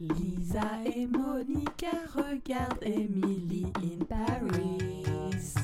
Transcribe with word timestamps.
Lisa 0.00 0.80
et 0.84 1.06
Monica 1.06 1.90
regardent 2.14 2.82
Emily 2.82 3.66
in 3.82 4.04
Paris. 4.04 5.54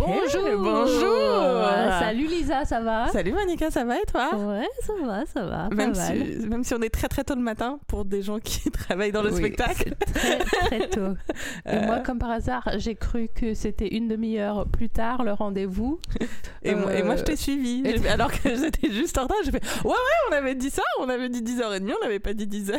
Bonjour. 0.00 0.46
Hey, 0.48 0.56
bonjour. 0.56 1.68
Salut 2.00 2.26
Lisa, 2.26 2.64
ça 2.64 2.80
va? 2.80 3.08
Salut 3.08 3.32
Monica, 3.32 3.70
ça 3.70 3.84
va 3.84 3.96
et 3.98 4.06
toi? 4.10 4.30
Ouais, 4.34 4.66
ça 4.82 4.92
va, 5.04 5.26
ça 5.26 5.44
va. 5.44 5.68
pas 5.68 5.74
même, 5.74 5.94
mal. 5.94 6.16
si, 6.40 6.46
même 6.46 6.64
si 6.64 6.74
on 6.74 6.80
est 6.80 6.88
très 6.88 7.08
très 7.08 7.22
tôt 7.22 7.34
le 7.34 7.42
matin 7.42 7.78
pour 7.86 8.04
des 8.06 8.22
gens 8.22 8.38
qui 8.38 8.70
travaillent 8.70 9.12
dans 9.12 9.22
le 9.22 9.30
Oui, 9.30 9.36
spectacle. 9.38 9.94
Très, 10.14 10.38
très 10.38 10.88
tôt. 10.88 11.00
Et 11.66 11.74
Euh, 11.74 11.86
moi, 11.86 11.98
comme 12.00 12.18
par 12.18 12.30
hasard, 12.30 12.68
j'ai 12.78 12.94
cru 12.94 13.28
que 13.34 13.52
c'était 13.54 13.88
une 13.94 14.08
demi-heure 14.08 14.66
plus 14.68 14.88
tard 14.88 15.22
le 15.22 15.32
rendez-vous. 15.32 16.00
et, 16.62 16.74
moi, 16.74 16.94
et 16.94 17.02
moi, 17.02 17.16
je 17.16 17.20
euh, 17.20 17.24
t'ai 17.24 17.36
suivi. 17.36 17.82
et- 17.84 17.90
J'ai 17.92 17.98
fait- 17.98 18.08
Alors 18.08 18.30
que 18.32 18.48
j'étais 18.56 18.90
juste 18.90 19.18
en 19.18 19.22
retard, 19.24 19.36
j'ai 19.44 19.50
fait 19.50 19.62
Ouais, 19.84 19.90
ouais, 19.90 20.30
on 20.30 20.32
avait 20.32 20.54
dit 20.54 20.70
ça, 20.70 20.82
on 21.00 21.08
avait 21.10 21.28
dit 21.28 21.42
10h30, 21.42 21.92
on 22.00 22.04
n'avait 22.04 22.20
pas 22.20 22.32
dit 22.32 22.46
10h. 22.46 22.78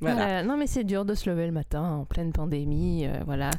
voilà. 0.00 0.40
Euh, 0.40 0.42
non, 0.44 0.56
mais 0.56 0.66
c'est 0.66 0.84
dur 0.84 1.04
de 1.04 1.14
se 1.14 1.28
lever 1.28 1.44
le 1.46 1.52
matin 1.52 1.82
en 1.82 2.04
pleine 2.06 2.32
pandémie. 2.32 3.06
euh, 3.06 3.20
voilà. 3.26 3.50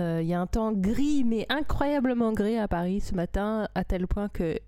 Euh, 0.00 0.20
Il 0.22 0.28
y 0.28 0.34
a 0.34 0.40
un 0.40 0.46
temps 0.46 0.72
gris, 0.72 1.24
mais 1.24 1.46
incroyablement 1.48 2.32
gris 2.32 2.56
à 2.58 2.66
Paris 2.68 3.00
ce 3.00 3.14
matin, 3.14 3.68
à 3.74 3.84
tel 3.84 4.06
point 4.06 4.28
que 4.28 4.58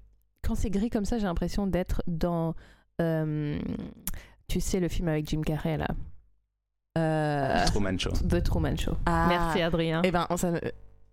quand 0.43 0.55
c'est 0.55 0.71
gris 0.71 0.91
comme 0.91 1.05
ça, 1.05 1.19
j'ai 1.19 1.25
l'impression 1.27 1.67
d'être 1.67 2.03
dans. 2.07 2.55
euh, 3.01 3.59
tu 4.49 4.61
sais, 4.61 4.79
le 4.81 4.89
film 4.89 5.09
avec 5.09 5.29
Jim 5.29 5.41
Carrey 5.43 5.77
là. 5.79 5.89
Euh, 6.99 7.65
Truman 7.67 7.99
Show. 7.99 8.11
The 8.11 8.43
Truman 8.43 8.77
Show. 8.77 8.97
Ah. 9.07 9.27
Merci 9.29 9.63
Adrien. 9.63 10.03
Eh 10.05 10.11
ben, 10.11 10.27
on, 10.29 10.37
s'am- 10.37 10.61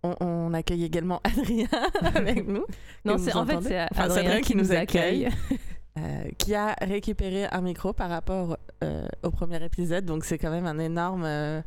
on, 0.02 0.14
on 0.20 0.52
accueille 0.52 0.84
également 0.84 1.20
Adrien 1.24 1.68
avec 2.14 2.46
nous. 2.46 2.66
non, 3.06 3.16
c'est 3.16 3.34
en 3.34 3.46
fait 3.46 3.60
c'est 3.62 3.80
Enfin, 3.90 4.04
Adrien, 4.04 4.24
Adrien 4.26 4.40
qui, 4.42 4.56
nous 4.56 4.72
accueille. 4.72 5.28
euh, 5.98 6.24
qui 6.36 6.54
a 6.54 6.74
récupéré 6.82 7.46
un 7.46 7.62
micro 7.62 7.94
par 7.94 8.10
rapport 8.10 8.58
euh, 8.84 9.06
au 9.22 9.30
premier 9.30 9.64
épisode. 9.64 10.04
Donc, 10.04 10.24
c'est 10.24 10.36
quand 10.36 10.50
même 10.50 10.66
un 10.66 10.78
énorme 10.78 11.24
euh, 11.24 11.62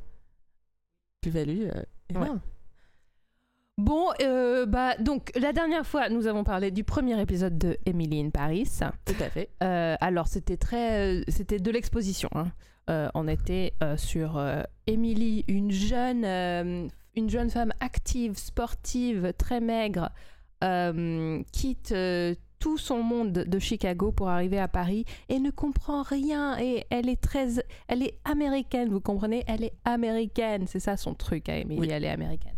plus-value. 1.21 1.69
Énorme. 2.09 2.41
Bon, 3.79 4.09
euh, 4.21 4.67
bah 4.67 4.95
donc 4.97 5.31
la 5.35 5.51
dernière 5.51 5.85
fois, 5.85 6.07
nous 6.09 6.27
avons 6.27 6.43
parlé 6.43 6.69
du 6.69 6.83
premier 6.83 7.19
épisode 7.19 7.57
de 7.57 7.77
Emily 7.87 8.21
in 8.21 8.29
Paris. 8.29 8.69
Tout 9.03 9.15
à 9.19 9.29
fait. 9.29 9.49
Euh, 9.63 9.95
alors 9.99 10.27
c'était 10.27 10.57
très, 10.57 11.21
euh, 11.21 11.23
c'était 11.27 11.57
de 11.57 11.71
l'exposition. 11.71 12.29
hein. 12.35 12.51
On 13.15 13.27
était 13.27 13.73
sur 13.95 14.43
Emily, 14.87 15.45
une 15.47 15.71
jeune, 15.71 16.25
une 17.15 17.29
jeune 17.29 17.49
femme 17.49 17.71
active, 17.79 18.37
sportive, 18.37 19.33
très 19.37 19.61
maigre, 19.61 20.11
quitte 21.53 21.93
tout 22.63 22.77
son 22.77 23.03
monde 23.03 23.33
de 23.33 23.59
Chicago 23.59 24.13
pour 24.13 24.29
arriver 24.29 24.57
à 24.57 24.69
Paris 24.69 25.03
et 25.27 25.39
ne 25.39 25.51
comprend 25.51 26.01
rien. 26.01 26.57
Et 26.61 26.85
elle 26.89 27.09
est 27.09 27.19
très, 27.19 27.59
elle 27.89 28.01
est 28.01 28.17
américaine, 28.23 28.87
vous 28.87 29.01
comprenez? 29.01 29.43
Elle 29.47 29.65
est 29.65 29.73
américaine, 29.83 30.65
c'est 30.65 30.79
ça 30.79 30.95
son 30.95 31.13
truc 31.13 31.49
à 31.49 31.57
Emily, 31.57 31.81
Oui. 31.81 31.89
elle 31.91 32.05
est 32.05 32.09
américaine. 32.09 32.55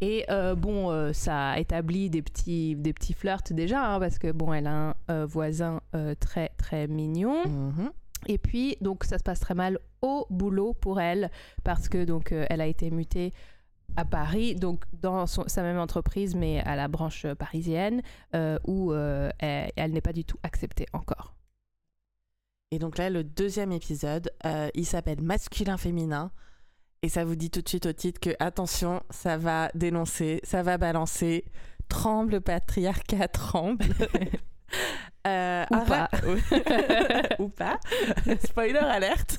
Et 0.00 0.24
euh, 0.30 0.54
bon, 0.54 0.90
euh, 0.90 1.12
ça 1.12 1.58
établit 1.58 2.08
des 2.08 2.22
petits, 2.22 2.76
des 2.76 2.94
petits 2.94 3.12
flirts 3.12 3.52
déjà, 3.52 3.92
hein, 3.92 4.00
parce 4.00 4.18
que 4.18 4.32
bon, 4.32 4.54
elle 4.54 4.66
a 4.66 4.88
un 4.88 4.94
euh, 5.10 5.26
voisin 5.26 5.82
très 6.18 6.48
très 6.56 6.86
mignon. 6.86 7.46
Mhm. 7.46 7.90
Et 8.26 8.38
puis 8.38 8.78
donc 8.80 9.04
ça 9.04 9.18
se 9.18 9.22
passe 9.22 9.40
très 9.40 9.54
mal 9.54 9.78
au 10.00 10.26
boulot 10.30 10.72
pour 10.72 10.98
elle, 10.98 11.30
parce 11.62 11.90
que 11.90 12.04
donc 12.04 12.32
euh, 12.32 12.46
elle 12.48 12.62
a 12.62 12.66
été 12.66 12.90
mutée 12.90 13.34
à 13.96 14.04
Paris, 14.04 14.54
donc 14.54 14.84
dans 14.92 15.26
son- 15.26 15.48
sa 15.48 15.62
même 15.62 15.78
entreprise, 15.78 16.34
mais 16.34 16.60
à 16.60 16.76
la 16.76 16.88
branche 16.88 17.26
parisienne, 17.34 18.02
euh, 18.34 18.58
où 18.66 18.92
euh, 18.92 19.30
elle, 19.38 19.70
elle 19.76 19.92
n'est 19.92 20.00
pas 20.00 20.12
du 20.12 20.24
tout 20.24 20.38
acceptée 20.42 20.86
encore. 20.92 21.34
Et 22.70 22.78
donc 22.78 22.98
là, 22.98 23.10
le 23.10 23.24
deuxième 23.24 23.72
épisode, 23.72 24.30
euh, 24.46 24.68
il 24.74 24.86
s'appelle 24.86 25.20
Masculin-Féminin. 25.22 26.30
Et 27.02 27.08
ça 27.08 27.24
vous 27.24 27.34
dit 27.34 27.50
tout 27.50 27.62
de 27.62 27.68
suite 27.68 27.86
au 27.86 27.92
titre 27.92 28.20
que, 28.20 28.30
attention, 28.40 29.02
ça 29.10 29.36
va 29.38 29.70
dénoncer, 29.74 30.40
ça 30.44 30.62
va 30.62 30.76
balancer. 30.78 31.44
Tremble, 31.88 32.32
le 32.34 32.40
patriarcat 32.40 33.26
tremble. 33.28 33.84
Euh, 35.26 35.66
Ou 35.70 35.76
pas. 35.84 36.08
Ou 37.40 37.48
pas. 37.50 37.78
Spoiler 38.42 38.78
alerte. 38.78 39.36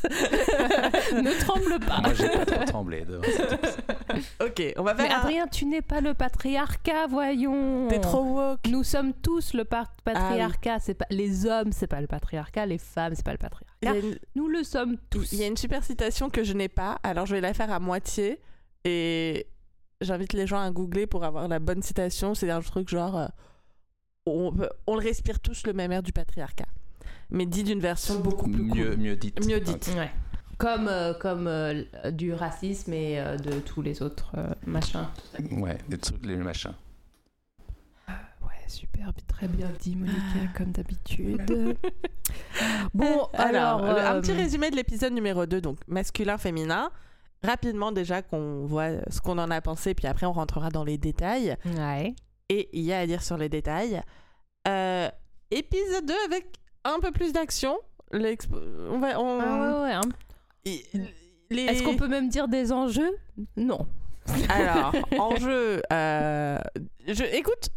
ne 1.12 1.40
tremble 1.40 1.80
pas. 1.84 2.02
Moi, 2.02 2.14
j'ai 2.14 2.30
pas 2.30 2.46
trop 2.46 2.64
tremblé 2.66 3.02
devant 3.03 3.24
cet 3.24 3.52
épisode. 3.53 4.24
ok, 4.46 4.74
on 4.78 4.84
va 4.84 4.94
faire 4.96 5.08
Mais 5.08 5.12
un- 5.12 5.20
Adrien, 5.22 5.47
tu 5.47 5.66
n'es 5.66 5.81
pas 5.81 6.00
le 6.02 6.14
patriarcat, 6.14 7.08
voyons. 7.09 7.88
T'es 7.88 8.00
trop 8.00 8.22
woke. 8.24 8.59
Nous 8.70 8.84
sommes 8.84 9.14
tous 9.14 9.56
le 9.56 9.66
par- 9.66 9.91
patriarcat. 10.03 10.78
C'est 10.80 10.94
pas 10.94 11.08
les 11.09 11.47
hommes, 11.47 11.72
c'est 11.72 11.88
pas 11.88 12.00
le 12.00 12.06
patriarcat. 12.06 12.68
Les 12.68 12.78
femmes, 12.78 13.14
c'est 13.16 13.25
pas 13.25 13.31
le 13.31 13.40
patriarcat. 13.40 14.08
une, 14.08 14.20
Nous 14.36 14.50
le 14.50 14.64
sommes 14.64 14.97
tous. 15.09 15.31
il 15.31 15.40
y 15.40 15.44
a 15.44 15.47
une 15.47 15.58
super 15.58 15.84
citation 15.84 16.30
que 16.30 16.44
je 16.44 16.53
n'ai 16.53 16.70
pas, 16.70 17.00
alors 17.02 17.25
je 17.25 17.34
vais 17.34 17.41
la 17.41 17.56
faire 17.56 17.72
à 17.72 17.80
moitié. 17.80 18.40
Et 18.86 19.47
j'invite 20.00 20.34
les 20.34 20.46
gens 20.46 20.62
à 20.62 20.70
googler 20.70 21.08
pour 21.08 21.24
avoir 21.24 21.47
la 21.47 21.58
bonne 21.58 21.81
citation. 21.81 22.36
C'est 22.36 22.52
un 22.52 22.62
truc 22.62 22.88
genre 22.88 23.18
euh, 23.18 23.25
on, 24.26 24.52
peut- 24.54 24.70
on 24.88 24.96
le 24.96 25.02
respire 25.02 25.40
tous 25.40 25.66
le 25.66 25.74
même 25.74 25.92
air 25.92 26.04
du 26.04 26.12
patriarcat. 26.14 26.66
Mais 27.30 27.46
dit 27.46 27.64
d'une 27.64 27.80
version 27.80 28.20
beaucoup 28.20 28.50
plus 28.50 28.68
cool. 28.68 28.78
Mieux, 28.78 28.96
mieux 28.98 29.16
dit. 29.16 29.34
Mieux 29.48 29.59
dite. 29.59 29.90
Ouais. 29.96 30.12
Comme, 30.58 30.88
euh, 30.88 31.14
comme 31.14 31.48
euh, 31.48 31.84
du 32.12 32.34
racisme 32.34 32.94
et 32.94 33.20
euh, 33.20 33.38
de 33.38 33.59
tous 33.59 33.82
les 33.82 34.02
autres 34.04 34.32
euh, 34.38 34.54
machins. 34.66 35.08
Ouais, 35.52 35.78
des 35.90 35.98
trucs, 35.98 36.24
les 36.26 36.36
machins. 36.36 36.74
Ouais, 38.08 38.68
super, 38.68 39.12
très 39.28 39.48
bien 39.48 39.72
dit, 39.80 39.96
Monica, 39.96 40.20
comme 40.56 40.72
d'habitude. 40.72 41.42
bon, 42.94 43.28
Alors, 43.34 43.84
alors. 43.84 43.98
un 44.16 44.22
petit 44.22 44.34
résumé 44.34 44.70
de 44.70 44.76
l'épisode 44.76 45.14
numéro 45.14 45.46
2, 45.46 45.62
donc 45.62 45.78
masculin-féminin. 45.88 46.92
Rapidement 47.44 47.92
déjà 47.92 48.22
qu'on 48.22 48.66
voit 48.68 48.90
ce 49.09 49.20
qu'on 49.20 49.40
en 49.40 49.50
a 49.50 49.62
pensé, 49.62 49.96
puis 49.96 50.06
après 50.06 50.28
on 50.28 50.32
rentrera 50.34 50.70
dans 50.70 50.84
les 50.84 51.00
détails. 51.00 51.58
Ouais. 51.66 52.14
Et 52.54 52.70
il 52.74 52.82
y 52.84 52.92
a 52.92 53.00
à 53.00 53.08
dire 53.08 53.24
sur 53.24 53.38
les 53.38 53.48
détails. 53.50 54.02
Euh, 54.68 55.10
épisode 55.52 56.06
2 56.06 56.14
avec 56.26 56.48
un 56.84 57.00
peu 57.00 57.12
plus 57.12 57.32
d'action. 57.32 57.78
On 58.14 59.00
va, 59.00 59.20
on- 59.22 59.40
Ah 59.40 59.78
ouais, 59.78 59.84
ouais. 59.84 59.94
hein. 59.94 60.02
I- 60.66 60.84
les- 61.50 61.64
Est-ce 61.64 61.84
qu'on 61.84 61.96
peut 61.96 62.08
même 62.10 62.28
dire 62.30 62.48
des 62.50 62.72
enjeux? 62.74 63.18
Non. 63.56 63.88
Alors, 64.50 64.94
enjeu. 65.18 65.82
euh, 65.94 66.60
je, 67.08 67.24
écoute, 67.36 67.70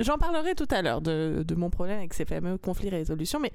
j'en 0.00 0.16
parlerai 0.16 0.54
tout 0.54 0.68
à 0.70 0.80
l'heure 0.80 1.00
de, 1.00 1.42
de 1.46 1.54
mon 1.56 1.68
problème 1.70 1.98
avec 1.98 2.14
ces 2.14 2.24
fameux 2.24 2.58
conflits 2.58 2.88
résolution, 2.90 3.40
mais 3.40 3.52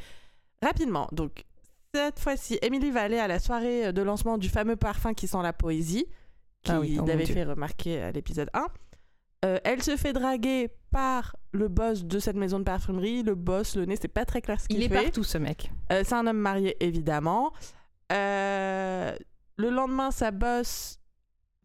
rapidement. 0.61 1.07
Donc, 1.13 1.45
cette 1.93 2.19
fois-ci, 2.19 2.59
Émilie 2.61 2.91
va 2.91 3.03
aller 3.03 3.17
à 3.17 3.27
la 3.29 3.39
soirée 3.39 3.93
de 3.93 4.01
lancement 4.01 4.37
du 4.37 4.49
fameux 4.49 4.75
parfum 4.75 5.13
qui 5.13 5.27
sent 5.27 5.41
la 5.41 5.53
poésie, 5.53 6.05
qui 6.63 6.71
Ah 6.71 6.79
oui, 6.81 6.97
oh 7.01 7.09
avait 7.09 7.25
fait 7.25 7.43
remarquer 7.45 8.01
à 8.01 8.11
l'épisode 8.11 8.49
1. 8.53 8.67
Euh, 9.45 9.59
elle 9.63 9.83
se 9.83 9.95
fait 9.97 10.13
draguer 10.13 10.69
par 10.91 11.35
le 11.51 11.67
boss 11.67 12.03
de 12.05 12.17
cette 12.19 12.35
maison 12.35 12.57
de 12.59 12.63
parfumerie. 12.63 13.21
Le 13.23 13.35
boss, 13.35 13.75
le 13.75 13.85
nez, 13.85 13.95
c'est 14.01 14.07
pas 14.07 14.25
très 14.25 14.41
clair 14.41 14.59
ce 14.59 14.67
qu'il 14.67 14.77
Il 14.77 14.83
est 14.83 14.89
fait. 14.89 15.03
partout, 15.03 15.23
ce 15.23 15.37
mec. 15.37 15.71
Euh, 15.91 16.01
c'est 16.03 16.15
un 16.15 16.25
homme 16.25 16.37
marié, 16.39 16.75
évidemment. 16.83 17.51
Euh, 18.11 19.15
le 19.57 19.69
lendemain, 19.69 20.11
sa 20.11 20.31
boss, 20.31 20.99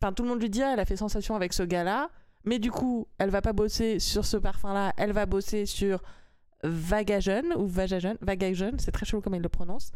enfin 0.00 0.12
tout 0.12 0.22
le 0.22 0.28
monde 0.28 0.40
lui 0.40 0.50
dit, 0.50 0.62
Ah, 0.62 0.72
elle 0.74 0.80
a 0.80 0.84
fait 0.84 0.96
sensation 0.96 1.34
avec 1.34 1.52
ce 1.52 1.62
gars-là, 1.62 2.10
mais 2.44 2.58
du 2.58 2.70
coup, 2.70 3.06
elle 3.18 3.30
va 3.30 3.40
pas 3.42 3.52
bosser 3.52 3.98
sur 4.00 4.24
ce 4.24 4.36
parfum-là, 4.36 4.92
elle 4.96 5.12
va 5.12 5.26
bosser 5.26 5.64
sur 5.66 6.02
Vagajon 6.64 7.42
ou 7.56 7.66
Vagajon, 7.66 8.16
Vagajon, 8.20 8.72
c'est 8.78 8.92
très 8.92 9.06
chelou 9.06 9.20
comme 9.22 9.34
il 9.34 9.42
le 9.42 9.48
prononce. 9.48 9.92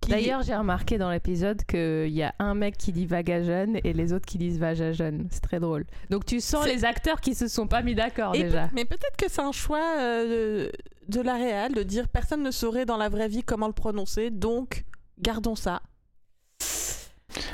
Qui- 0.00 0.10
D'ailleurs, 0.10 0.42
j'ai 0.42 0.54
remarqué 0.54 0.96
dans 0.98 1.10
l'épisode 1.10 1.64
qu'il 1.64 2.08
y 2.10 2.22
a 2.22 2.34
un 2.38 2.54
mec 2.54 2.76
qui 2.78 2.92
dit 2.92 3.04
vagajeune 3.06 3.78
et 3.84 3.92
les 3.92 4.12
autres 4.12 4.26
qui 4.26 4.38
disent 4.38 4.58
vagajeune. 4.58 5.26
C'est 5.30 5.40
très 5.42 5.60
drôle. 5.60 5.84
Donc 6.10 6.24
tu 6.24 6.40
sens 6.40 6.66
les 6.66 6.84
acteurs 6.84 7.20
qui 7.20 7.34
se 7.34 7.48
sont 7.48 7.66
pas 7.66 7.82
mis 7.82 7.94
d'accord 7.94 8.32
déjà. 8.32 8.70
mais 8.74 8.84
peut-être 8.84 9.16
que 9.16 9.28
c'est 9.28 9.42
un 9.42 9.52
choix 9.52 9.96
euh, 9.98 10.70
de 11.08 11.20
la 11.20 11.34
réal 11.34 11.74
de 11.74 11.82
dire 11.82 12.08
personne 12.08 12.42
ne 12.42 12.50
saurait 12.50 12.86
dans 12.86 12.96
la 12.96 13.08
vraie 13.08 13.28
vie 13.28 13.42
comment 13.42 13.66
le 13.66 13.72
prononcer, 13.72 14.30
donc 14.30 14.84
gardons 15.20 15.56
ça. 15.56 15.82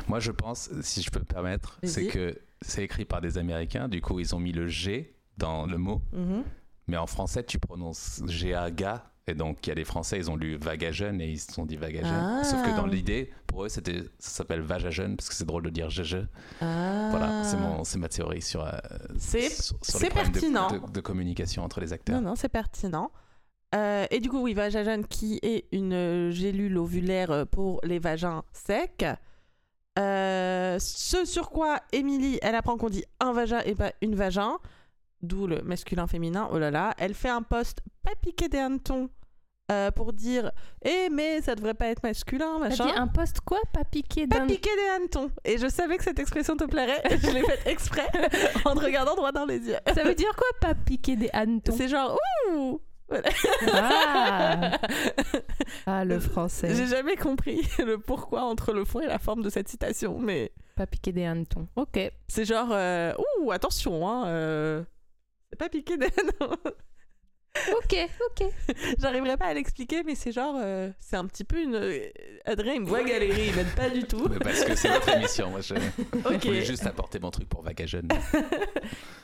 Moi, 0.08 0.20
je 0.20 0.30
pense, 0.30 0.70
si 0.82 1.02
je 1.02 1.10
peux 1.10 1.20
me 1.20 1.24
permettre, 1.24 1.78
c'est 1.82 2.06
que 2.06 2.38
c'est 2.62 2.84
écrit 2.84 3.04
par 3.04 3.20
des 3.20 3.38
Américains. 3.38 3.88
Du 3.88 4.00
coup, 4.00 4.20
ils 4.20 4.34
ont 4.34 4.38
mis 4.38 4.52
le 4.52 4.66
G 4.68 5.14
dans 5.38 5.66
le 5.66 5.78
mot. 5.78 6.00
Mhm. 6.12 6.44
Mais 6.86 6.96
en 6.96 7.06
français, 7.06 7.42
tu 7.44 7.58
prononces 7.58 8.22
G-A-G-A. 8.26 9.10
Et 9.26 9.34
donc, 9.34 9.66
il 9.66 9.70
y 9.70 9.72
a 9.72 9.74
des 9.74 9.84
Français, 9.84 10.18
ils 10.18 10.30
ont 10.30 10.36
lu 10.36 10.56
Vagajeune 10.58 11.18
et 11.22 11.30
ils 11.30 11.38
se 11.40 11.50
sont 11.50 11.64
dit 11.64 11.76
Vagajeune. 11.78 12.12
Ah. 12.40 12.44
Sauf 12.44 12.62
que 12.62 12.76
dans 12.76 12.84
l'idée, 12.84 13.30
pour 13.46 13.64
eux, 13.64 13.70
c'était, 13.70 14.02
ça 14.18 14.28
s'appelle 14.30 14.60
Vagajeune 14.60 15.16
parce 15.16 15.30
que 15.30 15.34
c'est 15.34 15.46
drôle 15.46 15.62
de 15.62 15.70
dire 15.70 15.88
GG. 15.88 16.26
Voilà, 16.60 17.42
c'est, 17.42 17.56
mon, 17.56 17.84
c'est 17.84 17.98
ma 17.98 18.08
théorie 18.10 18.42
sur, 18.42 18.62
euh, 18.62 18.72
C'est- 19.16 19.48
sur, 19.48 19.76
sur 19.82 19.94
c'est 19.98 20.02
les 20.02 20.08
problèmes 20.10 20.30
de- 20.32 20.40
pertinent. 20.40 20.68
De, 20.68 20.92
de 20.92 21.00
communication 21.00 21.64
entre 21.64 21.80
les 21.80 21.94
acteurs. 21.94 22.20
Non, 22.20 22.28
non, 22.30 22.34
c'est 22.36 22.50
pertinent. 22.50 23.10
Euh, 23.74 24.04
et 24.10 24.20
du 24.20 24.28
coup, 24.28 24.42
oui, 24.42 24.52
Vagagène 24.52 25.06
qui 25.06 25.38
est 25.42 25.64
une 25.72 26.28
gélule 26.30 26.76
ovulaire 26.76 27.46
pour 27.50 27.80
les 27.82 27.98
vagins 27.98 28.42
secs. 28.52 29.06
Euh, 29.98 30.76
ce 30.80 31.24
sur 31.24 31.48
quoi 31.50 31.80
Émilie, 31.92 32.38
elle 32.42 32.56
apprend 32.56 32.76
qu'on 32.76 32.90
dit 32.90 33.04
un 33.20 33.32
vagin 33.32 33.60
et 33.64 33.74
pas 33.74 33.92
une 34.02 34.16
vagin, 34.16 34.58
d'où 35.24 35.46
le 35.46 35.62
masculin 35.62 36.06
féminin, 36.06 36.48
oh 36.52 36.58
là 36.58 36.70
là. 36.70 36.94
Elle 36.98 37.14
fait 37.14 37.28
un 37.28 37.42
post 37.42 37.80
pas 38.02 38.14
piqué 38.20 38.48
des 38.48 38.58
hannetons 38.58 39.08
euh, 39.72 39.90
pour 39.90 40.12
dire 40.12 40.50
Eh, 40.84 41.08
mais 41.10 41.40
ça 41.40 41.54
devrait 41.54 41.74
pas 41.74 41.86
être 41.86 42.02
masculin, 42.02 42.58
machin. 42.58 42.84
dit 42.84 42.92
un 42.94 43.06
poste 43.06 43.40
quoi 43.40 43.60
Pas 43.72 43.84
piqué 43.84 44.26
Pas 44.26 44.40
d'un... 44.40 44.46
piqué 44.46 44.68
des 44.76 44.88
hannetons. 44.96 45.30
Et 45.44 45.56
je 45.56 45.68
savais 45.68 45.96
que 45.96 46.04
cette 46.04 46.18
expression 46.18 46.56
te 46.56 46.64
plairait. 46.64 47.02
je 47.22 47.30
l'ai 47.30 47.42
faite 47.42 47.62
exprès 47.66 48.06
en 48.66 48.74
te 48.74 48.84
regardant 48.84 49.14
droit 49.14 49.32
dans 49.32 49.46
les 49.46 49.58
yeux. 49.60 49.76
Ça 49.94 50.04
veut 50.04 50.14
dire 50.14 50.34
quoi 50.36 50.46
Pas 50.60 50.74
piqué 50.74 51.16
des 51.16 51.30
hannetons 51.32 51.74
C'est 51.76 51.88
genre 51.88 52.18
Ouh 52.52 52.80
ah. 53.66 54.78
ah, 55.86 56.04
le 56.04 56.18
français. 56.18 56.74
J'ai 56.74 56.86
jamais 56.86 57.16
compris 57.16 57.66
le 57.78 57.98
pourquoi 57.98 58.42
entre 58.42 58.72
le 58.72 58.84
fond 58.84 59.00
et 59.00 59.06
la 59.06 59.18
forme 59.18 59.42
de 59.42 59.50
cette 59.50 59.68
citation, 59.68 60.18
mais 60.18 60.52
Pas 60.76 60.86
piqué 60.86 61.12
des 61.12 61.24
hannetons. 61.24 61.68
Ok. 61.76 61.98
c'est 62.28 62.44
genre 62.44 62.68
euh, 62.72 63.12
Ouh, 63.40 63.52
attention, 63.52 64.08
hein. 64.08 64.26
euh, 64.26 64.82
pas 65.56 65.68
piqué 65.68 65.96
des 65.96 66.06
hannetons. 66.18 66.56
Ok, 67.76 67.94
ok. 68.30 68.48
J'arriverai 68.98 69.36
pas 69.36 69.46
à 69.46 69.54
l'expliquer, 69.54 70.02
mais 70.02 70.16
c'est 70.16 70.32
genre, 70.32 70.56
euh, 70.58 70.90
c'est 70.98 71.14
un 71.16 71.24
petit 71.26 71.44
peu 71.44 71.62
une. 71.62 71.76
euh, 71.76 72.08
Adrien, 72.44 72.74
il 72.74 72.80
me 72.80 72.86
voit 72.86 73.04
galérer, 73.04 73.46
il 73.46 73.54
m'aide 73.54 73.72
pas 73.76 73.88
du 73.88 74.02
tout. 74.02 74.26
Mais 74.28 74.40
parce 74.40 74.64
que 74.64 74.74
c'est 74.74 74.88
notre 74.88 75.08
émission. 75.16 75.50
Moi, 75.50 75.60
je 75.60 75.74
Ok. 76.24 76.44
voulais 76.46 76.64
juste 76.64 76.84
apporter 76.84 77.20
mon 77.20 77.30
truc 77.30 77.48
pour 77.48 77.62
Vaga 77.62 77.86
Jeune. 77.86 78.08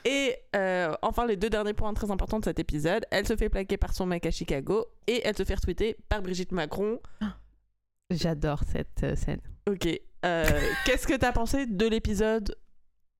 Et 0.04 0.36
euh, 0.54 0.94
enfin, 1.02 1.26
les 1.26 1.36
deux 1.36 1.50
derniers 1.50 1.74
points 1.74 1.92
très 1.92 2.10
importants 2.12 2.38
de 2.38 2.44
cet 2.44 2.60
épisode 2.60 3.04
elle 3.10 3.26
se 3.26 3.34
fait 3.36 3.48
plaquer 3.48 3.76
par 3.76 3.92
son 3.94 4.06
mec 4.06 4.24
à 4.24 4.30
Chicago 4.30 4.86
et 5.08 5.20
elle 5.24 5.36
se 5.36 5.44
fait 5.44 5.54
retweeter 5.54 5.96
par 6.08 6.22
Brigitte 6.22 6.52
Macron. 6.52 7.00
J'adore 8.10 8.60
cette 8.72 9.16
scène. 9.16 9.40
Ok. 9.68 9.88
euh, 10.24 10.46
Qu'est-ce 10.86 11.06
que 11.08 11.14
t'as 11.16 11.32
pensé 11.32 11.66
de 11.66 11.86
l'épisode 11.86 12.56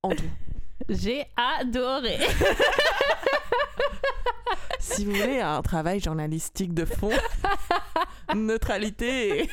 en 0.03 0.09
tout 0.15 0.23
J'ai 0.89 1.25
adoré. 1.59 2.17
Si 4.79 5.05
vous 5.05 5.11
voulez 5.11 5.39
un 5.39 5.61
travail 5.61 5.99
journalistique 5.99 6.73
de 6.73 6.85
fond, 6.85 7.11
neutralité. 8.35 9.43
et- 9.43 9.49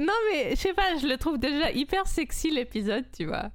non 0.00 0.12
mais 0.30 0.50
je 0.50 0.54
sais 0.56 0.72
pas, 0.72 0.96
je 0.96 1.06
le 1.06 1.16
trouve 1.16 1.38
déjà 1.38 1.70
hyper 1.70 2.06
sexy 2.06 2.50
l'épisode, 2.50 3.04
tu 3.14 3.26
vois. 3.26 3.50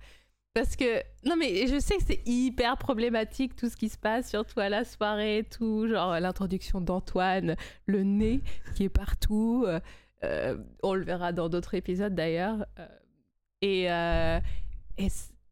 Parce 0.54 0.76
que 0.76 1.00
non 1.26 1.36
mais 1.36 1.68
je 1.68 1.80
sais 1.80 1.98
que 1.98 2.04
c'est 2.06 2.22
hyper 2.26 2.78
problématique 2.78 3.56
tout 3.56 3.70
ce 3.70 3.76
qui 3.76 3.90
se 3.90 3.98
passe, 3.98 4.30
surtout 4.30 4.60
à 4.60 4.70
la 4.70 4.86
soirée, 4.86 5.46
tout 5.50 5.88
genre 5.88 6.20
l'introduction 6.20 6.80
d'Antoine, 6.80 7.56
le 7.88 8.04
nez 8.04 8.42
qui 8.76 8.84
est 8.86 8.90
partout. 8.90 9.66
euh, 9.68 9.80
euh, 10.24 10.58
on 10.84 10.94
le 10.94 11.04
verra 11.04 11.32
dans 11.34 11.50
d'autres 11.50 11.74
épisodes 11.74 12.14
d'ailleurs. 12.14 12.66
euh, 12.78 12.88
et 13.62 13.92
euh, 13.92 14.40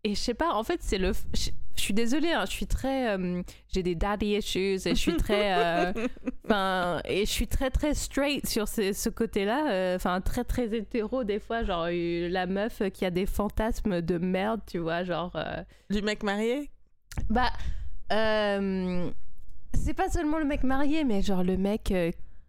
et 0.03 0.15
je 0.15 0.19
sais 0.19 0.33
pas, 0.33 0.53
en 0.53 0.63
fait 0.63 0.79
c'est 0.81 0.97
le. 0.97 1.11
Je 1.33 1.83
suis 1.83 1.93
désolée, 1.93 2.31
hein, 2.31 2.43
je 2.47 2.51
suis 2.51 2.65
très. 2.65 3.15
euh, 3.15 3.43
J'ai 3.71 3.83
des 3.83 3.93
daddy 3.93 4.35
issues 4.35 4.79
et 4.87 4.89
je 4.89 4.93
suis 4.95 5.15
très. 5.15 5.53
euh, 5.55 5.93
Enfin, 6.45 7.01
et 7.05 7.19
je 7.25 7.29
suis 7.31 7.47
très 7.47 7.69
très 7.69 7.93
straight 7.93 8.47
sur 8.47 8.67
ce, 8.67 8.93
ce 8.93 9.09
côté-là. 9.09 9.69
euh, 9.71 9.95
Enfin, 9.95 10.19
très 10.21 10.43
très 10.43 10.75
hétéro 10.75 11.23
des 11.23 11.39
fois, 11.39 11.63
genre 11.63 11.87
la 11.91 12.45
meuf 12.47 12.81
qui 12.93 13.05
a 13.05 13.11
des 13.11 13.27
fantasmes 13.27 14.01
de 14.01 14.17
merde, 14.17 14.61
tu 14.65 14.79
vois, 14.79 15.03
genre. 15.03 15.37
Du 15.91 16.01
mec 16.01 16.23
marié? 16.23 16.71
Bah, 17.29 17.51
c'est 18.09 19.93
pas 19.93 20.09
seulement 20.09 20.39
le 20.39 20.45
mec 20.45 20.63
marié, 20.63 21.03
mais 21.03 21.21
genre 21.21 21.43
le 21.43 21.57
mec 21.57 21.93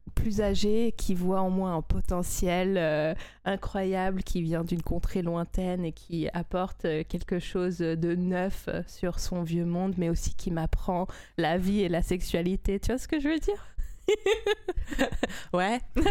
plus 0.08 0.40
âgé 0.40 0.92
qui 0.96 1.14
voit 1.14 1.40
en 1.40 1.50
moi 1.50 1.70
un 1.70 1.82
potentiel 1.82 2.76
euh, 2.78 3.14
incroyable, 3.44 4.22
qui 4.22 4.42
vient 4.42 4.64
d'une 4.64 4.82
contrée 4.82 5.22
lointaine 5.22 5.84
et 5.84 5.92
qui 5.92 6.28
apporte 6.32 6.84
euh, 6.84 7.04
quelque 7.08 7.38
chose 7.38 7.78
de 7.78 8.14
neuf 8.14 8.66
euh, 8.68 8.82
sur 8.86 9.18
son 9.20 9.42
vieux 9.42 9.64
monde, 9.66 9.94
mais 9.98 10.08
aussi 10.10 10.34
qui 10.34 10.50
m'apprend 10.50 11.06
la 11.36 11.58
vie 11.58 11.80
et 11.82 11.88
la 11.88 12.02
sexualité. 12.02 12.80
Tu 12.80 12.88
vois 12.92 12.98
ce 12.98 13.08
que 13.08 13.20
je 13.20 13.28
veux 13.28 13.38
dire? 13.38 13.66
Ouais. 15.52 15.80
ouais, 15.96 16.02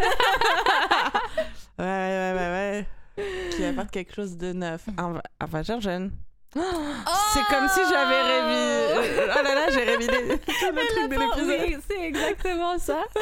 ouais, 1.78 2.32
ouais, 2.34 2.34
ouais, 2.34 2.86
ouais. 3.18 3.26
Qui 3.50 3.64
apporte 3.64 3.90
quelque 3.90 4.14
chose 4.14 4.36
de 4.36 4.52
neuf. 4.52 4.86
Un, 4.96 5.12
va- 5.14 5.22
un 5.40 5.46
vagin 5.46 5.80
jeune. 5.80 6.12
C'est 6.54 7.44
comme 7.50 7.68
si 7.68 7.80
j'avais 7.88 8.22
révisé. 8.22 9.28
Oh 9.38 9.42
là 9.44 9.54
là, 9.54 9.70
j'ai 9.70 9.84
révisé 9.84 10.12
tout 10.12 10.72
le 10.72 10.86
truc 10.94 11.08
de 11.10 11.16
l'épisode. 11.18 11.60
Oui, 11.66 11.76
c'est 11.88 12.00
exactement 12.02 12.78
ça. 12.78 13.02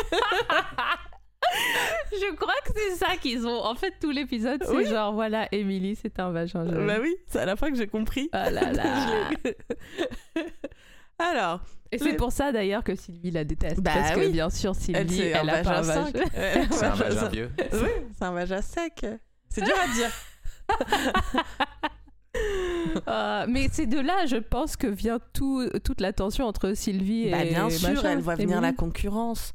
Je 2.12 2.34
crois 2.34 2.54
que 2.64 2.72
c'est 2.74 2.96
ça 2.96 3.16
qu'ils 3.16 3.46
ont. 3.46 3.64
En 3.64 3.74
fait, 3.74 3.94
tout 4.00 4.10
l'épisode, 4.10 4.62
c'est 4.64 4.74
Oui. 4.74 4.86
genre, 4.86 5.12
voilà, 5.12 5.48
Émilie, 5.52 5.96
c'est 5.96 6.18
un 6.18 6.30
vagin 6.30 6.66
jeune. 6.66 6.86
Bah 6.86 6.96
oui, 7.00 7.14
c'est 7.28 7.38
à 7.40 7.44
la 7.44 7.56
fin 7.56 7.70
que 7.70 7.76
j'ai 7.76 7.86
compris. 7.86 8.28
Ah 8.32 8.50
là 8.50 8.72
là. 8.72 8.84
Alors, 11.18 11.60
Et 11.92 11.98
c'est 11.98 12.10
Le- 12.12 12.16
pour 12.16 12.30
ça 12.32 12.52
d'ailleurs 12.52 12.84
que 12.84 12.94
Sylvie 12.94 13.30
la 13.30 13.44
déteste. 13.44 13.80
Bah 13.80 13.92
parce 13.94 14.12
que 14.12 14.20
oui. 14.20 14.28
bien 14.30 14.50
sûr, 14.50 14.72
elle, 14.72 15.08
Sylvie, 15.08 15.16
c'est 15.16 15.26
elle, 15.28 15.48
un 15.50 15.54
a 15.54 15.62
pas 15.62 15.78
un 15.78 15.82
vagin. 15.82 16.10
Elle 16.34 16.68
C'est 16.72 16.84
un 16.84 16.90
vagin 16.94 17.28
vieux. 17.28 17.50
Oui, 17.72 17.88
c'est 18.18 18.24
un 18.24 18.32
vagin 18.32 18.60
sec. 18.62 19.06
C'est 19.48 19.62
dur 19.64 19.74
à 19.82 19.88
dire. 19.94 20.10
Ah, 23.06 23.46
mais 23.48 23.68
c'est 23.70 23.86
de 23.86 23.98
là, 24.00 24.26
je 24.26 24.36
pense, 24.36 24.76
que 24.76 24.86
vient 24.86 25.18
tout, 25.32 25.68
toute 25.84 26.00
la 26.00 26.12
tension 26.12 26.46
entre 26.46 26.74
Sylvie 26.74 27.28
et. 27.28 27.30
Bah 27.30 27.44
bien 27.44 27.70
sûr, 27.70 27.88
machin, 27.90 28.10
elle 28.12 28.20
voit 28.20 28.34
venir 28.36 28.60
la 28.60 28.72
concurrence. 28.72 29.52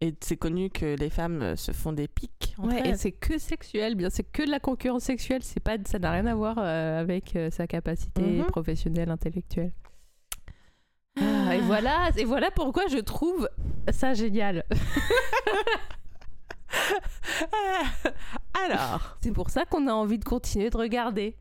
Et 0.00 0.12
c'est 0.20 0.36
connu 0.36 0.68
que 0.70 0.96
les 0.96 1.08
femmes 1.08 1.40
euh, 1.40 1.56
se 1.56 1.72
font 1.72 1.92
des 1.92 2.08
pics 2.08 2.54
entre 2.58 2.74
Ouais, 2.74 2.90
et 2.90 2.94
c'est 2.96 3.12
que 3.12 3.38
sexuel, 3.38 3.94
bien, 3.94 4.10
c'est 4.10 4.24
que 4.24 4.42
de 4.44 4.50
la 4.50 4.60
concurrence 4.60 5.04
sexuelle, 5.04 5.42
c'est 5.42 5.60
pas, 5.60 5.76
ça 5.86 5.98
n'a 5.98 6.10
rien 6.10 6.26
à 6.26 6.34
voir 6.34 6.56
euh, 6.58 7.00
avec 7.00 7.36
euh, 7.36 7.48
sa 7.50 7.66
capacité 7.66 8.20
Mhm. 8.20 8.44
professionnelle, 8.46 9.10
intellectuelle. 9.10 9.72
Ah, 11.46 11.54
et 11.54 11.60
voilà, 11.60 12.10
et 12.16 12.24
voilà 12.24 12.50
pourquoi 12.50 12.86
je 12.90 12.98
trouve 12.98 13.48
ça 13.92 14.14
génial. 14.14 14.64
Alors, 18.64 19.16
C'est 19.20 19.32
pour 19.32 19.50
ça 19.50 19.64
qu'on 19.64 19.86
a 19.86 19.92
envie 19.92 20.18
de 20.18 20.24
continuer 20.24 20.70
de 20.70 20.76
regarder. 20.76 21.36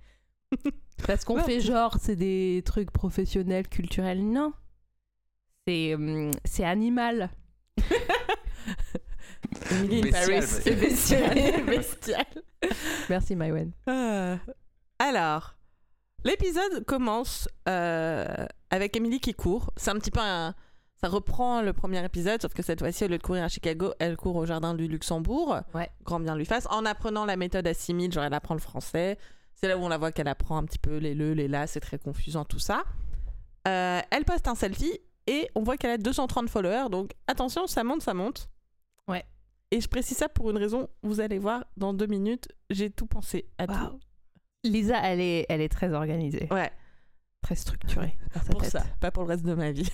Parce 1.07 1.25
qu'on 1.25 1.35
Ouais. 1.37 1.43
fait 1.43 1.59
genre, 1.59 1.97
c'est 1.99 2.15
des 2.15 2.61
trucs 2.65 2.91
professionnels, 2.91 3.67
culturels. 3.67 4.23
Non. 4.23 4.53
C'est 5.67 5.95
hum, 5.95 6.31
c'est 6.45 6.63
animal. 6.65 7.29
Emily 9.71 9.99
in 9.99 10.01
Bestial, 10.03 10.41
Paris, 10.63 10.75
bestial. 10.75 11.65
bestial. 11.65 12.25
Merci, 13.09 13.35
Mywen. 13.35 13.71
Euh, 13.89 14.37
alors, 14.99 15.55
l'épisode 16.23 16.85
commence 16.85 17.47
euh, 17.67 18.25
avec 18.71 18.95
Emily 18.95 19.19
qui 19.19 19.33
court. 19.33 19.71
C'est 19.77 19.91
un 19.91 19.95
petit 19.99 20.11
peu 20.11 20.21
un... 20.21 20.53
Ça 21.01 21.09
reprend 21.09 21.61
le 21.61 21.73
premier 21.73 22.03
épisode, 22.05 22.41
sauf 22.41 22.53
que 22.53 22.63
cette 22.63 22.79
fois-ci, 22.79 23.03
au 23.03 23.07
lieu 23.09 23.17
de 23.17 23.23
courir 23.23 23.43
à 23.43 23.49
Chicago, 23.49 23.93
elle 23.99 24.15
court 24.15 24.37
au 24.37 24.45
jardin 24.45 24.73
du 24.73 24.87
Luxembourg. 24.87 25.57
Ouais. 25.73 25.89
Grand 26.05 26.21
bien 26.21 26.35
lui 26.35 26.45
fasse. 26.45 26.65
En 26.69 26.85
apprenant 26.85 27.25
la 27.25 27.35
méthode 27.35 27.67
à 27.67 27.73
6000, 27.73 28.13
genre 28.13 28.23
elle 28.23 28.33
apprend 28.33 28.53
le 28.53 28.61
français. 28.61 29.17
C'est 29.63 29.69
là 29.69 29.77
où 29.77 29.81
on 29.81 29.87
la 29.87 29.97
voit 29.97 30.11
qu'elle 30.11 30.27
apprend 30.27 30.57
un 30.57 30.65
petit 30.65 30.77
peu 30.77 30.97
les 30.97 31.15
le, 31.15 31.33
les 31.33 31.47
là, 31.47 31.67
c'est 31.67 31.79
très 31.79 31.97
confusant 31.97 32.43
tout 32.43 32.59
ça. 32.59 32.83
Euh, 33.65 34.01
elle 34.11 34.25
poste 34.25 34.49
un 34.49 34.55
selfie 34.55 34.99
et 35.25 35.49
on 35.55 35.63
voit 35.63 35.77
qu'elle 35.77 35.91
a 35.91 35.97
230 35.97 36.49
followers. 36.49 36.89
Donc 36.91 37.11
attention, 37.27 37.65
ça 37.65 37.81
monte, 37.85 38.01
ça 38.01 38.13
monte. 38.13 38.49
Ouais. 39.07 39.23
Et 39.71 39.79
je 39.79 39.87
précise 39.87 40.17
ça 40.17 40.27
pour 40.27 40.49
une 40.49 40.57
raison, 40.57 40.89
vous 41.01 41.21
allez 41.21 41.39
voir, 41.39 41.63
dans 41.77 41.93
deux 41.93 42.07
minutes, 42.07 42.49
j'ai 42.69 42.89
tout 42.89 43.05
pensé 43.05 43.47
à 43.57 43.65
tout. 43.67 43.73
Waouh. 43.73 43.99
Lisa, 44.65 44.99
elle 45.01 45.21
est, 45.21 45.45
elle 45.47 45.61
est 45.61 45.69
très 45.69 45.93
organisée, 45.93 46.49
Ouais, 46.51 46.69
très 47.41 47.55
structurée. 47.55 48.17
dans 48.35 48.41
sa 48.41 48.51
pour 48.51 48.61
tête. 48.63 48.71
ça, 48.71 48.83
pas 48.99 49.11
pour 49.11 49.23
le 49.23 49.29
reste 49.29 49.45
de 49.45 49.53
ma 49.53 49.71
vie. 49.71 49.89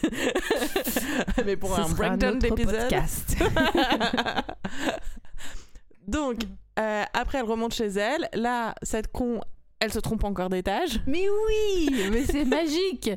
Mais 1.45 1.57
pour 1.57 1.75
Ce 1.75 1.81
un 1.81 1.89
breakdown 1.89 2.39
d'épisode. 2.39 2.75
podcast. 2.75 3.35
Donc, 6.07 6.39
euh, 6.79 7.03
après, 7.13 7.37
elle 7.37 7.45
remonte 7.45 7.75
chez 7.75 7.85
elle. 7.89 8.29
Là, 8.33 8.73
cette 8.81 9.11
con, 9.11 9.41
elle 9.79 9.91
se 9.93 9.99
trompe 9.99 10.23
encore 10.23 10.49
d'étage. 10.49 10.99
mais 11.07 11.25
oui, 11.47 11.89
mais 12.11 12.23
c'est 12.25 12.45
magique. 12.45 13.11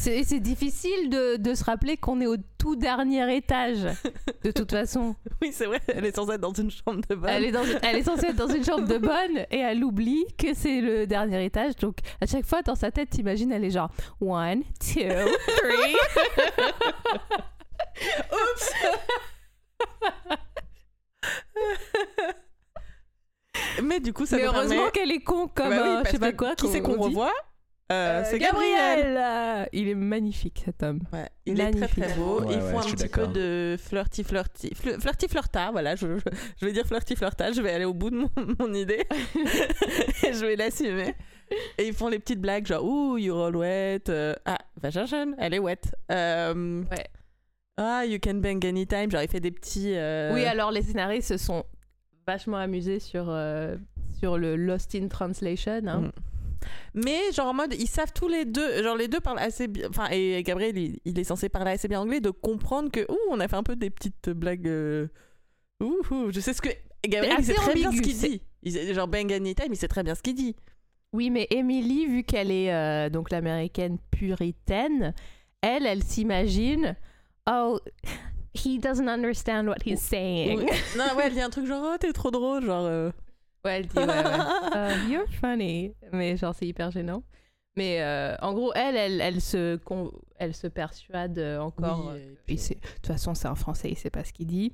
C'est 0.00 0.38
difficile 0.38 1.10
de, 1.10 1.36
de 1.38 1.54
se 1.54 1.64
rappeler 1.64 1.96
qu'on 1.96 2.20
est 2.20 2.26
au 2.28 2.36
tout 2.56 2.76
dernier 2.76 3.34
étage. 3.36 3.80
De 4.44 4.52
toute 4.52 4.70
façon, 4.70 5.16
Oui, 5.42 5.50
c'est 5.52 5.66
vrai, 5.66 5.80
elle 5.88 6.04
est 6.04 6.14
censée 6.14 6.34
être 6.34 6.40
dans 6.40 6.52
une 6.52 6.70
chambre 6.70 7.00
de 7.08 7.16
bonne. 7.16 7.28
elle 7.28 7.44
est, 7.44 7.50
dans, 7.50 7.64
elle 7.82 7.96
est 7.96 8.04
censée 8.04 8.26
être 8.26 8.36
dans 8.36 8.46
une 8.46 8.64
chambre 8.64 8.86
de 8.86 8.96
bonne 8.98 9.38
et 9.50 9.58
elle 9.58 9.82
oublie 9.82 10.24
que 10.38 10.54
c'est 10.54 10.80
le 10.80 11.08
dernier 11.08 11.44
étage. 11.44 11.74
Donc, 11.76 11.96
à 12.20 12.26
chaque 12.26 12.46
fois, 12.46 12.62
dans 12.62 12.76
sa 12.76 12.92
tête, 12.92 13.10
t'imagines, 13.10 13.50
elle 13.50 13.64
est 13.64 13.70
genre 13.70 13.90
one, 14.20 14.62
two, 14.78 15.00
three. 15.00 15.96
Oups 18.32 18.72
Mais 23.82 24.00
du 24.00 24.12
coup, 24.12 24.26
ça 24.26 24.36
Mais 24.36 24.42
nous 24.44 24.48
heureusement 24.50 24.74
permet... 24.76 24.90
qu'elle 24.92 25.10
est 25.12 25.20
con 25.22 25.48
comme 25.48 25.70
Bah 25.70 25.82
oui, 25.82 25.88
un- 25.88 26.02
je 26.04 26.10
sais 26.10 26.18
pas 26.18 26.32
quoi. 26.32 26.54
Qui 26.56 26.68
c'est 26.68 26.80
qu'on 26.80 26.98
revoit? 27.00 27.32
Euh, 27.90 28.20
Euh, 28.20 28.22
c'est 28.28 28.38
Gabriel. 28.38 29.16
euh, 29.18 29.64
Il 29.72 29.88
est 29.88 29.94
magnifique 29.94 30.60
cet 30.66 30.82
homme. 30.82 31.00
Ouais, 31.10 31.26
il 31.46 31.58
est 31.58 31.70
très 31.70 31.88
très 31.88 32.12
beau. 32.14 32.40
Ouais, 32.42 32.48
Ils 32.54 32.62
ouais, 32.62 32.70
font 32.70 32.80
un 32.80 32.82
petit 32.90 33.08
peu 33.08 33.26
de 33.28 33.76
flirty 33.82 34.24
flirty. 34.24 34.68
Fl- 34.74 35.00
flirty 35.00 35.26
flirta, 35.26 35.70
voilà, 35.72 35.96
je, 35.96 36.18
je, 36.18 36.22
je 36.60 36.66
vais 36.66 36.72
dire 36.72 36.84
flirty 36.86 37.16
flirta, 37.16 37.50
je 37.52 37.62
vais 37.62 37.72
aller 37.72 37.86
au 37.86 37.94
bout 37.94 38.10
de 38.10 38.16
mon, 38.16 38.30
mon 38.58 38.74
idée. 38.74 39.06
Et 40.22 40.32
je 40.34 40.44
vais 40.44 40.56
l'assumer. 40.56 41.14
Et 41.78 41.86
ils 41.88 41.94
font 41.94 42.08
les 42.08 42.18
petites 42.18 42.42
blagues 42.42 42.66
genre 42.66 42.84
Ouh, 42.84 43.16
you're 43.16 43.42
all 43.46 43.56
wet. 43.56 44.02
euh, 44.10 44.34
ah, 44.44 44.58
vagin 44.82 45.06
jeune, 45.06 45.34
elle 45.38 45.54
est 45.54 45.58
wet. 45.58 45.80
Euh, 46.12 46.82
Ouais. 46.90 47.06
Ah, 47.78 48.04
you 48.04 48.18
can 48.22 48.34
bang 48.34 48.62
anytime. 48.66 49.10
Genre, 49.10 49.22
il 49.22 49.28
fait 49.30 49.40
des 49.40 49.52
petits. 49.52 49.94
euh, 49.94 50.34
Oui, 50.34 50.44
alors 50.44 50.72
les 50.72 50.82
scénaristes 50.82 51.28
se 51.28 51.36
sont 51.38 51.64
vachement 52.28 52.58
amusés 52.58 53.00
sur, 53.00 53.26
euh, 53.28 53.76
sur 54.18 54.36
le 54.36 54.54
Lost 54.54 54.94
in 54.94 55.08
Translation. 55.08 55.80
hein. 55.86 56.00
Mm. 56.00 56.10
Mais 56.92 57.32
genre 57.32 57.46
en 57.46 57.54
mode, 57.54 57.72
ils 57.74 57.88
savent 57.88 58.12
tous 58.12 58.28
les 58.28 58.44
deux, 58.44 58.82
genre 58.82 58.96
les 58.96 59.08
deux 59.08 59.20
parlent 59.20 59.38
assez 59.38 59.68
bien, 59.68 59.88
enfin 59.88 60.08
et 60.10 60.42
Gabriel 60.42 60.76
il, 60.76 60.98
il 61.04 61.18
est 61.18 61.24
censé 61.24 61.48
parler 61.48 61.70
assez 61.70 61.88
bien 61.88 62.00
anglais, 62.00 62.20
de 62.20 62.30
comprendre 62.30 62.90
que, 62.90 63.00
ouh, 63.10 63.30
on 63.30 63.40
a 63.40 63.48
fait 63.48 63.56
un 63.56 63.62
peu 63.62 63.76
des 63.76 63.90
petites 63.90 64.28
blagues, 64.30 64.66
euh, 64.68 65.06
ouh, 65.80 66.00
ouh, 66.10 66.30
je 66.30 66.40
sais 66.40 66.52
ce 66.52 66.60
que, 66.60 66.68
Gabriel 67.06 67.36
il 67.38 67.44
sait 67.44 67.54
très 67.54 67.74
bien 67.74 67.92
ce 67.92 68.02
qu'il 68.02 68.16
dit, 68.16 68.42
il, 68.64 68.92
genre 68.92 69.08
bang 69.08 69.32
anytime, 69.32 69.72
il 69.72 69.76
sait 69.76 69.88
très 69.88 70.02
bien 70.02 70.14
ce 70.14 70.22
qu'il 70.22 70.34
dit. 70.34 70.56
Oui, 71.14 71.30
mais 71.30 71.46
Emily, 71.50 72.06
vu 72.06 72.24
qu'elle 72.24 72.50
est 72.50 72.74
euh, 72.74 73.08
donc 73.08 73.30
l'américaine 73.30 73.96
puritaine, 74.10 75.14
elle, 75.62 75.86
elle 75.86 76.02
s'imagine 76.02 76.96
Oh, 77.50 77.78
he 78.64 78.78
doesn't 78.78 79.08
understand 79.08 79.66
what 79.68 79.76
he's 79.84 80.00
saying. 80.00 80.60
Non 80.96 81.04
ouais, 81.16 81.24
elle 81.26 81.32
dit 81.34 81.40
un 81.40 81.50
truc 81.50 81.66
genre, 81.66 81.84
oh 81.94 81.96
t'es 81.98 82.12
trop 82.12 82.30
drôle, 82.30 82.64
genre. 82.64 82.84
euh. 82.86 83.10
Ouais, 83.64 83.78
elle 83.78 83.86
dit 83.86 83.98
ouais, 83.98 84.06
ouais. 84.06 84.14
Euh, 84.76 84.94
you're 85.08 85.28
funny. 85.40 85.92
Mais 86.12 86.36
genre, 86.36 86.54
c'est 86.54 86.66
hyper 86.66 86.90
gênant. 86.90 87.22
Mais 87.76 88.00
euh, 88.02 88.34
en 88.42 88.54
gros, 88.54 88.72
elle, 88.74 88.96
elle, 88.96 89.20
elle, 89.20 89.40
se, 89.40 89.76
con- 89.76 90.12
elle 90.36 90.54
se 90.54 90.66
persuade 90.66 91.38
encore. 91.60 92.12
Oui, 92.14 92.20
et 92.20 92.36
puis- 92.46 92.56
De 92.56 92.74
toute 92.96 93.06
façon, 93.06 93.34
c'est 93.34 93.46
un 93.48 93.54
français, 93.54 93.88
il 93.90 93.96
sait 93.96 94.10
pas 94.10 94.24
ce 94.24 94.32
qu'il 94.32 94.46
dit. 94.46 94.72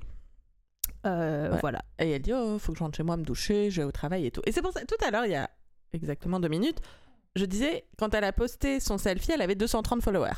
Euh, 1.05 1.51
Ouais. 1.51 1.57
Voilà. 1.61 1.81
Et 1.99 2.11
elle 2.11 2.21
dit, 2.21 2.33
oh, 2.33 2.57
faut 2.59 2.71
que 2.71 2.77
je 2.79 2.83
rentre 2.83 2.97
chez 2.97 3.03
moi 3.03 3.15
me 3.17 3.23
doucher, 3.23 3.69
je 3.69 3.81
vais 3.81 3.87
au 3.87 3.91
travail 3.91 4.25
et 4.25 4.31
tout. 4.31 4.41
Et 4.45 4.51
c'est 4.51 4.61
pour 4.61 4.71
ça, 4.71 4.81
tout 4.85 4.95
à 5.05 5.11
l'heure, 5.11 5.25
il 5.25 5.31
y 5.31 5.35
a 5.35 5.49
exactement 5.93 6.39
deux 6.39 6.47
minutes, 6.47 6.79
je 7.35 7.45
disais, 7.45 7.85
quand 7.97 8.13
elle 8.15 8.23
a 8.23 8.31
posté 8.33 8.79
son 8.79 8.97
selfie, 8.97 9.31
elle 9.33 9.41
avait 9.41 9.55
230 9.55 10.01
followers. 10.01 10.31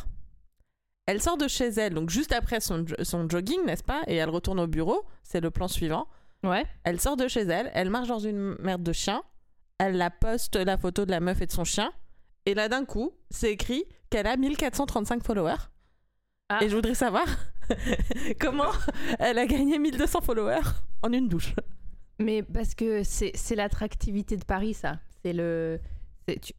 Elle 1.08 1.22
sort 1.22 1.38
de 1.38 1.48
chez 1.48 1.68
elle, 1.70 1.94
donc 1.94 2.10
juste 2.10 2.32
après 2.34 2.60
son, 2.60 2.86
jo- 2.86 2.96
son 3.04 3.28
jogging, 3.30 3.66
n'est-ce 3.66 3.84
pas 3.84 4.04
Et 4.08 4.16
elle 4.16 4.30
retourne 4.30 4.60
au 4.60 4.68
bureau, 4.68 5.04
c'est 5.24 5.40
le 5.42 5.50
plan 5.52 5.68
suivant. 5.68 6.08
Ouais. 6.44 6.66
Elle 6.84 7.00
sort 7.00 7.18
de 7.18 7.28
chez 7.28 7.42
elle, 7.42 7.72
elle 7.74 7.90
marche 7.90 8.08
dans 8.10 8.20
une 8.20 8.56
merde 8.60 8.84
de 8.84 8.94
chien, 8.94 9.24
elle 9.80 9.98
la 9.98 10.10
poste 10.12 10.56
la 10.56 10.78
photo 10.78 11.06
de 11.06 11.12
la 11.12 11.20
meuf 11.20 11.42
et 11.42 11.46
de 11.48 11.52
son 11.52 11.64
chien, 11.64 11.92
et 12.46 12.54
là 12.54 12.70
d'un 12.70 12.86
coup, 12.86 13.12
c'est 13.32 13.52
écrit 13.52 13.84
qu'elle 14.10 14.28
a 14.28 14.38
1435 14.38 15.24
followers. 15.24 15.56
Ah. 16.50 16.60
Et 16.62 16.70
je 16.70 16.76
voudrais 16.76 16.94
savoir 16.96 17.26
comment 18.40 18.72
elle 19.20 19.38
a 19.38 19.46
gagné 19.46 19.80
1200 19.80 20.22
followers 20.22 20.62
en 21.04 21.12
une 21.12 21.28
douche. 21.28 21.54
Mais 22.20 22.42
parce 22.44 22.74
que 22.76 23.02
c'est 23.04 23.56
l'attractivité 23.56 24.38
de 24.38 24.46
Paris, 24.46 24.74
ça. 24.74 25.00
C'est 25.24 25.34
le. 25.34 25.80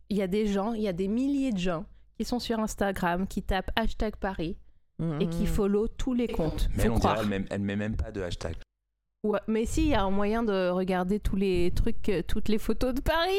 Il 0.08 0.16
y 0.16 0.22
a 0.22 0.26
des 0.26 0.46
gens, 0.46 0.72
il 0.72 0.82
y 0.82 0.88
a 0.88 0.92
des 0.92 1.08
milliers 1.08 1.52
de 1.52 1.58
gens 1.58 1.84
qui 2.18 2.24
sont 2.24 2.38
sur 2.40 2.58
Instagram, 2.58 3.26
qui 3.26 3.42
tapent 3.42 3.70
hashtag 3.76 4.16
Paris 4.16 4.56
et 5.20 5.28
qui 5.28 5.42
Mhm. 5.42 5.46
follow 5.46 5.86
tous 5.86 6.12
les 6.12 6.26
comptes. 6.26 6.68
Mais 6.76 6.86
Faut 6.86 6.94
on 6.94 6.98
dirait, 6.98 7.14
elle 7.20 7.26
met, 7.28 7.44
elle 7.50 7.60
met 7.60 7.76
même 7.76 7.96
pas 7.96 8.10
de 8.10 8.20
hashtag. 8.20 8.56
Ouais, 9.22 9.38
mais 9.46 9.64
si, 9.64 9.82
il 9.82 9.88
y 9.88 9.94
a 9.94 10.02
un 10.02 10.10
moyen 10.10 10.42
de 10.42 10.70
regarder 10.70 11.20
tous 11.20 11.36
les 11.36 11.70
trucs, 11.74 12.08
euh, 12.08 12.22
toutes 12.26 12.48
les 12.48 12.58
photos 12.58 12.94
de 12.94 13.00
Paris. 13.00 13.30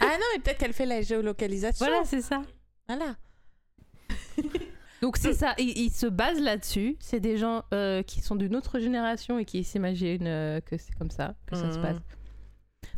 Ah 0.00 0.06
non, 0.06 0.24
mais 0.34 0.40
peut-être 0.42 0.58
qu'elle 0.58 0.72
fait 0.72 0.86
la 0.86 1.00
géolocalisation. 1.02 1.84
Voilà, 1.86 2.04
c'est 2.04 2.22
ça. 2.22 2.42
Voilà. 2.88 3.14
Donc 5.02 5.16
c'est 5.16 5.32
ça, 5.32 5.54
ils, 5.58 5.76
ils 5.78 5.90
se 5.90 6.06
basent 6.06 6.40
là-dessus. 6.40 6.96
C'est 7.00 7.20
des 7.20 7.38
gens 7.38 7.62
euh, 7.72 8.02
qui 8.02 8.20
sont 8.20 8.36
d'une 8.36 8.54
autre 8.54 8.78
génération 8.80 9.38
et 9.38 9.44
qui 9.46 9.64
s'imaginent 9.64 10.26
euh, 10.26 10.60
que 10.60 10.76
c'est 10.76 10.92
comme 10.94 11.10
ça 11.10 11.34
que 11.46 11.56
ça 11.56 11.70
se 11.72 11.76
Mhm. 11.78 11.82
passe. 11.82 11.96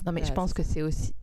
Non 0.07 0.13
mais 0.13 0.23
je 0.25 0.29
Ouais, 0.29 0.35
pense 0.35 0.53
que 0.53 0.63
c'est 0.65 0.83
aussi... 0.83 1.15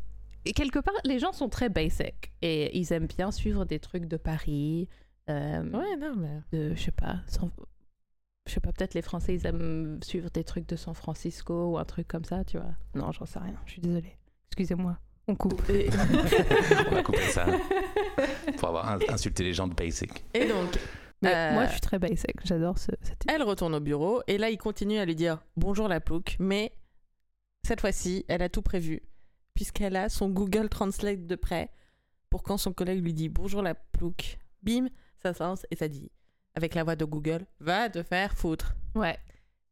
Et 0.46 0.54
quelque 0.54 0.80
part, 0.80 0.94
les 1.04 1.20
gens 1.20 1.32
sont 1.34 1.50
très 1.50 1.70
basic 1.70 2.32
et 2.42 2.78
ils 2.78 2.92
aiment 2.94 3.08
bien 3.08 3.32
suivre 3.32 3.66
des 3.66 3.80
trucs 3.80 4.06
de 4.06 4.18
Paris, 4.18 4.88
euh, 5.30 5.62
Ouais, 5.72 5.96
non, 5.98 6.16
mais. 6.16 6.40
de, 6.58 6.74
je 6.76 6.82
sais 6.82 6.92
pas, 6.92 7.18
San- 7.28 7.52
je 8.48 8.54
sais 8.54 8.60
pas, 8.62 8.72
peut-être 8.72 8.94
les 8.96 9.02
Français, 9.02 9.36
ils 9.36 9.46
aiment 9.46 10.00
suivre 10.04 10.30
des 10.32 10.44
trucs 10.44 10.68
de 10.68 10.76
San 10.76 10.94
Francisco 10.96 11.72
ou 11.74 11.78
un 11.78 11.86
truc 11.86 12.08
comme 12.08 12.24
ça, 12.24 12.44
tu 12.44 12.58
vois. 12.58 12.72
Non, 12.96 13.12
j'en 13.12 13.26
sais 13.26 13.40
rien, 13.40 13.56
je 13.66 13.74
suis 13.74 13.82
désolée. 13.82 14.18
Excusez-moi, 14.48 14.98
on 15.28 15.36
coupe. 15.36 15.62
Et, 15.70 15.90
On 16.88 16.92
va 16.96 17.04
couper 17.04 17.22
ça 17.28 17.46
pour 18.58 18.70
avoir 18.70 18.90
in- 18.90 19.00
insulté 19.10 19.44
les 19.44 19.54
gens 19.54 19.68
de 19.68 19.76
basic. 19.76 20.24
et 20.34 20.48
donc, 20.48 20.80
Mais 21.22 21.34
Euh, 21.36 21.54
Moi, 21.54 21.66
je 21.66 21.72
suis 21.74 21.82
très 21.82 22.00
basic, 22.00 22.34
j'adore 22.46 22.78
ce, 22.80 22.92
cette... 23.02 23.24
elle 23.28 23.44
retourne 23.44 23.76
au 23.76 23.80
bureau 23.82 24.22
et 24.28 24.38
là, 24.38 24.50
il 24.50 24.58
continue 24.58 24.98
à 24.98 25.06
lui 25.06 25.16
dire 25.16 25.44
bonjour 25.58 25.88
la 25.90 26.00
plouc, 26.00 26.38
mais 26.40 26.72
cette 27.68 27.82
fois-ci, 27.82 28.26
elle 28.30 28.42
a 28.42 28.48
tout 28.50 28.62
prévu 28.62 29.02
puisqu'elle 29.60 29.98
a 29.98 30.08
son 30.08 30.30
Google 30.30 30.70
Translate 30.70 31.28
de 31.28 31.36
près 31.36 31.70
pour 32.30 32.44
quand 32.44 32.56
son 32.58 32.72
collègue 32.72 33.04
lui 33.04 33.14
dit 33.14 33.28
bonjour 33.28 33.62
la 33.62 33.76
plouc, 33.76 34.38
bim, 34.64 34.88
ça 35.22 35.34
se 35.34 35.44
lance 35.44 35.66
et 35.70 35.76
ça 35.76 35.90
dit 35.90 36.10
avec 36.56 36.76
la 36.76 36.86
voix 36.86 36.96
de 36.96 37.04
Google 37.04 37.46
va 37.60 37.90
te 37.90 38.02
faire 38.02 38.38
foutre. 38.38 38.74
Ouais. 38.96 39.18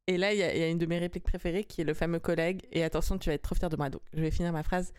Et 0.08 0.17
là, 0.17 0.34
il 0.34 0.39
y, 0.39 0.44
a- 0.44 0.53
il 0.53 0.60
y 0.60 0.63
a 0.63 0.67
une 0.67 0.77
de 0.77 0.86
mes 0.86 0.98
répliques 1.00 1.24
préférées 1.24 1.63
qui 1.63 1.79
est 1.79 1.84
le 1.86 1.94
fameux 1.94 2.20
collègue. 2.20 2.63
Et 2.74 2.84
attention, 2.84 3.17
tu 3.17 3.29
vas 3.29 3.36
être 3.36 3.44
trop 3.44 3.56
fier 3.56 3.70
de 3.70 3.77
moi. 3.77 3.89
Donc, 3.89 4.01
je 4.13 4.20
vais 4.20 4.29
finir 4.29 4.51
ma 4.51 4.62
phrase. 4.63 4.91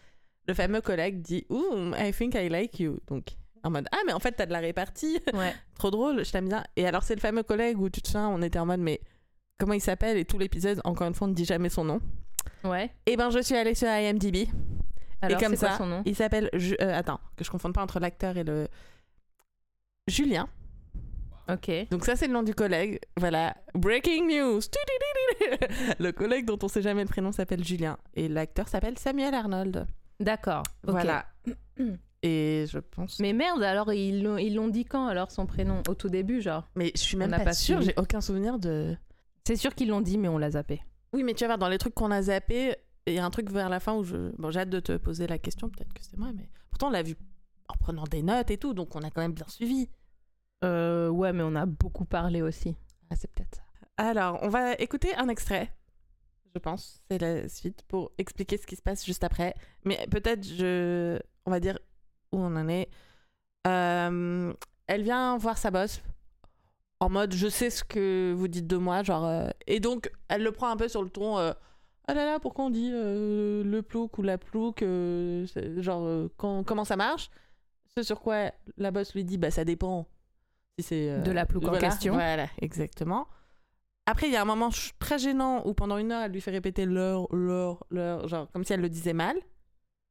Le 0.47 0.55
fameux 0.55 0.81
collègue 0.81 1.21
dit 1.21 1.45
Ooh, 1.51 1.93
I 1.95 2.11
think 2.11 2.35
I 2.35 2.49
like 2.49 2.81
you. 2.81 2.99
Donc, 3.09 3.27
en 3.65 3.71
mode 3.71 3.89
Ah, 3.93 3.99
mais 4.07 4.15
en 4.15 4.21
fait, 4.21 4.33
t'as 4.33 4.47
de 4.47 4.53
la 4.53 4.61
répartie. 4.61 5.21
Ouais. 5.35 5.53
Trop 5.79 5.91
drôle, 5.91 6.25
je 6.25 6.33
t'aime 6.33 6.49
bien. 6.49 6.65
Et 6.77 6.87
alors, 6.87 7.03
c'est 7.03 7.15
le 7.15 7.21
fameux 7.21 7.43
collègue 7.43 7.79
où 7.79 7.91
tu 7.91 8.01
te 8.01 8.07
souviens, 8.09 8.29
on 8.31 8.41
était 8.41 8.59
en 8.59 8.65
mode 8.65 8.81
Mais 8.81 9.03
comment 9.59 9.75
il 9.75 9.83
s'appelle? 9.83 10.17
Et 10.17 10.25
tout 10.25 10.39
l'épisode, 10.39 10.81
encore 10.85 11.07
une 11.09 11.15
fois, 11.15 11.27
on 11.27 11.31
ne 11.31 11.35
dit 11.37 11.45
jamais 11.45 11.69
son 11.69 11.85
nom. 11.85 12.01
Ouais. 12.65 12.91
Et 13.05 13.17
ben, 13.19 13.29
je 13.31 13.39
suis 13.41 13.55
allée 13.55 13.75
sur 13.75 13.89
IMDb. 13.89 14.49
Alors, 15.21 15.39
et 15.39 15.43
comme 15.45 15.53
c'est 15.55 15.59
quoi 15.61 15.71
ça, 15.73 15.79
son 15.79 15.87
nom? 15.87 16.03
il 16.05 16.15
s'appelle. 16.15 16.49
Ju- 16.55 16.77
euh, 16.81 16.97
attends, 16.97 17.21
que 17.37 17.45
je 17.45 17.51
confonde 17.51 17.75
pas 17.75 17.83
entre 17.83 17.99
l'acteur 18.01 18.37
et 18.37 18.45
le. 18.45 18.69
Julien. 20.07 20.49
Ok. 21.51 21.71
Donc 21.91 22.05
ça 22.05 22.15
c'est 22.15 22.27
le 22.27 22.33
nom 22.35 22.43
du 22.43 22.55
collègue. 22.55 22.99
Voilà, 23.17 23.57
breaking 23.75 24.27
news. 24.29 24.61
Le 25.99 26.11
collègue 26.13 26.45
dont 26.45 26.59
on 26.63 26.69
sait 26.69 26.83
jamais 26.83 27.03
le 27.03 27.09
prénom 27.09 27.33
s'appelle 27.33 27.65
Julien 27.65 27.97
et 28.15 28.29
l'acteur 28.29 28.69
s'appelle 28.69 28.99
Samuel 28.99 29.33
Arnold. 29.35 29.87
D'accord. 30.21 30.63
ok. 30.87 30.91
Voilà. 30.91 31.25
Et 32.23 32.65
je 32.69 32.79
pense. 32.79 33.21
Mais 33.21 33.33
merde, 33.33 33.63
alors 33.63 33.93
ils 33.93 34.23
l'ont 34.23 34.37
ils 34.39 34.55
l'ont 34.57 34.69
dit 34.69 34.85
quand 34.85 35.07
alors 35.07 35.31
son 35.31 35.47
prénom? 35.47 35.83
Au 35.89 35.95
tout 35.95 36.09
début, 36.09 36.43
genre 36.43 36.67
Mais 36.75 36.91
je 36.95 37.01
suis 37.01 37.17
même 37.17 37.29
On 37.29 37.31
n'a 37.31 37.39
pas, 37.39 37.45
pas 37.45 37.53
sûre. 37.53 37.81
J'ai 37.81 37.95
aucun 37.97 38.21
souvenir 38.21 38.59
de. 38.59 38.97
C'est 39.47 39.57
sûr 39.57 39.75
qu'ils 39.75 39.89
l'ont 39.89 40.01
dit, 40.01 40.19
mais 40.19 40.29
on 40.29 40.37
l'a 40.37 40.51
zappé. 40.51 40.83
Oui, 41.13 41.23
mais 41.23 41.33
tu 41.35 41.45
vas 41.45 41.49
voir 41.49 41.59
dans 41.59 41.69
les 41.69 41.79
trucs 41.79 41.95
qu'on 41.95 42.11
a 42.11 42.21
zappés, 42.23 42.75
il 43.09 43.15
y 43.15 43.19
a 43.19 43.25
un 43.25 43.31
truc 43.31 43.51
vers 43.51 43.69
la 43.69 43.81
fin 43.81 43.95
où 43.95 44.05
je. 44.05 44.33
Bon, 44.39 44.51
j'ai 44.51 44.61
hâte 44.61 44.71
de 44.71 44.81
te 44.81 44.97
poser 44.97 45.27
la 45.27 45.39
question. 45.39 45.69
Peut-être 45.69 45.93
que 45.93 46.03
c'est 46.03 46.17
moi, 46.17 46.31
mais 46.35 46.49
pourtant 46.71 46.89
on 46.89 46.91
l'a 46.91 47.03
vu 47.03 47.17
en 47.69 47.75
prenant 47.75 48.05
des 48.05 48.23
notes 48.23 48.51
et 48.51 48.59
tout, 48.59 48.75
donc 48.75 48.95
on 48.97 49.03
a 49.03 49.11
quand 49.11 49.21
même 49.21 49.33
bien 49.33 49.49
suivi. 49.49 49.89
Euh, 50.65 51.09
ouais, 51.09 51.33
mais 51.33 51.43
on 51.43 51.55
a 51.55 51.67
beaucoup 51.67 52.05
parlé 52.05 52.43
aussi. 52.43 52.77
Ah, 53.11 53.17
c'est 53.17 53.31
peut-être 53.31 53.57
ça. 53.57 53.63
Alors, 53.97 54.39
on 54.43 54.49
va 54.49 54.75
écouter 54.75 55.15
un 55.17 55.29
extrait, 55.29 55.73
je 56.55 56.59
pense. 56.59 57.01
C'est 57.11 57.19
la 57.21 57.49
suite 57.49 57.83
pour 57.89 58.13
expliquer 58.19 58.57
ce 58.57 58.67
qui 58.67 58.77
se 58.77 58.83
passe 58.83 59.05
juste 59.05 59.25
après. 59.25 59.55
Mais 59.85 60.07
peut-être, 60.11 60.45
je... 60.45 61.19
on 61.47 61.51
va 61.51 61.61
dire 61.61 61.79
où 62.33 62.39
on 62.39 62.57
en 62.57 62.69
est. 62.69 62.89
Euh, 63.67 64.53
elle 64.87 65.03
vient 65.03 65.37
voir 65.37 65.59
sa 65.59 65.71
boss 65.71 66.01
en 67.01 67.11
mode 67.11 67.33
je 67.33 67.49
sais 67.49 67.71
ce 67.71 67.85
que 67.85 68.33
vous 68.37 68.49
dites 68.49 68.67
de 68.67 68.77
moi. 68.77 69.03
genre 69.03 69.27
euh, 69.27 69.49
Et 69.67 69.81
donc, 69.81 70.11
elle 70.29 70.43
le 70.43 70.53
prend 70.53 70.71
un 70.71 70.77
peu 70.77 70.89
sur 70.89 71.03
le 71.03 71.11
ton. 71.11 71.39
Ah 72.09 72.15
là 72.15 72.25
là, 72.25 72.39
pourquoi 72.41 72.65
on 72.65 72.71
dit 72.71 72.91
euh, 72.93 73.63
le 73.63 73.83
plouc 73.83 74.19
ou 74.19 74.23
la 74.23 74.39
plouc 74.39 74.83
euh, 74.83 75.47
c'est- 75.47 75.81
Genre, 75.83 76.05
euh, 76.05 76.29
quand- 76.37 76.65
comment 76.65 76.85
ça 76.85 76.97
marche? 76.97 77.31
Ce 77.97 78.03
sur 78.03 78.21
quoi 78.21 78.51
la 78.77 78.91
boss 78.91 79.15
lui 79.15 79.25
dit 79.25 79.39
bah 79.39 79.51
ça 79.51 79.65
dépend. 79.65 80.07
Si 80.79 80.85
c'est 80.87 81.11
euh, 81.11 81.23
De 81.23 81.31
la 81.33 81.47
plouc 81.47 81.67
en 81.69 81.73
question. 81.79 82.15
Voilà, 82.15 82.47
exactement. 82.61 83.27
Après, 84.07 84.27
il 84.29 84.33
y 84.33 84.37
a 84.37 84.43
un 84.43 84.47
moment 84.47 84.71
très 84.99 85.19
gênant 85.19 85.67
où 85.67 85.75
pendant 85.75 85.99
une 85.99 86.13
heure, 86.13 86.23
elle 86.23 86.33
lui 86.33 86.41
fait 86.41 86.51
répéter 86.51 86.87
l'heure, 86.87 87.27
l'heure, 87.31 87.85
l'heure, 87.91 88.27
genre 88.27 88.51
comme 88.53 88.65
si 88.65 88.73
elle 88.73 88.81
le 88.81 88.89
disait 88.89 89.13
mal. 89.13 89.37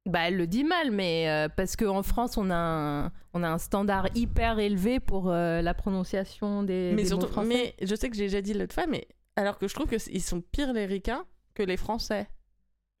Bah, 0.06 0.20
elle 0.28 0.36
le 0.36 0.46
dit 0.46 0.64
mal, 0.64 0.90
mais 0.92 1.28
euh, 1.28 1.48
parce 1.48 1.74
qu'en 1.76 2.02
France, 2.02 2.36
on 2.36 2.48
a, 2.48 2.54
un, 2.54 3.12
on 3.34 3.42
a 3.42 3.48
un 3.48 3.58
standard 3.58 4.06
hyper 4.14 4.58
élevé 4.58 5.00
pour 5.00 5.30
euh, 5.30 5.60
la 5.62 5.74
prononciation 5.74 6.62
des, 6.62 6.92
mais 6.94 7.02
des 7.02 7.10
mots 7.10 7.20
surtout, 7.20 7.32
français. 7.32 7.48
mais 7.48 7.86
je 7.86 7.94
sais 7.94 8.08
que 8.08 8.16
j'ai 8.16 8.24
déjà 8.24 8.40
dit 8.40 8.54
l'autre 8.54 8.72
fois, 8.74 8.86
mais 8.86 9.06
alors 9.36 9.58
que 9.58 9.66
je 9.68 9.74
trouve 9.74 9.88
qu'ils 9.88 10.22
sont 10.22 10.40
pires 10.40 10.72
les 10.72 10.86
ricains 10.86 11.26
que 11.58 11.62
les 11.64 11.76
Français. 11.76 12.28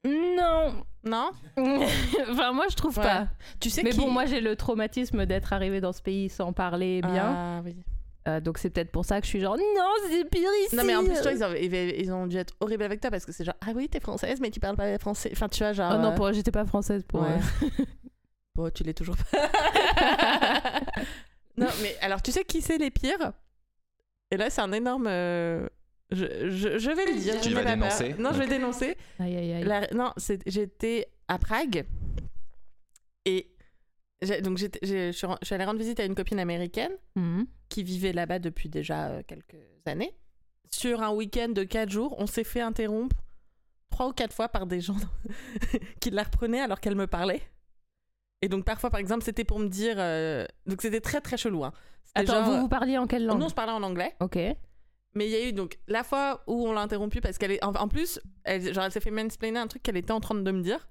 Non 0.04 0.84
Non? 1.04 1.30
Enfin, 2.30 2.52
moi, 2.52 2.66
je 2.70 2.76
trouve 2.76 2.96
Ouais. 2.98 3.04
pas. 3.04 3.28
Tu 3.60 3.70
sais 3.70 3.82
Mais 3.82 3.90
qui... 3.90 3.98
bon, 3.98 4.10
moi, 4.10 4.26
j'ai 4.26 4.40
le 4.40 4.56
traumatisme 4.56 5.26
d'être 5.26 5.52
arrivé 5.52 5.80
dans 5.80 5.92
ce 5.92 6.02
pays 6.02 6.28
sans 6.28 6.52
parler 6.52 7.00
bien. 7.02 7.34
Ah, 7.36 7.60
oui. 7.64 7.76
Euh, 8.26 8.40
donc, 8.40 8.58
c'est 8.58 8.68
peut-être 8.70 8.90
pour 8.92 9.04
ça 9.04 9.20
que 9.20 9.24
je 9.26 9.30
suis 9.30 9.40
genre, 9.40 9.56
non, 9.56 9.90
c'est 10.10 10.24
pire 10.28 10.50
ici. 10.66 10.76
Non, 10.76 10.84
mais 10.84 10.94
en 10.96 11.04
plus, 11.04 11.20
toi, 11.22 11.32
ils 11.32 11.42
ont, 11.44 11.54
ils- 11.54 12.00
ils 12.00 12.12
ont 12.12 12.26
dû 12.26 12.36
être 12.36 12.54
horribles 12.60 12.82
avec 12.82 13.00
toi 13.00 13.10
parce 13.10 13.24
que 13.24 13.32
c'est 13.32 13.44
genre, 13.44 13.54
ah 13.60 13.70
oui, 13.74 13.88
t'es 13.88 14.00
française, 14.00 14.38
mais 14.40 14.50
tu 14.50 14.60
parles 14.60 14.76
pas 14.76 14.98
français. 14.98 15.30
Enfin, 15.32 15.48
tu 15.48 15.60
vois, 15.62 15.72
genre. 15.72 15.92
Oh 15.94 15.98
non, 15.98 16.10
euh, 16.12 16.14
pour... 16.14 16.32
j'étais 16.32 16.50
pas 16.50 16.66
française 16.66 17.04
pour. 17.06 17.22
ouais. 17.22 17.38
Bon, 18.54 18.68
tu 18.74 18.82
l'es 18.82 18.92
toujours 18.92 19.16
pas. 19.16 19.38
non, 21.56 21.68
mais 21.80 21.96
alors, 22.00 22.20
tu 22.22 22.32
sais 22.32 22.44
qui 22.44 22.60
c'est 22.60 22.76
les 22.78 22.90
pires? 22.90 23.32
Et 24.32 24.36
là, 24.36 24.50
c'est 24.50 24.60
un 24.60 24.72
énorme. 24.72 25.06
euh, 25.08 25.68
Je, 26.10 26.48
je, 26.50 26.78
je 26.78 26.90
vais 26.90 27.04
le 27.12 27.18
dire. 27.20 27.40
Tu 27.40 27.50
je 27.50 27.54
vas 27.54 27.64
dénoncer 27.64 28.14
Non, 28.18 28.32
je 28.32 28.38
vais 28.38 28.46
dénoncer. 28.46 28.96
Aïe, 29.18 29.36
aïe, 29.36 29.52
aïe. 29.52 29.64
La- 29.64 29.88
Non, 29.92 30.12
j'étais 30.46 31.06
à 31.28 31.38
Prague. 31.38 31.84
Et. 33.24 33.50
Donc, 34.42 34.58
je 34.58 35.12
suis 35.12 35.26
ren- 35.26 35.38
je 35.42 35.46
suis 35.46 35.54
allée 35.54 35.64
rendre 35.64 35.78
visite 35.78 36.00
à 36.00 36.04
une 36.04 36.14
copine 36.16 36.40
américaine 36.40 36.90
Mhm. 37.14 37.46
qui 37.68 37.84
vivait 37.84 38.12
là-bas 38.12 38.40
depuis 38.40 38.68
déjà 38.68 39.08
euh, 39.10 39.22
quelques 39.26 39.56
années. 39.86 40.12
Sur 40.70 41.02
un 41.02 41.10
week-end 41.12 41.50
de 41.50 41.62
4 41.62 41.88
jours, 41.90 42.16
on 42.18 42.26
s'est 42.26 42.42
fait 42.44 42.60
interrompre 42.60 43.16
trois 43.90 44.08
ou 44.08 44.12
quatre 44.12 44.34
fois 44.34 44.48
par 44.48 44.66
des 44.66 44.80
gens 44.80 44.96
qui 46.00 46.10
la 46.10 46.24
reprenaient 46.24 46.60
alors 46.60 46.80
qu'elle 46.80 46.96
me 46.96 47.06
parlait. 47.06 47.42
Et 48.42 48.48
donc 48.48 48.64
parfois, 48.64 48.90
par 48.90 48.98
exemple, 49.00 49.24
c'était 49.24 49.44
pour 49.44 49.58
me 49.60 49.68
dire... 49.68 49.94
euh, 49.98 50.46
Donc 50.66 50.82
c'était 50.82 51.00
très 51.00 51.20
très 51.20 51.36
chelou. 51.36 51.64
Hein. 51.64 51.72
C'était 52.04 52.20
Attends, 52.30 52.44
genre- 52.44 52.54
vous 52.54 52.60
vous 52.62 52.68
parliez 52.68 52.98
en 52.98 53.06
quelle 53.06 53.24
langue 53.24 53.38
Nous, 53.38 53.46
on 53.46 53.48
se 53.48 53.54
parlait 53.54 53.72
en 53.72 53.82
anglais. 53.82 54.14
Ok. 54.20 54.36
Mais 55.14 55.26
il 55.26 55.30
y 55.32 55.36
a 55.36 55.48
eu 55.48 55.52
donc 55.52 55.78
la 55.88 56.04
fois 56.04 56.42
où 56.46 56.66
on 56.68 56.72
l'a 56.72 56.80
interrompue 56.82 57.20
parce 57.20 57.38
qu'elle 57.38 57.52
est... 57.52 57.64
En, 57.64 57.72
en 57.74 57.88
plus, 57.88 58.20
elle, 58.44 58.72
genre, 58.72 58.84
elle 58.84 58.92
s'est 58.92 59.00
fait 59.00 59.10
mansplainer 59.10 59.58
un 59.58 59.66
truc 59.66 59.82
qu'elle 59.82 59.96
était 59.96 60.12
en 60.12 60.20
train 60.20 60.34
de 60.34 60.50
me 60.50 60.62
dire. 60.62 60.88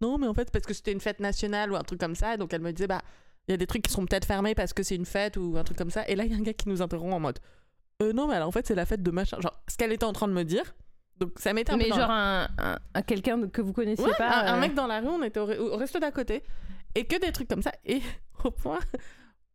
Non, 0.00 0.18
mais 0.18 0.26
en 0.26 0.34
fait, 0.34 0.50
parce 0.50 0.66
que 0.66 0.74
c'était 0.74 0.92
une 0.92 1.00
fête 1.00 1.20
nationale 1.20 1.72
ou 1.72 1.76
un 1.76 1.82
truc 1.82 2.00
comme 2.00 2.14
ça. 2.14 2.36
Donc 2.36 2.52
elle 2.52 2.60
me 2.62 2.72
disait, 2.72 2.86
bah, 2.88 3.02
il 3.48 3.52
y 3.52 3.54
a 3.54 3.56
des 3.56 3.66
trucs 3.66 3.82
qui 3.82 3.90
seront 3.92 4.06
peut-être 4.06 4.24
fermés 4.26 4.54
parce 4.54 4.72
que 4.72 4.82
c'est 4.82 4.96
une 4.96 5.06
fête 5.06 5.36
ou 5.36 5.56
un 5.56 5.64
truc 5.64 5.78
comme 5.78 5.90
ça. 5.90 6.06
Et 6.08 6.16
là, 6.16 6.24
il 6.24 6.32
y 6.32 6.34
a 6.34 6.38
un 6.38 6.42
gars 6.42 6.52
qui 6.52 6.68
nous 6.68 6.82
interrompt 6.82 7.12
en 7.14 7.20
mode, 7.20 7.38
euh, 8.02 8.12
non, 8.12 8.26
mais 8.26 8.34
alors 8.34 8.48
en 8.48 8.52
fait, 8.52 8.66
c'est 8.66 8.74
la 8.74 8.86
fête 8.86 9.02
de 9.02 9.10
machin. 9.10 9.38
Genre, 9.40 9.62
ce 9.68 9.76
qu'elle 9.76 9.92
était 9.92 10.04
en 10.04 10.12
train 10.12 10.26
de 10.28 10.32
me 10.32 10.42
dire. 10.44 10.74
Donc 11.18 11.32
ça 11.38 11.52
m'était 11.52 11.72
un 11.72 11.76
Mais 11.76 11.88
genre 11.88 12.10
un, 12.10 12.48
un- 12.58 12.78
un 12.94 13.02
quelqu'un 13.02 13.46
que 13.48 13.60
vous 13.60 13.74
connaissiez 13.74 14.04
Ouais, 14.06 14.14
pas. 14.16 14.28
un, 14.40 14.54
un 14.54 14.56
euh, 14.56 14.60
mec 14.60 14.74
dans 14.74 14.86
la 14.86 15.00
rue, 15.00 15.08
on 15.08 15.22
était 15.22 15.38
au, 15.40 15.72
au 15.74 15.76
resto 15.76 15.98
d'à 15.98 16.10
côté. 16.10 16.42
Et 16.94 17.04
que 17.04 17.16
des 17.20 17.30
trucs 17.30 17.48
comme 17.48 17.62
ça. 17.62 17.72
Et 17.84 18.00
au 18.44 18.50
point 18.50 18.78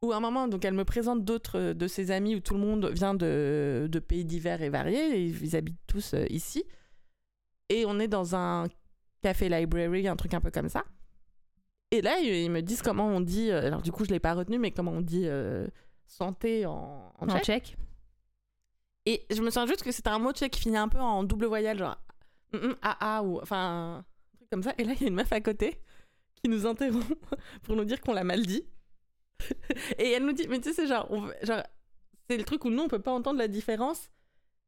où 0.05 0.11
à 0.13 0.17
un 0.17 0.19
moment, 0.19 0.47
donc 0.47 0.63
elle 0.65 0.73
me 0.73 0.85
présente 0.85 1.23
d'autres 1.25 1.59
euh, 1.59 1.73
de 1.73 1.87
ses 1.87 2.11
amis 2.11 2.35
où 2.35 2.39
tout 2.39 2.53
le 2.53 2.59
monde 2.59 2.85
vient 2.93 3.13
de, 3.15 3.87
de 3.91 3.99
pays 3.99 4.25
divers 4.25 4.61
et 4.61 4.69
variés. 4.69 5.17
Et 5.19 5.25
ils 5.25 5.55
habitent 5.55 5.79
tous 5.87 6.13
euh, 6.13 6.25
ici. 6.29 6.63
Et 7.69 7.85
on 7.85 7.99
est 7.99 8.07
dans 8.07 8.35
un 8.35 8.67
café 9.21 9.49
library, 9.49 10.07
un 10.07 10.15
truc 10.15 10.33
un 10.33 10.41
peu 10.41 10.51
comme 10.51 10.69
ça. 10.69 10.83
Et 11.91 12.01
là, 12.01 12.19
ils 12.19 12.49
me 12.51 12.61
disent 12.61 12.81
comment 12.81 13.07
on 13.07 13.21
dit. 13.21 13.49
euh, 13.51 13.67
Alors 13.67 13.81
du 13.81 13.91
coup, 13.91 14.05
je 14.05 14.09
l'ai 14.11 14.19
pas 14.19 14.33
retenu, 14.33 14.57
mais 14.59 14.71
comment 14.71 14.91
on 14.91 15.01
dit 15.01 15.23
euh, 15.27 15.67
santé 16.07 16.65
en, 16.65 17.13
en 17.19 17.27
en 17.27 17.27
tchèque. 17.27 17.43
tchèque. 17.43 17.77
Et 19.05 19.25
je 19.31 19.41
me 19.41 19.49
souviens 19.49 19.67
juste 19.67 19.83
que 19.83 19.91
c'était 19.91 20.09
un 20.09 20.19
mot 20.19 20.31
tchèque 20.31 20.53
qui 20.53 20.61
finit 20.61 20.77
un 20.77 20.87
peu 20.87 20.99
en 20.99 21.23
double 21.23 21.45
voyelle, 21.45 21.77
genre 21.77 21.97
mm, 22.53 22.57
mm, 22.57 22.75
ah 22.81 22.97
ah 22.99 23.23
ou 23.23 23.39
enfin 23.39 23.97
un 23.99 24.37
truc 24.37 24.49
comme 24.49 24.63
ça. 24.63 24.73
Et 24.77 24.83
là, 24.83 24.93
il 24.95 25.01
y 25.01 25.05
a 25.05 25.07
une 25.09 25.15
meuf 25.15 25.31
à 25.31 25.41
côté 25.41 25.79
qui 26.35 26.49
nous 26.49 26.65
interrompt 26.65 27.05
pour 27.63 27.75
nous 27.75 27.85
dire 27.85 28.01
qu'on 28.01 28.13
l'a 28.13 28.23
mal 28.23 28.45
dit. 28.45 28.63
Et 29.99 30.11
elle 30.11 30.25
nous 30.25 30.33
dit, 30.33 30.47
mais 30.47 30.59
tu 30.59 30.69
sais, 30.69 30.73
c'est 30.75 30.87
genre, 30.87 31.07
on 31.09 31.27
genre 31.43 31.61
c'est 32.29 32.37
le 32.37 32.43
truc 32.43 32.65
où 32.65 32.69
nous, 32.69 32.83
on 32.83 32.87
peut 32.87 32.99
pas 33.01 33.11
entendre 33.11 33.37
la 33.39 33.47
différence. 33.47 34.09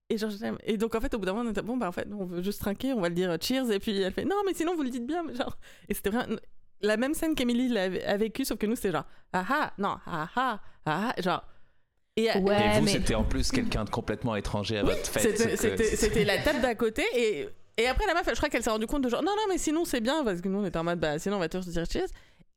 Et, 0.09 0.17
genre, 0.17 0.29
j'aime- 0.29 0.57
et 0.63 0.77
donc, 0.77 0.95
en 0.95 1.01
fait, 1.01 1.13
au 1.13 1.19
bout 1.19 1.25
d'un 1.25 1.33
moment, 1.33 1.47
on 1.49 1.51
était 1.51 1.61
bon, 1.61 1.75
bah 1.77 1.87
en 1.87 1.91
fait, 1.91 2.07
on 2.11 2.25
veut 2.25 2.41
juste 2.41 2.61
trinquer, 2.61 2.93
on 2.93 3.01
va 3.01 3.09
le 3.09 3.15
dire 3.15 3.29
euh, 3.31 3.37
cheers. 3.41 3.69
Et 3.71 3.79
puis 3.79 3.99
elle 4.01 4.13
fait, 4.13 4.25
non, 4.25 4.35
mais 4.45 4.53
sinon, 4.53 4.75
vous 4.75 4.83
le 4.83 4.89
dites 4.89 5.05
bien. 5.05 5.23
Genre, 5.33 5.57
et 5.89 5.93
c'était 5.93 6.09
vraiment 6.11 6.35
la 6.81 6.95
même 6.97 7.13
scène 7.13 7.33
qu'Emilie 7.35 7.67
l'avait- 7.69 8.03
a 8.05 8.15
vécu, 8.17 8.45
sauf 8.45 8.57
que 8.57 8.67
nous, 8.67 8.75
c'était 8.75 8.91
genre, 8.91 9.05
ah 9.33 9.45
ah, 9.49 9.73
non, 9.77 9.97
ah 10.05 10.29
ah, 10.35 10.59
ah 10.85 11.13
ah, 11.17 11.21
genre. 11.21 11.43
Et, 12.15 12.29
Ouais, 12.31 12.33
et 12.75 12.79
vous, 12.79 12.85
mais- 12.85 12.91
c'était 12.91 13.15
en 13.15 13.23
plus 13.23 13.51
quelqu'un 13.51 13.83
de 13.85 13.89
complètement 13.89 14.35
étranger 14.35 14.77
à 14.77 14.83
votre 14.83 15.05
fête. 15.07 15.37
c'était- 15.37 16.09
que- 16.09 16.19
la 16.25 16.37
table 16.41 16.61
d'à 16.61 16.73
côté 16.75 17.03
et, 17.15 17.47
et 17.77 17.87
après 17.87 18.05
la 18.07 18.13
meuf, 18.15 18.27
je 18.27 18.33
crois 18.35 18.49
qu'elle 18.49 18.63
s'est 18.63 18.69
rendue 18.71 18.87
compte 18.87 19.03
de 19.03 19.09
genre 19.09 19.21
non 19.21 19.33
non 19.35 19.43
mais 19.49 19.59
sinon 19.59 19.85
c'est 19.85 20.01
bien 20.01 20.23
parce 20.23 20.41
que 20.41 20.47
nous 20.47 20.57
on 20.57 20.65
était 20.65 20.77
en 20.79 20.83
mode 20.83 20.99
bah 20.99 21.19
sinon 21.19 21.35
on 21.35 21.39
va 21.39 21.47
tous 21.47 21.67
dire 21.67 21.83
cheers. 21.87 22.07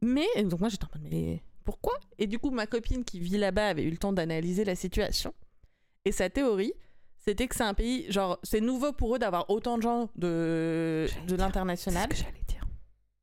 Mais 0.01 0.25
donc 0.45 0.61
moi 0.61 0.71
j'étais 0.71 0.85
en 0.85 0.89
mode 0.99 1.07
mais 1.13 1.43
pourquoi? 1.65 1.95
Et 2.19 2.27
du 2.27 2.39
coup 2.39 2.51
ma 2.51 2.67
copine 2.67 3.05
qui 3.05 3.21
vit 3.21 3.39
là-bas 3.39 3.69
avait 3.69 3.83
eu 3.85 3.91
le 3.91 3.97
temps 3.97 4.13
d'analyser 4.13 4.65
la 4.65 4.75
situation 4.75 5.33
et 6.05 6.13
sa 6.13 6.29
théorie 6.31 6.73
c'était 7.19 7.47
que 7.49 7.55
c'est 7.55 7.65
un 7.65 7.75
pays 7.75 8.11
genre 8.11 8.39
c'est 8.43 8.61
nouveau 8.61 8.93
pour 8.93 9.15
eux 9.15 9.19
d'avoir 9.19 9.51
autant 9.51 9.77
de 9.77 9.83
gens 9.83 10.09
de 10.17 11.07
de 11.29 11.37
l'international. 11.37 12.07
C'est 12.11 12.17
ce 12.17 12.23
que 12.23 12.27
j'allais 12.29 12.45
dire. 12.49 12.65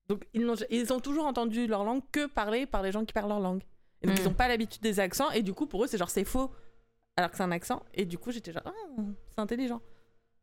Donc 0.07 0.25
ils, 0.33 0.45
n'ont- 0.45 0.53
ils 0.69 0.93
ont 0.93 0.99
toujours 0.99 1.25
entendu 1.25 1.67
leur 1.67 1.83
langue 1.83 2.01
que 2.11 2.27
parlée 2.27 2.65
par 2.65 2.81
les 2.83 2.91
gens 2.91 3.03
qui 3.05 3.13
parlent 3.13 3.27
leur 3.29 3.39
langue. 3.39 3.63
Et 4.01 4.07
donc 4.07 4.15
Mm. 4.17 4.21
ils 4.21 4.25
n'ont 4.25 4.33
pas 4.35 4.47
l'habitude 4.47 4.81
des 4.83 4.99
accents 4.99 5.31
et 5.31 5.41
du 5.41 5.53
coup 5.53 5.65
pour 5.65 5.83
eux 5.83 5.87
c'est 5.87 5.97
genre 5.97 6.09
c'est 6.11 6.23
faux 6.23 6.51
alors 7.15 7.31
que 7.31 7.37
c'est 7.37 7.43
un 7.43 7.51
accent 7.51 7.81
et 7.95 8.05
du 8.05 8.17
coup 8.19 8.31
j'étais 8.31 8.53
genre 8.53 8.61
ah, 8.65 9.01
c'est 9.31 9.39
intelligent. 9.41 9.81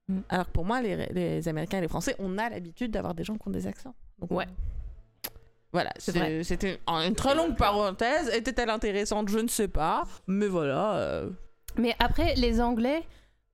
Mm. 0.08 0.18
Alors 0.28 0.46
que 0.46 0.50
pour 0.52 0.64
moi 0.64 0.82
les, 0.82 1.06
les 1.12 1.48
Américains 1.48 1.78
et 1.78 1.82
les 1.82 1.88
Français 1.88 2.16
on 2.18 2.36
a 2.38 2.50
l'habitude 2.50 2.90
d'avoir 2.90 3.14
des 3.14 3.22
gens 3.24 3.38
qui 3.38 3.46
ont 3.48 3.52
des 3.52 3.66
accents. 3.68 3.94
Donc, 4.18 4.32
Ouais. 4.32 4.46
Voilà, 5.74 5.90
c'était 5.98 6.78
une 6.88 7.14
très 7.14 7.34
longue 7.34 7.56
parenthèse. 7.56 8.30
Était-elle 8.34 8.70
intéressante? 8.70 9.28
Je 9.28 9.40
ne 9.40 9.48
sais 9.48 9.68
pas. 9.68 10.04
Mais 10.26 10.46
voilà. 10.46 10.94
euh, 10.94 11.28
Mais 11.76 11.94
après, 11.98 12.34
les 12.36 12.60
Anglais, 12.60 13.02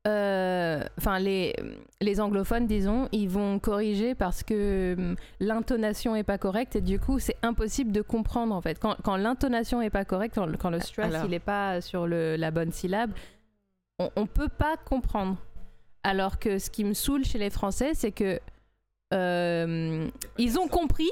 euh, 0.06 0.83
enfin 0.98 1.18
les, 1.18 1.54
les 2.02 2.20
anglophones, 2.20 2.66
disons, 2.66 3.09
ils 3.12 3.28
vont 3.28 3.59
corriger 3.59 4.14
parce 4.14 4.42
que 4.42 4.94
hum, 4.98 5.16
l'intonation 5.40 6.14
est 6.14 6.22
pas 6.22 6.37
correcte 6.37 6.76
et 6.76 6.83
du 6.83 7.00
coup, 7.00 7.18
c'est 7.18 7.37
impossible 7.42 7.90
de 7.90 8.02
comprendre 8.02 8.54
en 8.54 8.61
fait. 8.61 8.78
Quand, 8.78 8.96
quand 9.02 9.16
l'intonation 9.16 9.80
est 9.80 9.90
pas 9.90 10.04
correcte, 10.04 10.35
quand, 10.35 10.56
quand 10.59 10.70
le 10.70 10.80
stress 10.80 11.06
Alors. 11.14 11.24
il 11.26 11.33
est 11.33 11.38
pas 11.38 11.80
sur 11.80 12.06
le, 12.06 12.37
la 12.37 12.50
bonne 12.50 12.70
syllabe, 12.70 13.12
on, 13.98 14.11
on 14.16 14.26
peut 14.26 14.48
pas 14.48 14.76
comprendre. 14.76 15.38
Alors 16.02 16.38
que 16.38 16.59
ce 16.59 16.68
qui 16.70 16.85
me 16.85 16.92
saoule 16.94 17.24
chez 17.24 17.38
les 17.38 17.50
Français, 17.50 17.92
c'est 17.94 18.12
que 18.12 18.38
euh, 19.12 20.06
ils 20.38 20.59
ont 20.59 20.68
compris, 20.68 21.11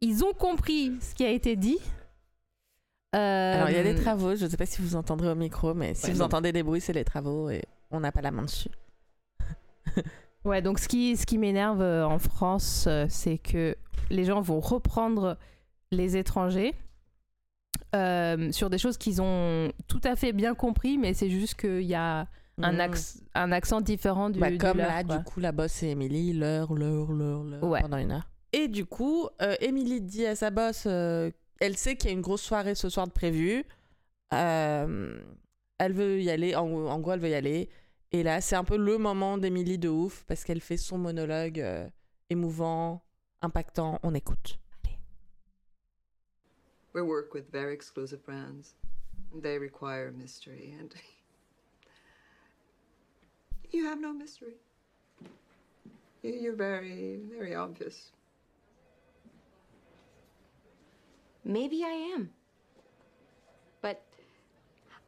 ils 0.00 0.24
ont 0.24 0.32
compris 0.32 0.92
ce 1.00 1.14
qui 1.14 1.24
a 1.24 1.30
été 1.30 1.56
dit. 1.56 1.78
Alors 3.12 3.70
il 3.70 3.76
y 3.76 3.78
a 3.78 3.82
des 3.82 3.98
Euh, 3.98 4.02
travaux. 4.02 4.36
Je 4.36 4.44
ne 4.44 4.50
sais 4.50 4.56
pas 4.56 4.66
si 4.66 4.82
vous 4.82 4.94
entendrez 4.96 5.28
au 5.30 5.34
micro, 5.34 5.74
mais 5.74 5.94
si 5.94 6.06
Ouais, 6.06 6.12
vous 6.12 6.18
non. 6.18 6.26
entendez 6.26 6.52
des 6.52 6.62
bruits, 6.62 6.80
c'est 6.80 6.92
les 6.92 7.04
travaux 7.04 7.48
et 7.50 7.62
on 7.90 8.00
n'a 8.00 8.12
pas 8.12 8.20
la 8.20 8.30
main 8.30 8.42
dessus. 8.42 8.70
Ouais, 10.44 10.62
donc 10.62 10.78
ce 10.78 10.88
qui, 10.88 11.16
ce 11.16 11.26
qui 11.26 11.36
m'énerve 11.36 11.82
euh, 11.82 12.06
en 12.06 12.18
France, 12.18 12.84
euh, 12.86 13.06
c'est 13.10 13.38
que 13.38 13.76
les 14.08 14.24
gens 14.24 14.40
vont 14.40 14.60
reprendre 14.60 15.36
les 15.90 16.16
étrangers 16.16 16.74
euh, 17.94 18.50
sur 18.52 18.70
des 18.70 18.78
choses 18.78 18.96
qu'ils 18.96 19.20
ont 19.20 19.70
tout 19.88 20.00
à 20.04 20.14
fait 20.16 20.32
bien 20.32 20.54
compris, 20.54 20.96
mais 20.96 21.12
c'est 21.12 21.28
juste 21.28 21.54
qu'il 21.60 21.82
y 21.82 21.94
a 21.94 22.28
un, 22.62 22.72
Mm. 22.72 22.80
axe- 22.80 23.22
un 23.34 23.52
accent 23.52 23.80
différent 23.80 24.30
du, 24.30 24.38
Bah, 24.38 24.50
du 24.50 24.58
comme 24.58 24.78
leur, 24.78 24.86
là, 24.88 25.04
quoi. 25.04 25.18
du 25.18 25.24
coup, 25.24 25.40
la 25.40 25.52
boss, 25.52 25.72
c'est 25.72 25.88
Émilie, 25.88 26.32
l'heure, 26.32 26.72
l'heure, 26.72 27.10
l'heure, 27.12 27.42
l'heure, 27.42 27.64
Ouais. 27.64 27.80
pendant 27.82 27.98
une 27.98 28.12
heure. 28.12 28.28
Et 28.52 28.68
du 28.68 28.86
coup, 28.86 29.28
euh, 29.42 29.54
Émilie 29.60 30.00
dit 30.00 30.26
à 30.26 30.34
sa 30.34 30.50
boss, 30.50 30.84
euh, 30.86 31.30
elle 31.60 31.76
sait 31.76 31.96
qu'il 31.96 32.10
y 32.10 32.12
a 32.12 32.16
une 32.16 32.22
grosse 32.22 32.42
soirée 32.42 32.74
ce 32.74 32.88
soir 32.88 33.06
de 33.06 33.12
prévue. 33.12 33.64
Euh, 34.32 35.20
elle 35.78 35.92
veut 35.92 36.20
y 36.22 36.30
aller, 36.30 36.54
en, 36.56 36.66
en 36.66 36.98
gros, 37.00 37.12
elle 37.12 37.20
veut 37.20 37.28
y 37.30 37.34
aller. 37.34 37.68
Et 38.10 38.22
là, 38.22 38.40
c'est 38.40 38.56
un 38.56 38.64
peu 38.64 38.78
le 38.78 38.96
moment 38.96 39.36
d'Émilie 39.36 39.78
de 39.78 39.88
ouf, 39.88 40.24
parce 40.26 40.44
qu'elle 40.44 40.62
fait 40.62 40.78
son 40.78 40.96
monologue 40.96 41.60
euh, 41.60 41.86
émouvant, 42.30 43.02
impactant. 43.42 43.98
On 44.02 44.14
écoute. 44.14 44.58
We 46.94 47.02
work 47.02 47.34
with 47.34 47.44
very 47.52 47.74
exclusive 47.74 48.20
brands. 48.24 48.74
They 49.42 49.58
require 49.58 50.10
mystery, 50.10 50.74
and 50.80 50.88
you 53.72 53.84
have 53.86 54.00
no 54.00 54.14
mystery. 54.14 54.54
You- 56.22 56.32
You're 56.40 56.56
very, 56.56 57.20
very 57.28 57.54
obvious. 57.54 58.10
Maybe 61.48 61.82
I 61.82 62.12
am. 62.14 62.28
But 63.80 64.02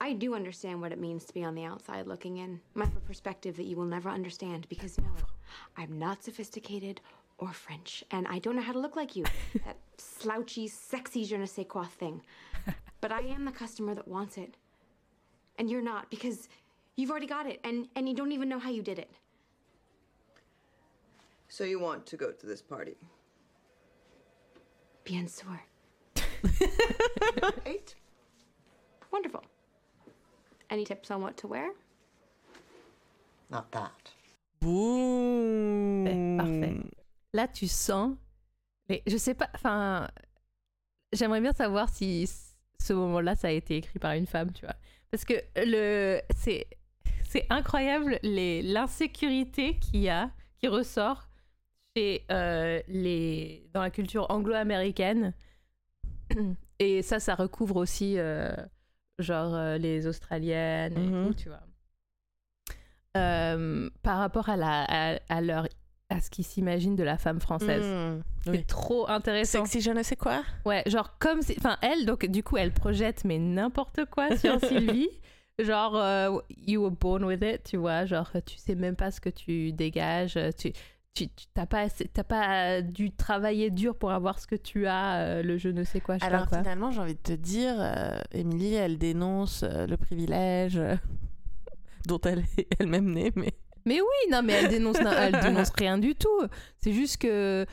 I 0.01 0.15
do 0.15 0.35
understand 0.35 0.81
what 0.81 0.91
it 0.91 0.99
means 0.99 1.25
to 1.27 1.35
be 1.35 1.45
on 1.45 1.55
the 1.55 1.65
outside 1.65 2.07
looking 2.07 2.39
in. 2.39 2.61
My 2.73 2.87
perspective 3.07 3.59
that 3.59 3.67
you 3.67 3.77
will 3.77 3.85
never 3.85 4.09
understand 4.09 4.67
because 4.71 4.97
no, 4.99 5.11
I'm 5.77 5.99
not 5.99 6.25
sophisticated 6.25 7.03
or 7.37 7.53
French, 7.53 8.03
and 8.11 8.27
I 8.27 8.39
don't 8.39 8.57
know 8.57 8.63
how 8.63 8.73
to 8.73 8.79
look 8.79 8.97
like 8.97 9.17
you. 9.17 9.25
that 9.67 9.77
slouchy, 9.99 10.67
sexy 10.67 11.25
je 11.25 11.37
ne 11.37 11.47
sais 11.47 11.67
quoi 11.69 11.85
thing. 11.85 12.23
But 13.03 13.13
I 13.13 13.21
am 13.21 13.45
the 13.45 13.53
customer 13.53 13.95
that 13.95 14.09
wants 14.09 14.39
it. 14.39 14.57
And 15.59 15.71
you're 15.71 15.83
not 15.83 16.11
because 16.11 16.49
you've 16.97 17.11
already 17.11 17.27
got 17.27 17.47
it 17.47 17.61
and, 17.65 17.89
and 17.97 18.09
you 18.09 18.15
don't 18.15 18.33
even 18.33 18.49
know 18.49 18.59
how 18.59 18.71
you 18.71 18.83
did 18.83 18.99
it. 18.99 19.11
So 21.49 21.65
you 21.65 21.79
want 21.79 22.07
to 22.07 22.17
go 22.17 22.31
to 22.31 22.47
this 22.47 22.63
party? 22.63 22.97
Bien 25.05 25.27
sûr. 25.27 25.70
Eight? 27.67 27.97
Wonderful. 29.13 29.43
Any 30.71 30.85
tips 30.85 31.11
on 31.11 31.23
what 31.23 31.37
to 31.39 31.49
wear? 31.49 31.71
Not 33.51 33.71
that. 33.73 34.13
Boum 34.61 36.05
parfait. 36.39 36.77
Là, 37.33 37.49
tu 37.49 37.67
sens. 37.67 38.17
Mais 38.89 39.03
je 39.07 39.17
sais 39.17 39.35
pas. 39.35 39.49
Enfin, 39.55 40.09
j'aimerais 41.13 41.41
bien 41.41 41.53
savoir 41.53 41.89
si 41.89 42.29
ce 42.79 42.93
moment-là, 42.93 43.37
ça 43.37 43.49
a 43.49 43.51
été 43.51 43.77
écrit 43.77 43.99
par 43.99 44.13
une 44.13 44.27
femme, 44.27 44.53
tu 44.53 44.65
vois. 44.65 44.77
Parce 45.11 45.25
que 45.25 45.35
le, 45.57 46.21
c'est, 46.37 46.67
c'est 47.29 47.47
incroyable 47.51 48.19
les, 48.23 48.63
l'insécurité 48.63 49.79
qu'il 49.79 50.01
y 50.01 50.09
a, 50.09 50.31
qui 50.59 50.69
ressort 50.69 51.29
chez 51.97 52.25
euh, 52.31 52.81
les, 52.89 53.69
dans 53.73 53.83
la 53.83 53.91
culture 53.91 54.31
anglo-américaine 54.31 55.35
Et 56.79 57.03
ça, 57.03 57.21
ça 57.21 57.35
recouvre 57.35 57.77
aussi, 57.77 58.15
euh, 58.19 58.53
genre, 59.19 59.55
euh, 59.55 59.77
les 59.79 60.07
Australiennes 60.07 60.97
et 60.97 61.01
Mhm. 61.07 61.29
tout, 61.29 61.35
tu 61.35 61.49
vois. 61.49 61.61
Euh, 63.17 63.91
par 64.03 64.19
rapport 64.19 64.49
à, 64.49 64.57
la, 64.57 64.85
à, 64.89 65.19
à 65.29 65.41
leur, 65.41 65.67
à 66.09 66.21
ce 66.21 66.31
qu'ils 66.31 66.45
s'imaginent 66.47 66.95
de 66.97 67.03
la 67.03 67.19
femme 67.19 67.41
française. 67.41 67.85
Mmh, 67.85 68.23
C'est 68.45 68.51
oui. 68.51 68.65
trop 68.65 69.09
intéressant. 69.09 69.65
Sexy, 69.65 69.81
je 69.81 69.91
ne 69.91 70.03
sais 70.03 70.17
quoi. 70.17 70.43
Ouais, 70.65 70.83
genre 70.87 71.19
comme 71.19 71.43
si... 71.43 71.55
Enfin, 71.59 71.77
elle, 71.83 72.07
donc 72.07 72.25
du 72.27 72.43
coup, 72.45 72.57
elle 72.57 72.73
projette 72.73 73.25
mais 73.25 73.39
n'importe 73.39 74.05
quoi 74.07 74.37
sur 74.37 74.59
Sylvie. 74.65 75.09
Genre, 75.59 75.97
euh, 75.97 76.39
you 76.67 76.81
were 76.83 76.91
born 76.93 77.25
with 77.25 77.43
it, 77.43 77.65
tu 77.65 77.77
vois. 77.77 78.07
Genre, 78.07 78.31
tu 78.47 78.57
sais 78.57 78.75
même 78.77 78.97
pas 78.97 79.11
ce 79.11 79.21
que 79.21 79.29
tu 79.29 79.73
dégages. 79.73 80.39
Tu 80.57 80.73
tu 81.15 81.27
t'as 81.55 81.67
pas, 81.67 81.87
t'as 82.13 82.25
pas 82.25 82.83
dû 82.83 83.11
travailler 83.11 83.71
dur 83.71 83.97
pour 83.97 84.13
avoir 84.13 84.39
ce 84.39 84.47
que 84.47 84.55
tu 84.55 84.87
as, 84.87 85.17
euh, 85.21 85.43
le 85.43 85.59
je 85.59 85.69
ne 85.69 85.85
sais 85.85 86.01
quoi, 86.01 86.19
je 86.19 86.25
Alors 86.25 86.47
quoi. 86.47 86.59
finalement, 86.59 86.91
j'ai 86.91 87.01
envie 87.01 87.15
de 87.15 87.21
te 87.21 87.33
dire, 87.33 87.75
euh, 87.79 88.19
Émilie, 88.33 88.75
elle 88.75 88.99
dénonce 88.99 89.63
euh, 89.63 89.87
le 89.87 89.97
privilège 89.97 90.77
euh, 90.79 90.97
dont 92.07 92.21
elle 92.25 92.45
est 92.59 92.69
elle-même 92.79 93.11
née, 93.13 93.33
mais 93.37 93.53
Mais 93.87 94.01
oui, 94.01 94.31
non, 94.33 94.43
mais 94.43 94.55
elle 94.55 94.69
dénonce, 94.69 95.01
non, 95.01 95.11
elle 95.11 95.41
dénonce 95.41 95.71
rien 95.77 95.99
du 95.99 96.15
tout. 96.15 96.43
C'est 96.79 96.93
juste 96.93 97.19
que 97.19 97.67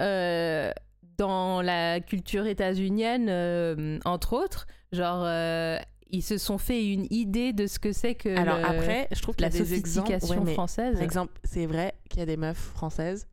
euh, 0.00 0.72
dans 1.18 1.62
la 1.62 2.00
culture 2.00 2.46
états-unienne, 2.46 3.28
euh, 3.28 3.98
entre 4.04 4.32
autres, 4.34 4.66
genre, 4.92 5.22
euh, 5.24 5.78
ils 6.14 6.22
se 6.22 6.38
sont 6.38 6.58
fait 6.58 6.92
une 6.92 7.06
idée 7.10 7.52
de 7.52 7.66
ce 7.66 7.78
que 7.78 7.92
c'est 7.92 8.14
que 8.14 8.36
alors 8.36 8.58
le- 8.58 8.64
après, 8.64 9.08
je 9.12 9.20
trouve 9.22 9.34
la 9.38 9.50
sophistication 9.50 10.42
ouais, 10.44 10.52
française. 10.54 10.94
Par 10.94 11.02
exemple, 11.02 11.32
c'est 11.44 11.66
vrai 11.66 11.94
qu'il 12.08 12.20
y 12.20 12.22
a 12.22 12.26
des 12.26 12.36
meufs 12.36 12.56
françaises 12.74 13.26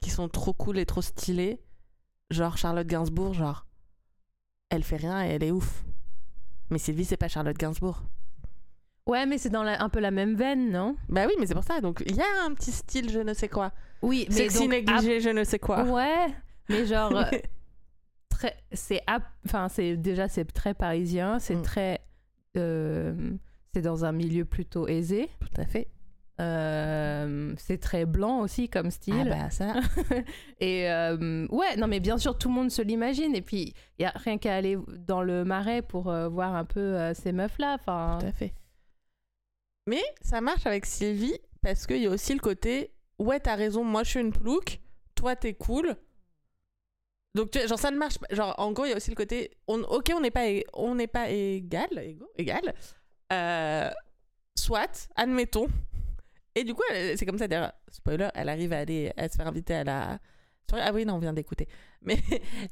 qui 0.00 0.10
sont 0.10 0.28
trop 0.28 0.52
cool 0.52 0.78
et 0.78 0.86
trop 0.86 1.02
stylées, 1.02 1.60
genre 2.30 2.56
Charlotte 2.58 2.86
Gainsbourg, 2.86 3.34
genre 3.34 3.66
elle 4.70 4.82
fait 4.84 4.96
rien 4.96 5.24
et 5.24 5.28
elle 5.30 5.42
est 5.44 5.50
ouf. 5.50 5.84
Mais 6.70 6.78
Sylvie, 6.78 7.04
c'est 7.04 7.16
pas 7.16 7.28
Charlotte 7.28 7.56
Gainsbourg. 7.56 8.02
Ouais, 9.06 9.26
mais 9.26 9.36
c'est 9.38 9.50
dans 9.50 9.62
la- 9.62 9.82
un 9.82 9.88
peu 9.90 10.00
la 10.00 10.10
même 10.10 10.34
veine, 10.34 10.70
non? 10.72 10.96
Bah 11.10 11.26
oui, 11.26 11.34
mais 11.38 11.46
c'est 11.46 11.54
pour 11.54 11.64
ça. 11.64 11.80
Donc 11.80 12.02
il 12.06 12.16
y 12.16 12.20
a 12.20 12.44
un 12.46 12.54
petit 12.54 12.72
style, 12.72 13.10
je 13.10 13.20
ne 13.20 13.34
sais 13.34 13.48
quoi. 13.48 13.72
Oui, 14.02 14.26
mais 14.30 14.34
Sexy 14.34 14.60
donc, 14.60 14.70
négligé, 14.70 15.20
je 15.20 15.28
ne 15.30 15.44
sais 15.44 15.58
quoi. 15.58 15.84
Ouais, 15.84 16.26
mais 16.70 16.86
genre, 16.86 17.14
euh, 17.16 18.50
c'est, 18.72 19.02
enfin, 19.46 19.68
c'est 19.68 19.96
déjà 19.96 20.28
c'est 20.28 20.44
très 20.44 20.74
parisien, 20.74 21.38
c'est 21.38 21.54
Mm. 21.56 21.62
très, 21.62 22.00
c'est 22.54 23.82
dans 23.82 24.04
un 24.04 24.12
milieu 24.12 24.44
plutôt 24.44 24.88
aisé. 24.88 25.28
Tout 25.40 25.60
à 25.60 25.66
fait. 25.66 25.88
Euh, 26.40 27.54
c'est 27.56 27.78
très 27.78 28.06
blanc 28.06 28.40
aussi 28.40 28.68
comme 28.68 28.90
style. 28.90 29.28
Ah 29.32 29.44
bah 29.44 29.50
ça. 29.50 29.74
et 30.60 30.90
euh, 30.90 31.46
ouais, 31.50 31.76
non 31.76 31.86
mais 31.86 32.00
bien 32.00 32.18
sûr 32.18 32.36
tout 32.36 32.48
le 32.48 32.54
monde 32.54 32.70
se 32.70 32.82
l'imagine. 32.82 33.34
Et 33.34 33.42
puis 33.42 33.74
il 33.98 34.02
y 34.02 34.04
a 34.06 34.12
rien 34.14 34.38
qu'à 34.38 34.56
aller 34.56 34.76
dans 35.06 35.22
le 35.22 35.44
marais 35.44 35.82
pour 35.82 36.10
euh, 36.10 36.28
voir 36.28 36.54
un 36.54 36.64
peu 36.64 36.80
euh, 36.80 37.14
ces 37.14 37.32
meufs 37.32 37.58
là. 37.58 37.76
Enfin, 37.78 38.18
Tout 38.20 38.26
à 38.26 38.32
fait. 38.32 38.52
Mais 39.86 40.02
ça 40.22 40.40
marche 40.40 40.66
avec 40.66 40.86
Sylvie 40.86 41.38
parce 41.62 41.86
qu'il 41.86 42.02
y 42.02 42.06
a 42.06 42.10
aussi 42.10 42.32
le 42.32 42.40
côté 42.40 42.92
ouais, 43.18 43.38
t'as 43.38 43.54
raison, 43.54 43.84
moi 43.84 44.02
je 44.02 44.10
suis 44.10 44.20
une 44.20 44.32
plouc, 44.32 44.80
toi 45.14 45.36
t'es 45.36 45.54
cool. 45.54 45.96
Donc 47.34 47.58
genre 47.66 47.78
ça 47.78 47.90
ne 47.90 47.96
marche 47.98 48.18
pas. 48.18 48.26
Genre 48.30 48.54
en 48.58 48.72
gros, 48.72 48.84
il 48.84 48.90
y 48.90 48.92
a 48.92 48.96
aussi 48.96 49.10
le 49.10 49.16
côté 49.16 49.50
OK, 49.66 50.12
on 50.14 50.20
n'est 50.20 50.30
pas 50.30 50.46
pas 51.12 51.30
égal, 51.30 51.88
égal. 52.36 52.74
Euh, 53.32 53.90
soit, 54.56 55.08
admettons. 55.16 55.66
Et 56.54 56.62
du 56.62 56.74
coup, 56.74 56.82
c'est 56.90 57.26
comme 57.26 57.38
ça 57.38 57.48
d'ailleurs, 57.48 57.72
spoiler, 57.90 58.28
elle 58.34 58.48
arrive 58.48 58.72
à 58.72 58.78
aller 58.78 59.12
à 59.16 59.28
se 59.28 59.36
faire 59.36 59.48
inviter 59.48 59.74
à 59.74 59.84
la. 59.84 60.18
Ah 60.72 60.92
oui, 60.92 61.04
non, 61.04 61.14
on 61.14 61.18
vient 61.18 61.32
d'écouter. 61.32 61.68
Mais 62.02 62.18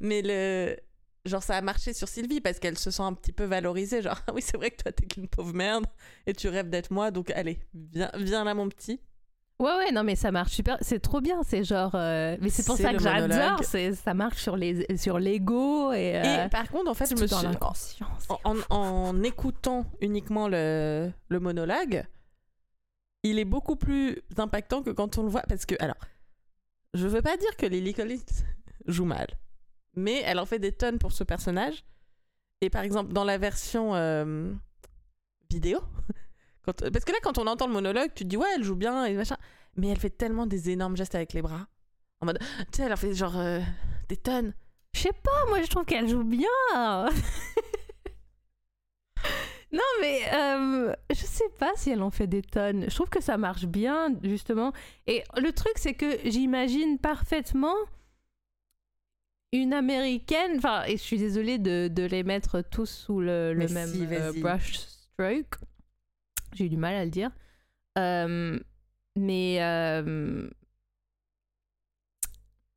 mais 0.01 0.23
le 0.23 0.77
genre 1.25 1.43
ça 1.43 1.57
a 1.57 1.61
marché 1.63 1.93
sur 1.95 2.09
Sylvie 2.09 2.41
parce 2.41 2.59
qu'elle 2.59 2.77
se 2.79 2.91
sent 2.91 3.03
un 3.03 3.15
petit 3.15 3.33
peu 3.33 3.45
valorisée 3.45 4.03
genre 4.03 4.21
oui 4.35 4.43
c'est 4.43 4.57
vrai 4.57 4.71
que 4.71 4.83
toi 4.83 4.93
t'es 4.93 5.07
qu'une 5.07 5.29
pauvre 5.29 5.55
merde 5.55 5.87
et 6.27 6.33
tu 6.35 6.49
rêves 6.49 6.69
d'être 6.69 6.91
moi 6.91 7.11
donc 7.11 7.31
allez 7.31 7.61
viens 7.73 8.11
viens 8.17 8.45
là 8.45 8.55
mon 8.55 8.69
petit 8.69 9.01
ouais 9.63 9.77
ouais 9.79 9.93
non 9.93 10.03
mais 10.05 10.17
ça 10.17 10.31
marche 10.31 10.53
super. 10.53 10.77
C'est 10.83 10.99
trop 11.01 11.21
bien. 11.21 11.43
C'est 11.45 11.65
genre, 11.65 11.93
euh, 11.95 12.37
mais 12.41 12.49
c'est 12.51 12.67
pour 12.67 12.77
ça 12.83 12.91
que 12.93 12.99
j'adore. 13.31 13.59
ça 13.95 14.15
marche 14.15 14.43
sur 14.43 14.57
les 14.57 14.97
sur 14.99 15.19
l'ego 15.19 15.93
et, 15.93 16.17
euh, 16.17 16.23
et 16.47 16.49
par 16.51 16.69
contre 16.71 16.91
en 16.91 16.95
fait 16.95 17.07
je 17.07 17.15
me 17.15 17.27
suis 17.27 17.35
en, 18.45 18.57
en- 18.71 18.77
en 18.77 19.23
écoutant 19.23 19.87
uniquement 20.01 20.49
le, 20.49 21.11
le 21.29 21.41
monologue 21.41 22.05
il 23.23 23.39
est 23.39 23.45
beaucoup 23.45 23.77
plus 23.77 24.21
impactant 24.37 24.83
que 24.83 24.91
quand 24.91 25.17
on 25.19 25.23
le 25.23 25.29
voit 25.29 25.43
parce 25.49 25.65
que 25.65 25.75
alors 25.81 25.97
je 26.95 27.07
veux 27.07 27.23
pas 27.23 27.37
dire 27.37 27.57
que 27.57 27.67
Lily 27.67 27.95
Collins 27.95 28.19
joue 28.87 29.05
mal 29.05 29.27
mais 29.95 30.23
elle 30.25 30.39
en 30.41 30.47
fait 30.47 30.59
des 30.59 30.73
tonnes 30.73 30.99
pour 30.99 31.13
ce 31.13 31.23
personnage 31.25 31.85
et 32.61 32.69
par 32.71 32.83
exemple 32.83 33.13
dans 33.13 33.25
la 33.25 33.39
version 33.39 33.95
euh, 33.95 34.53
vidéo 35.51 35.79
quand, 36.65 36.91
parce 36.91 37.05
que 37.05 37.13
là 37.13 37.19
quand 37.23 37.39
on 37.39 37.47
entend 37.47 37.67
le 37.67 37.73
monologue 37.73 38.11
tu 38.15 38.25
te 38.25 38.29
dis 38.29 38.37
ouais 38.37 38.47
elle 38.57 38.65
joue 38.65 38.77
bien 38.77 39.05
et 39.05 39.15
machin 39.15 39.37
mais 39.77 39.89
elle 39.89 39.99
fait 39.99 40.11
tellement 40.11 40.47
des 40.47 40.71
énormes 40.71 40.97
gestes 40.97 41.15
avec 41.15 41.33
les 41.33 41.43
bras 41.43 41.67
en 42.21 42.27
mode 42.27 42.39
tu 42.71 42.79
sais 42.79 42.83
elle 42.85 42.93
en 42.93 42.97
fait 42.97 43.15
genre 43.15 43.39
euh, 43.39 43.61
des 44.09 44.17
tonnes 44.17 44.55
Je 44.95 45.01
sais 45.01 45.13
pas, 45.13 45.47
moi 45.49 45.63
je 45.63 45.69
trouve 45.69 45.85
qu'elle 45.85 46.09
joue 46.09 46.25
bien. 46.25 46.49
non 49.73 49.81
mais 50.01 50.21
euh, 50.35 50.95
je 51.11 51.25
sais 51.25 51.49
pas 51.59 51.73
si 51.77 51.91
elle 51.91 52.03
en 52.03 52.11
fait 52.11 52.27
des 52.27 52.43
tonnes. 52.43 52.85
Je 52.89 52.95
trouve 52.95 53.09
que 53.09 53.23
ça 53.23 53.39
marche 53.39 53.65
bien 53.65 54.15
justement. 54.23 54.73
Et 55.07 55.25
le 55.37 55.51
truc 55.53 55.73
c'est 55.77 55.95
que 55.95 56.19
j'imagine 56.25 56.99
parfaitement 56.99 57.75
une 59.53 59.73
américaine. 59.73 60.59
Enfin, 60.59 60.85
et 60.87 60.93
je 60.93 61.03
suis 61.03 61.19
désolée 61.19 61.59
de, 61.59 61.89
de 61.89 62.05
les 62.05 62.23
mettre 62.23 62.61
tous 62.63 62.87
sous 62.87 63.21
le, 63.21 63.55
même 63.55 63.89
si, 63.89 64.07
euh, 64.11 64.33
brush 64.37 64.77
stroke. 64.77 65.59
J'ai 66.55 66.65
eu 66.67 66.69
du 66.69 66.77
mal 66.77 66.95
à 66.95 67.05
le 67.05 67.11
dire. 67.11 67.31
Euh, 67.99 68.59
mais 69.17 69.59
euh, 69.61 70.49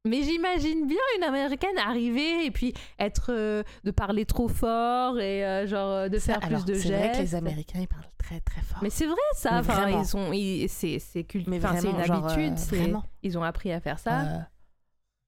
mais 0.07 0.21
j'imagine 0.21 0.85
bien 0.85 0.99
une 1.17 1.23
américaine 1.23 1.77
arriver 1.79 2.45
et 2.45 2.51
puis 2.51 2.73
être 2.99 3.27
euh, 3.31 3.63
de 3.83 3.91
parler 3.91 4.25
trop 4.25 4.47
fort 4.47 5.19
et 5.19 5.65
genre 5.67 6.09
de 6.09 6.19
Ça, 6.19 6.33
faire 6.35 6.43
alors, 6.45 6.63
plus 6.63 6.73
de 6.73 6.77
c'est 6.77 6.87
gestes. 6.89 6.99
vrai 6.99 7.11
que 7.13 7.17
les 7.23 7.35
Américains 7.35 7.79
ils 7.79 7.87
parlent 7.87 8.03
très 8.19 8.39
très 8.41 8.61
fort 8.61 8.79
Mais 8.83 8.91
c'est 8.91 9.07
vrai 9.07 9.15
ça. 9.35 9.59
Enfin, 9.59 9.89
ils 10.33 10.63
ils- 10.63 10.69
c'est 10.69 10.99
c'est 10.99 11.23
cult- 11.23 11.47
Mais 11.47 11.57
enfin, 11.57 11.77
c'est 11.79 11.89
une 11.89 12.03
genre, 12.03 12.25
habitude. 12.27 12.57
c'est-. 12.57 12.93
Ils 13.23 13.37
ont 13.37 13.43
appris 13.43 13.71
à 13.71 13.79
faire 13.79 13.97
ça. 13.97 14.47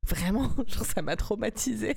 Vraiment 0.05 0.49
genre 0.67 0.85
ça 0.85 1.01
m'a 1.01 1.15
traumatisé 1.15 1.95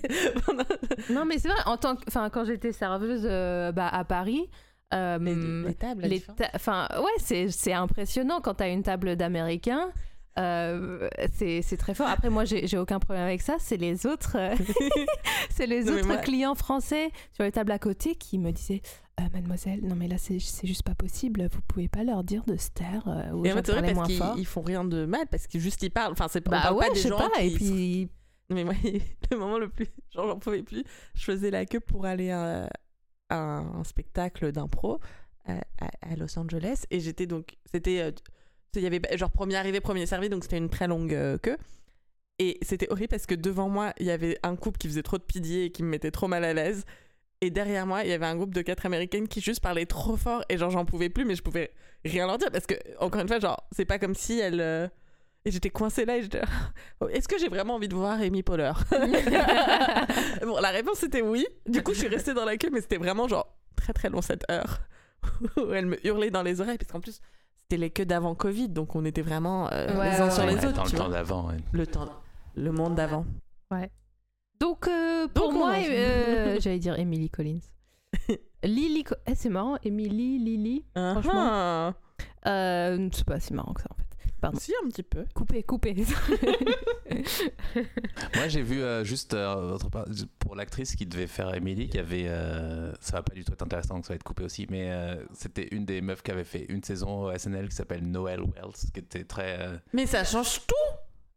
Non, 1.10 1.24
mais 1.26 1.38
c'est 1.38 1.48
vrai. 1.48 1.60
En 1.66 1.76
tant 1.76 1.96
que, 1.96 2.02
enfin, 2.08 2.30
quand 2.30 2.44
j'étais 2.44 2.72
serveuse 2.72 3.22
euh, 3.24 3.72
bah, 3.72 3.88
à 3.88 4.04
Paris. 4.04 4.48
Euh, 4.92 5.18
les, 5.18 5.68
les 5.68 5.74
tables 5.74 6.02
les 6.06 6.20
ta- 6.20 6.50
enfin 6.54 6.88
ouais 6.96 7.46
c'est 7.48 7.72
impressionnant 7.72 8.40
quand 8.40 8.54
tu 8.54 8.62
as 8.64 8.68
une 8.68 8.82
table 8.82 9.16
d'américains 9.16 9.90
euh, 10.38 11.08
c'est 11.34 11.76
très 11.76 11.92
fort. 11.94 12.06
Après 12.08 12.30
moi 12.30 12.44
j'ai 12.44 12.78
aucun 12.78 12.98
problème 13.00 13.24
avec 13.24 13.42
ça. 13.42 13.56
C'est 13.58 13.76
les 13.76 14.06
autres 14.06 14.36
euh, 14.38 14.54
c'est 15.50 15.66
les 15.66 15.84
Non, 15.84 15.94
autres 15.94 16.06
moi- 16.06 16.16
clients 16.18 16.54
français 16.54 17.10
sur 17.32 17.44
les 17.44 17.52
tables 17.52 17.72
à 17.72 17.78
côté 17.78 18.14
qui 18.14 18.38
me 18.38 18.52
disaient 18.52 18.80
Euh, 19.20 19.24
mademoiselle 19.34 19.80
non 19.82 19.96
mais 19.96 20.08
là 20.08 20.16
c'est 20.18 20.38
juste 20.38 20.82
pas 20.84 20.94
possible. 20.94 21.48
Vous 21.52 21.60
pouvez 21.66 21.88
pas 21.88 22.04
leur 22.04 22.22
dire 22.24 22.44
de 22.46 22.56
se 22.56 22.70
taire 22.70 23.02
euh, 23.08 23.32
ou 23.32 23.42
parce 23.42 23.94
moins 23.94 24.08
fort. 24.08 24.34
ils 24.38 24.46
font 24.46 24.62
rien 24.62 24.84
de 24.84 25.04
mal 25.04 25.26
parce 25.30 25.46
qu'ils 25.46 25.60
juste 25.60 25.82
ils 25.82 25.90
parlent. 25.90 26.12
Enfin 26.12 26.26
c'est 26.30 26.46
on 26.48 26.50
bah 26.50 26.60
parle 26.62 26.76
ouais 26.76 26.86
pas 26.88 26.94
des 26.94 26.98
je 26.98 27.02
sais 27.02 27.08
gens 27.10 27.18
pas 27.18 27.28
qui 27.40 27.46
et 27.46 27.50
puis 27.56 28.08
mais 28.50 28.64
moi 28.64 28.74
le 29.30 29.36
moment 29.36 29.58
le 29.58 29.68
plus 29.68 29.88
genre 30.14 30.26
j'en 30.28 30.38
pouvais 30.38 30.62
plus 30.62 30.84
je 31.14 31.24
faisais 31.24 31.50
la 31.50 31.66
queue 31.66 31.80
pour 31.80 32.06
aller 32.06 32.30
un 33.30 33.84
spectacle 33.84 34.52
d'impro 34.52 35.00
à, 35.46 35.54
à- 35.80 36.16
Los 36.16 36.38
Angeles. 36.38 36.84
Et 36.90 37.00
j'étais 37.00 37.26
donc 37.26 37.56
c'était 37.72 38.00
euh, 38.00 38.10
il 38.76 38.82
y 38.82 38.86
avait 38.86 39.00
genre 39.16 39.30
premier 39.30 39.56
arrivé 39.56 39.80
premier 39.80 40.06
servi 40.06 40.28
donc 40.28 40.42
c'était 40.44 40.58
une 40.58 40.68
très 40.70 40.86
longue 40.88 41.14
euh, 41.14 41.38
queue. 41.38 41.56
Et 42.38 42.58
c'était 42.62 42.90
horrible 42.90 43.08
parce 43.08 43.26
que 43.26 43.34
devant 43.34 43.68
moi 43.68 43.92
il 43.98 44.06
y 44.06 44.10
avait 44.10 44.38
un 44.42 44.56
couple 44.56 44.78
qui 44.78 44.88
faisait 44.88 45.02
trop 45.02 45.18
de 45.18 45.22
pitié 45.22 45.66
et 45.66 45.70
qui 45.72 45.82
me 45.82 45.88
mettait 45.88 46.10
trop 46.10 46.28
mal 46.28 46.44
à 46.44 46.52
l'aise. 46.54 46.84
Et 47.42 47.50
derrière 47.50 47.86
moi 47.86 48.02
il 48.04 48.10
y 48.10 48.12
avait 48.12 48.26
un 48.26 48.36
groupe 48.36 48.54
de 48.54 48.62
quatre 48.62 48.86
américaines 48.86 49.26
qui 49.28 49.40
juste 49.40 49.60
parlaient 49.60 49.86
trop 49.86 50.16
fort 50.16 50.42
et 50.48 50.58
genre 50.58 50.70
j'en 50.70 50.84
pouvais 50.84 51.08
plus 51.08 51.24
mais 51.24 51.34
je 51.34 51.42
pouvais 51.42 51.70
rien 52.04 52.26
leur 52.26 52.38
dire 52.38 52.50
parce 52.50 52.66
que 52.66 52.74
encore 52.98 53.20
une 53.22 53.28
fois 53.28 53.40
genre 53.40 53.66
c'est 53.72 53.84
pas 53.86 53.98
comme 53.98 54.14
si 54.14 54.38
elles 54.38 54.60
euh, 54.60 54.88
et 55.46 55.50
j'étais 55.50 55.70
coincée 55.70 56.04
là 56.04 56.18
et 56.18 56.22
j'étais 56.22 56.42
est-ce 57.10 57.28
que 57.28 57.38
j'ai 57.38 57.48
vraiment 57.48 57.76
envie 57.76 57.88
de 57.88 57.94
voir 57.94 58.20
Amy 58.20 58.42
Poehler? 58.42 58.72
la 60.70 60.78
réponse 60.78 61.02
était 61.02 61.22
oui. 61.22 61.46
Du 61.66 61.82
coup, 61.82 61.92
je 61.94 61.98
suis 62.00 62.08
restée 62.08 62.34
dans 62.34 62.44
la 62.44 62.56
queue, 62.56 62.70
mais 62.72 62.80
c'était 62.80 62.96
vraiment 62.98 63.28
genre 63.28 63.46
très 63.76 63.92
très 63.92 64.08
long 64.10 64.20
cette 64.22 64.48
heure 64.50 64.80
où 65.56 65.72
elle 65.72 65.86
me 65.86 66.06
hurlait 66.06 66.30
dans 66.30 66.42
les 66.42 66.60
oreilles 66.60 66.78
parce 66.78 66.90
qu'en 66.92 67.00
plus 67.00 67.20
c'était 67.56 67.76
les 67.76 67.90
queues 67.90 68.04
d'avant 68.06 68.34
Covid, 68.34 68.68
donc 68.68 68.94
on 68.96 69.04
était 69.04 69.22
vraiment 69.22 69.70
euh, 69.72 69.96
Ouais, 69.98 70.10
les 70.10 70.16
uns 70.20 70.24
ouais, 70.26 70.30
sur 70.30 70.44
ouais. 70.44 70.54
les 70.54 70.58
Ouais, 70.60 70.66
autres. 70.66 70.84
le 70.84 70.98
temps 70.98 71.08
d'avant. 71.08 71.48
ouais. 71.48 71.56
Le 71.72 71.86
temps, 71.86 72.08
le 72.56 72.72
monde 72.72 72.94
d'avant. 72.94 73.24
donc 74.60 74.88
euh, 74.88 75.28
pour 75.28 75.48
Donc, 75.50 75.58
moi 75.58 75.72
euh, 75.78 76.58
j'allais 76.60 76.78
dire 76.78 76.98
Emily 76.98 77.30
Collins 77.30 77.60
Lily 78.64 79.04
Co- 79.04 79.14
eh, 79.26 79.34
c'est 79.34 79.48
marrant 79.48 79.76
Emily 79.84 80.38
Lily 80.38 80.84
Franchement. 80.94 81.32
Ah. 81.34 81.94
Euh, 82.46 83.08
c'est 83.12 83.24
pas 83.24 83.40
si 83.40 83.54
marrant 83.54 83.72
que 83.72 83.80
ça 83.82 83.88
en 83.90 83.94
fait. 83.94 83.99
Pardon. 84.40 84.58
Si, 84.58 84.72
un 84.84 84.88
petit 84.88 85.02
peu. 85.02 85.24
Coupé, 85.34 85.62
coupé. 85.62 85.94
Moi, 88.36 88.48
j'ai 88.48 88.62
vu 88.62 88.80
euh, 88.82 89.04
juste 89.04 89.34
euh, 89.34 89.76
pour 90.38 90.56
l'actrice 90.56 90.94
qui 90.96 91.06
devait 91.06 91.26
faire 91.26 91.54
Emily, 91.54 91.88
qui 91.88 91.98
avait. 91.98 92.24
euh, 92.26 92.92
ça 93.00 93.16
va 93.18 93.22
pas 93.22 93.34
du 93.34 93.44
tout 93.44 93.52
être 93.52 93.62
intéressant, 93.62 93.94
donc 93.96 94.06
ça 94.06 94.12
va 94.12 94.16
être 94.16 94.22
coupé 94.24 94.44
aussi, 94.44 94.66
mais 94.70 94.90
euh, 94.90 95.16
c'était 95.34 95.68
une 95.72 95.84
des 95.84 96.00
meufs 96.00 96.22
qui 96.22 96.30
avait 96.30 96.44
fait 96.44 96.64
une 96.68 96.82
saison 96.82 97.24
au 97.24 97.36
SNL 97.36 97.68
qui 97.68 97.76
s'appelle 97.76 98.02
Noel 98.06 98.40
Wells, 98.40 98.72
qui 98.92 99.00
était 99.00 99.24
très. 99.24 99.60
euh, 99.60 99.76
Mais 99.92 100.06
ça 100.06 100.24
change 100.24 100.66
tout 100.66 100.74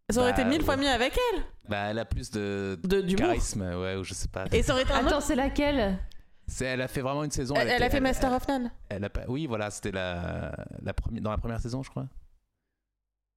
Ça 0.09 0.21
aurait 0.21 0.33
Bah, 0.33 0.41
été 0.41 0.49
mille 0.49 0.63
fois 0.63 0.77
mieux 0.77 0.87
avec 0.89 1.13
elle 1.33 1.43
bah, 1.69 1.87
elle 1.89 1.99
a 1.99 2.05
plus 2.05 2.29
de, 2.31 2.77
De- 2.83 3.01
charisme, 3.15 3.61
ouais, 3.61 3.95
ou 3.95 4.03
je 4.03 4.13
sais 4.13 4.27
pas. 4.27 4.45
Et 4.51 4.61
ça 4.63 4.73
aurait 4.73 4.83
été 4.83 4.91
Attends, 4.93 5.21
c'est 5.21 5.35
laquelle? 5.35 5.97
C'est- 6.45 6.65
Elle 6.65 6.81
a 6.81 6.89
fait 6.89 6.99
vraiment 7.01 7.23
une 7.23 7.31
saison. 7.31 7.55
Elle, 7.55 7.69
elle 7.69 7.83
a 7.83 7.89
fait 7.89 8.01
Master 8.01 8.33
of 8.33 8.45
None. 8.49 8.69
elle 8.89 9.03
a 9.05 9.09
pas- 9.09 9.23
Oui, 9.29 9.45
voilà, 9.47 9.71
c'était 9.71 9.91
la, 9.91 10.53
la 10.81 10.93
première, 10.93 11.21
dans 11.21 11.31
la 11.31 11.37
première 11.37 11.59
saison, 11.61 11.83
je 11.83 11.89
crois. 11.89 12.05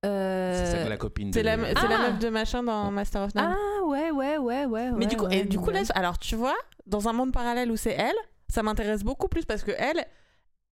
Euh, 0.06 0.64
C'est 0.64 0.72
celle- 0.72 0.88
la 0.88 0.96
copine. 0.96 1.32
C'est 1.32 1.40
de- 1.40 1.44
la, 1.46 1.52
Ah. 1.52 1.88
la 1.88 1.98
meuf 2.10 2.18
de 2.18 2.28
machin 2.28 2.62
dans 2.62 2.90
Master 2.90 3.22
of 3.22 3.34
None. 3.34 3.54
Ah 3.56 3.84
ouais, 3.84 4.10
ouais, 4.10 4.38
ouais, 4.38 4.64
ouais. 4.64 4.90
Mais 4.92 4.98
ouais, 4.98 5.06
du 5.06 5.16
coup, 5.16 5.26
ouais, 5.26 5.38
et 5.38 5.44
du 5.44 5.58
coup 5.58 5.70
là, 5.70 5.80
alors 5.94 6.18
tu 6.18 6.36
vois, 6.36 6.56
dans 6.86 7.08
un 7.08 7.12
monde 7.12 7.32
parallèle 7.32 7.70
où 7.70 7.76
c'est 7.76 7.92
elle, 7.94 8.14
ça 8.48 8.62
m'intéresse 8.62 9.02
beaucoup 9.02 9.28
plus 9.28 9.44
parce 9.44 9.62
que 9.64 9.72
elle, 9.76 10.04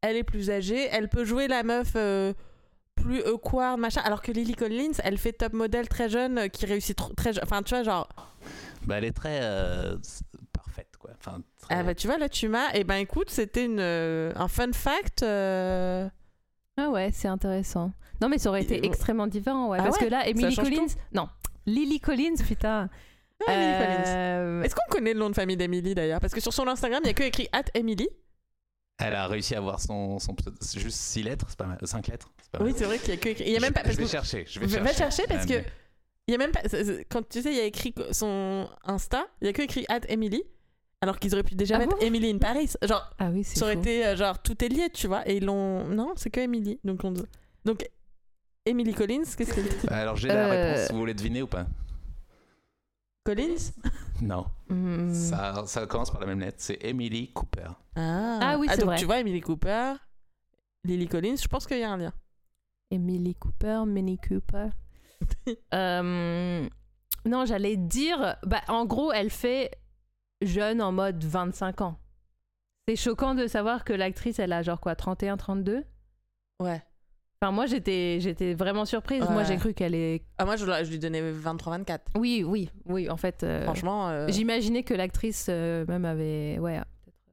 elle 0.03 0.17
est 0.17 0.25
plus 0.25 0.51
âgée, 0.51 0.89
elle 0.93 1.09
peut 1.09 1.25
jouer 1.25 1.49
la 1.49 1.63
meuf 1.63 1.93
euh, 1.97 2.33
plus 2.95 3.23
awkward, 3.23 3.79
machin, 3.79 4.01
alors 4.05 4.23
que 4.23 4.31
Lily 4.31 4.55
Collins, 4.55 4.93
elle 5.03 5.19
fait 5.19 5.33
top 5.33 5.53
modèle 5.53 5.89
très 5.89 6.09
jeune, 6.09 6.39
euh, 6.39 6.49
qui 6.49 6.65
réussit 6.67 6.97
très 7.17 7.33
jeune. 7.33 7.43
Enfin, 7.45 7.63
tu 7.63 7.75
vois, 7.75 7.83
genre, 7.83 8.09
Bah, 8.87 8.97
elle 8.99 9.05
est 9.05 9.13
très 9.17 9.41
euh, 9.43 9.97
parfaite, 10.53 10.93
quoi. 10.99 11.11
Enfin, 11.19 11.39
très- 11.61 11.75
ah 11.75 11.83
bah 11.83 11.95
tu 11.95 12.07
vois, 12.07 12.19
là 12.19 12.29
tu 12.29 12.49
m'as, 12.49 12.71
et 12.75 12.85
ben 12.85 12.97
écoute, 12.97 13.31
c'était 13.31 13.65
une, 13.65 13.81
euh, 13.81 14.33
un 14.37 14.47
fun 14.49 14.73
fact. 14.73 15.23
euh, 15.23 16.09
Ah 16.77 16.91
ouais, 16.91 17.11
c'est 17.13 17.29
intéressant. 17.29 17.93
Non, 18.21 18.29
mais 18.29 18.39
ça 18.39 18.49
aurait 18.49 18.63
été 18.63 18.85
extrêmement 18.87 19.27
différent, 19.27 19.69
ouais. 19.69 19.79
Ah 19.81 19.85
parce 19.85 19.99
ouais 19.99 20.05
que 20.07 20.11
là, 20.11 20.27
Emily 20.29 20.55
Collins. 20.57 20.87
Non, 21.13 21.29
Lily 21.67 22.01
Collins, 22.01 22.37
putain. 22.47 22.89
Ah. 23.47 23.51
Euh, 23.51 24.63
Est-ce 24.63 24.75
qu'on 24.75 24.91
connaît 24.91 25.13
le 25.13 25.19
nom 25.21 25.29
de 25.29 25.35
famille 25.35 25.57
d'Emily 25.57 25.95
d'ailleurs? 25.95 26.21
Parce 26.21 26.33
que 26.33 26.41
sur 26.41 26.53
son 26.53 26.67
Instagram, 26.69 27.01
il 27.05 27.09
y 27.09 27.11
a 27.11 27.15
que 27.15 27.23
écrit 27.25 27.49
at 27.53 27.65
Emily. 27.75 28.09
Elle 28.99 29.15
a 29.15 29.27
réussi 29.27 29.55
à 29.57 29.59
avoir 29.59 29.81
son, 29.81 30.19
son 30.21 30.37
c'est 30.61 30.79
juste 30.79 30.97
6 30.99 31.25
lettres, 31.25 31.47
c'est 31.49 31.59
pas 31.59 31.67
mal. 31.67 31.79
5 31.83 32.07
lettres, 32.07 32.31
c'est 32.41 32.51
pas 32.53 32.61
mal. 32.61 32.69
Oui, 32.69 32.75
c'est 32.77 32.85
vrai 32.85 32.99
qu'il 32.99 33.09
y 33.11 33.13
a 33.13 33.17
que 33.17 33.29
écrit. 33.29 33.45
Il 33.45 33.53
y 33.53 33.57
a 33.57 33.61
même 33.61 33.71
Je- 33.71 33.75
pas. 33.75 33.81
Parce 33.83 33.95
je 33.95 33.99
vais 33.99 34.05
que- 34.05 34.11
chercher, 34.11 34.45
je 34.49 34.61
vais 34.61 34.67
Va 34.67 34.93
chercher. 34.93 35.25
parce 35.29 35.45
Ah, 35.45 35.47
que 35.47 35.63
Il 36.27 36.33
y 36.33 36.35
a 36.37 36.39
même 36.39 36.53
pas. 36.53 36.61
Quand 37.11 37.29
tu 37.29 37.43
sais, 37.43 37.51
il 37.51 37.57
y 37.57 37.61
a 37.61 37.65
écrit 37.65 37.93
son 38.13 38.69
Insta, 38.85 39.27
il 39.43 39.47
y 39.47 39.51
a 39.51 39.53
que 39.53 39.63
écrit 39.63 39.85
at 39.89 40.01
Emily. 40.09 40.43
Alors 41.03 41.19
qu'ils 41.19 41.35
auraient 41.35 41.43
pu 41.43 41.55
déjà 41.55 41.75
Ah 41.75 41.81
mettre 41.81 41.99
bon? 41.99 42.07
Emily 42.07 42.31
in 42.31 42.39
Paris. 42.39 42.71
Genre, 42.83 43.11
Ah 43.19 43.29
oui, 43.31 43.45
ça 43.45 43.63
aurait 43.67 43.75
faux. 43.75 43.81
été 43.81 44.07
euh, 44.07 44.17
genre 44.17 44.41
tout 44.41 44.65
est 44.65 44.69
lié, 44.69 44.89
tu 44.95 45.07
vois. 45.07 45.29
Et 45.29 45.37
ils 45.37 45.45
l'ont. 45.45 45.85
Non, 45.89 46.13
c'est 46.17 46.31
que 46.31 46.41
Emily. 46.41 46.79
Donc, 46.85 47.01
on... 47.05 47.13
Donc 47.67 47.87
Emily 48.67 48.95
Collins, 48.95 49.25
qu'est-ce 49.37 49.55
qu'elle 49.55 49.65
dit 49.69 49.87
Bah, 49.87 49.97
alors 49.99 50.17
j'ai 50.17 50.29
la 50.29 50.47
Euh, 50.47 50.73
réponse, 50.73 50.91
vous 50.93 50.99
voulez 50.99 51.15
deviner 51.15 51.43
ou 51.43 51.47
pas? 51.47 51.67
Collins? 53.25 53.73
Non, 54.23 54.47
Hmm. 54.69 55.13
ça, 55.13 55.65
ça 55.67 55.87
commence 55.87 56.11
par 56.11 56.21
la 56.21 56.27
même 56.27 56.41
lettre, 56.41 56.59
c'est 56.61 56.79
Emily 56.85 57.33
Cooper. 57.33 57.69
ah. 57.97 58.39
Ah 58.41 58.57
oui, 58.59 58.69
c'est 58.71 58.79
donc 58.79 58.87
vrai. 58.91 58.97
tu 58.99 59.05
vois, 59.07 59.19
Emily 59.21 59.41
Cooper, 59.41 59.95
Lily 60.85 61.09
Collins, 61.09 61.37
je 61.43 61.49
pense 61.49 61.67
qu'il 61.67 61.79
y 61.79 61.83
a 61.83 61.91
un 61.91 61.97
lien. 61.97 62.13
Emily 62.91 63.35
Cooper, 63.35 63.83
Minnie 63.87 64.19
Cooper. 64.19 64.69
Euh, 65.75 66.69
non, 67.27 67.45
j'allais 67.47 67.77
dire, 67.77 68.37
bah, 68.45 68.61
en 68.69 68.85
gros, 68.85 69.11
elle 69.13 69.31
fait 69.31 69.71
jeune 70.43 70.81
en 70.83 70.93
mode 70.93 71.23
25 71.25 71.81
ans. 71.81 71.99
C'est 72.87 72.97
choquant 72.97 73.35
de 73.35 73.47
savoir 73.47 73.85
que 73.85 73.93
l'actrice, 73.95 74.39
elle 74.39 74.53
a 74.53 74.63
genre 74.63 74.81
quoi, 74.81 74.95
31, 74.95 75.37
32 75.39 75.85
Ouais. 76.61 76.83
Enfin, 77.45 77.53
moi, 77.53 77.67
j'étais, 77.67 78.21
j'étais 78.21 78.55
vraiment 78.55 78.87
surprise. 78.87 79.23
Moi, 79.29 79.45
j'ai 79.45 79.57
cru 79.59 79.75
qu'elle 79.75 79.95
est. 79.95 80.25
Ah, 80.39 80.47
moi, 80.47 80.57
je, 80.57 80.65
je 80.65 80.91
lui 80.91 80.99
donnais 80.99 81.21
23-24. 81.31 81.99
Oui, 82.17 82.43
oui, 82.43 82.71
oui, 82.87 83.11
en 83.11 83.19
fait. 83.19 83.43
euh, 83.43 83.65
Franchement. 83.65 84.09
euh, 84.09 84.29
J'imaginais 84.29 84.83
que 84.83 84.95
l'actrice 84.95 85.47
euh, 85.51 85.85
même 85.87 86.07
avait. 86.07 86.59
Ouais. 86.59 86.81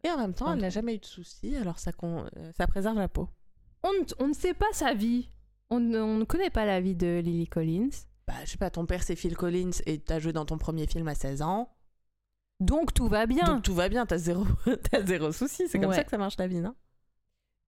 Et 0.04 0.10
en 0.10 0.18
même 0.18 0.34
temps, 0.34 0.52
elle 0.52 0.60
n'a 0.60 0.70
jamais 0.70 0.96
eu 0.96 0.98
de 0.98 1.06
soucis, 1.06 1.56
alors 1.56 1.80
ça, 1.80 1.94
con... 1.94 2.26
ça 2.58 2.68
préserve 2.68 2.98
la 2.98 3.08
peau. 3.08 3.30
On, 3.84 3.94
ne- 3.94 4.06
on 4.26 4.28
ne 4.28 4.34
sait 4.34 4.54
pas 4.54 4.66
sa 4.74 4.94
vie. 4.94 5.30
On, 5.70 5.80
ne- 5.80 6.02
on 6.02 6.18
ne 6.18 6.24
connaît 6.26 6.50
pas 6.50 6.66
la 6.66 6.82
vie 6.82 6.96
de 6.96 7.22
Lily 7.24 7.48
Collins. 7.48 7.90
Bah, 8.28 8.34
je 8.44 8.50
sais 8.52 8.58
pas, 8.58 8.70
ton 8.70 8.86
père 8.86 9.04
c'est 9.04 9.16
Phil 9.16 9.38
Collins 9.38 9.72
et 9.86 9.98
t'as 10.00 10.20
joué 10.20 10.34
dans 10.34 10.46
ton 10.46 10.58
premier 10.58 10.88
film 10.88 11.08
à 11.08 11.16
16 11.16 11.42
ans. 11.42 11.70
Donc 12.60 12.94
tout 12.94 13.08
va 13.08 13.28
bien. 13.28 13.46
Donc 13.46 13.64
tout 13.64 13.74
va 13.76 13.88
bien, 13.88 14.06
t'as 14.06 14.18
zéro, 14.18 14.44
t'as 14.92 15.04
zéro 15.06 15.32
souci. 15.32 15.68
C'est 15.70 15.80
comme 15.80 15.90
Ouais. 15.92 15.96
ça 15.96 16.04
que 16.04 16.10
ça 16.12 16.18
marche 16.18 16.38
la 16.38 16.48
vie, 16.48 16.60
non? 16.60 16.76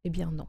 Eh 0.04 0.10
bien, 0.10 0.30
non. 0.32 0.48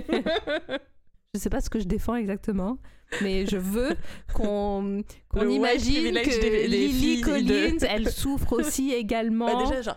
je 1.34 1.38
sais 1.40 1.50
pas 1.50 1.60
ce 1.60 1.70
que 1.70 1.78
je 1.80 1.84
défends 1.84 2.14
exactement, 2.16 2.78
mais 3.22 3.46
je 3.46 3.56
veux 3.56 3.96
qu'on 4.32 5.02
white 5.34 5.50
imagine 5.50 6.14
que 6.14 6.40
des- 6.40 6.50
des 6.50 6.68
Lily 6.68 7.20
de- 7.20 7.24
Collins, 7.24 7.78
elle 7.88 8.10
souffre 8.10 8.52
aussi 8.54 8.92
également. 8.94 9.46
Bah, 9.46 9.64
Déjà, 9.64 9.82
genre, 9.82 9.96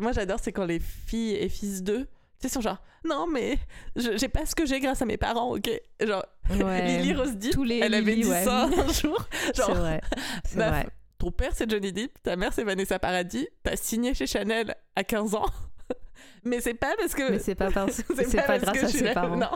moi 0.00 0.12
j'adore, 0.12 0.38
c'est 0.42 0.52
quand 0.52 0.64
les 0.66 0.80
filles 0.80 1.34
et 1.36 1.48
fils 1.48 1.82
d'eux, 1.82 2.06
sais, 2.40 2.48
sont 2.48 2.60
genre, 2.60 2.82
non 3.04 3.26
mais 3.26 3.58
j'ai 3.96 4.28
pas 4.28 4.44
ce 4.46 4.54
que 4.54 4.66
j'ai 4.66 4.80
grâce 4.80 5.00
à 5.02 5.06
mes 5.06 5.16
parents, 5.16 5.54
ok? 5.56 5.70
Genre, 6.04 6.24
Ouais. 6.50 6.98
Lily 6.98 7.14
Rose 7.14 7.36
Depp, 7.36 7.52
Tous 7.52 7.62
les 7.64 7.78
elle 7.78 7.94
avait 7.94 8.16
dit 8.16 8.26
ouais. 8.26 8.42
ça 8.42 8.64
un 8.64 8.92
jour. 8.92 9.24
C'est. 9.54 10.00
C'est 10.44 10.56
Bah, 10.58 10.70
vrai. 10.70 10.86
ton 11.16 11.30
père 11.30 11.52
c'est 11.54 11.70
Johnny 11.70 11.92
Depp, 11.92 12.20
ta 12.24 12.34
mère 12.34 12.52
c'est 12.52 12.64
Vanessa 12.64 12.98
Paradis, 12.98 13.46
t'as 13.62 13.76
signé 13.76 14.14
chez 14.14 14.26
Chanel 14.26 14.74
à 14.96 15.04
15 15.04 15.36
ans. 15.36 15.46
Mais 16.44 16.60
c'est 16.60 16.74
pas 16.74 16.94
parce 16.98 17.14
que. 17.14 17.30
Mais 17.30 17.38
c'est 17.38 17.54
pas 17.54 17.70
parce- 17.70 18.02
c'est 18.16 18.36
pas 18.36 18.42
parce 18.58 18.62
grâce 18.62 18.78
que 18.78 18.84
à 18.84 18.86
je 18.86 18.90
suis 18.90 18.98
ses 18.98 19.04
la- 19.04 19.14
parents. 19.14 19.36
Non. 19.36 19.50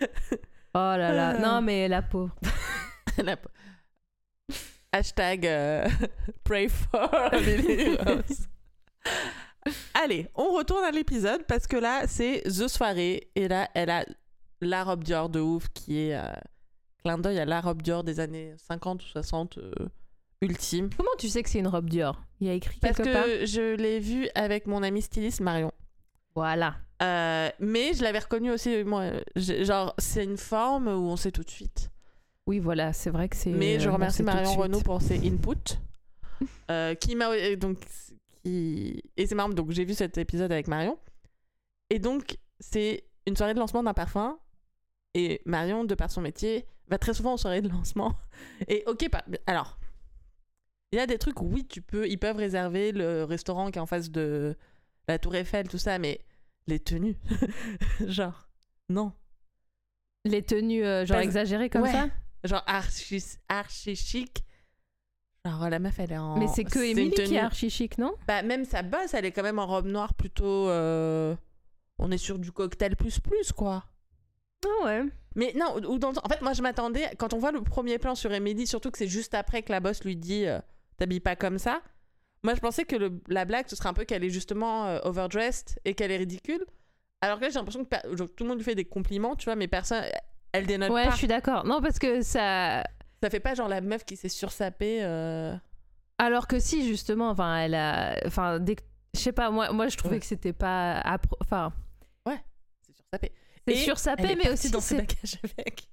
Oh 0.74 0.78
là 0.78 1.12
là. 1.12 1.34
Euh. 1.34 1.38
Non, 1.38 1.60
mais 1.60 1.86
la 1.86 2.00
pauvre. 2.00 2.34
La- 3.22 3.36
Hashtag 4.90 5.46
euh, 5.46 5.86
pray 6.44 6.68
for 6.68 7.10
Lily 7.32 7.96
Rose. 7.96 8.48
Allez, 9.94 10.28
on 10.34 10.52
retourne 10.52 10.84
à 10.84 10.90
l'épisode 10.90 11.44
parce 11.46 11.66
que 11.66 11.76
là, 11.76 12.04
c'est 12.06 12.42
The 12.44 12.68
Soirée. 12.68 13.30
Et 13.34 13.48
là, 13.48 13.68
elle 13.74 13.90
a 13.90 14.04
la 14.60 14.84
robe 14.84 15.04
Dior 15.04 15.28
de 15.28 15.40
ouf 15.40 15.68
qui 15.74 15.98
est 16.08 16.16
euh, 16.16 16.26
clin 17.04 17.18
d'œil 17.18 17.38
à 17.38 17.44
la 17.44 17.60
robe 17.60 17.82
Dior 17.82 18.02
des 18.02 18.18
années 18.20 18.54
50 18.68 19.02
ou 19.04 19.06
60 19.06 19.58
euh, 19.58 19.72
ultime. 20.40 20.88
Comment 20.96 21.10
tu 21.18 21.28
sais 21.28 21.42
que 21.42 21.48
c'est 21.50 21.58
une 21.58 21.68
robe 21.68 21.88
Dior? 21.90 22.22
Il 22.40 22.46
y 22.46 22.50
a 22.50 22.54
écrit 22.54 22.78
Parce 22.80 22.96
quelque 22.96 23.08
que 23.08 23.12
part. 23.12 23.46
je 23.46 23.76
l'ai 23.76 24.00
vue 24.00 24.28
avec 24.34 24.66
mon 24.66 24.82
amie 24.82 25.02
styliste 25.02 25.40
Marion. 25.40 25.72
Voilà. 26.34 26.76
Euh, 27.02 27.50
mais 27.58 27.94
je 27.94 28.02
l'avais 28.02 28.20
reconnue 28.20 28.50
aussi, 28.50 28.84
moi. 28.84 29.10
Genre, 29.36 29.94
c'est 29.98 30.24
une 30.24 30.36
forme 30.36 30.88
où 30.88 31.08
on 31.08 31.16
sait 31.16 31.32
tout 31.32 31.42
de 31.42 31.50
suite. 31.50 31.90
Oui, 32.46 32.58
voilà, 32.58 32.92
c'est 32.92 33.10
vrai 33.10 33.28
que 33.28 33.36
c'est. 33.36 33.50
Mais 33.50 33.80
je 33.80 33.88
euh, 33.88 33.92
remercie 33.92 34.22
Marion. 34.22 34.54
Renaud 34.54 34.80
pour 34.80 35.02
ses 35.02 35.18
inputs. 35.26 35.78
euh, 36.70 36.94
qui 36.94 37.16
m'a 37.16 37.56
donc 37.56 37.78
qui 38.42 39.02
et 39.16 39.26
c'est 39.26 39.34
marrant 39.34 39.50
donc 39.50 39.70
j'ai 39.70 39.84
vu 39.84 39.94
cet 39.94 40.18
épisode 40.18 40.50
avec 40.52 40.68
Marion 40.68 40.98
et 41.90 41.98
donc 41.98 42.36
c'est 42.60 43.04
une 43.26 43.36
soirée 43.36 43.54
de 43.54 43.58
lancement 43.58 43.82
d'un 43.82 43.94
parfum 43.94 44.38
et 45.14 45.40
Marion 45.44 45.84
de 45.84 45.94
par 45.94 46.10
son 46.10 46.20
métier 46.20 46.66
va 46.88 46.98
très 46.98 47.14
souvent 47.14 47.34
aux 47.34 47.38
soirées 47.38 47.62
de 47.62 47.68
lancement 47.68 48.14
et 48.68 48.84
ok 48.86 49.08
pas 49.10 49.24
alors 49.46 49.78
il 50.92 50.96
y 50.96 51.00
a 51.00 51.06
des 51.06 51.18
trucs 51.18 51.40
où 51.40 51.46
oui 51.46 51.66
tu 51.66 51.80
peux 51.80 52.08
ils 52.08 52.18
peuvent 52.18 52.36
réserver 52.36 52.92
le 52.92 53.24
restaurant 53.24 53.70
qui 53.70 53.78
est 53.78 53.82
en 53.82 53.86
face 53.86 54.10
de 54.10 54.56
la 55.08 55.18
Tour 55.18 55.34
Eiffel 55.34 55.68
tout 55.68 55.78
ça 55.78 55.98
mais 55.98 56.20
les 56.66 56.78
tenues 56.80 57.16
genre 58.06 58.48
non 58.88 59.12
Les 60.24 60.42
tenues, 60.42 60.84
euh, 60.84 61.04
genre 61.06 61.18
Pas- 61.18 61.24
exagérées 61.24 61.70
comme 61.70 61.82
Ouais. 61.82 61.92
ça? 61.92 62.08
Genre 62.44 62.62
archi 62.66 63.22
archi 63.48 63.96
chic 63.96 64.44
genre 65.44 65.68
la 65.70 65.78
meuf 65.78 65.98
elle 65.98 66.12
est 66.12 66.18
en 66.18 66.36
Mais 66.38 66.46
c'est 66.48 66.64
que 66.64 66.78
Emily 66.78 67.10
qui 67.12 67.34
est 67.34 67.38
archi 67.38 67.68
chic, 67.70 67.98
non? 67.98 68.14
Bah, 68.28 68.42
même 68.42 68.64
sa 68.64 68.82
bosse, 68.82 69.14
elle 69.14 69.24
est 69.24 69.32
quand 69.32 69.42
même 69.42 69.58
en 69.58 69.66
robe 69.66 69.86
noire 69.86 70.14
plutôt. 70.14 70.68
euh, 70.68 71.34
On 71.98 72.10
est 72.12 72.18
sur 72.18 72.38
du 72.38 72.52
cocktail 72.52 72.94
plus 72.96 73.18
plus, 73.20 73.50
quoi. 73.52 73.84
Ah 74.64 74.84
ouais. 74.86 75.02
Mais 75.34 75.52
non, 75.56 75.74
ou 75.88 75.98
dans... 75.98 76.10
en 76.10 76.28
fait, 76.28 76.40
moi 76.42 76.52
je 76.52 76.62
m'attendais, 76.62 77.10
quand 77.18 77.32
on 77.34 77.38
voit 77.38 77.50
le 77.50 77.60
premier 77.62 77.98
plan 77.98 78.14
sur 78.14 78.32
Emily, 78.32 78.66
surtout 78.68 78.90
que 78.92 78.98
c'est 78.98 79.08
juste 79.08 79.34
après 79.34 79.62
que 79.62 79.72
la 79.72 79.80
bosse 79.80 80.04
lui 80.04 80.14
dit 80.16 80.46
euh, 80.46 80.60
T'habilles 80.98 81.20
pas 81.20 81.34
comme 81.36 81.58
ça. 81.58 81.82
Moi 82.44 82.54
je 82.54 82.60
pensais 82.60 82.84
que 82.84 82.96
le- 82.96 83.20
la 83.28 83.44
blague 83.44 83.66
ce 83.68 83.76
serait 83.76 83.88
un 83.88 83.92
peu 83.94 84.04
qu'elle 84.04 84.24
est 84.24 84.30
justement 84.30 84.86
euh, 84.86 84.98
overdressed 85.04 85.78
et 85.84 85.94
qu'elle 85.94 86.10
est 86.10 86.16
ridicule. 86.16 86.64
Alors 87.20 87.38
que 87.38 87.44
là 87.44 87.50
j'ai 87.50 87.54
l'impression 87.58 87.84
que 87.84 88.16
genre, 88.16 88.28
tout 88.36 88.42
le 88.44 88.48
monde 88.48 88.58
lui 88.58 88.64
fait 88.64 88.74
des 88.74 88.84
compliments, 88.84 89.36
tu 89.36 89.44
vois, 89.44 89.54
mais 89.56 89.68
personne. 89.68 90.04
Elle 90.52 90.66
dénote 90.66 90.90
Ouais, 90.90 91.04
pas. 91.04 91.10
je 91.12 91.16
suis 91.16 91.26
d'accord. 91.28 91.64
Non, 91.64 91.80
parce 91.80 91.98
que 91.98 92.20
ça. 92.22 92.82
Ça 93.22 93.30
fait 93.30 93.40
pas 93.40 93.54
genre 93.54 93.68
la 93.68 93.80
meuf 93.80 94.04
qui 94.04 94.16
s'est 94.16 94.28
sursapée. 94.28 94.98
euh, 95.02 95.54
Alors 96.18 96.46
que 96.48 96.58
si, 96.58 96.86
justement, 96.86 97.30
enfin, 97.30 97.56
elle 97.58 97.74
a. 97.74 98.16
Enfin, 98.26 98.58
dès 98.58 98.74
que- 98.74 98.82
Je 99.14 99.20
sais 99.20 99.32
pas, 99.32 99.50
moi, 99.50 99.72
moi 99.72 99.88
je 99.88 99.96
trouvais 99.96 100.16
Ouais. 100.16 100.20
que 100.20 100.26
c'était 100.26 100.52
pas. 100.52 101.00
appro- 101.02 101.36
Enfin, 101.40 101.72
C'est 102.26 102.92
sursapé. 102.94 103.32
c'est 103.68 103.74
sursapé, 103.76 104.36
mais 104.36 104.50
aussi. 104.50 104.70
dans 104.70 104.80
ses 104.80 104.96
bagages 104.96 105.38
avec. 105.56 105.88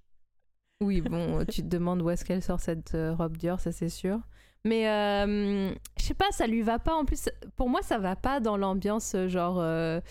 Oui, 0.82 1.02
bon, 1.02 1.46
tu 1.46 1.62
te 1.62 1.68
demandes 1.68 2.02
où 2.02 2.10
est-ce 2.10 2.24
qu'elle 2.26 2.42
sort 2.42 2.60
cette 2.60 2.96
euh, 2.96 3.14
robe 3.14 3.38
Dior, 3.38 3.60
ça 3.60 3.72
c'est 3.72 3.90
sûr. 3.90 4.20
Mais 4.66 4.90
euh, 4.90 5.70
je 5.98 6.04
sais 6.04 6.14
pas, 6.14 6.30
ça 6.32 6.46
lui 6.48 6.62
va 6.62 6.80
pas. 6.80 6.94
En 6.94 7.06
plus, 7.06 7.30
pour 7.56 7.70
moi, 7.70 7.82
ça 7.82 7.98
va 7.98 8.16
pas 8.16 8.40
dans 8.40 8.58
l'ambiance 8.58 9.16
euh, 9.16 9.28
genre 9.28 9.60
euh, 9.60 10.02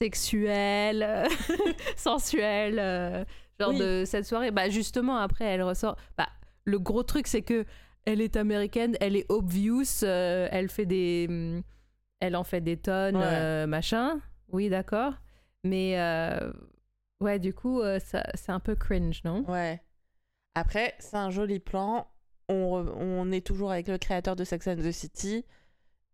sexuelle, 0.00 1.26
sensuelle. 1.96 2.78
euh, 2.78 3.24
genre 3.58 3.70
Oui. 3.70 3.78
de 3.78 4.04
cette 4.06 4.24
soirée. 4.26 4.50
Bah 4.50 4.68
justement 4.68 5.16
après 5.16 5.44
elle 5.46 5.62
ressort. 5.62 5.96
Bah 6.18 6.28
le 6.64 6.78
gros 6.78 7.02
truc 7.02 7.26
c'est 7.26 7.42
que 7.42 7.64
elle 8.04 8.20
est 8.20 8.36
américaine, 8.36 8.96
elle 9.00 9.16
est 9.16 9.26
obvious, 9.30 10.04
elle 10.04 10.68
fait 10.68 10.86
des, 10.86 11.26
hum, 11.28 11.62
elle 12.20 12.36
en 12.36 12.44
fait 12.44 12.60
des 12.60 12.76
tonnes, 12.76 13.16
Ouais. 13.16 13.66
machin. 13.66 14.20
Oui 14.48 14.68
d'accord, 14.68 15.14
mais 15.64 15.96
ouais 17.20 17.38
du 17.40 17.52
coup 17.54 17.82
c'est 17.98 18.50
un 18.52 18.60
peu 18.60 18.76
cringe 18.76 19.22
non? 19.24 19.42
Ouais. 19.50 19.82
Après, 20.54 20.94
c'est 21.00 21.16
un 21.16 21.30
joli 21.30 21.58
plan. 21.58 22.06
On, 22.48 22.54
on 22.98 23.32
est 23.32 23.44
toujours 23.44 23.72
avec 23.72 23.88
le 23.88 23.98
créateur 23.98 24.36
de 24.36 24.44
Sex 24.44 24.66
and 24.68 24.76
the 24.76 24.92
City. 24.92 25.44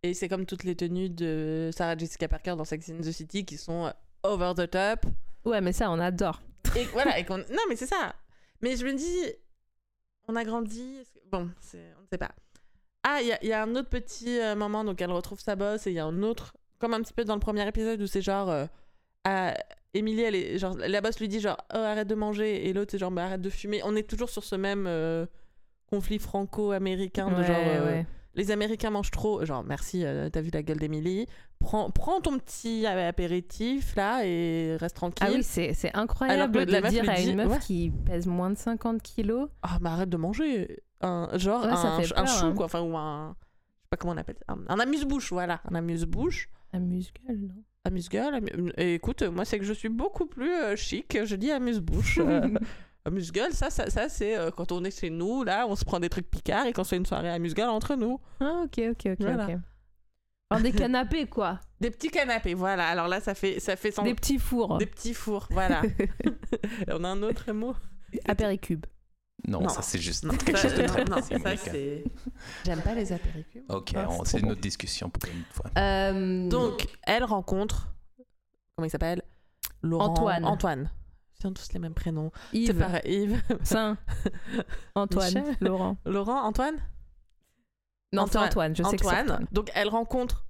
Et 0.03 0.14
c'est 0.14 0.29
comme 0.29 0.47
toutes 0.47 0.64
les 0.64 0.75
tenues 0.75 1.11
de 1.11 1.71
Sarah 1.77 1.97
Jessica 1.97 2.27
Parker 2.29 2.55
dans 2.57 2.64
Sex 2.64 2.88
and 2.90 3.01
the 3.03 3.12
City 3.12 3.45
qui 3.45 3.57
sont 3.57 3.87
euh, 3.87 3.90
over 4.25 4.53
the 4.57 4.68
top. 4.71 5.07
Ouais 5.45 5.61
mais 5.61 5.73
ça 5.73 5.90
on 5.90 5.99
adore. 6.01 6.42
Et 6.77 6.85
voilà, 6.87 7.18
et 7.18 7.25
qu'on- 7.25 7.38
Non, 7.38 7.62
mais 7.68 7.77
c'est 7.77 7.87
ça. 7.87 8.14
Mais 8.62 8.77
je 8.77 8.85
me 8.87 8.95
dis, 8.95 9.21
on 10.29 10.37
a 10.37 10.45
grandi. 10.45 11.03
Bon, 11.31 11.51
c'est- 11.61 11.92
on 11.99 12.03
ne 12.03 12.07
sait 12.11 12.18
pas. 12.18 12.31
Ah, 13.05 13.18
il 13.21 13.37
y 13.42 13.49
y 13.49 13.53
a 13.53 13.62
un 13.62 13.75
autre 13.77 13.88
petit 13.90 14.40
euh, 14.40 14.55
moment, 14.55 14.85
donc 14.85 15.01
elle 15.03 15.11
retrouve 15.11 15.40
sa 15.40 15.55
bosse, 15.57 15.87
et 15.87 15.90
il 15.90 15.95
y 15.95 15.99
a 15.99 16.05
un 16.07 16.23
autre, 16.23 16.55
comme 16.79 16.95
un 16.95 17.03
petit 17.03 17.12
peu 17.12 17.25
dans 17.25 17.35
le 17.35 17.40
premier 17.40 17.66
épisode 17.68 18.01
où 18.01 18.07
c'est 18.07 18.23
genre. 18.23 18.49
euh, 18.51 18.66
ah, 19.25 19.55
Émilie, 19.95 20.23
elle 20.23 20.35
est, 20.37 20.59
genre, 20.59 20.77
la 20.79 21.01
bosse 21.03 21.21
lui 21.21 21.29
dit 21.29 21.40
genre, 21.40 21.59
oh, 21.75 21.77
arrête 21.77 22.09
de 22.09 22.14
manger, 22.14 22.66
et 22.68 22.73
l'autre 22.73 22.92
c'est 22.92 22.99
genre, 22.99 23.11
bah, 23.11 23.25
arrête 23.27 23.42
de 23.42 23.51
fumer. 23.51 23.83
On 23.85 23.95
est 23.97 24.09
toujours 24.09 24.31
sur 24.31 24.45
ce 24.45 24.55
même 24.55 24.87
euh, 24.87 25.27
conflit 25.92 26.18
franco-américain 26.18 27.28
de 27.31 27.35
Ouais, 27.37 27.44
genre. 27.46 27.57
euh, 27.59 27.85
ouais. 27.87 28.07
les 28.35 28.50
Américains 28.50 28.90
mangent 28.90 29.11
trop. 29.11 29.44
Genre, 29.44 29.62
merci, 29.62 30.05
euh, 30.05 30.31
t'as 30.31 30.40
vu 30.40 30.50
la 30.52 30.62
gueule 30.62 30.78
d'Émilie. 30.78 31.26
Prends, 31.61 31.90
prends 31.90 32.20
ton 32.20 32.38
petit 32.38 32.87
euh, 32.87 33.09
apéritif 33.09 33.94
là 33.94 34.24
et 34.26 34.76
reste 34.81 34.96
tranquille. 34.96 35.26
Ah 35.31 35.33
oui, 35.35 35.42
c'est 35.44 35.74
incroyable 35.94 36.40
Alors 36.40 36.52
que 36.52 36.64
de 36.66 36.72
la 36.72 36.81
meuf 36.81 36.90
dire 36.90 37.09
à 37.09 37.20
une 37.20 37.37
meuf 37.37 37.52
ouais. 37.52 37.59
qui 37.61 37.90
pèse 38.07 38.26
moins 38.26 38.50
de 38.50 38.57
50 38.57 39.02
kilos. 39.02 39.48
Ah, 39.62 39.78
mais 39.81 39.90
arrête 39.90 40.09
de 40.09 40.16
manger. 40.16 40.81
Un, 41.02 41.28
genre 41.37 41.64
un, 41.64 42.26
chou, 42.26 42.46
hein. 42.46 42.55
quoi. 42.57 42.64
Enfin, 42.66 42.81
ou 42.81 42.96
un. 42.96 43.37
Je 43.38 43.83
sais 43.83 43.88
pas 43.90 43.96
comment 43.98 44.14
on 44.14 44.16
appelle 44.16 44.37
ça. 44.46 44.55
Un, 44.55 44.59
un 44.68 44.78
amuse-bouche, 44.81 45.31
voilà. 45.33 45.61
Un 45.70 45.74
amuse-bouche. 45.74 46.48
Amuse-gueule, 46.72 47.37
non 47.38 47.62
Amuse-gueule. 47.85 48.35
amu- 48.35 48.72
écoute, 48.78 49.22
moi, 49.24 49.44
c'est 49.44 49.59
que 49.59 49.64
je 49.64 49.72
suis 49.74 49.88
beaucoup 49.90 50.24
plus 50.26 50.52
euh, 50.55 50.74
chic. 50.76 51.18
Je 51.24 51.37
dis 51.37 51.50
amuse-bouche. 51.50 52.18
amuse-gueule, 53.05 53.53
ça, 53.53 53.71
ça, 53.71 53.91
ça 53.91 54.09
c'est 54.09 54.37
euh, 54.37 54.51
quand 54.51 54.73
on 54.73 54.85
est 54.85 54.97
chez 54.99 55.11
nous, 55.11 55.43
là, 55.45 55.67
on 55.69 55.77
se 55.77 55.85
prend 55.85 56.01
des 56.01 56.09
trucs 56.09 56.31
picards 56.31 56.67
et 56.67 56.73
qu'on 56.73 56.85
se 56.85 56.91
fait 56.91 56.97
une 56.97 57.07
soirée 57.07 57.31
amuse-gueule 57.31 57.69
entre 57.69 57.95
nous. 57.97 58.21
Ah, 58.41 58.62
ok, 58.65 58.81
ok, 58.91 59.07
ok. 59.12 59.17
Voilà. 59.21 59.45
ok. 59.47 59.57
Alors, 60.51 60.62
des 60.62 60.73
canapés, 60.73 61.27
quoi. 61.27 61.61
Des 61.81 61.91
petits 61.91 62.11
canapés, 62.11 62.55
voilà. 62.55 62.87
Alors 62.88 63.09
là, 63.09 63.21
ça 63.21 63.35
fait, 63.35 63.59
ça 63.59 63.75
fait 63.75 63.91
sans- 63.91 64.03
Des 64.05 64.15
petits 64.15 64.38
fours. 64.38 64.79
des 64.79 64.87
petits 64.87 65.15
fours, 65.15 65.49
voilà. 65.51 65.83
on 66.88 67.03
a 67.03 67.09
un 67.09 67.23
autre 67.25 67.51
mot. 67.53 67.75
Apéricubes. 68.29 68.87
Non, 69.49 69.62
Non. 69.62 69.69
ça 69.69 69.83
c'est 69.83 69.99
juste 69.99 70.23
Non, 70.25 70.31
quelque 70.37 70.57
ça, 70.57 70.69
chose 70.69 70.79
de 70.79 70.87
très 70.87 71.05
non, 71.05 71.17
ça, 71.21 71.57
c'est. 71.57 72.05
J'aime 72.65 72.81
pas 72.83 72.95
les 72.95 73.12
apéricubes. 73.12 73.65
Ok, 73.69 73.93
Ah, 73.97 74.07
c'est 74.25 74.38
une 74.38 74.53
autre 74.53 74.61
discussion 74.61 75.11
pour 75.11 75.29
une 75.29 75.43
fois. 75.51 75.71
Euh, 75.79 76.49
Donc, 76.49 76.87
elle 77.03 77.25
rencontre. 77.25 77.88
Comment 78.77 78.87
il 78.87 78.91
s'appelle? 78.91 79.23
Laurent. 79.83 80.11
Antoine. 80.11 80.45
Antoine. 80.45 80.91
Tous 81.50 81.72
les 81.72 81.81
mêmes 81.81 81.94
prénoms. 81.94 82.31
C'est 82.52 82.59
Yves, 82.59 82.78
pareil. 82.78 83.02
Yves. 83.24 83.42
Saint, 83.64 83.96
Antoine, 84.94 85.35
Michel. 85.35 85.57
Laurent. 85.61 85.96
Laurent, 86.05 86.42
Antoine? 86.42 86.76
Non, 88.12 88.26
c'est 88.31 88.38
Antoine, 88.38 88.76
je 88.76 88.83
sais 88.83 88.96
que 88.96 89.02
c'est 89.05 89.09
Antoine. 89.09 89.22
Antoine. 89.31 89.46
Donc, 89.52 89.70
elle 89.74 89.88
rencontre 89.88 90.46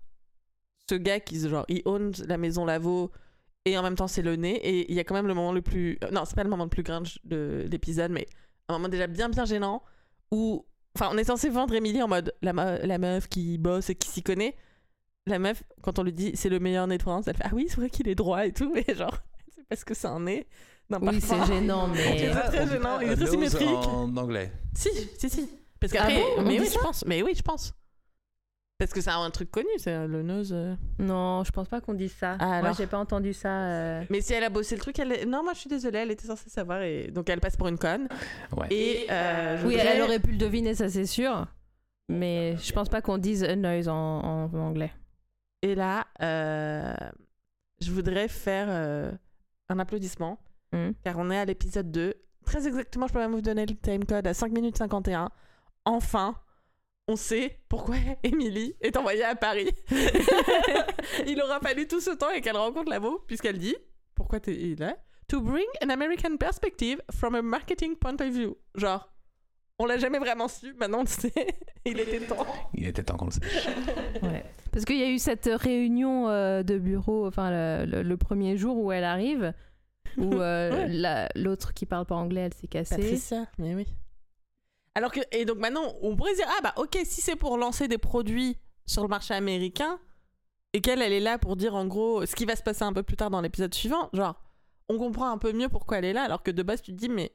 ce 0.89 0.97
gars 0.97 1.21
qui, 1.21 1.39
genre, 1.49 1.65
il 1.69 1.83
own 1.85 2.13
la 2.27 2.37
maison 2.37 2.65
Lavaux 2.65 3.13
et 3.65 3.79
en 3.79 3.83
même 3.83 3.95
temps, 3.95 4.09
c'est 4.09 4.23
le 4.23 4.35
nez. 4.37 4.57
Et 4.57 4.91
il 4.91 4.97
y 4.97 5.01
a 5.01 5.05
quand 5.05 5.15
même 5.15 5.29
le 5.29 5.35
moment 5.35 5.53
le 5.53 5.63
plus. 5.63 5.99
euh, 6.03 6.11
Non, 6.11 6.25
c'est 6.25 6.35
pas 6.35 6.43
le 6.43 6.51
moment 6.51 6.65
le 6.65 6.71
plus 6.71 6.83
cringe 6.83 7.19
de 7.25 7.67
l'épisode, 7.71 8.11
mais 8.11 8.27
un 8.69 8.75
moment 8.75 8.89
déjà 8.89 9.07
bien, 9.07 9.29
bien 9.29 9.45
gênant 9.45 9.83
où. 10.33 10.67
Enfin, 10.95 11.09
on 11.11 11.17
est 11.17 11.25
censé 11.25 11.49
vendre 11.49 11.73
Émilie 11.75 12.03
en 12.03 12.09
mode 12.09 12.35
la, 12.43 12.53
me- 12.53 12.85
la 12.85 12.99
meuf 12.99 13.27
qui 13.29 13.57
bosse 13.57 13.89
et 13.89 13.95
qui 13.95 14.09
s'y 14.11 14.23
connaît. 14.23 14.57
La 15.27 15.39
meuf, 15.39 15.63
quand 15.83 15.99
on 15.99 16.03
lui 16.03 16.13
dit 16.13 16.33
c'est 16.35 16.49
le 16.51 16.59
meilleur 16.59 16.87
nez 16.89 16.99
de 16.99 17.03
France, 17.03 17.29
elle 17.29 17.37
fait 17.37 17.45
Ah 17.47 17.51
oui, 17.55 17.67
c'est 17.69 17.77
vrai 17.77 17.89
qu'il 17.89 18.09
est 18.09 18.15
droit 18.17 18.45
et 18.45 18.53
tout. 18.53 18.75
Et 18.89 18.95
genre, 18.95 19.17
c'est 19.55 19.65
parce 19.69 19.85
que 19.85 19.95
c'est 19.95 20.09
un 20.09 20.21
nez. 20.21 20.47
Oui, 21.01 21.21
c'est 21.21 21.45
gênant, 21.47 21.89
mais. 21.95 22.17
dirait- 22.17 22.49
très 22.49 22.61
on 22.61 22.65
dit 22.67 22.71
gênant, 22.73 23.01
est 23.01 23.07
très 23.07 23.17
nose 23.25 23.31
symétrique. 23.31 23.69
En 23.69 24.17
anglais. 24.17 24.53
Si, 24.75 24.91
si, 25.19 25.31
si. 25.31 25.49
Parce 25.81 25.93
Ah 25.95 25.99
qu'après, 25.99 26.21
bon 26.37 26.43
mais 26.43 26.61
oui, 26.61 26.69
je 26.73 26.79
pense. 26.79 27.05
Mais 27.07 27.23
oui, 27.23 27.33
je 27.37 27.43
pense. 27.43 27.75
Parce 28.79 28.93
que 28.93 29.01
c'est 29.01 29.11
un 29.11 29.31
truc 29.31 29.51
connu, 29.51 29.69
c'est 29.79 29.93
euh, 29.93 30.07
le 30.09 30.23
nose. 30.23 30.51
euh. 30.53 30.75
Non, 30.99 31.45
je 31.45 31.53
pense 31.53 31.69
pas 31.69 31.81
qu'on 31.81 31.95
dise 31.95 32.13
ça. 32.15 32.37
Ah, 32.41 32.47
Moi, 32.47 32.57
alors 32.57 32.75
j'ai 32.75 32.87
pas 32.89 32.99
entendu 32.99 33.33
ça. 33.33 33.49
euh. 33.49 34.03
Mais 34.11 34.21
si 34.21 34.33
elle 34.33 34.43
a 34.43 34.51
bossé 34.51 34.75
le 34.75 34.81
truc, 34.81 34.99
elle. 34.99 35.29
Non, 35.29 35.45
moi 35.45 35.53
je 35.55 35.61
suis 35.61 35.71
désolée, 35.71 35.99
elle 36.01 36.11
était 36.11 36.27
censée 36.27 36.51
savoir 36.51 36.83
et 36.83 37.09
donc 37.13 37.29
elle 37.31 37.39
passe 37.41 37.57
pour 37.57 37.69
une 37.69 37.79
conne. 37.79 38.09
Ouais. 38.57 38.67
Et 38.71 39.07
euh, 39.11 39.57
Oui, 39.65 39.75
voudrais- 39.75 39.87
elle 39.97 40.03
aurait 40.03 40.19
pu 40.19 40.33
le 40.33 40.39
deviner, 40.39 40.75
ça 40.75 40.89
c'est 40.89 41.07
sûr. 41.07 41.47
Mais 42.09 42.57
je 42.57 42.73
pense 42.73 42.89
pas 42.89 43.01
qu'on 43.03 43.19
dise 43.19 43.45
a 43.45 43.55
noise 43.55 43.89
en, 43.89 43.95
en 43.95 44.53
anglais. 44.55 44.93
Et 45.63 45.77
là, 45.77 46.07
euh, 46.21 46.93
je 47.81 47.91
voudrais 47.93 48.27
faire 48.27 48.67
euh, 48.69 49.13
un 49.69 49.79
applaudissement 49.79 50.39
Hmm. 50.73 50.93
car 51.05 51.19
on 51.19 51.31
est 51.31 51.39
à 51.39 51.45
l'épisode 51.45 51.91
2. 51.91 52.15
Très 52.45 52.67
exactement, 52.67 53.07
je 53.07 53.13
peux 53.13 53.19
même 53.19 53.33
vous 53.33 53.41
donner 53.43 53.67
le 53.67 53.75
timecode 53.77 54.27
à 54.27 54.35
5 54.35 54.51
minutes 54.53 54.79
51. 54.79 55.31
Enfin, 55.85 56.35
on 57.09 57.17
sait 57.17 57.59
pourquoi 57.69 57.97
Émilie 58.23 58.75
est 58.81 58.97
envoyée 58.97 59.25
à 59.25 59.35
Paris. 59.37 59.71
Il 61.27 61.41
aura 61.43 61.61
fallu 61.61 61.87
tout 61.87 62.01
ce 62.01 62.11
temps 62.11 62.31
et 62.31 62.41
qu'elle 62.41 62.57
rencontre 62.57 62.91
Lavo, 62.91 63.23
puisqu'elle 63.27 63.59
dit 63.59 63.77
Pourquoi 64.15 64.41
t'es 64.41 64.75
là 64.79 64.97
To 65.29 65.41
bring 65.41 65.67
an 65.85 65.91
American 65.91 66.37
perspective 66.37 67.01
from 67.11 67.35
a 67.35 67.43
marketing 67.43 67.97
point 67.97 68.17
of 68.21 68.29
view. 68.33 68.57
Genre, 68.75 69.09
on 69.79 69.87
l'a 69.87 69.99
jamais 69.99 70.19
vraiment 70.19 70.49
su, 70.49 70.75
maintenant 70.75 70.99
on 70.99 71.03
le 71.03 71.09
sait. 71.09 71.33
Il 71.85 71.99
était 72.01 72.21
temps. 72.21 72.47
Il 72.75 72.87
était 72.87 73.03
temps 73.03 73.17
qu'on 73.17 73.27
le 73.27 73.31
sache. 73.33 73.67
Ouais. 74.23 74.45
Parce 74.71 74.85
qu'il 74.85 74.99
y 74.99 75.03
a 75.03 75.09
eu 75.11 75.19
cette 75.19 75.49
réunion 75.53 76.29
euh, 76.29 76.63
de 76.63 76.79
bureau, 76.79 77.27
enfin 77.27 77.51
le, 77.51 77.85
le- 77.87 78.03
le 78.03 78.17
premier 78.17 78.57
jour 78.57 78.77
où 78.79 78.93
elle 78.93 79.05
arrive, 79.05 79.53
où 80.19 80.35
euh, 80.35 80.71
Ouais. 80.71 80.89
la- 80.89 81.29
l'autre 81.35 81.73
qui 81.75 81.87
parle 81.87 82.07
pas 82.07 82.15
anglais, 82.17 82.43
elle 82.43 82.55
s'est 82.55 82.67
cassée. 82.69 82.97
Patricia, 82.97 83.47
mais 83.59 83.75
oui. 83.75 83.87
Alors 84.95 85.11
que, 85.11 85.21
et 85.33 85.45
donc 85.45 85.59
maintenant, 85.59 85.95
on 86.03 86.15
pourrait 86.17 86.33
se 86.33 86.37
dire, 86.37 86.49
ah 86.51 86.61
bah 86.63 86.75
ok, 86.77 86.99
si 87.05 87.21
c'est 87.21 87.37
pour 87.37 87.57
lancer 87.57 87.89
des 87.89 87.99
produits 87.99 88.59
sur 88.87 89.03
le 89.03 89.09
marché 89.09 89.33
américain, 89.35 89.99
et 90.75 90.81
qu'elle, 90.81 91.03
elle 91.03 91.13
est 91.13 91.21
là 91.21 91.39
pour 91.39 91.57
dire 91.57 91.75
en 91.75 91.87
gros 91.87 92.25
ce 92.27 92.35
qui 92.35 92.45
va 92.45 92.57
se 92.57 92.63
passer 92.63 92.83
un 92.83 92.93
peu 92.93 93.03
plus 93.03 93.17
tard 93.17 93.31
dans 93.31 93.41
l'épisode 93.41 93.73
suivant, 93.75 94.11
genre, 94.13 94.41
on 94.89 94.99
comprend 94.99 95.31
un 95.31 95.39
peu 95.39 95.53
mieux 95.53 95.69
pourquoi 95.69 95.99
elle 95.99 96.05
est 96.05 96.13
là, 96.13 96.23
alors 96.25 96.43
que 96.43 96.51
de 96.51 96.63
base, 96.63 96.83
tu 96.83 96.93
te 96.93 96.97
dis, 96.99 97.09
mais 97.09 97.33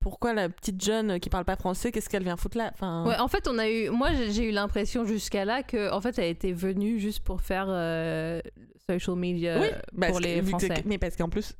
pourquoi 0.00 0.32
la 0.32 0.48
petite 0.48 0.82
jeune 0.82 1.18
qui 1.18 1.28
parle 1.28 1.44
pas 1.44 1.56
français, 1.56 1.90
qu'est-ce 1.90 2.08
qu'elle 2.08 2.22
vient 2.22 2.36
foutre 2.36 2.56
là? 2.56 2.70
Enfin, 2.72 3.04
Ouais, 3.06 3.18
en 3.18 3.28
fait, 3.28 3.48
on 3.48 3.58
a 3.58 3.68
eu, 3.68 3.90
moi 3.90 4.12
j'ai 4.14 4.44
eu 4.48 4.52
l'impression 4.52 5.04
jusqu'à 5.04 5.44
là 5.44 5.62
que, 5.62 5.90
en 5.92 6.00
fait, 6.00 6.18
elle 6.18 6.30
était 6.30 6.52
venue 6.52 6.98
juste 7.00 7.20
pour 7.20 7.40
faire 7.42 7.66
euh, 7.68 8.40
social 8.88 9.16
media 9.16 9.60
oui, 9.60 9.68
pour 10.08 10.20
les 10.20 10.40
Français. 10.42 10.82
mais 10.86 10.96
parce 10.98 11.16
qu'en 11.16 11.28
plus. 11.28 11.54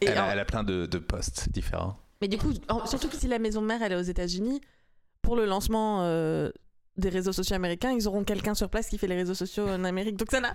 Et 0.00 0.06
Elle 0.06 0.18
en- 0.18 0.28
a, 0.28 0.32
elle 0.32 0.38
a 0.38 0.44
plein 0.44 0.64
de, 0.64 0.86
de 0.86 0.98
postes 0.98 1.48
différents. 1.50 1.98
Mais 2.20 2.28
du 2.28 2.38
coup, 2.38 2.52
en- 2.68 2.86
surtout 2.86 3.08
que 3.08 3.16
si 3.16 3.28
la 3.28 3.38
maison 3.38 3.60
mère 3.60 3.82
elle 3.82 3.92
est 3.92 3.96
aux 3.96 4.00
États-Unis, 4.02 4.60
pour 5.22 5.36
le 5.36 5.44
lancement 5.46 6.02
euh, 6.04 6.50
des 6.96 7.08
réseaux 7.08 7.32
sociaux 7.32 7.56
américains, 7.56 7.92
ils 7.92 8.08
auront 8.08 8.24
quelqu'un 8.24 8.54
sur 8.54 8.68
place 8.70 8.88
qui 8.88 8.98
fait 8.98 9.06
les 9.06 9.16
réseaux 9.16 9.34
sociaux 9.34 9.68
en 9.68 9.84
Amérique. 9.84 10.16
Donc 10.16 10.30
ça 10.30 10.40
n'a. 10.40 10.54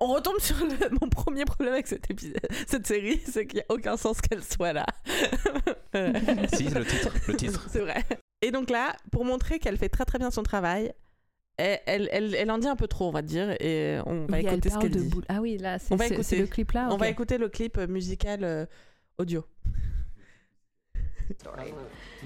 On 0.00 0.06
retombe 0.08 0.38
sur 0.38 0.56
le- 0.58 0.88
mon 1.00 1.08
premier 1.08 1.44
problème 1.44 1.72
avec 1.74 1.86
cet 1.88 2.10
épisode, 2.10 2.38
cette 2.66 2.86
série, 2.86 3.20
c'est 3.26 3.46
qu'il 3.46 3.56
n'y 3.56 3.62
a 3.62 3.66
aucun 3.74 3.96
sens 3.96 4.20
qu'elle 4.20 4.44
soit 4.44 4.72
là. 4.72 4.86
Si, 6.54 6.64
le 6.68 6.84
titre. 6.84 7.12
Le 7.26 7.34
titre. 7.36 7.66
c'est 7.70 7.80
vrai. 7.80 8.04
Et 8.42 8.50
donc 8.50 8.70
là, 8.70 8.94
pour 9.10 9.24
montrer 9.24 9.58
qu'elle 9.58 9.76
fait 9.76 9.88
très 9.88 10.04
très 10.04 10.18
bien 10.18 10.30
son 10.30 10.42
travail, 10.42 10.92
elle, 11.58 11.80
elle, 11.86 12.08
elle, 12.12 12.34
elle 12.34 12.50
en 12.50 12.58
dit 12.58 12.68
un 12.68 12.76
peu 12.76 12.86
trop, 12.86 13.08
on 13.08 13.10
va 13.10 13.22
dire, 13.22 13.50
et 13.60 13.98
on 14.06 14.26
va 14.26 14.38
Oui, 14.38 14.44
elle 14.46 14.52
écouter 14.54 14.70
ce 14.70 14.78
qu'elle 14.78 14.90
dit. 14.90 15.08
boule. 15.08 15.24
Ah 15.28 15.40
oui, 15.40 15.58
là, 15.58 15.78
c'est 15.78 16.38
le 16.38 16.46
clip 16.46 16.72
là. 16.72 16.88
On 16.90 16.96
va 16.96 17.08
écouter 17.08 17.36
le 17.38 17.48
clip 17.48 17.78
musical 17.78 18.44
euh, 18.44 18.64
audio. 19.18 19.44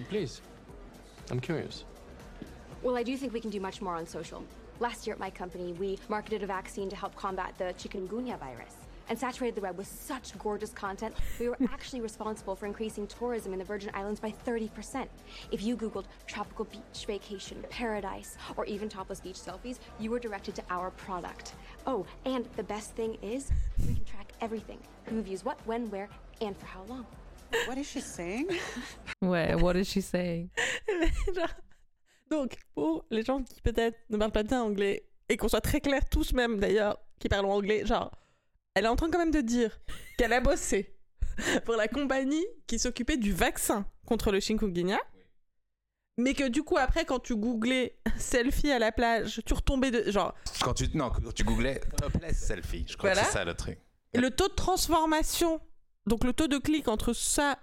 Please. 0.09 0.41
I'm 1.31 1.41
curious. 1.41 1.85
Well, 2.83 2.97
I 2.97 3.03
do 3.03 3.17
think 3.17 3.33
we 3.33 3.41
can 3.41 3.51
do 3.51 3.61
much 3.61 3.81
more 3.81 3.97
on 3.97 4.07
social. 4.07 4.43
Last 4.81 5.07
year 5.07 5.15
at 5.15 5.21
my 5.21 5.31
company, 5.31 5.73
we 5.79 5.99
marketed 6.09 6.43
a 6.43 6.47
vaccine 6.47 6.89
to 6.89 6.97
help 6.97 7.15
combat 7.15 7.53
the 7.59 7.73
chikungunya 7.79 8.39
virus 8.39 8.82
and 9.13 9.19
saturated 9.19 9.55
the 9.55 9.61
web 9.61 9.77
with 9.77 9.87
such 9.87 10.37
gorgeous 10.39 10.71
content. 10.71 11.15
We 11.39 11.51
were 11.51 11.59
actually 11.71 12.01
responsible 12.01 12.57
for 12.57 12.65
increasing 12.65 13.07
tourism 13.07 13.53
in 13.53 13.59
the 13.59 13.65
Virgin 13.65 13.91
Islands 13.93 14.19
by 14.19 14.33
30%. 14.47 15.07
If 15.51 15.63
you 15.63 15.77
Googled 15.77 16.07
tropical 16.27 16.65
beach 16.65 17.05
vacation, 17.07 17.63
paradise, 17.69 18.39
or 18.57 18.65
even 18.65 18.89
topless 18.89 19.21
beach 19.21 19.37
selfies, 19.37 19.81
you 20.01 20.11
were 20.11 20.19
directed 20.19 20.55
to 20.55 20.63
our 20.71 20.93
product. 20.93 21.53
Oh, 21.87 22.07
and 22.25 22.49
the 22.57 22.63
best 22.63 22.97
thing 22.97 23.19
is, 23.21 23.51
we 23.87 23.97
can 23.97 24.05
track 24.07 24.33
everything 24.41 24.79
who 25.05 25.21
views 25.21 25.45
what, 25.45 25.59
when, 25.67 25.91
where, 25.91 26.09
and 26.41 26.57
for 26.57 26.65
how 26.65 26.83
long. 26.89 27.05
What 27.67 27.77
is 27.77 27.87
she 27.87 28.01
saying? 28.01 28.49
Ouais, 29.23 29.55
what 29.57 29.77
is 29.77 29.89
she 29.89 30.01
saying? 30.01 30.51
Genre- 31.35 31.51
Donc, 32.31 32.57
pour 32.75 33.05
les 33.11 33.23
gens 33.23 33.43
qui 33.43 33.61
peut-être 33.61 33.99
ne 34.09 34.17
parlent 34.17 34.33
pas 34.33 34.43
bien 34.43 34.63
anglais, 34.63 35.03
et 35.29 35.37
qu'on 35.37 35.49
soit 35.49 35.61
très 35.61 35.83
clair, 35.83 36.09
tous 36.09 36.33
même 36.33 36.59
d'ailleurs, 36.59 36.97
qui 37.19 37.29
parlent 37.29 37.45
anglais, 37.45 37.85
genre, 37.85 38.11
elle 38.75 38.85
est 38.85 38.89
en 38.89 38.97
train 38.97 39.11
quand 39.11 39.19
même 39.19 39.31
de 39.31 39.41
dire 39.41 39.79
qu'elle 40.19 40.33
a 40.33 40.41
bossé 40.41 40.97
pour 41.65 41.75
la 41.77 41.89
compagnie 41.89 42.45
qui 42.67 42.79
s'occupait 42.79 43.17
du 43.17 43.33
vaccin 43.33 43.87
contre 44.07 44.33
le 44.33 44.41
chikungunya. 44.41 44.99
Mais 46.19 46.35
que 46.35 46.47
du 46.49 46.63
coup, 46.63 46.77
après, 46.77 47.07
quand 47.07 47.21
tu 47.21 47.35
googlais 47.37 47.99
selfie 48.19 48.71
à 48.71 48.79
la 48.79 48.93
plage, 48.93 49.41
tu 49.47 49.55
retombais 49.55 49.91
de. 49.91 50.11
Genre, 50.11 50.35
Quand 50.61 50.75
tu, 50.75 50.85
non, 50.95 51.11
quand 51.11 51.33
tu 51.35 51.43
googlais 51.43 51.81
topless 51.97 52.39
selfie, 52.39 52.85
je 52.87 52.97
crois 52.97 53.11
Voilà. 53.11 53.23
que 53.23 53.27
c'est 53.29 53.33
ça 53.39 53.45
le 53.45 53.55
truc. 53.55 53.79
le 54.15 54.31
taux 54.31 54.49
de 54.49 54.55
transformation, 54.55 55.61
donc 56.07 56.25
le 56.25 56.35
taux 56.35 56.49
de 56.49 56.59
clic 56.59 56.87
entre 56.89 57.15
ça 57.15 57.59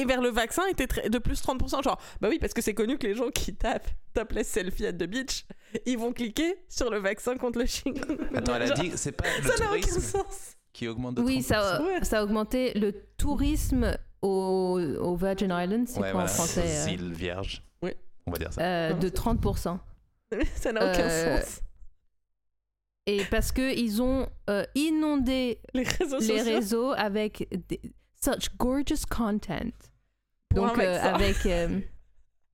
et 0.00 0.04
vers 0.04 0.20
le 0.20 0.28
vaccin 0.30 0.62
était 0.68 1.08
de 1.08 1.18
plus 1.18 1.42
30%. 1.42 1.82
Genre, 1.82 2.00
bah 2.20 2.28
oui, 2.30 2.38
parce 2.38 2.52
que 2.54 2.62
c'est 2.62 2.74
connu 2.74 2.98
que 2.98 3.06
les 3.06 3.14
gens 3.14 3.30
qui 3.30 3.54
tapent 3.54 3.88
topless 4.14 4.48
selfie 4.48 4.86
at 4.86 4.92
the 4.92 5.04
beach, 5.04 5.44
ils 5.86 5.98
vont 5.98 6.12
cliquer 6.12 6.56
sur 6.68 6.90
le 6.90 6.98
vaccin 6.98 7.36
contre 7.36 7.58
le 7.58 7.66
chikungunya. 7.66 8.16
Attends, 8.34 8.54
elle 8.56 8.70
a 8.72 8.74
dit 8.74 8.92
c'est 8.96 9.12
pas 9.12 9.24
le 9.42 9.48
Ça 9.48 9.64
n'a 9.64 9.70
aucun 9.70 9.80
tourisme 9.80 10.00
sens. 10.00 10.56
qui 10.72 10.88
augmente 10.88 11.16
de 11.16 11.22
Oui, 11.22 11.40
30%. 11.40 11.42
ça, 11.42 11.82
Ouais. 11.82 12.04
ça 12.04 12.18
a 12.20 12.24
augmenté 12.24 12.72
le 12.78 12.92
tourisme 13.16 13.96
au, 14.22 14.80
au 14.80 15.16
Virgin 15.16 15.50
Islands, 15.52 15.84
c'est 15.86 16.00
Ouais, 16.00 16.10
quoi 16.10 16.24
voilà, 16.24 16.30
en 16.30 16.34
français 16.34 16.62
aux 16.62 16.88
euh, 16.88 16.92
îles 16.92 17.12
vierges. 17.12 17.62
Oui. 17.82 17.92
On 18.26 18.30
va 18.32 18.38
dire 18.38 18.52
ça. 18.52 18.60
euh, 18.62 18.92
De 18.94 19.08
30%. 19.08 19.78
Ça 20.56 20.72
n'a 20.72 20.90
aucun 20.92 21.02
Euh, 21.08 21.40
sens. 21.40 21.60
Et 23.06 23.22
parce 23.30 23.52
qu'ils 23.52 24.02
ont 24.02 24.28
euh, 24.50 24.64
inondé 24.74 25.60
Les 25.74 25.84
réseaux 25.84 26.18
les 26.18 26.26
sociaux. 26.38 26.44
réseaux 26.54 26.90
avec 26.92 27.48
des- 27.68 27.80
such 28.22 28.48
gorgeous 28.58 29.04
content. 29.08 29.70
Pour 30.48 30.66
Donc, 30.66 30.78
euh, 30.78 31.00
avec. 31.02 31.44
euh, 31.46 31.80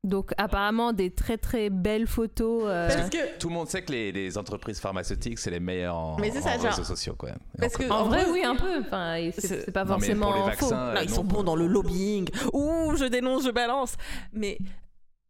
donc, 0.04 0.32
apparemment, 0.36 0.92
des 0.92 1.10
très 1.12 1.38
très 1.38 1.70
belles 1.70 2.08
photos. 2.08 2.64
euh, 2.66 2.88
Parce 2.88 3.08
que 3.10 3.38
Tout 3.38 3.48
le 3.48 3.54
monde 3.54 3.68
sait 3.68 3.82
que 3.82 3.92
les, 3.92 4.10
les 4.10 4.36
entreprises 4.36 4.80
pharmaceutiques, 4.80 5.38
c'est 5.38 5.50
les 5.52 5.60
meilleures 5.60 5.94
en, 5.96 6.16
Mais 6.18 6.30
ça, 6.32 6.40
genre- 6.58 6.62
réseaux 6.70 6.82
sociaux. 6.82 7.14
Quoi. 7.16 7.30
Et 7.30 7.60
Parce 7.60 7.76
en- 7.76 7.78
que- 7.78 7.84
En 7.90 7.96
En 8.00 8.04
vrai, 8.08 8.24
vrai, 8.24 8.32
oui, 8.32 8.42
un 8.44 8.56
peu. 8.56 8.80
Enfin, 8.80 9.30
c'est 9.38 9.70
pas 9.70 9.84
Non, 9.84 9.98
mais 9.98 10.14
pour 10.14 10.24
forcément 10.24 10.32
les 10.34 10.40
faux. 10.56 10.68
vaccins, 10.70 10.94
Non, 10.94 11.00
ils 11.02 11.08
non, 11.10 11.14
sont 11.14 11.24
bons 11.24 11.42
dans 11.44 11.54
le 11.56 11.66
lobbying. 11.68 12.28
Ouh, 12.52 12.96
je 12.96 13.04
dénonce, 13.04 13.44
je 13.44 13.50
balance. 13.50 13.94
Mais 14.32 14.58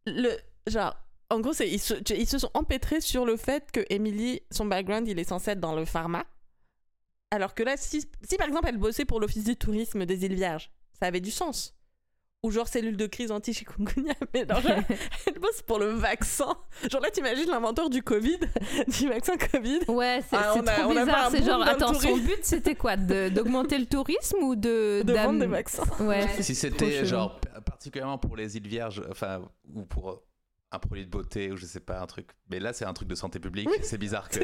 le 0.07 0.31
genre, 0.65 0.95
en 1.29 1.39
gros, 1.39 1.53
ils 1.61 1.79
se, 1.79 1.93
ils 2.15 2.27
se 2.27 2.39
sont 2.39 2.49
empêtrés 2.55 3.01
sur 3.01 3.25
le 3.25 3.37
fait 3.37 3.71
que 3.71 3.81
Emily, 3.91 4.41
son 4.49 4.65
background, 4.65 5.07
il 5.07 5.19
est 5.19 5.23
censé 5.23 5.51
être 5.51 5.59
dans 5.59 5.75
le 5.75 5.85
pharma. 5.85 6.23
Alors 7.33 7.55
que 7.55 7.63
là, 7.63 7.77
si, 7.77 8.05
si 8.21 8.37
par 8.37 8.47
exemple 8.47 8.67
elle 8.69 8.77
bossait 8.77 9.05
pour 9.05 9.19
l'office 9.19 9.43
du 9.43 9.55
tourisme 9.55 10.05
des 10.05 10.23
îles 10.25 10.35
Vierges, 10.35 10.69
ça 10.99 11.07
avait 11.07 11.19
du 11.19 11.31
sens. 11.31 11.75
Ou 12.43 12.51
genre 12.51 12.67
cellule 12.67 12.97
de 12.97 13.07
crise 13.07 13.31
anti-chikungunya, 13.31 14.13
mais 14.33 14.45
non, 14.45 14.59
genre, 14.59 14.71
elle 15.27 15.39
bosse 15.39 15.61
pour 15.65 15.79
le 15.79 15.87
vaccin. 15.87 16.53
Genre 16.91 17.01
là, 17.01 17.09
t'imagines 17.09 17.49
l'inventeur 17.49 17.89
du 17.89 18.03
Covid, 18.03 18.37
du 18.99 19.07
vaccin 19.07 19.33
Covid. 19.37 19.79
Ouais, 19.87 20.19
c'est 20.29 20.35
Ah, 20.35 20.51
trop 20.61 20.91
a 20.91 21.05
bizarre. 21.05 21.29
C'est 21.31 21.43
genre, 21.43 21.61
attends, 21.63 21.93
son 21.93 22.17
but 22.17 22.39
c'était 22.43 22.75
quoi 22.75 22.97
De- 22.97 23.29
D'augmenter 23.29 23.77
le 23.79 23.85
tourisme 23.87 24.43
ou 24.43 24.55
de. 24.55 25.01
De 25.03 25.13
vendre 25.13 25.39
des 25.39 25.47
vaccins. 25.47 25.85
Ouais, 26.01 26.27
Si 26.41 26.53
c'était 26.53 27.03
genre 27.05 27.39
particulièrement 27.65 28.17
pour 28.19 28.35
les 28.35 28.57
îles 28.57 28.67
Vierges, 28.67 29.01
enfin, 29.09 29.41
ou 29.73 29.83
pour 29.85 30.09
euh, 30.11 30.23
un 30.73 30.79
produit 30.79 31.05
de 31.05 31.09
beauté, 31.11 31.51
ou 31.51 31.57
je 31.57 31.65
sais 31.65 31.79
pas, 31.79 32.01
un 32.01 32.07
truc. 32.07 32.29
Mais 32.49 32.59
là, 32.59 32.73
c'est 32.73 32.85
un 32.85 32.93
truc 32.93 33.07
de 33.07 33.15
santé 33.15 33.39
publique. 33.39 33.69
Oui. 33.69 33.77
C'est 33.83 33.97
bizarre 33.97 34.29
que. 34.29 34.39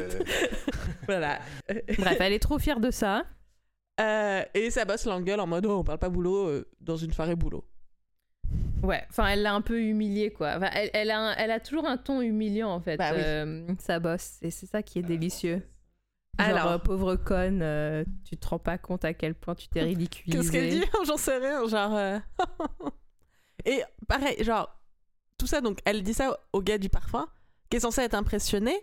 Voilà. 1.08 1.40
Bref, 1.98 2.18
elle 2.20 2.34
est 2.34 2.40
trop 2.40 2.60
fière 2.60 2.80
de 2.80 2.92
ça. 2.92 3.24
Euh, 4.00 4.44
et 4.54 4.70
sa 4.72 4.86
boss 4.86 5.06
l'engueule 5.06 5.40
en 5.40 5.48
mode 5.48 5.66
oh, 5.66 5.80
on 5.80 5.84
parle 5.84 5.98
pas 6.00 6.10
boulot 6.10 6.48
euh, 6.48 6.70
dans 6.80 6.96
une 6.98 7.12
soirée 7.12 7.36
boulot. 7.36 7.66
Ouais, 8.82 9.04
enfin, 9.10 9.28
elle 9.28 9.42
l'a 9.42 9.54
un 9.54 9.62
peu 9.62 9.82
humiliée, 9.82 10.32
quoi. 10.32 10.54
Enfin, 10.56 10.70
elle, 10.74 10.90
elle 10.94 11.12
a 11.12 11.20
un- 11.20 11.36
elle 11.36 11.52
a 11.52 11.60
toujours 11.60 11.86
un 11.86 11.98
ton 11.98 12.22
humiliant, 12.22 12.70
en 12.72 12.80
fait, 12.80 12.96
Bah 12.96 13.10
oui. 13.14 13.20
euh, 13.22 13.68
sa 13.80 14.00
bosse. 14.00 14.38
Et 14.42 14.52
c'est 14.52 14.68
ça 14.68 14.82
qui 14.84 15.00
est 15.00 15.04
délicieux. 15.04 15.62
Genre, 16.40 16.48
Alors. 16.48 16.68
euh, 16.72 16.78
pauvre 16.78 17.16
conne, 17.18 17.60
euh, 17.62 18.06
tu 18.24 18.38
te 18.38 18.48
rends 18.48 18.60
pas 18.60 18.78
compte 18.78 19.04
à 19.04 19.14
quel 19.14 19.36
point 19.36 19.56
tu 19.56 19.68
t'es 19.68 19.82
ridiculisée. 19.82 20.38
Qu'est-ce 20.38 20.52
qu'elle 20.54 20.70
dit? 20.70 20.86
J'en 21.06 21.18
sais 21.18 21.38
rien, 21.38 21.68
genre. 21.68 21.94
euh, 21.96 22.20
Et 23.66 23.84
pareil, 24.08 24.42
genre, 24.44 24.74
tout 25.40 25.48
ça, 25.48 25.62
donc, 25.62 25.80
elle 25.86 26.04
dit 26.04 26.14
ça 26.14 26.40
au 26.54 26.62
gars 26.62 26.78
du 26.78 26.90
parfum, 26.90 27.28
qui 27.70 27.78
est 27.78 27.80
censé 27.80 28.02
être 28.02 28.14
impressionné, 28.14 28.80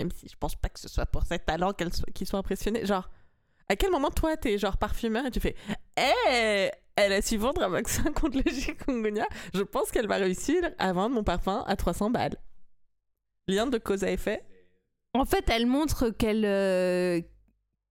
même 0.00 0.10
si 0.10 0.28
je 0.28 0.36
pense 0.36 0.56
pas 0.56 0.68
que 0.70 0.80
ce 0.80 0.88
soit 0.88 1.06
pour 1.06 1.24
ses 1.24 1.38
talents 1.38 1.72
qu'elle 1.72 1.92
soit- 1.92 2.10
qu'il 2.12 2.26
soit 2.26 2.38
impressionné. 2.38 2.86
Genre, 2.86 3.08
à 3.68 3.76
quel 3.76 3.90
moment, 3.90 4.10
toi, 4.10 4.36
t'es 4.36 4.56
genre 4.58 4.76
parfumeur 4.78 5.26
et 5.26 5.30
tu 5.30 5.40
fais 5.40 5.54
Hé 5.96 6.70
Elle 6.96 7.12
a 7.12 7.22
su 7.22 7.36
vendre 7.36 7.62
un 7.62 7.68
vaccin 7.68 8.04
contre 8.12 8.38
le 8.44 8.50
chikungunya. 8.50 9.26
Je 9.52 9.62
pense 9.62 9.90
qu'elle 9.90 10.06
va 10.06 10.16
réussir 10.16 10.62
à 10.78 10.92
vendre 10.92 11.14
mon 11.16 11.24
parfum 11.24 11.64
à 11.66 11.74
300 11.76 12.10
balles. 12.10 12.36
Lien 13.48 13.66
de 13.66 13.78
cause 13.78 14.04
à 14.04 14.10
effet. 14.10 14.44
En 15.12 15.24
fait, 15.24 15.48
elle 15.48 15.66
montre 15.66 16.10
qu'elle 16.10 16.44
euh, 16.44 17.20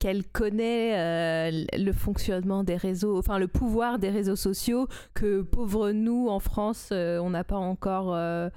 qu'elle 0.04 0.28
connaît 0.28 1.00
euh, 1.00 1.66
le 1.78 1.94
fonctionnement 1.94 2.66
des 2.66 2.76
réseaux, 2.76 3.18
enfin 3.18 3.40
le 3.40 3.48
pouvoir 3.48 4.00
des 4.00 4.10
réseaux 4.10 4.36
sociaux 4.36 4.90
que 5.14 5.42
pauvres 5.44 5.92
nous 5.92 6.28
en 6.28 6.40
France, 6.40 6.90
euh, 6.92 7.20
on 7.20 7.30
n'a 7.30 7.46
pas 7.46 7.56
encore 7.56 8.14
euh, 8.14 8.50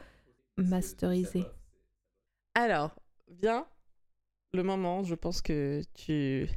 masterisé. 0.57 1.45
Alors, 2.55 2.97
vient 3.29 3.65
le 4.55 4.65
moment, 4.65 5.05
je 5.05 5.15
pense 5.15 5.41
que 5.41 5.83
tu 5.95 6.49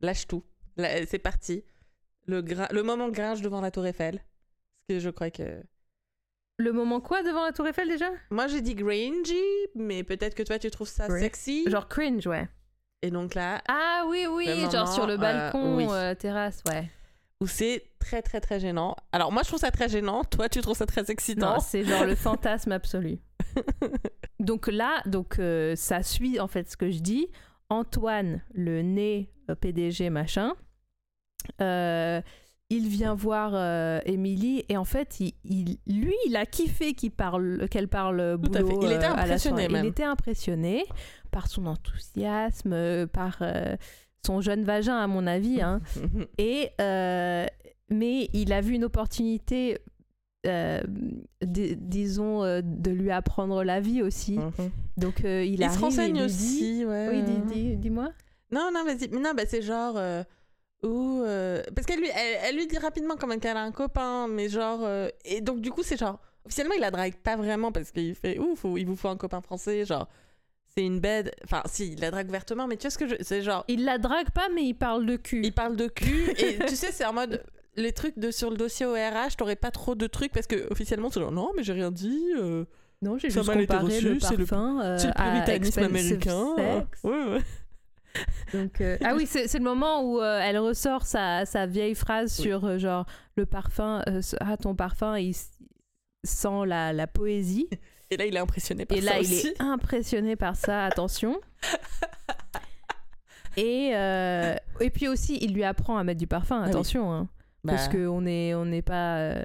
lâches 0.00 0.26
tout. 0.26 0.42
C'est 0.78 1.18
parti. 1.18 1.62
Le, 2.26 2.40
gra- 2.40 2.72
le 2.72 2.82
moment 2.82 3.10
gringe 3.10 3.42
devant 3.42 3.60
la 3.60 3.70
tour 3.70 3.84
Eiffel. 3.84 4.16
Parce 4.16 4.86
que 4.88 5.00
je 5.00 5.10
crois 5.10 5.30
que... 5.30 5.62
Le 6.56 6.72
moment 6.72 7.02
quoi 7.02 7.22
devant 7.22 7.44
la 7.44 7.52
Tour 7.52 7.66
Eiffel 7.66 7.88
déjà? 7.88 8.10
Moi, 8.30 8.46
j'ai 8.46 8.60
dit 8.62 8.74
gringy, 8.74 9.34
mais 9.74 10.02
peut-être 10.02 10.34
que 10.34 10.42
toi, 10.42 10.58
tu 10.58 10.70
trouves 10.70 10.88
ça 10.88 11.08
sexy. 11.08 11.68
Genre 11.68 11.88
cringe, 11.88 12.26
ouais. 12.26 12.48
Et 13.02 13.10
donc 13.10 13.34
là, 13.34 13.62
Ah 13.68 14.04
oui, 14.08 14.26
oui, 14.30 14.46
genre 14.70 14.92
sur 14.92 15.06
le 15.06 15.14
euh, 15.14 15.18
balcon, 15.18 15.76
oui. 15.76 15.86
euh, 15.90 16.14
terrasse, 16.14 16.62
ouais. 16.68 16.90
où 17.40 17.46
c'est 17.46 17.82
très, 17.98 18.20
très, 18.20 18.40
très 18.40 18.60
gênant. 18.60 18.94
Alors, 19.12 19.32
moi, 19.32 19.42
je 19.42 19.48
trouve 19.48 19.60
ça 19.60 19.70
très 19.70 19.88
gênant. 19.88 20.22
Toi, 20.24 20.48
tu 20.50 20.60
trouves 20.60 20.76
ça 20.76 20.84
très 20.86 21.10
excitant. 21.10 21.54
Non, 21.54 21.60
c'est 21.60 21.82
genre 21.84 22.04
le 22.04 22.14
fantasme 22.16 22.72
absolu. 22.72 23.18
Donc 24.38 24.66
là, 24.68 25.00
donc 25.06 25.38
euh, 25.38 25.74
ça 25.76 26.02
suit 26.02 26.38
en 26.40 26.46
fait 26.48 26.70
ce 26.70 26.76
que 26.76 26.90
je 26.90 26.98
dis. 27.00 27.28
Antoine, 27.70 28.42
le 28.54 28.82
nez 28.82 29.30
euh, 29.48 29.54
PDG 29.54 30.10
machin, 30.10 30.54
euh, 31.60 32.20
il 32.68 32.86
vient 32.88 33.14
voir 33.14 33.52
euh, 33.54 34.00
Émilie 34.06 34.64
et 34.68 34.76
en 34.76 34.84
fait, 34.84 35.20
il, 35.20 35.32
il- 35.44 35.78
lui, 35.86 36.14
il 36.26 36.36
a 36.36 36.46
kiffé 36.46 36.94
qu'il 36.94 37.10
parle, 37.10 37.66
qu'elle 37.70 37.88
parle 37.88 38.38
Tout 38.42 38.52
à 38.54 38.62
boulot. 38.62 38.80
fait. 38.82 38.86
Il 38.86 38.92
était 38.92 39.06
euh, 39.06 39.12
à 39.12 39.16
la 39.16 39.22
impressionné 39.24 39.62
soirée. 39.64 39.72
même. 39.72 39.84
Il 39.84 39.88
était 39.88 40.04
impressionné 40.04 40.84
par 41.30 41.48
son 41.48 41.66
enthousiasme, 41.66 42.72
euh, 42.72 43.06
par 43.06 43.38
euh, 43.42 43.76
son 44.26 44.40
jeune 44.40 44.64
vagin 44.64 44.96
à 44.96 45.06
mon 45.06 45.26
avis. 45.26 45.60
Hein. 45.62 45.80
Et 46.38 46.70
euh, 46.80 47.46
mais 47.90 48.28
il 48.32 48.52
a 48.52 48.60
vu 48.60 48.74
une 48.74 48.84
opportunité, 48.84 49.78
euh, 50.46 50.80
di- 51.42 51.76
disons, 51.76 52.42
de 52.62 52.90
lui 52.90 53.10
apprendre 53.10 53.64
la 53.64 53.80
vie 53.80 54.02
aussi. 54.02 54.38
Donc 54.96 55.24
euh, 55.24 55.44
il, 55.44 55.54
Il, 55.54 55.62
arrive 55.64 55.76
se 55.78 55.80
renseigne 55.84 56.22
aussi, 56.22 56.78
dit- 56.78 56.84
ouais. 56.84 57.08
Oui, 57.10 57.22
dis, 57.22 57.32
ouais. 57.32 57.54
dis- 57.54 57.76
dis-moi. 57.76 58.10
Non, 58.52 58.70
non, 58.72 58.84
vas-y. 58.84 59.08
Mais 59.10 59.20
Non, 59.20 59.32
bah, 59.36 59.42
c'est 59.46 59.62
genre. 59.62 59.96
ou, 60.82 61.22
parce 61.74 61.86
qu'elle 61.86 62.00
lui, 62.00 62.08
elle, 62.08 62.38
elle 62.48 62.56
lui 62.56 62.66
dit 62.66 62.78
rapidement 62.78 63.14
quand 63.18 63.26
même 63.26 63.40
qu'elle 63.40 63.56
a 63.56 63.62
un 63.62 63.72
copain, 63.72 64.28
mais 64.28 64.48
genre. 64.48 64.80
et 65.24 65.40
donc, 65.40 65.60
du 65.60 65.70
coup, 65.70 65.82
c'est 65.82 65.96
genre. 65.98 66.20
Officiellement, 66.46 66.74
il 66.74 66.80
la 66.80 66.90
drague 66.90 67.16
pas 67.16 67.36
vraiment 67.36 67.70
parce 67.70 67.90
qu'il 67.92 68.14
fait 68.14 68.38
ouf, 68.38 68.64
il 68.76 68.86
vous 68.86 68.96
faut 68.96 69.08
un 69.08 69.16
copain 69.16 69.40
français, 69.42 69.84
genre. 69.84 70.08
C'est 70.76 70.84
une 70.84 71.00
bête. 71.00 71.34
Enfin, 71.44 71.62
si, 71.66 71.92
il 71.92 72.00
la 72.00 72.10
drague 72.10 72.28
ouvertement, 72.28 72.66
mais 72.68 72.76
tu 72.76 72.82
vois 72.82 72.90
ce 72.90 72.98
que 72.98 73.08
je. 73.08 73.14
C'est 73.20 73.42
genre. 73.42 73.64
Il 73.68 73.84
la 73.84 73.98
drague 73.98 74.30
pas, 74.30 74.48
mais 74.54 74.62
il 74.64 74.74
parle 74.74 75.04
de 75.06 75.16
cul. 75.16 75.40
Il 75.44 75.52
parle 75.52 75.76
de 75.76 75.88
cul, 75.88 76.30
et 76.38 76.58
tu 76.68 76.76
sais, 76.76 76.92
c'est 76.92 77.04
en 77.04 77.12
mode. 77.12 77.42
Les 77.76 77.92
trucs 77.92 78.18
de, 78.18 78.30
sur 78.32 78.50
le 78.50 78.56
dossier 78.56 78.84
ORH, 78.84 79.36
t'aurais 79.36 79.54
pas 79.56 79.70
trop 79.70 79.94
de 79.94 80.06
trucs 80.08 80.32
parce 80.32 80.48
que 80.48 80.70
officiellement 80.72 81.08
c'est 81.08 81.20
genre 81.20 81.30
non 81.30 81.52
mais 81.56 81.62
j'ai 81.62 81.72
rien 81.72 81.92
dit. 81.92 82.20
euh, 82.36 82.64
Non, 83.00 83.16
j'ai 83.16 83.30
juste 83.30 83.46
comparé 83.46 83.84
reçu, 83.84 84.08
le 84.14 84.20
c'est 84.20 84.36
le- 84.36 84.44
parfum 84.44 84.80
euh, 84.82 84.98
c'est 84.98 85.06
le 85.06 85.12
à 85.16 85.30
puritanisme 85.44 85.80
expensive 85.80 85.84
américain. 85.84 86.54
euh, 86.58 86.80
sex. 86.80 87.04
ouais, 87.04 87.32
ouais. 87.34 87.40
Donc, 88.52 88.80
euh, 88.80 88.98
ah 89.04 89.14
oui, 89.14 89.24
c'est 89.26 89.54
le 89.54 89.62
moment 89.64 90.02
où 90.02 90.20
euh, 90.20 90.40
elle 90.42 90.58
ressort 90.58 91.06
sa, 91.06 91.46
sa 91.46 91.66
vieille 91.66 91.94
phrase 91.94 92.34
Oui. 92.38 92.42
sur 92.46 92.64
euh, 92.64 92.76
genre 92.78 93.06
le 93.36 93.46
parfum, 93.46 94.02
euh, 94.08 94.20
ah 94.40 94.56
ton 94.56 94.74
parfum, 94.74 95.16
il 95.16 95.34
sent 96.24 96.66
la, 96.66 96.92
la 96.92 97.06
poésie. 97.06 97.68
Et 98.10 98.16
là 98.16 98.26
il 98.26 98.34
est 98.34 98.40
impressionné 98.40 98.84
par 98.86 98.96
Et 98.98 99.00
ça 99.00 99.10
là, 99.12 99.16
il 99.18 99.20
aussi. 99.22 99.46
est 99.48 99.60
impressionné 99.62 100.36
par 100.36 100.56
ça, 100.56 100.84
attention. 100.84 101.40
Et, 103.56 103.90
euh, 103.94 104.54
et 104.80 104.90
puis 104.90 105.08
aussi, 105.08 105.36
il 105.42 105.52
lui 105.52 105.64
apprend 105.64 105.96
à 105.98 106.04
mettre 106.04 106.20
du 106.20 106.28
parfum, 106.28 106.60
Ah 106.60 106.64
oui. 106.66 106.70
attention. 106.70 107.12
hein, 107.12 107.28
Bah, 107.64 107.72
parce 107.74 107.88
qu'on 107.88 108.20
n'est 108.22 108.54
on 108.54 108.64
n'est 108.64 108.80
pas, 108.80 109.18
euh, 109.18 109.44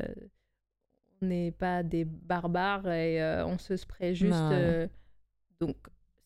on 1.21 1.25
n'est 1.25 1.51
pas 1.51 1.81
des 1.81 2.05
barbares 2.05 2.87
et 2.91 3.21
euh, 3.21 3.45
on 3.47 3.57
se 3.57 3.75
spray 3.75 4.13
juste. 4.13 4.35
Euh, 4.51 4.87
donc, 5.59 5.75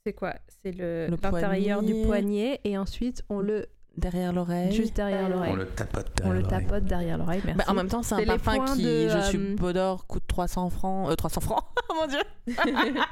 c'est 0.05 0.11
quoi? 0.13 0.35
C'est 0.61 0.73
le- 0.73 1.07
Le 1.09 1.17
l'intérieur 1.21 1.81
du 1.81 1.93
poignet 2.03 2.59
et 2.65 2.77
ensuite 2.77 3.23
on 3.29 3.39
le 3.39 3.65
derrière 3.99 4.33
l'oreille. 4.33 4.71
juste 4.71 4.95
derrière 4.95 5.29
l'oreille. 5.29 5.53
On 5.53 5.55
le 5.55 5.67
tapote. 5.67 6.07
On 6.23 6.31
le 6.31 6.41
derrière 6.41 6.49
l'oreille. 6.51 6.67
tapote 6.67 6.85
derrière 6.85 7.17
l'oreille, 7.17 7.41
merci. 7.45 7.57
Bah, 7.57 7.65
en 7.67 7.73
même 7.73 7.87
temps, 7.87 8.03
c'est 8.03 8.15
un 8.15 8.25
parfum 8.37 8.65
qui, 8.73 8.83
de, 8.83 9.09
je 9.09 9.17
euh, 9.17 9.21
suppose, 9.23 10.01
coûte 10.07 10.23
300 10.27 10.69
francs. 10.69 11.09
Euh, 11.09 11.15
300 11.15 11.41
francs 11.41 11.63
Oh 11.89 11.93
mon 11.95 12.07
dieu 12.07 12.21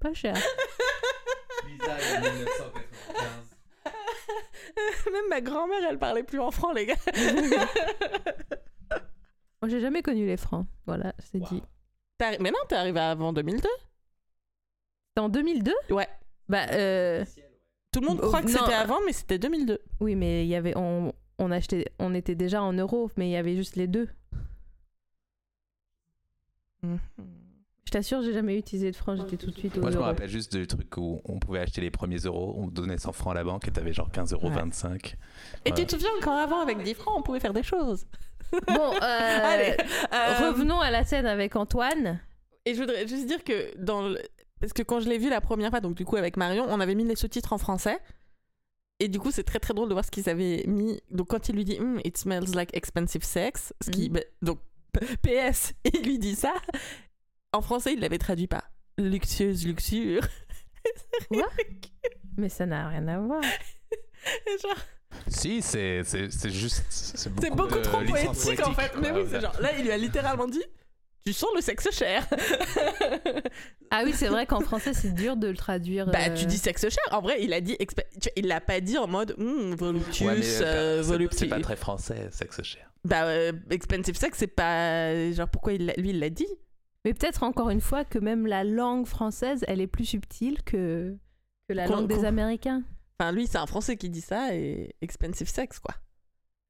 Pas 0.00 0.14
cher. 0.14 0.34
Même 5.12 5.28
ma 5.28 5.40
grand-mère, 5.40 5.80
elle 5.88 5.98
parlait 5.98 6.22
plus 6.22 6.40
en 6.40 6.50
franc, 6.50 6.72
les 6.72 6.86
gars. 6.86 6.96
Moi, 9.60 9.68
j'ai 9.68 9.80
jamais 9.80 10.02
connu 10.02 10.26
les 10.26 10.36
francs. 10.36 10.66
Voilà, 10.86 11.14
c'est 11.18 11.38
Wow. 11.38 11.46
dit. 11.50 11.62
Mais 12.40 12.50
non, 12.50 12.58
t'es 12.68 12.74
arrivé 12.76 13.00
avant 13.00 13.32
2002 13.32 13.60
C'était 13.62 15.20
en 15.20 15.28
2002 15.28 15.72
Ouais. 15.90 16.08
Bah, 16.48 16.66
euh, 16.72 17.24
Tout 17.92 18.00
le 18.00 18.06
monde 18.08 18.20
Oh, 18.22 18.26
croit 18.28 18.42
que 18.42 18.50
c'était 18.50 18.72
avant, 18.72 18.98
mais 19.06 19.12
c'était 19.12 19.38
2002. 19.38 19.78
oui, 20.00 20.14
mais 20.16 20.44
il 20.44 20.48
y 20.48 20.54
avait, 20.54 20.76
on, 20.76 21.12
on 21.38 21.50
achetait, 21.50 21.86
on 21.98 22.14
était 22.14 22.34
déjà 22.34 22.62
en 22.62 22.72
euros, 22.72 23.10
mais 23.16 23.28
il 23.28 23.32
y 23.32 23.36
avait 23.36 23.54
juste 23.54 23.76
les 23.76 23.86
deux. 23.86 24.08
Je 26.82 27.90
t'assure, 27.90 28.22
j'ai 28.22 28.32
jamais 28.32 28.56
utilisé 28.58 28.90
de 28.90 28.96
francs, 28.96 29.18
j'étais 29.18 29.36
tout 29.36 29.50
de 29.50 29.58
suite 29.58 29.76
aux 29.76 29.80
Moi, 29.82 29.90
je 29.90 29.96
me 29.96 30.00
euros. 30.00 30.08
rappelle 30.10 30.28
juste 30.30 30.56
du 30.56 30.66
truc 30.66 30.96
où 30.96 31.20
on 31.26 31.38
pouvait 31.38 31.60
acheter 31.60 31.80
les 31.82 31.90
premiers 31.90 32.16
euros, 32.18 32.54
on 32.56 32.66
donnait 32.68 32.96
100 32.98 33.12
francs 33.12 33.32
à 33.32 33.34
la 33.34 33.44
banque 33.44 33.68
et 33.68 33.70
t'avais 33.70 33.92
genre 33.92 34.10
15,25 34.10 34.32
euros. 34.34 34.48
Et 35.66 35.70
Ouais. 35.70 35.74
tu 35.76 35.84
te 35.86 35.92
souviens, 35.92 36.08
encore 36.18 36.32
avant, 36.38 36.60
avec 36.60 36.82
10 36.82 36.94
francs, 36.94 37.14
on 37.18 37.22
pouvait 37.22 37.40
faire 37.40 37.52
des 37.52 37.62
choses. 37.62 38.06
Bon, 38.66 38.92
euh, 38.94 38.98
Allez, 39.00 39.76
euh, 40.12 40.50
revenons 40.50 40.78
à 40.80 40.90
la 40.90 41.04
scène 41.04 41.24
avec 41.26 41.56
Antoine. 41.56 42.20
Et 42.66 42.74
je 42.74 42.80
voudrais 42.80 43.06
juste 43.08 43.26
dire 43.26 43.42
que 43.44 43.76
dans 43.78 44.08
le... 44.08 44.18
Parce 44.62 44.72
que 44.72 44.84
quand 44.84 45.00
je 45.00 45.08
l'ai 45.08 45.18
vu 45.18 45.28
la 45.28 45.40
première 45.40 45.70
fois, 45.70 45.80
donc 45.80 45.96
du 45.96 46.04
coup 46.04 46.14
avec 46.14 46.36
Marion, 46.36 46.64
on 46.68 46.78
avait 46.78 46.94
mis 46.94 47.02
les 47.04 47.16
sous-titres 47.16 47.52
en 47.52 47.58
français. 47.58 47.98
Et 49.00 49.08
du 49.08 49.18
coup, 49.18 49.32
c'est 49.32 49.42
très 49.42 49.58
très 49.58 49.74
drôle 49.74 49.88
de 49.88 49.94
voir 49.94 50.04
ce 50.04 50.10
qu'ils 50.12 50.28
avaient 50.28 50.62
mis. 50.68 51.02
Donc 51.10 51.30
quand 51.30 51.48
il 51.48 51.56
lui 51.56 51.64
dit 51.64 51.80
Hmm, 51.80 51.98
It 52.04 52.16
smells 52.16 52.54
like 52.54 52.70
expensive 52.76 53.24
sex, 53.24 53.74
ce 53.84 53.90
qui. 53.90 54.08
Mhm. 54.08 54.14
bah, 54.14 54.20
donc 54.40 54.60
PS, 55.22 55.72
il 55.92 56.02
lui 56.04 56.20
dit 56.20 56.36
ça. 56.36 56.54
En 57.52 57.60
français, 57.60 57.94
il 57.94 57.98
l'avait 57.98 58.18
traduit 58.18 58.46
pas. 58.46 58.62
Luxueuse 58.98 59.66
luxure. 59.66 60.22
Quoi? 61.28 61.48
Mais 62.36 62.48
ça 62.48 62.64
n'a 62.64 62.88
rien 62.88 63.08
à 63.08 63.18
voir. 63.18 63.42
Et 64.46 64.58
genre, 64.62 64.76
Si, 65.26 65.60
c'est 65.60 66.04
juste. 66.50 66.84
C'est 66.88 67.30
beaucoup, 67.30 67.42
C'est 67.42 67.50
beaucoup 67.50 67.74
de 67.74 67.80
trop 67.80 68.00
licence 68.00 68.44
poétique, 68.44 68.64
en 68.64 68.74
fait. 68.74 68.92
poétique, 68.92 69.00
Mais 69.00 69.10
oui, 69.10 69.26
c'est 69.28 69.40
genre. 69.40 69.60
Là, 69.60 69.76
il 69.76 69.84
lui 69.86 69.90
a 69.90 69.96
littéralement 69.96 70.46
dit 70.46 70.62
Tu 71.24 71.32
sens 71.32 71.50
le 71.54 71.60
sexe 71.60 71.90
cher. 71.92 72.26
Ah 73.94 74.02
oui, 74.06 74.14
c'est 74.14 74.28
vrai 74.28 74.46
qu'en 74.46 74.60
français, 74.60 74.94
c'est 74.94 75.12
dur 75.12 75.36
de 75.36 75.48
le 75.48 75.56
traduire. 75.56 76.06
Bah, 76.06 76.18
euh, 76.30 76.34
tu 76.34 76.46
dis 76.46 76.56
sexe 76.56 76.88
cher. 76.88 77.02
En 77.10 77.20
vrai, 77.20 77.42
il 77.42 77.52
a 77.52 77.60
dit. 77.60 77.76
vois, 77.78 78.04
Il 78.36 78.46
l'a 78.46 78.62
pas 78.62 78.80
dit 78.80 78.96
en 78.96 79.06
mode 79.06 79.34
hmm, 79.36 79.74
voluptuous, 79.74 80.28
Ouais, 80.28 80.40
euh, 80.40 80.62
euh, 80.62 81.02
c'est- 81.02 81.08
voluptueux. 81.08 81.38
c'est 81.40 81.46
pas 81.48 81.60
très 81.60 81.76
français, 81.76 82.28
sexe 82.30 82.62
cher. 82.62 82.90
Bah, 83.04 83.24
euh, 83.26 83.52
expensive 83.68 84.16
sex, 84.16 84.38
c'est 84.38 84.46
pas. 84.46 85.30
Genre, 85.32 85.46
pourquoi 85.48 85.74
il 85.74 85.92
lui, 85.98 86.08
il 86.10 86.20
l'a 86.20 86.30
dit? 86.30 86.46
Mais 87.04 87.12
peut-être 87.12 87.42
encore 87.42 87.68
une 87.68 87.82
fois 87.82 88.04
que 88.06 88.18
même 88.18 88.46
la 88.46 88.64
langue 88.64 89.06
française, 89.06 89.62
elle 89.68 89.82
est 89.82 89.86
plus 89.86 90.06
subtile 90.06 90.62
que, 90.62 91.14
que 91.68 91.74
la 91.74 91.86
langue 91.86 92.08
des 92.08 92.24
Américains. 92.24 92.82
Enfin, 93.20 93.30
lui, 93.32 93.46
c'est 93.46 93.58
un 93.58 93.66
Français 93.66 93.98
qui 93.98 94.08
dit 94.08 94.22
ça 94.22 94.54
et 94.54 94.94
expensive 95.02 95.48
sex, 95.50 95.78
quoi. 95.78 95.94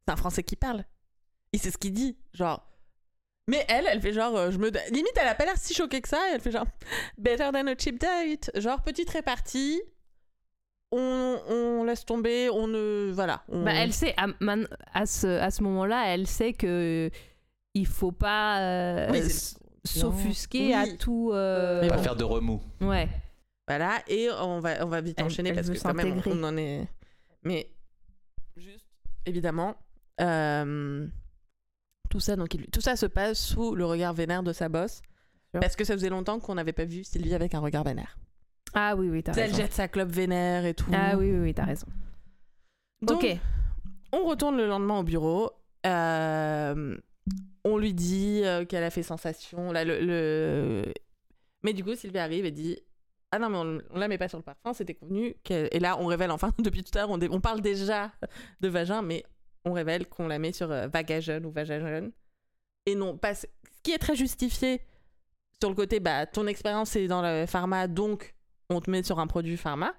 C'est 0.05 0.13
un 0.13 0.17
Français 0.17 0.43
qui 0.43 0.57
parle. 0.57 0.85
Et 1.53 1.59
c'est 1.59 1.71
ce 1.71 1.79
qu'il 1.79 1.93
dit. 1.93 2.17
Genre. 2.35 2.69
Mais 3.53 3.65
elle, 3.69 3.87
elle 3.87 4.01
fait 4.01 4.13
genre. 4.15 4.35
euh, 4.37 4.51
je 4.51 4.57
me... 4.59 4.71
Limite, 4.91 5.13
elle 5.21 5.29
a 5.29 5.35
pas 5.35 5.45
l'air 5.45 5.57
si 5.59 5.75
choquée 5.75 6.01
que 6.01 6.09
ça. 6.09 6.19
elle 6.33 6.41
fait 6.41 6.51
genre. 6.51 6.67
Better 7.19 7.51
than 7.53 7.67
a 7.67 7.77
cheap 7.77 8.01
date. 8.01 8.51
Genre, 8.57 8.81
petite 8.83 9.11
répartie. 9.11 9.81
On, 10.91 11.39
on 11.49 11.85
laisse 11.85 12.05
tomber. 12.05 12.49
On 12.51 12.67
ne. 12.67 13.11
Voilà. 13.13 13.43
on- 13.49 13.63
Bah, 13.65 13.73
elle 13.75 13.93
sait, 13.93 14.15
à, 14.17 14.27
man- 14.41 14.69
à 14.95 15.07
ce, 15.07 15.27
à 15.27 15.51
ce 15.51 15.63
moment-là, 15.63 16.05
elle 16.15 16.27
sait 16.27 16.53
que 16.55 17.11
il 17.75 17.87
faut 17.87 18.13
pas 18.13 18.61
euh, 18.61 19.09
Oui, 19.11 19.23
s'offusquer 19.85 20.75
à 20.75 20.87
tout. 20.97 21.31
euh, 21.33 21.81
Mais 21.83 21.89
Pas 21.89 21.97
bon. 21.97 22.03
faire 22.03 22.17
de 22.17 22.25
remous. 22.25 22.63
Ouais. 22.81 23.09
Voilà, 23.69 24.03
et 24.09 24.29
on 24.31 24.61
va, 24.61 24.85
on 24.85 24.89
va 24.89 25.01
vite 25.01 25.19
Elle- 25.19 25.27
enchaîner 25.27 25.51
elle 25.51 25.55
parce 25.57 25.71
que 25.71 25.79
quand 25.79 25.95
même, 25.95 26.21
on 26.27 26.43
en 26.43 26.57
est... 26.57 26.87
Mais, 27.45 27.71
juste, 28.57 28.85
évidemment, 29.25 29.77
euh, 30.21 31.07
tout, 32.13 32.21
ça, 32.21 32.37
donc, 32.37 32.55
il- 32.55 32.67
tout 32.71 32.81
ça 32.81 32.95
se 32.97 33.07
passe 33.07 33.41
sous 33.41 33.75
le 33.75 33.85
regard 33.85 34.13
vénère 34.13 34.43
de 34.43 34.53
sa 34.53 34.69
bosse. 34.69 35.01
Parce 35.53 35.77
que 35.77 35.85
ça 35.85 35.95
faisait 35.95 36.09
longtemps 36.09 36.41
qu'on 36.41 36.55
n'avait 36.55 36.73
pas 36.73 36.85
vu 36.85 37.05
Sylvie 37.05 37.35
avec 37.35 37.55
un 37.55 37.61
regard 37.61 37.85
vénère. 37.85 38.19
Ah 38.75 38.95
oui, 38.97 39.09
oui, 39.11 39.23
t'as 39.23 39.33
Elle 39.35 39.45
raison. 39.51 39.57
jette 39.57 39.73
sa 39.75 39.87
clope 39.89 40.09
vénère 40.11 40.65
et 40.65 40.73
tout. 40.75 40.91
Ah 40.95 41.17
oui, 41.19 41.31
oui, 41.31 41.39
oui, 41.41 41.55
t'as 41.55 41.65
raison. 41.67 41.87
Donc, 43.03 43.23
ok. 43.23 43.37
On 44.13 44.25
retourne 44.25 44.57
le 44.57 44.67
lendemain 44.67 44.99
au 44.99 45.03
bureau. 45.03 45.51
Euh, 45.87 46.97
on 47.65 47.77
lui 47.77 47.93
dit 47.95 48.41
euh, 48.45 48.65
qu'elle 48.65 48.85
a 48.85 48.91
fait 48.91 49.03
sensation. 49.03 49.73
Là, 49.73 49.85
le, 49.85 50.01
le- 50.01 50.93
Mais 51.63 51.73
du 51.75 51.85
coup, 51.85 51.95
Sylvie 51.95 52.19
arrive 52.19 52.45
et 52.47 52.51
dit 52.51 52.79
Ah 53.31 53.39
non, 53.39 53.51
mais 53.51 53.59
on, 53.59 53.81
on 53.95 53.99
la 53.99 54.09
met 54.09 54.19
pas 54.19 54.29
sur 54.29 54.39
le 54.39 54.45
parfum, 54.45 54.73
c'était 54.73 54.95
convenu. 54.95 55.35
Et 55.51 55.79
là, 55.81 55.99
on 56.01 56.07
révèle 56.07 56.31
enfin, 56.31 56.51
depuis 56.59 56.83
tout 56.83 56.97
à 56.99 57.03
l'heure, 57.03 57.11
on 57.11 57.41
parle 57.41 57.61
déjà 57.61 58.11
de 58.61 58.69
vagin, 58.69 59.03
mais 59.03 59.25
on 59.65 59.73
révèle 59.73 60.09
qu'on 60.09 60.29
la 60.29 60.39
met 60.39 60.53
sur 60.53 60.71
euh, 60.71 60.89
Vagagen 60.89 61.45
ou 61.45 61.51
Vagagen. 61.51 62.11
Et 62.87 62.95
non, 62.95 63.17
pas. 63.17 63.35
Ce 63.35 63.47
qui 63.83 63.93
est 63.93 63.99
très 63.99 64.17
justifié 64.17 64.81
sur 65.61 65.69
le 65.69 65.77
côté, 65.77 66.01
bah, 66.01 66.27
ton 66.27 66.47
expérience 66.47 66.97
est 66.97 67.07
dans 67.07 67.23
le 67.23 67.47
pharma, 67.47 67.87
donc 67.87 68.35
on 68.71 68.81
te 68.81 68.91
met 68.91 69.03
sur 69.03 69.21
un 69.21 69.27
produit 69.27 69.57
pharma. 69.57 69.95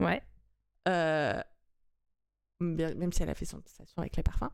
Ouais. 0.00 0.22
Euh, 0.88 1.40
même 2.60 3.12
si 3.12 3.22
elle 3.22 3.30
a 3.30 3.34
fait 3.34 3.44
son 3.44 3.60
sensation 3.64 3.98
avec 3.98 4.16
les 4.16 4.22
parfums. 4.22 4.50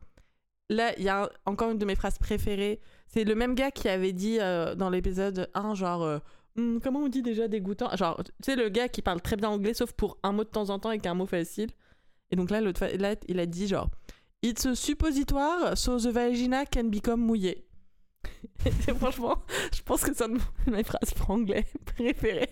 Là, 0.69 0.97
il 0.97 1.03
y 1.03 1.09
a 1.09 1.29
encore 1.45 1.71
une 1.71 1.77
de 1.77 1.85
mes 1.85 1.95
phrases 1.95 2.17
préférées. 2.17 2.81
C'est 3.07 3.23
le 3.23 3.35
même 3.35 3.53
gars 3.53 3.69
qui 3.69 3.87
avait 3.87 4.13
dit 4.13 4.39
euh, 4.39 4.73
dans 4.73 4.89
l'épisode 4.89 5.49
1, 5.53 5.75
genre, 5.75 6.01
euh, 6.01 6.19
Hmm, 6.55 6.79
comment 6.79 7.01
on 7.01 7.09
dit 7.09 7.21
déjà 7.21 7.47
dégoûtant? 7.47 7.93
Genre, 7.95 8.23
tu 8.23 8.31
sais, 8.43 8.55
le 8.55 8.69
gars 8.69 8.87
qui 8.87 9.01
parle 9.01 9.21
très 9.21 9.35
bien 9.35 9.49
anglais, 9.49 9.73
sauf 9.73 9.91
pour 9.91 10.17
un 10.23 10.31
mot 10.31 10.43
de 10.43 10.49
temps 10.49 10.69
en 10.69 10.79
temps 10.79 10.91
et 10.91 11.01
un 11.05 11.13
mot 11.13 11.25
facile. 11.25 11.69
Et 12.31 12.35
donc 12.35 12.49
là, 12.49 12.61
là, 12.61 13.15
il 13.27 13.39
a 13.39 13.45
dit 13.45 13.67
genre, 13.67 13.89
It's 14.45 14.65
a 14.65 14.75
suppositoire, 14.75 15.75
so 15.77 15.97
the 15.97 16.07
vagina 16.11 16.65
can 16.65 16.85
become 16.85 17.21
mouillée. 17.21 17.65
Franchement, 18.99 19.37
je 19.75 19.81
pense 19.81 20.03
que 20.03 20.13
c'est 20.13 20.23
une 20.25 20.37
de 20.67 20.71
mes 20.71 20.83
phrases 20.83 21.13
franglais 21.15 21.65
préférées. 21.85 22.49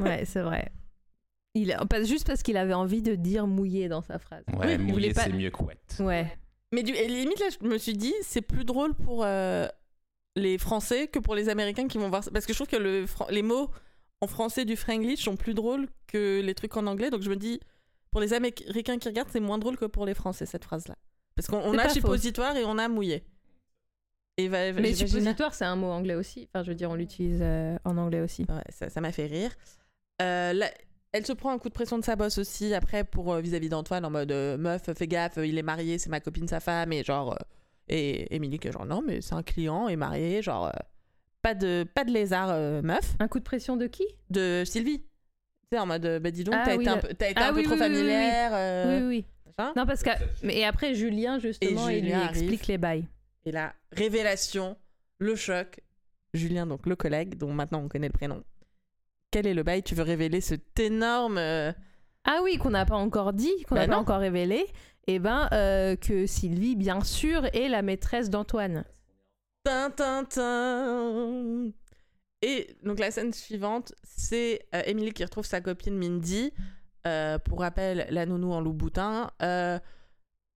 Ouais, 0.00 0.24
c'est 0.24 0.42
vrai. 0.42 0.70
Il, 1.54 1.76
pas 1.90 2.02
juste 2.04 2.26
parce 2.26 2.42
qu'il 2.42 2.56
avait 2.56 2.74
envie 2.74 3.02
de 3.02 3.14
dire 3.16 3.46
mouillé 3.46 3.88
dans 3.88 4.02
sa 4.02 4.18
phrase. 4.18 4.44
Ouais, 4.52 4.76
voulait 4.76 4.78
mouillé, 4.78 5.12
pas- 5.12 5.24
c'est 5.24 5.32
mieux 5.32 5.50
que 5.50 5.62
wet. 5.64 5.78
Ouais. 6.00 6.32
Mais 6.72 6.82
du, 6.82 6.92
et 6.92 7.08
limite, 7.08 7.40
là, 7.40 7.46
je 7.60 7.66
me 7.66 7.78
suis 7.78 7.94
dit, 7.94 8.14
c'est 8.22 8.42
plus 8.42 8.64
drôle 8.64 8.94
pour 8.94 9.24
euh, 9.24 9.66
les 10.36 10.58
Français 10.58 11.08
que 11.08 11.18
pour 11.18 11.34
les 11.34 11.48
Américains 11.48 11.88
qui 11.88 11.98
vont 11.98 12.08
voir 12.08 12.22
ça. 12.22 12.30
Parce 12.30 12.46
que 12.46 12.52
je 12.52 12.58
trouve 12.58 12.68
que 12.68 12.76
le, 12.76 13.06
les 13.30 13.42
mots 13.42 13.70
en 14.20 14.26
français 14.26 14.64
du 14.64 14.76
Franglish 14.76 15.24
sont 15.24 15.36
plus 15.36 15.54
drôles 15.54 15.88
que 16.06 16.40
les 16.40 16.54
trucs 16.54 16.76
en 16.76 16.86
anglais. 16.86 17.10
Donc 17.10 17.22
je 17.22 17.30
me 17.30 17.36
dis, 17.36 17.58
pour 18.10 18.20
les 18.20 18.32
Américains 18.32 18.98
qui 18.98 19.08
regardent, 19.08 19.30
c'est 19.30 19.40
moins 19.40 19.58
drôle 19.58 19.76
que 19.76 19.84
pour 19.84 20.06
les 20.06 20.14
Français, 20.14 20.46
cette 20.46 20.64
phrase-là. 20.64 20.96
Parce 21.34 21.48
qu'on 21.48 21.78
a 21.78 21.88
suppositoire 21.88 22.56
et 22.56 22.64
on 22.64 22.78
a 22.78 22.88
mouillé. 22.88 23.24
Et 24.38 24.48
va, 24.48 24.72
Mais 24.72 24.94
suppositoire, 24.94 25.54
c'est 25.54 25.64
un 25.64 25.76
mot 25.76 25.88
anglais 25.88 26.14
aussi. 26.14 26.48
Enfin, 26.48 26.62
je 26.62 26.70
veux 26.70 26.74
dire, 26.76 26.90
on 26.90 26.94
l'utilise 26.94 27.40
euh, 27.40 27.76
en 27.84 27.96
anglais 27.96 28.20
aussi. 28.20 28.46
Ouais, 28.48 28.88
ça 28.88 29.00
m'a 29.00 29.12
fait 29.12 29.26
rire. 29.26 29.50
Euh, 30.20 30.52
là, 30.52 30.70
elle 31.12 31.26
se 31.26 31.32
prend 31.32 31.50
un 31.50 31.58
coup 31.58 31.68
de 31.68 31.74
pression 31.74 31.98
de 31.98 32.04
sa 32.04 32.16
boss 32.16 32.38
aussi 32.38 32.74
après 32.74 33.04
pour 33.04 33.32
euh, 33.32 33.40
vis-à-vis 33.40 33.68
d'Antoine 33.68 34.04
en 34.04 34.10
mode 34.10 34.32
meuf 34.58 34.82
fais 34.96 35.06
gaffe 35.06 35.38
il 35.42 35.56
est 35.56 35.62
marié 35.62 35.98
c'est 35.98 36.10
ma 36.10 36.20
copine 36.20 36.46
sa 36.48 36.60
femme 36.60 36.92
et 36.92 37.02
genre 37.02 37.32
euh, 37.32 37.44
et 37.88 38.34
Émilie 38.34 38.58
qui 38.58 38.68
est 38.68 38.72
genre 38.72 38.84
non 38.84 39.02
mais 39.06 39.20
c'est 39.22 39.34
un 39.34 39.42
client 39.42 39.88
est 39.88 39.96
marié 39.96 40.42
genre 40.42 40.70
pas 41.40 41.54
de 41.54 41.86
pas 41.94 42.04
de 42.04 42.10
lézard 42.10 42.82
meuf 42.82 43.14
Un 43.20 43.28
coup 43.28 43.38
de 43.38 43.44
pression 43.44 43.76
de 43.76 43.86
qui? 43.86 44.04
De 44.28 44.64
Sylvie 44.66 45.02
tu 45.70 45.76
sais 45.76 45.80
en 45.80 45.86
mode 45.86 46.04
euh, 46.06 46.18
bah 46.20 46.30
dis 46.30 46.44
donc 46.44 46.54
Ah 46.56 46.62
t'as 46.66 46.76
oui, 46.76 46.84
été 46.84 46.90
un 46.90 46.98
peu, 46.98 47.08
t'as 47.14 47.30
été 47.30 47.40
Ah 47.40 47.48
un 47.48 47.52
peu 47.52 47.58
oui, 47.58 47.64
trop 47.64 47.76
familière 47.76 48.50
euh, 48.54 49.00
Oui, 49.00 49.06
oui. 49.06 49.24
machin. 49.58 49.72
Non, 49.76 49.86
parce 49.86 50.02
que. 50.02 50.10
Mais 50.42 50.58
et 50.58 50.64
après, 50.64 50.94
Julien, 50.94 51.38
justement, 51.38 51.88
Et 51.88 51.98
il 51.98 52.04
lui 52.06 52.12
arrive. 52.12 52.30
explique 52.30 52.66
les 52.68 52.78
bails. 52.78 53.04
et 53.44 53.52
la 53.52 53.74
révélation 53.92 54.76
le 55.20 55.34
choc 55.34 55.80
Julien 56.34 56.66
donc 56.66 56.86
le 56.86 56.94
collègue 56.94 57.36
dont 57.36 57.52
maintenant 57.52 57.80
on 57.82 57.88
connaît 57.88 58.06
le 58.08 58.12
prénom 58.12 58.44
quel 59.30 59.46
est 59.46 59.52
le 59.54 59.62
bail? 59.62 59.82
Tu 59.82 59.94
veux 59.94 60.04
révéler 60.04 60.40
cet 60.40 60.78
énorme 60.80 61.36
euh, 61.36 61.70
Ah 62.24 62.40
oui, 62.42 62.56
qu'on 62.56 62.70
n'a 62.70 62.86
pas 62.86 62.94
encore 62.96 63.34
dit, 63.34 63.52
qu'on 63.68 63.74
n'a 63.74 63.82
Bah 63.82 63.88
pas 63.88 63.94
non. 63.96 64.00
encore 64.00 64.20
révélé. 64.20 64.64
Et 65.06 65.18
ben, 65.18 65.48
euh, 65.52 65.96
que 65.96 66.24
Sylvie, 66.24 66.76
bien 66.76 67.02
sûr, 67.04 67.44
est 67.54 67.68
la 67.68 67.82
maîtresse 67.82 68.30
d'Antoine. 68.30 68.84
Tin, 69.64 69.90
tin, 69.90 70.24
tin. 70.24 71.70
Et 72.42 72.76
donc 72.84 73.00
la 73.00 73.10
scène 73.10 73.32
suivante, 73.32 73.94
c'est 74.04 74.66
euh, 74.74 74.82
Emily 74.86 75.12
qui 75.12 75.24
retrouve 75.24 75.44
sa 75.44 75.60
copine 75.60 75.96
Mindy, 75.96 76.52
euh, 77.06 77.38
pour 77.38 77.60
rappel 77.60 78.06
la 78.10 78.26
nounou 78.26 78.52
en 78.52 78.60
loup 78.60 78.72
boutin, 78.72 79.30
euh, 79.42 79.78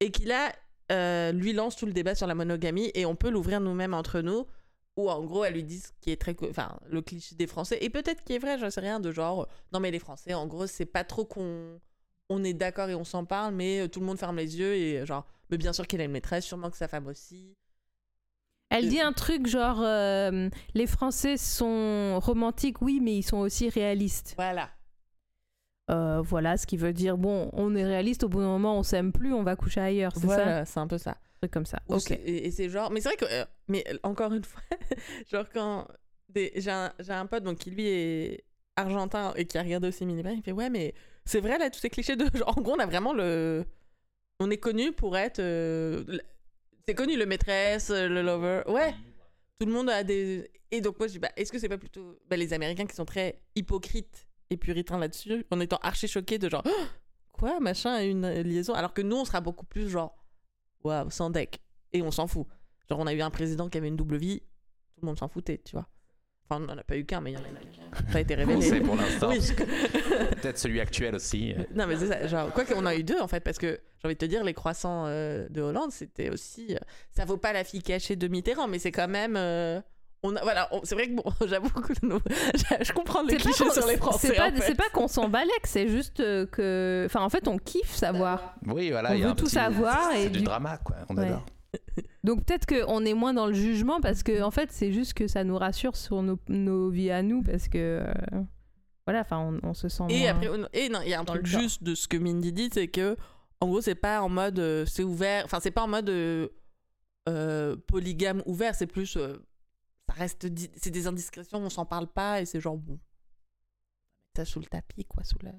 et 0.01 0.11
qui 0.11 0.25
là 0.25 0.53
euh, 0.91 1.33
lui 1.33 1.53
lance 1.53 1.77
tout 1.77 1.87
le 1.87 1.93
débat 1.93 2.15
sur 2.15 2.27
la 2.27 2.35
monogamie 2.35 2.91
et 2.95 3.07
on 3.07 3.17
peut 3.17 3.31
l'ouvrir 3.31 3.61
nous-mêmes 3.61 3.95
entre 3.95 4.21
nous, 4.21 4.47
où 4.97 5.11
en 5.11 5.25
gros 5.25 5.45
elle 5.45 5.55
lui 5.55 5.65
dit 5.65 5.81
ce 5.81 5.89
qui 6.01 6.11
est 6.11 6.21
très, 6.21 6.37
enfin 6.51 6.79
le 6.91 7.01
cliché 7.01 7.35
des 7.37 7.47
Français 7.47 7.79
et 7.81 7.91
peut-être 7.91 8.23
qui 8.25 8.35
est 8.35 8.39
vrai, 8.39 8.59
j'en 8.59 8.71
sais 8.71 8.81
rien, 8.81 9.01
de 9.01 9.11
genre 9.11 9.49
non 9.73 9.81
mais 9.81 9.91
les 9.91 9.99
Français 9.99 10.35
en 10.35 10.47
gros 10.47 10.67
c'est 10.67 10.85
pas 10.85 11.05
trop 11.05 11.25
qu'on 11.25 11.81
on 12.29 12.45
est 12.45 12.55
d'accord 12.55 12.91
et 12.91 12.95
on 12.95 13.05
s'en 13.05 13.25
parle, 13.25 13.55
mais 13.55 13.89
tout 13.89 14.01
le 14.01 14.07
monde 14.07 14.19
ferme 14.19 14.37
les 14.37 14.59
yeux 14.59 14.75
et 14.75 15.07
genre 15.07 15.27
mais 15.51 15.59
bien 15.59 15.73
sûr 15.73 15.87
qu'elle 15.87 16.01
a 16.01 16.05
une 16.05 16.13
maîtresse, 16.13 16.45
sûrement 16.45 16.71
que 16.71 16.77
sa 16.77 16.89
femme 16.89 17.07
aussi. 17.07 17.57
Elle 18.75 18.87
Euh, 18.87 18.89
dit 18.89 19.01
un 19.01 19.13
truc 19.13 19.47
genre 19.47 19.81
euh, 19.83 20.49
les 20.75 20.87
Français 20.87 21.37
sont 21.37 22.19
romantiques, 22.21 22.81
oui, 22.83 23.01
mais 23.03 23.17
ils 23.17 23.23
sont 23.23 23.39
aussi 23.39 23.69
réalistes. 23.69 24.35
Voilà. 24.37 24.71
Euh, 25.91 26.23
voilà, 26.23 26.57
ce 26.57 26.67
qui 26.67 26.77
veut 26.77 26.93
dire 26.93 27.19
bon, 27.19 27.51
on 27.53 27.75
est 27.75 27.85
réaliste, 27.85 28.25
au 28.25 28.29
bout 28.29 28.41
d'un 28.41 28.47
moment, 28.47 28.79
on 28.79 28.83
s'aime 28.83 29.13
plus, 29.13 29.33
on 29.33 29.43
va 29.43 29.57
coucher 29.57 29.81
ailleurs, 29.81 30.13
c'est 30.17 30.27
ça 30.29 30.65
c'est 30.65 30.81
un 30.81 30.87
peu 30.87 30.97
ça. 30.99 31.11
Un 31.11 31.39
truc 31.41 31.51
comme 31.53 31.67
ça. 31.67 31.81
Ou 31.89 31.97
Ok. 31.97 32.13
Et, 32.13 32.47
et 32.47 32.51
c'est 32.53 32.69
genre. 32.69 32.91
Mais 32.91 33.01
c'est 33.01 33.09
vrai 33.09 33.17
que. 33.17 33.25
euh, 33.25 33.45
mais 33.69 33.85
euh, 33.89 33.99
encore 34.05 34.33
une 34.33 34.45
fois, 34.45 34.63
genre 35.31 35.45
quand. 35.53 35.89
des- 36.29 36.53
J'ai 36.57 36.71
un, 36.71 36.93
j'ai 37.01 37.13
un 37.13 37.27
pote 37.27 37.43
donc, 37.43 37.59
qui 37.59 37.71
lui 37.73 37.87
est 37.89 38.45
argentin 38.77 39.35
et 39.37 39.45
qui 39.45 39.59
a 39.59 39.63
regardé 39.63 39.89
aussi 39.89 40.07
Minibar, 40.07 40.33
il 40.33 40.43
fait 40.43 40.53
Ouais, 40.53 40.71
mais 40.71 40.95
c'est 41.25 41.41
vrai 41.41 41.59
là, 41.59 41.69
tous 41.69 41.81
ces 41.81 41.91
clichés 41.91 42.17
de. 42.17 42.25
Genre, 42.39 42.57
en 42.57 42.61
gros, 42.63 42.75
on 42.77 42.79
a 42.79 42.87
vraiment 42.87 43.13
le. 43.13 43.65
On 44.41 44.51
est 44.51 44.57
connu 44.59 44.93
pour 44.93 45.17
être. 45.17 45.41
euh, 45.41 46.05
C'est 46.87 46.95
connu 46.95 47.17
le 47.17 47.27
maîtresse, 47.27 47.91
euh, 47.91 48.09
le 48.09 48.23
lover. 48.23 48.63
Ouais. 48.67 48.95
Tout 49.59 49.67
le 49.67 49.73
monde 49.73 49.91
a 49.91 50.03
des. 50.03 50.51
Et 50.71 50.81
donc, 50.81 50.99
moi, 50.99 51.07
je 51.07 51.13
dis 51.13 51.19
bah, 51.19 51.31
Est-ce 51.37 51.53
que 51.53 51.59
c'est 51.59 51.69
pas 51.69 51.79
plutôt 51.79 52.19
bah, 52.29 52.37
les 52.37 52.53
Américains 52.53 52.87
qui 52.87 52.97
sont 52.97 53.05
très 53.05 53.41
hypocrites 53.55 54.27
et 54.51 54.57
puritains 54.57 54.99
là-dessus, 54.99 55.47
en 55.51 55.61
étant 55.61 55.79
archi 55.83 56.09
choqués 56.09 56.39
de 56.39 56.49
genre. 56.49 56.63
Oh, 56.67 56.85
Quoi, 57.33 57.61
machin, 57.61 58.03
une 58.05 58.29
liaison? 58.43 58.75
Alors 58.75 58.93
que 58.93 59.03
nous, 59.03 59.17
on 59.17 59.25
sera 59.25 59.41
beaucoup 59.41 59.65
plus 59.65 59.89
genre. 59.89 60.15
Waouh, 60.85 61.11
sans 61.11 61.31
deck. 61.31 61.61
Et 61.93 62.03
on 62.03 62.11
s'en 62.11 62.27
fout. 62.27 62.47
Genre, 62.89 62.99
on 62.99 63.07
a 63.07 63.15
eu 63.15 63.21
un 63.21 63.31
président 63.31 63.69
qui 63.69 63.79
avait 63.79 63.89
une 63.89 63.97
double 63.97 64.17
vie, 64.17 64.41
tout 64.41 65.01
le 65.03 65.07
monde 65.07 65.19
s'en 65.19 65.29
foutait, 65.29 65.61
tu 65.65 65.77
vois. 65.77 65.89
Enfin, 66.53 66.63
on 66.63 66.67
n'en 66.75 66.79
a 66.79 66.85
pas 66.85 66.97
eu 66.97 67.05
qu'un, 67.05 67.21
mais 67.21 67.33
il 67.33 67.35
y 67.35 67.37
en 67.37 67.41
a 67.41 67.43
n'a 68.05 68.13
pas 68.13 68.21
été 68.21 68.35
On 68.35 68.39
révélé. 68.39 68.63
sait 68.63 68.81
pour 68.81 68.97
l'instant. 68.97 69.29
Oui, 69.31 69.39
Peut-être 70.43 70.59
celui 70.59 70.81
actuel 70.81 71.15
aussi. 71.15 71.55
euh. 71.57 71.63
non, 71.75 71.87
mais 71.87 71.97
c'est 71.97 72.07
ça. 72.09 72.27
Genre, 72.27 72.51
quoi 72.53 72.65
qu'on 72.65 72.87
a 72.87 72.95
eu 72.95 73.03
deux, 73.05 73.21
en 73.21 73.29
fait, 73.29 73.41
parce 73.41 73.59
que 73.59 73.81
j'ai 73.99 74.07
envie 74.09 74.15
de 74.15 74.19
te 74.19 74.25
dire, 74.25 74.45
les 74.45 74.55
croissants 74.55 75.05
euh, 75.07 75.47
de 75.51 75.61
Hollande, 75.63 75.93
c'était 75.93 76.31
aussi. 76.31 76.75
euh, 76.75 76.79
ça 77.11 77.25
vaut 77.25 77.37
pas 77.37 77.53
la 77.53 77.65
fille 77.65 77.83
cachée 77.83 78.17
de 78.17 78.29
Mitterrand, 78.29 78.69
mais 78.69 78.79
c'est 78.79 78.93
quand 78.93 79.09
même. 79.09 79.37
euh, 79.37 79.81
on 80.25 80.37
a, 80.37 80.43
voilà, 80.43 80.69
on- 80.73 80.81
c'est 80.85 80.95
vrai 80.95 81.09
que 81.09 81.15
bon, 81.15 81.25
j'avoue 81.47 81.69
que 81.71 81.93
je 82.85 82.93
comprends 82.93 83.23
les 83.23 83.31
C'est 83.31 83.37
pas 83.37 83.43
clichés 83.51 83.71
sur 83.71 83.87
les 83.87 83.97
Français. 83.97 84.29
C'est 84.29 84.35
pas, 84.37 84.49
en 84.51 84.55
fait. 84.55 84.63
c'est 84.63 84.75
pas 84.77 84.89
qu'on 84.93 85.09
s'en 85.09 85.29
balèque, 85.29 85.65
c'est 85.67 85.89
juste 85.89 86.19
que. 86.51 87.05
Enfin, 87.07 87.21
en 87.23 87.29
fait, 87.29 87.47
on 87.49 87.59
kiffe 87.59 87.95
savoir. 87.95 88.55
Oui, 88.67 88.91
voilà. 88.91 89.11
On 89.11 89.15
il 89.15 89.21
y 89.21 89.23
a 89.23 89.27
veut 89.27 89.33
un 89.33 89.35
tout 89.35 89.45
petit- 89.45 89.55
savoir 89.55 90.11
C'est 90.13 90.23
et 90.25 90.29
du 90.31 90.39
du- 90.39 90.45
drama, 90.45 90.79
quoi. 90.79 90.97
On 91.09 91.17
Ouais. 91.17 91.27
adore. 91.27 91.45
Donc 92.25 92.45
peut-être 92.45 92.67
qu'on 92.67 93.05
est 93.05 93.15
moins 93.15 93.35
dans 93.35 93.47
le 93.47 93.55
jugement 93.55 94.01
parce 94.01 94.23
que 94.23 94.43
en 94.43 94.51
fait 94.51 94.71
c'est 94.73 94.93
juste 94.93 95.15
que 95.15 95.27
ça 95.27 95.43
nous 95.45 95.57
rassure 95.59 95.97
sur 95.97 96.23
nos, 96.23 96.39
nos 96.49 96.91
vies 96.91 97.11
à 97.11 97.23
nous 97.23 97.43
parce 97.43 97.69
que 97.69 98.03
euh, 98.07 98.43
voilà, 99.07 99.21
enfin 99.21 99.39
on, 99.63 99.69
on 99.71 99.75
se 99.75 99.89
sent 99.89 100.05
Et 100.11 100.21
moins- 100.21 100.31
après, 100.31 100.49
et 100.75 100.89
non, 100.89 101.01
il 101.03 101.09
y 101.11 101.15
a 101.15 101.21
un 101.21 101.25
truc 101.25 101.47
juste 101.47 101.83
de 101.83 101.95
ce 101.95 102.07
que 102.07 102.17
Mindy 102.17 102.53
dit, 102.53 102.71
c'est 102.73 102.89
que, 102.89 103.17
en 103.61 103.67
gros, 103.69 103.81
c'est 103.81 103.95
pas 103.97 104.23
en 104.23 104.29
mode 104.29 104.59
euh, 104.61 104.85
c'est 104.87 105.03
ouvert, 105.03 105.45
enfin, 105.45 105.59
c'est 105.61 105.71
pas 105.73 105.83
en 105.83 105.89
mode 105.89 106.09
euh, 106.11 107.77
polygame 107.89 108.43
ouvert, 108.47 108.75
c'est 108.77 108.87
plus. 108.87 109.13
ça 109.13 110.15
reste. 110.15 110.47
C'est 110.77 110.91
des 110.91 111.07
indiscrétions, 111.09 111.59
on 111.59 111.71
s'en 111.71 111.85
parle 111.87 112.07
pas, 112.07 112.41
et 112.41 112.45
c'est 112.45 112.61
genre, 112.61 112.77
bon. 112.77 112.99
Ça 114.37 114.45
sous 114.45 114.61
le 114.61 114.67
tapis, 114.67 115.05
quoi, 115.05 115.25
sous 115.25 115.39
la. 115.43 115.51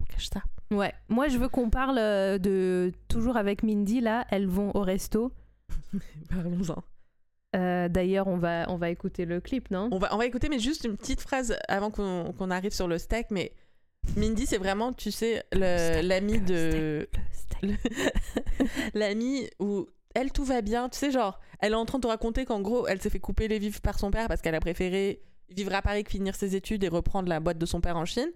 On 0.00 0.04
cache 0.04 0.28
ça. 0.28 0.42
Ouais, 0.70 0.92
moi 1.08 1.28
je 1.28 1.38
veux 1.38 1.48
qu'on 1.48 1.68
parle 1.70 1.96
de 2.38 2.92
toujours 3.08 3.36
avec 3.36 3.62
Mindy 3.62 4.00
là, 4.00 4.26
elles 4.30 4.46
vont 4.46 4.70
au 4.76 4.82
resto. 4.82 5.32
Parlons-en. 6.28 6.82
Euh, 7.56 7.88
D'ailleurs 7.88 8.28
on 8.28 8.36
va 8.36 8.66
on 8.68 8.76
va 8.76 8.90
écouter 8.90 9.24
le 9.24 9.40
clip 9.40 9.72
non? 9.72 9.88
On 9.90 9.98
va, 9.98 10.14
on 10.14 10.18
va 10.18 10.26
écouter, 10.26 10.48
mais 10.48 10.60
juste 10.60 10.84
une 10.84 10.96
petite 10.96 11.20
phrase 11.20 11.56
avant 11.66 11.90
qu'on 11.90 12.50
arrive 12.50 12.72
sur 12.72 12.88
le 12.88 12.98
steak, 12.98 13.26
mais. 13.30 13.52
Mindy, 14.16 14.46
c'est 14.46 14.56
vraiment, 14.56 14.94
tu 14.94 15.10
sais, 15.10 15.44
l'ami 15.52 16.40
de. 16.40 17.06
L'amie 18.94 19.50
où 19.58 19.86
elle 20.14 20.32
tout 20.32 20.44
va 20.44 20.60
bien 20.60 20.88
tu 20.88 20.98
sais 20.98 21.10
genre 21.10 21.40
elle 21.60 21.72
est 21.72 21.76
en 21.76 21.84
train 21.84 21.98
de 21.98 22.02
te 22.02 22.08
raconter 22.08 22.44
qu'en 22.44 22.60
gros 22.60 22.86
elle 22.86 23.00
s'est 23.00 23.10
fait 23.10 23.20
couper 23.20 23.48
les 23.48 23.58
vifs 23.58 23.80
par 23.80 23.98
son 23.98 24.10
père 24.10 24.28
parce 24.28 24.40
qu'elle 24.40 24.54
a 24.54 24.60
préféré 24.60 25.22
vivre 25.50 25.74
à 25.74 25.82
Paris 25.82 26.04
que 26.04 26.10
finir 26.10 26.34
ses 26.34 26.56
études 26.56 26.84
et 26.84 26.88
reprendre 26.88 27.28
la 27.28 27.40
boîte 27.40 27.58
de 27.58 27.66
son 27.66 27.80
père 27.80 27.96
en 27.96 28.04
Chine 28.04 28.30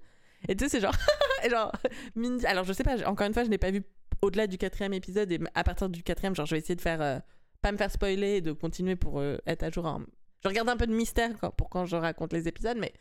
et 0.49 0.55
tu 0.57 0.65
sais 0.65 0.69
c'est 0.69 0.81
genre 0.81 0.95
genre 1.51 1.73
Mindy 2.15 2.47
alors 2.47 2.65
je 2.65 2.73
sais 2.73 2.85
pas 2.85 2.97
encore 3.09 3.27
une 3.27 3.35
fois 3.35 3.45
je 3.45 3.51
n'ai 3.51 3.59
pas 3.59 3.71
vu 3.71 3.83
au-delà 4.25 4.47
du 4.47 4.59
quatrième 4.59 4.93
épisode 4.95 5.31
et 5.33 5.39
à 5.55 5.65
partir 5.65 5.89
du 5.89 6.03
quatrième 6.03 6.35
genre 6.35 6.47
je 6.47 6.55
vais 6.55 6.59
essayer 6.61 6.75
de 6.77 6.81
faire 6.81 7.01
euh, 7.03 7.19
pas 7.63 7.73
me 7.73 7.77
faire 7.79 7.91
spoiler 7.91 8.37
et 8.37 8.41
de 8.41 8.53
continuer 8.53 8.97
pour 8.97 9.21
euh, 9.21 9.39
être 9.47 9.63
à 9.63 9.71
jour 9.71 9.87
en- 9.87 10.03
je 10.43 10.49
regarde 10.49 10.69
un 10.69 10.77
peu 10.77 10.87
de 10.87 10.93
mystère 10.95 11.31
quand- 11.41 11.51
pour 11.51 11.69
quand 11.71 11.87
je 11.87 11.97
raconte 11.97 12.33
les 12.33 12.49
épisodes 12.49 12.77
mais 12.79 12.93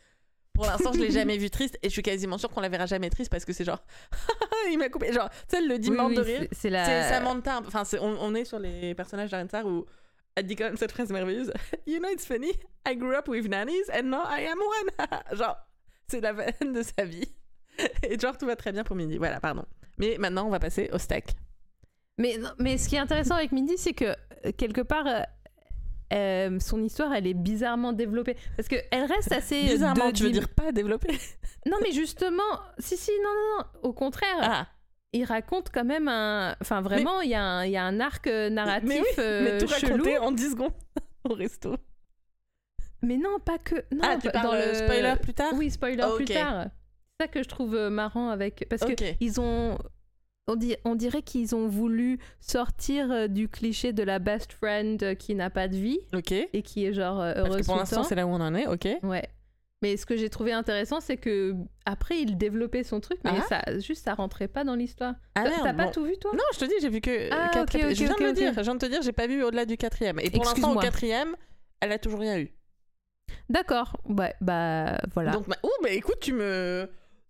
pour 0.52 0.66
l'instant, 0.66 0.92
je 0.92 1.00
l'ai 1.00 1.10
jamais 1.20 1.36
vu 1.36 1.50
triste 1.50 1.76
et 1.82 1.88
je 1.88 1.92
suis 1.92 2.02
quasiment 2.02 2.38
sûre 2.38 2.48
qu'on 2.50 2.60
la 2.60 2.68
verra 2.68 2.86
jamais 2.86 3.10
triste 3.10 3.30
parce 3.30 3.44
que 3.44 3.52
c'est 3.52 3.64
genre 3.64 3.82
il 4.70 4.78
m'a 4.78 4.88
coupé 4.88 5.12
genre 5.12 5.28
tu 5.30 5.36
sais 5.48 5.58
elle 5.58 5.68
le 5.68 5.78
dit 5.78 5.90
Oui, 5.90 6.14
de 6.14 6.20
rire 6.20 6.46
c'est- 6.52 6.70
la 6.70 6.84
c'est 6.84 7.08
Samantha. 7.14 7.60
Enfin, 7.66 7.82
on, 8.00 8.16
on 8.20 8.34
est 8.34 8.44
sur 8.44 8.58
les 8.60 8.94
personnages 8.94 9.30
d'Arenstar 9.30 9.66
où 9.66 9.84
elle 10.36 10.46
dit 10.46 10.56
quand 10.56 10.64
même 10.64 10.76
cette 10.76 10.92
phrase 10.92 11.10
merveilleuse. 11.10 11.52
You 11.86 11.98
know, 12.00 12.08
it's 12.10 12.24
funny. 12.26 12.52
I 12.88 12.96
grew 12.96 13.14
up 13.14 13.28
with 13.28 13.48
nannies 13.48 13.88
and 13.92 14.04
now 14.10 14.22
I 14.28 14.46
am 14.46 14.58
one. 14.58 15.36
genre, 15.36 15.56
c'est 16.08 16.20
la 16.20 16.32
veine 16.32 16.72
de 16.72 16.82
sa 16.82 17.04
vie. 17.04 17.32
Et 18.02 18.18
genre, 18.18 18.36
tout 18.38 18.46
va 18.46 18.56
très 18.56 18.72
bien 18.72 18.82
pour 18.84 18.96
Mindy. 18.96 19.16
Voilà, 19.18 19.38
pardon. 19.40 19.64
Mais 19.98 20.16
maintenant, 20.18 20.46
on 20.46 20.50
va 20.50 20.58
passer 20.58 20.90
au 20.92 20.98
steak. 20.98 21.24
Mais, 22.18 22.38
non, 22.38 22.50
mais 22.58 22.78
ce 22.78 22.88
qui 22.88 22.96
est 22.96 23.00
intéressant 23.00 23.34
avec 23.34 23.52
Mindy, 23.52 23.76
c'est 23.76 23.92
que 23.92 24.04
euh, 24.06 24.52
quelque 24.56 24.80
part, 24.82 25.06
euh, 25.06 25.20
euh, 26.12 26.58
son 26.60 26.82
histoire, 26.82 27.12
elle 27.12 27.26
est 27.26 27.34
bizarrement 27.34 27.92
développée. 27.92 28.36
Parce 28.56 28.68
qu'elle 28.68 29.04
reste 29.12 29.32
assez. 29.32 29.62
Bizarrement, 29.62 30.12
tu 30.12 30.22
veux 30.24 30.30
dire 30.30 30.48
pas 30.48 30.70
développé 30.72 31.18
Non, 31.66 31.76
mais 31.82 31.92
justement, 31.92 32.42
si, 32.78 32.96
si, 32.96 33.10
non, 33.22 33.30
non, 33.30 33.58
non. 33.58 33.88
Au 33.88 33.92
contraire, 33.92 34.36
Ah, 34.40 34.66
il 35.12 35.24
raconte 35.24 35.70
quand 35.72 35.84
même 35.84 36.08
un. 36.08 36.54
Enfin, 36.60 36.80
vraiment, 36.82 37.20
il 37.20 37.30
y, 37.30 37.34
a 37.34 37.42
un- 37.42 37.64
il 37.64 37.72
y 37.72 37.76
a 37.76 37.84
un 37.84 37.98
arc 38.00 38.26
narratif 38.26 38.88
mais 38.88 39.00
oui, 39.00 39.06
mais 39.18 39.58
tout 39.58 39.66
chelou. 39.68 39.92
raconté 39.92 40.18
en 40.18 40.30
10 40.32 40.50
secondes 40.52 40.72
au 41.24 41.34
resto. 41.34 41.76
Mais 43.02 43.16
non, 43.16 43.38
pas 43.44 43.58
que. 43.58 43.74
Non, 43.92 44.02
ah, 44.02 44.16
tu 44.20 44.28
dans 44.28 44.52
le 44.52 44.74
spoiler 44.74 45.14
plus 45.20 45.34
tard? 45.34 45.52
Oui, 45.54 45.70
spoiler 45.70 46.04
plus 46.16 46.24
tard. 46.26 46.66
C'est 47.20 47.26
ça 47.26 47.28
que 47.28 47.42
je 47.42 47.48
trouve 47.48 47.74
euh, 47.74 47.90
marrant 47.90 48.28
avec. 48.30 48.66
Parce 48.68 48.82
Ok. 48.82 48.96
que 48.96 49.04
ils 49.20 49.40
ont. 49.40 49.78
On, 50.46 50.56
dit- 50.56 50.76
on 50.84 50.94
dirait 50.94 51.22
qu'ils 51.22 51.54
ont 51.54 51.68
voulu 51.68 52.18
sortir 52.40 53.10
euh, 53.10 53.28
du 53.28 53.48
cliché 53.48 53.94
de 53.94 54.02
la 54.02 54.18
best 54.18 54.52
friend 54.52 55.02
euh, 55.02 55.14
qui 55.14 55.34
n'a 55.34 55.48
pas 55.48 55.68
de 55.68 55.76
vie 55.76 55.98
Ok. 56.14 56.32
et 56.32 56.62
qui 56.62 56.84
est 56.84 56.92
genre 56.92 57.18
heureuse 57.20 57.44
Parce 57.44 57.56
que 57.62 57.64
pour 57.64 57.76
l'instant, 57.76 58.02
c'est 58.02 58.14
là 58.14 58.26
où 58.26 58.30
on 58.30 58.40
en 58.42 58.54
est, 58.54 58.66
ok. 58.66 58.86
Ouais. 59.04 59.26
Mais 59.80 59.96
ce 59.96 60.04
que 60.04 60.16
j'ai 60.16 60.28
trouvé 60.28 60.52
intéressant, 60.52 61.00
c'est 61.00 61.16
que 61.16 61.54
après 61.86 62.18
il 62.18 62.36
développait 62.36 62.82
son 62.84 63.00
truc, 63.00 63.18
mais 63.24 63.30
Ah. 63.38 63.46
ça 63.64 63.78
juste 63.78 64.04
ça 64.04 64.12
rentrait 64.14 64.48
pas 64.48 64.64
dans 64.64 64.74
l'histoire. 64.74 65.14
Ah 65.34 65.44
T'as- 65.44 65.62
T'as 65.62 65.72
pas 65.72 65.84
bon. 65.86 65.90
tout 65.92 66.04
vu 66.04 66.18
toi? 66.18 66.32
Non, 66.34 66.44
je 66.52 66.58
te 66.58 66.64
dis, 66.66 66.74
j'ai 66.82 66.88
vu 66.90 67.00
que 67.00 67.30
Ah, 67.32 67.48
quatre 67.52 67.74
ok, 67.76 67.82
épisodes. 67.84 67.90
ok, 67.90 67.96
Je 67.96 68.04
viens 68.04 68.16
de 68.16 68.24
le 68.24 68.32
dire, 68.34 68.52
je 68.54 68.60
viens 68.60 68.74
de 68.74 68.78
te 68.80 68.86
dire, 68.86 69.00
j'ai 69.02 69.12
pas 69.12 69.26
vu 69.26 69.42
au-delà 69.42 69.64
du 69.64 69.76
quatrième. 69.78 70.18
Et 70.20 70.30
pour 70.30 70.44
l'instant, 70.44 70.74
au 70.74 70.78
quatrième, 70.78 71.36
elle 71.80 71.92
a 71.92 71.98
toujours 71.98 72.20
rien 72.20 72.38
eu. 72.38 72.50
D'accord. 73.48 73.96
Ouais, 74.06 74.34
bah 74.42 74.98
voilà. 75.14 75.32
Donc, 75.32 75.48
bah, 75.48 75.56
ouh, 75.62 75.82
bah 75.82 75.90
écoute, 75.90 76.18
tu 76.20 76.32
me, 76.34 76.88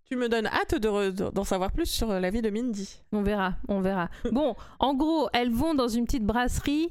tu 0.09 0.15
me 0.15 0.29
donnes 0.29 0.47
hâte 0.47 0.75
de 0.75 1.29
d'en 1.29 1.43
savoir 1.43 1.71
plus 1.71 1.87
sur 1.87 2.07
la 2.07 2.29
vie 2.29 2.41
de 2.41 2.49
Mindy. 2.49 3.01
On 3.11 3.21
verra, 3.23 3.55
on 3.67 3.81
verra. 3.81 4.09
bon, 4.31 4.55
en 4.79 4.93
gros, 4.93 5.29
elles 5.33 5.51
vont 5.51 5.73
dans 5.73 5.87
une 5.87 6.05
petite 6.05 6.25
brasserie 6.25 6.89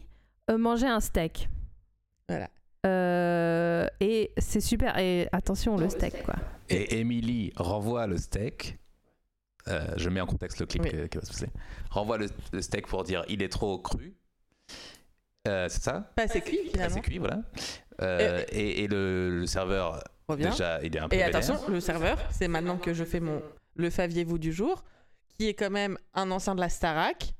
euh, 0.50 0.58
manger 0.58 0.86
un 0.86 1.00
steak. 1.00 1.48
Voilà. 2.28 2.48
Euh, 2.86 3.86
et 4.00 4.32
c'est 4.38 4.60
super. 4.60 4.98
Et 4.98 5.28
attention, 5.32 5.76
le 5.76 5.88
steak, 5.88 6.22
quoi. 6.24 6.34
Et 6.68 6.98
Emily 7.00 7.52
renvoie 7.56 8.06
le 8.06 8.16
steak. 8.18 8.78
Euh, 9.68 9.86
je 9.96 10.10
mets 10.10 10.20
en 10.20 10.26
contexte 10.26 10.60
le 10.60 10.66
clip 10.66 10.82
Oui. 10.82 10.90
qui 11.08 11.16
va 11.16 11.24
se 11.24 11.30
passer. 11.30 11.48
Renvoie 11.90 12.18
le, 12.18 12.26
le 12.52 12.60
steak 12.60 12.86
pour 12.86 13.02
dire 13.04 13.24
il 13.28 13.42
est 13.42 13.48
trop 13.48 13.78
cru. 13.78 14.14
Euh, 15.48 15.68
c'est 15.68 15.82
ça? 15.82 16.10
Pas 16.16 16.22
assez 16.24 16.40
cuit 16.40 16.58
finalement. 16.70 16.94
C'est 16.94 17.00
cuit, 17.02 17.18
voilà. 17.18 17.42
Euh, 18.02 18.42
et 18.50 18.82
et 18.84 18.88
le, 18.88 19.40
le 19.40 19.46
serveur, 19.46 20.02
Reviens. 20.28 20.50
déjà, 20.50 20.80
il 20.82 20.96
est 20.96 20.98
un 21.00 21.08
peu 21.08 21.16
Et 21.16 21.18
vénère. 21.18 21.36
attention, 21.36 21.58
le 21.68 21.80
serveur, 21.80 22.18
c'est 22.30 22.48
maintenant 22.48 22.76
que 22.78 22.94
je 22.94 23.04
fais 23.04 23.20
mon 23.20 23.42
le 23.76 23.90
faviez-vous 23.90 24.38
du 24.38 24.52
jour, 24.52 24.84
qui 25.28 25.48
est 25.48 25.54
quand 25.54 25.70
même 25.70 25.98
un 26.14 26.30
ancien 26.30 26.54
de 26.54 26.60
la 26.60 26.68
Starac. 26.68 27.34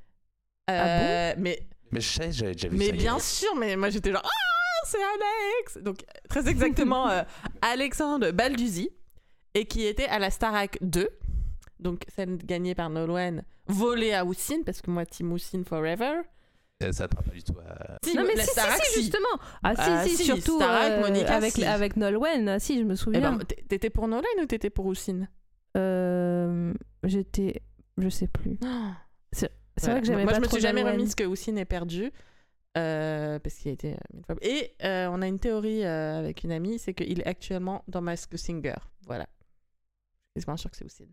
Euh, 0.71 1.35
mais 1.39 1.61
Mais 1.93 2.01
je 2.01 2.09
sais, 2.11 2.33
j'avais 2.33 2.53
déjà 2.55 2.69
vu 2.69 2.77
mais 2.77 2.87
ça. 2.87 2.93
bien 2.93 3.19
sûr, 3.19 3.55
mais 3.57 3.77
moi 3.77 3.91
j'étais 3.91 4.11
genre 4.11 4.23
ah 4.25 4.87
c'est 4.87 4.99
Alex. 4.99 5.79
Donc 5.83 5.99
très 6.29 6.49
exactement 6.49 7.09
euh, 7.11 7.23
Alexandre 7.63 8.31
Balduzzi 8.33 8.91
et 9.55 9.67
qui 9.67 9.87
était 9.87 10.07
à 10.07 10.19
la 10.19 10.31
Starac 10.31 10.79
2. 10.81 11.09
Donc 11.79 12.03
celle 12.15 12.37
gagnée 12.39 12.75
par 12.75 12.91
Nolwenn, 12.91 13.45
volée 13.69 14.13
à 14.13 14.25
Houssine 14.25 14.65
parce 14.65 14.81
que 14.83 14.91
moi 14.91 15.07
Team 15.07 15.33
Houssine 15.33 15.65
forever. 15.65 16.23
Euh, 16.85 16.93
Ça 16.93 17.09
te 17.09 17.15
parle 17.15 17.27
pas 17.29 17.35
du 17.35 17.43
tout 17.43 17.55
à... 17.67 17.99
Si, 18.05 18.17
non 18.17 18.25
mais 18.27 18.35
la 18.35 18.43
si, 18.43 18.47
si, 18.49 18.53
Starac, 18.53 18.85
si, 18.85 19.01
justement. 19.03 19.27
Ah, 19.63 19.75
Ah, 19.77 20.05
si, 20.05 20.11
si, 20.11 20.17
si, 20.19 20.25
surtout 20.25 20.57
Starac, 20.57 20.93
euh, 20.93 21.01
Monica, 21.01 21.35
avec 21.37 21.53
si. 21.53 21.65
avec 21.65 21.97
Nolwenn. 21.97 22.59
Si, 22.61 22.79
je 22.79 22.85
me 22.85 22.93
Eh 22.93 22.97
souviens. 22.97 23.33
ben, 23.37 23.45
t'étais 23.69 23.91
pour 23.91 24.07
Nolwenn 24.09 24.41
ou 24.43 24.47
t'étais 24.47 24.71
pour 24.71 24.87
Houssine 24.87 25.29
Euh, 25.77 26.73
J'étais, 27.03 27.63
je 27.99 28.09
sais 28.09 28.29
plus. 28.29 28.59
C'est 29.33 29.51
Voilà. 29.81 29.95
vrai 29.95 30.01
que 30.03 30.07
j'aimais 30.07 30.23
Moi, 30.23 30.33
pas 30.33 30.39
je 30.39 30.43
me 30.45 30.49
suis 30.49 30.61
jamais 30.61 30.83
Nolwenn. 30.83 30.99
remise 31.01 31.15
que 31.17 31.25
Houssine 31.25 31.59
est 31.59 31.65
perdu. 31.65 32.13
euh, 32.77 33.39
parce 33.39 33.55
qu'il 33.57 33.71
a 33.71 33.75
été 33.75 33.97
fois- 34.27 34.35
Et 34.43 34.73
euh, 34.85 35.09
on 35.13 35.23
a 35.23 35.27
une 35.29 35.39
théorie 35.39 35.85
euh, 35.85 36.19
avec 36.19 36.43
une 36.45 36.51
amie, 36.53 36.79
c'est 36.81 36.93
qu'il 36.95 37.21
est 37.21 37.27
actuellement 37.27 37.85
dans 37.89 38.01
Mask 38.01 38.37
Singer. 38.37 38.75
Voilà. 39.07 39.27
Je 40.37 40.41
suis 40.43 40.59
sûre 40.59 40.71
que 40.71 40.77
c'est 40.77 40.85
Houssine. 40.85 41.07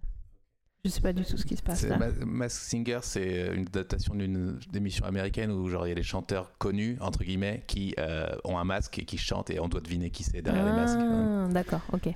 Je 0.83 0.89
sais 0.89 1.01
pas 1.01 1.13
du 1.13 1.23
tout 1.23 1.37
ce 1.37 1.45
qui 1.45 1.55
se 1.55 1.61
passe 1.61 1.83
là. 1.83 1.97
Ma- 1.97 2.09
Mask 2.25 2.59
Singer, 2.63 2.99
c'est 3.03 3.53
une 3.53 3.65
datation 3.65 4.15
d'une 4.15 4.59
émission 4.73 5.05
américaine 5.05 5.51
où 5.51 5.67
genre 5.69 5.85
il 5.85 5.89
y 5.89 5.91
a 5.91 5.95
des 5.95 6.01
chanteurs 6.03 6.57
connus 6.57 6.97
entre 7.01 7.23
guillemets 7.23 7.63
qui 7.67 7.93
euh, 7.99 8.29
ont 8.45 8.57
un 8.57 8.63
masque 8.63 8.97
et 8.97 9.05
qui 9.05 9.17
chantent 9.19 9.51
et 9.51 9.59
on 9.59 9.67
doit 9.67 9.81
deviner 9.81 10.09
qui 10.09 10.23
c'est 10.23 10.41
derrière 10.41 10.65
les 10.65 10.71
masques. 10.71 10.97
Ah, 10.99 11.47
D'accord, 11.51 11.81
ok. 11.93 12.09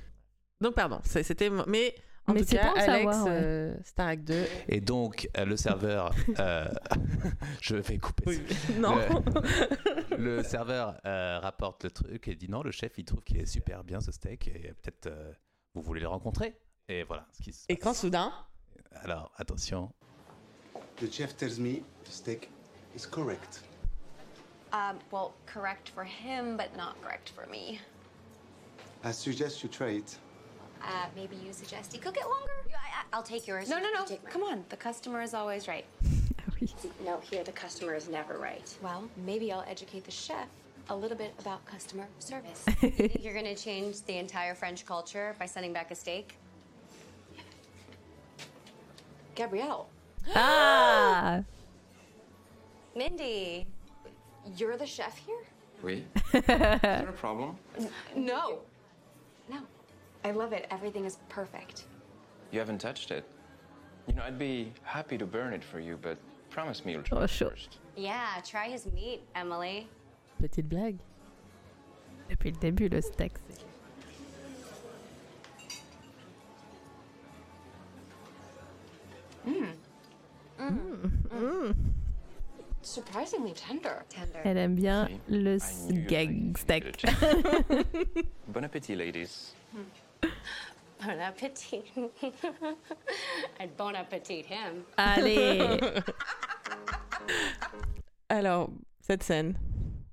Donc, 0.60 0.74
pardon, 0.74 1.00
c'était. 1.04 1.50
Mais 1.68 1.94
En 2.26 2.32
Mais 2.32 2.40
tout 2.40 2.46
c'est 2.48 2.56
cas, 2.56 2.72
bon 2.74 2.80
Alex, 2.80 2.86
savoir, 2.86 3.24
ouais. 3.26 3.30
euh, 3.30 3.74
Starac 3.84 4.24
2. 4.24 4.44
Et 4.68 4.80
donc, 4.80 5.28
euh, 5.36 5.44
le 5.44 5.56
serveur. 5.56 6.12
euh, 6.40 6.66
je 7.60 7.76
vais 7.76 7.98
couper 7.98 8.34
ça. 8.34 8.72
Non. 8.80 8.96
Le 10.18 10.42
serveur 10.42 10.98
euh, 11.04 11.38
rapporte 11.38 11.84
le 11.84 11.90
truc 11.92 12.26
et 12.26 12.34
dit 12.34 12.48
non, 12.48 12.62
le 12.64 12.72
chef 12.72 12.92
il 12.98 13.04
trouve 13.04 13.22
qu'il 13.22 13.36
est 13.38 13.46
super 13.46 13.84
bien 13.84 14.00
ce 14.00 14.10
steak 14.10 14.48
et 14.48 14.72
peut-être 14.82 15.06
euh, 15.06 15.32
vous 15.74 15.82
voulez 15.82 16.00
le 16.00 16.08
rencontrer. 16.08 16.56
Et 16.88 17.04
voilà 17.04 17.26
ce 17.32 17.42
qui 17.42 17.52
se 17.52 17.64
Et 17.68 17.76
quand 17.76 17.94
soudain, 17.94 18.32
Alors 19.04 19.30
attention. 19.38 19.88
The 20.96 21.10
chef 21.10 21.36
tells 21.36 21.58
me 21.58 21.82
the 22.04 22.10
steak 22.10 22.50
is 22.94 23.06
correct. 23.06 23.60
Um, 24.72 24.98
well, 25.10 25.34
correct 25.46 25.90
for 25.90 26.04
him, 26.04 26.56
but 26.56 26.76
not 26.76 27.00
correct 27.02 27.30
for 27.30 27.46
me. 27.50 27.80
I 29.04 29.12
suggest 29.12 29.62
you 29.62 29.68
try 29.68 29.90
it. 29.90 30.16
Uh, 30.82 31.06
maybe 31.14 31.36
you 31.36 31.52
suggest 31.52 31.94
you 31.94 32.00
cook 32.00 32.16
it 32.16 32.24
longer? 32.24 32.52
I, 32.68 33.00
I, 33.00 33.16
I'll 33.16 33.22
take 33.22 33.46
yours. 33.46 33.68
No, 33.68 33.78
no, 33.78 33.90
no. 33.92 34.04
Come 34.30 34.42
on. 34.42 34.64
The 34.68 34.76
customer 34.76 35.22
is 35.22 35.34
always 35.34 35.68
right. 35.68 35.84
No, 37.04 37.20
here 37.30 37.44
the 37.44 37.52
customer 37.52 37.94
is 37.94 38.08
never 38.08 38.38
right. 38.38 38.74
Well, 38.82 39.08
maybe 39.24 39.52
I'll 39.52 39.64
educate 39.68 40.04
the 40.04 40.10
chef 40.10 40.48
a 40.88 40.96
little 40.96 41.16
bit 41.16 41.34
about 41.38 41.64
customer 41.66 42.06
service. 42.18 42.64
you're 43.20 43.34
gonna 43.34 43.54
change 43.54 44.02
the 44.02 44.16
entire 44.16 44.54
French 44.54 44.86
culture 44.86 45.36
by 45.38 45.46
sending 45.46 45.72
back 45.72 45.90
a 45.90 45.94
steak? 45.94 46.36
Gabrielle, 49.36 49.88
Ah 50.34 51.42
Mindy, 52.96 53.66
you're 54.56 54.76
the 54.76 54.86
chef 54.86 55.16
here? 55.18 55.44
Oui. 55.82 56.04
Is 56.32 56.42
there 56.46 57.06
a 57.08 57.12
problem? 57.12 57.56
No. 58.16 58.60
No. 59.50 59.58
I 60.24 60.30
love 60.30 60.52
it. 60.54 60.66
Everything 60.70 61.04
is 61.04 61.18
perfect. 61.28 61.84
You 62.50 62.58
haven't 62.58 62.78
touched 62.78 63.10
it. 63.10 63.24
You 64.08 64.14
know, 64.14 64.22
I'd 64.22 64.38
be 64.38 64.72
happy 64.82 65.18
to 65.18 65.26
burn 65.26 65.52
it 65.52 65.62
for 65.62 65.78
you, 65.80 65.98
but 66.00 66.16
promise 66.48 66.84
me 66.86 66.92
you'll 66.92 67.02
try 67.02 67.18
Oh, 67.18 67.22
it 67.24 67.30
sure. 67.30 67.50
first. 67.50 67.78
Yeah, 67.96 68.28
try 68.44 68.68
his 68.68 68.86
meat, 68.92 69.20
Emily. 69.34 69.86
petite 70.40 70.68
blague. 70.68 70.98
Depuis 72.30 72.50
le 72.52 72.58
début, 72.58 72.88
le 72.90 73.02
steak. 73.02 73.32
c'est- 73.50 73.64
Surprisingly 82.96 83.52
tender. 83.52 84.02
Tender. 84.08 84.40
Elle 84.42 84.56
aime 84.56 84.74
bien 84.74 85.06
See, 85.28 85.92
le 85.92 86.08
gag 86.08 86.56
it. 86.70 87.04
bon 88.48 88.64
appétit, 88.64 88.96
ladies. 88.96 89.54
Bon 91.02 91.20
appetit. 91.20 91.82
I'd 93.60 93.76
bon 93.76 93.94
appetit 93.94 94.46
him. 94.46 94.84
Allez 94.96 95.60
Alors, 98.30 98.70
cette 99.02 99.22
scène, 99.22 99.58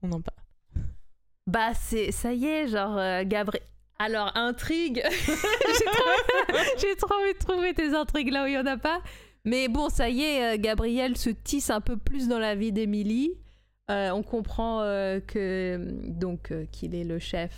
on 0.02 0.12
en 0.12 0.20
parle. 0.20 0.86
Bah, 1.48 1.74
c'est 1.74 2.12
ça 2.12 2.34
y 2.34 2.48
est, 2.48 2.68
genre, 2.68 2.98
euh, 2.98 3.24
Gabriel. 3.26 3.66
Alors, 3.98 4.36
intrigue 4.36 5.02
J'ai 5.10 5.86
trop... 5.86 6.58
j'ai 6.82 6.96
trop 6.98 7.16
envie 7.16 7.34
de 7.34 7.40
trouver 7.40 7.74
tes 7.74 7.96
intrigues 7.96 8.34
là 8.34 8.44
où 8.44 8.48
il 8.48 8.56
y 8.56 8.58
en 8.58 8.66
a 8.66 8.76
pas. 8.76 9.02
Mais 9.46 9.68
bon, 9.68 9.90
ça 9.90 10.10
y 10.10 10.22
est, 10.22 10.56
euh, 10.56 10.58
Gabriel 10.62 11.18
se 11.18 11.30
tisse 11.30 11.70
un 11.70 11.82
peu 11.82 11.98
plus 11.98 12.28
dans 12.28 12.40
la 12.40 12.56
vie 12.56 12.72
d'Émilie. 12.72 13.34
Euh, 13.92 14.12
on 14.12 14.24
comprend 14.24 14.82
euh, 14.82 15.20
que 15.20 15.78
donc 16.08 16.52
euh, 16.52 16.66
qu'il 16.72 16.96
est 16.96 17.04
le 17.04 17.20
chef 17.20 17.52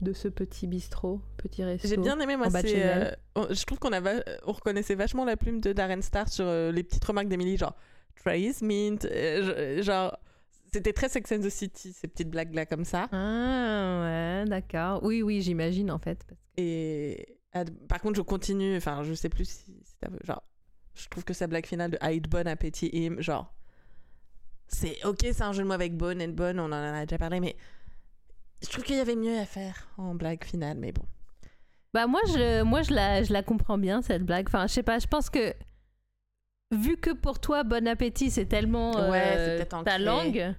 de 0.00 0.12
ce 0.12 0.28
petit 0.28 0.66
bistrot, 0.68 1.20
petit 1.36 1.64
resto. 1.64 1.88
J'ai 1.88 1.96
bien 1.96 2.18
aimé, 2.20 2.36
moi, 2.36 2.48
c'est, 2.50 3.16
je 3.54 3.64
trouve 3.64 3.78
qu'on 3.78 3.92
a 3.92 4.00
va- 4.00 4.22
on 4.46 4.52
reconnaissait 4.52 4.94
vachement 4.94 5.24
la 5.24 5.36
plume 5.36 5.60
de 5.60 5.72
Darren 5.72 6.02
Star 6.02 6.28
sur 6.28 6.44
les 6.46 6.82
petites 6.84 7.04
remarques 7.04 7.28
d'Emily, 7.28 7.56
genre 7.56 7.74
Trace 8.22 8.62
Mint, 8.62 9.08
genre 9.80 10.16
c'était 10.72 10.92
très 10.92 11.08
Sex 11.08 11.32
and 11.32 11.40
the 11.40 11.48
City, 11.48 11.92
ces 11.92 12.06
petites 12.06 12.30
blagues 12.30 12.54
là 12.54 12.66
comme 12.66 12.84
ça. 12.84 13.08
Ah 13.12 14.02
ouais, 14.42 14.48
d'accord. 14.48 15.02
Oui, 15.02 15.22
oui, 15.22 15.40
j'imagine 15.42 15.90
en 15.90 15.98
fait. 15.98 16.22
parce 16.28 16.38
que- 16.40 16.60
Et 16.60 17.26
par 17.88 18.00
contre, 18.00 18.16
je 18.16 18.22
continue, 18.22 18.76
enfin, 18.76 19.02
je 19.04 19.14
sais 19.14 19.28
plus 19.28 19.48
si, 19.48 19.64
si 19.84 19.94
genre, 20.24 20.42
je 20.94 21.08
trouve 21.08 21.24
que 21.24 21.32
sa 21.34 21.46
blague 21.46 21.66
finale 21.66 21.90
de 21.90 21.98
Hide 22.02 22.28
Bon 22.28 22.46
Appétit 22.46 22.88
Him, 22.92 23.20
genre, 23.20 23.52
c'est 24.68 25.04
ok, 25.04 25.18
c'est 25.22 25.42
un 25.42 25.52
jeu 25.52 25.62
de 25.62 25.68
mots 25.68 25.74
avec 25.74 25.96
Bonne 25.96 26.20
et 26.20 26.28
Bonne, 26.28 26.58
on 26.60 26.66
en 26.66 26.72
a 26.72 27.04
déjà 27.06 27.18
parlé, 27.18 27.40
mais 27.40 27.56
je 28.62 28.68
trouve 28.68 28.84
qu'il 28.84 28.96
y 28.96 29.00
avait 29.00 29.16
mieux 29.16 29.38
à 29.38 29.44
faire 29.44 29.88
en 29.98 30.14
blague 30.14 30.44
finale, 30.44 30.78
mais 30.78 30.92
bon. 30.92 31.02
Bah 31.92 32.06
moi 32.08 32.20
je 32.26 32.62
moi 32.62 32.82
je 32.82 32.92
la 32.92 33.22
je 33.22 33.32
la 33.32 33.42
comprends 33.44 33.78
bien 33.78 34.02
cette 34.02 34.24
blague. 34.24 34.48
Enfin 34.48 34.66
je 34.66 34.72
sais 34.72 34.82
pas, 34.82 34.98
je 34.98 35.06
pense 35.06 35.30
que 35.30 35.54
vu 36.72 36.96
que 36.96 37.10
pour 37.10 37.38
toi 37.40 37.62
bon 37.62 37.86
appétit 37.86 38.30
c'est 38.32 38.46
tellement 38.46 38.92
Ouais, 39.10 39.22
euh, 39.36 39.58
c'est 39.58 39.64
peut-être 39.64 39.84
ta 39.84 39.98
langue, 39.98 40.54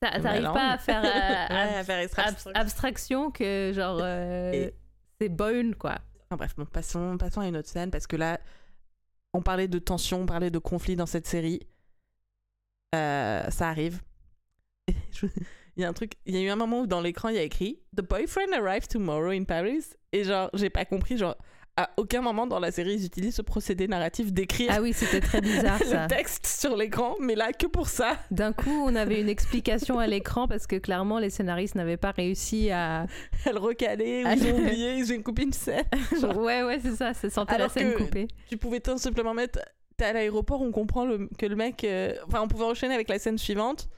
t'arrives 0.00 0.52
pas 0.52 0.72
à 0.72 0.78
faire 0.78 1.02
euh, 1.04 1.54
Ouais, 1.54 1.74
à 1.76 1.84
faire 2.08 2.26
ab- 2.28 2.52
abstraction 2.54 3.30
que 3.30 3.72
genre 3.74 3.98
euh, 4.02 4.52
Et- 4.52 4.74
c'est 5.20 5.28
bonne 5.30 5.74
quoi. 5.74 5.98
Enfin 6.28 6.36
bref, 6.36 6.54
bon, 6.56 6.66
passons, 6.66 7.16
passons 7.16 7.40
à 7.40 7.46
une 7.46 7.56
autre 7.56 7.68
scène 7.68 7.90
parce 7.90 8.06
que 8.06 8.16
là, 8.16 8.38
on 9.32 9.42
parlait 9.42 9.68
de 9.68 9.78
tension, 9.78 10.22
on 10.22 10.26
parlait 10.26 10.50
de 10.50 10.58
conflit 10.58 10.96
dans 10.96 11.06
cette 11.06 11.26
série. 11.26 11.60
Euh, 12.94 13.48
ça 13.50 13.68
arrive. 13.68 14.02
Il 15.76 15.82
y 15.82 15.84
a 15.84 15.88
un 15.88 15.94
truc, 15.94 16.12
il 16.26 16.34
y 16.34 16.38
a 16.38 16.42
eu 16.42 16.50
un 16.50 16.56
moment 16.56 16.82
où 16.82 16.86
dans 16.86 17.00
l'écran 17.00 17.30
il 17.30 17.36
y 17.36 17.38
a 17.38 17.42
écrit 17.42 17.80
The 17.96 18.02
boyfriend 18.02 18.52
arrives 18.52 18.88
tomorrow 18.88 19.30
in 19.30 19.44
Paris. 19.44 19.84
Et 20.12 20.22
genre, 20.22 20.50
j'ai 20.52 20.68
pas 20.68 20.84
compris, 20.84 21.16
genre, 21.16 21.34
à 21.78 21.90
aucun 21.96 22.20
moment 22.20 22.46
dans 22.46 22.58
la 22.60 22.70
série 22.70 22.94
ils 22.96 23.06
utilisent 23.06 23.36
ce 23.36 23.42
procédé 23.42 23.88
narratif 23.88 24.30
d'écrire 24.32 24.70
Ah 24.74 24.82
oui, 24.82 24.92
c'était 24.92 25.20
très 25.20 25.40
bizarre 25.40 25.78
ça. 25.82 26.02
le 26.02 26.08
texte 26.08 26.46
sur 26.46 26.76
l'écran, 26.76 27.16
mais 27.18 27.34
là 27.34 27.52
que 27.52 27.66
pour 27.66 27.88
ça. 27.88 28.18
D'un 28.30 28.52
coup, 28.52 28.70
on 28.86 28.94
avait 28.94 29.20
une 29.20 29.28
explication 29.30 29.98
à 29.98 30.06
l'écran 30.06 30.46
parce 30.48 30.66
que 30.66 30.76
clairement 30.76 31.18
les 31.18 31.30
scénaristes 31.30 31.74
n'avaient 31.74 31.96
pas 31.96 32.10
réussi 32.10 32.70
à 32.70 33.06
recalait, 33.54 34.22
ou 34.24 34.26
Ah, 34.28 34.34
ils 34.34 34.46
ont 34.52 34.58
oublié, 34.58 34.94
ils 34.96 35.12
ont 35.14 35.22
coupé 35.22 35.42
une 35.44 35.52
scène. 35.52 35.84
Genre, 36.20 36.36
Ouais, 36.36 36.62
ouais, 36.62 36.78
c'est 36.82 36.94
ça, 36.94 37.14
c'est 37.14 37.30
sentait 37.30 37.56
la 37.56 37.68
scène 37.70 37.94
coupée. 37.94 38.28
tu 38.50 38.56
pouvais 38.58 38.80
tout 38.80 38.98
simplement 38.98 39.32
mettre 39.32 39.58
t'es 39.96 40.04
à 40.04 40.12
l'aéroport 40.12 40.60
on 40.62 40.72
comprend 40.72 41.04
le- 41.06 41.28
que 41.38 41.46
le 41.46 41.54
mec 41.56 41.84
euh, 41.84 42.14
enfin 42.26 42.40
on 42.42 42.48
pouvait 42.48 42.64
enchaîner 42.64 42.94
avec 42.94 43.08
la 43.08 43.18
scène 43.18 43.36
suivante 43.38 43.88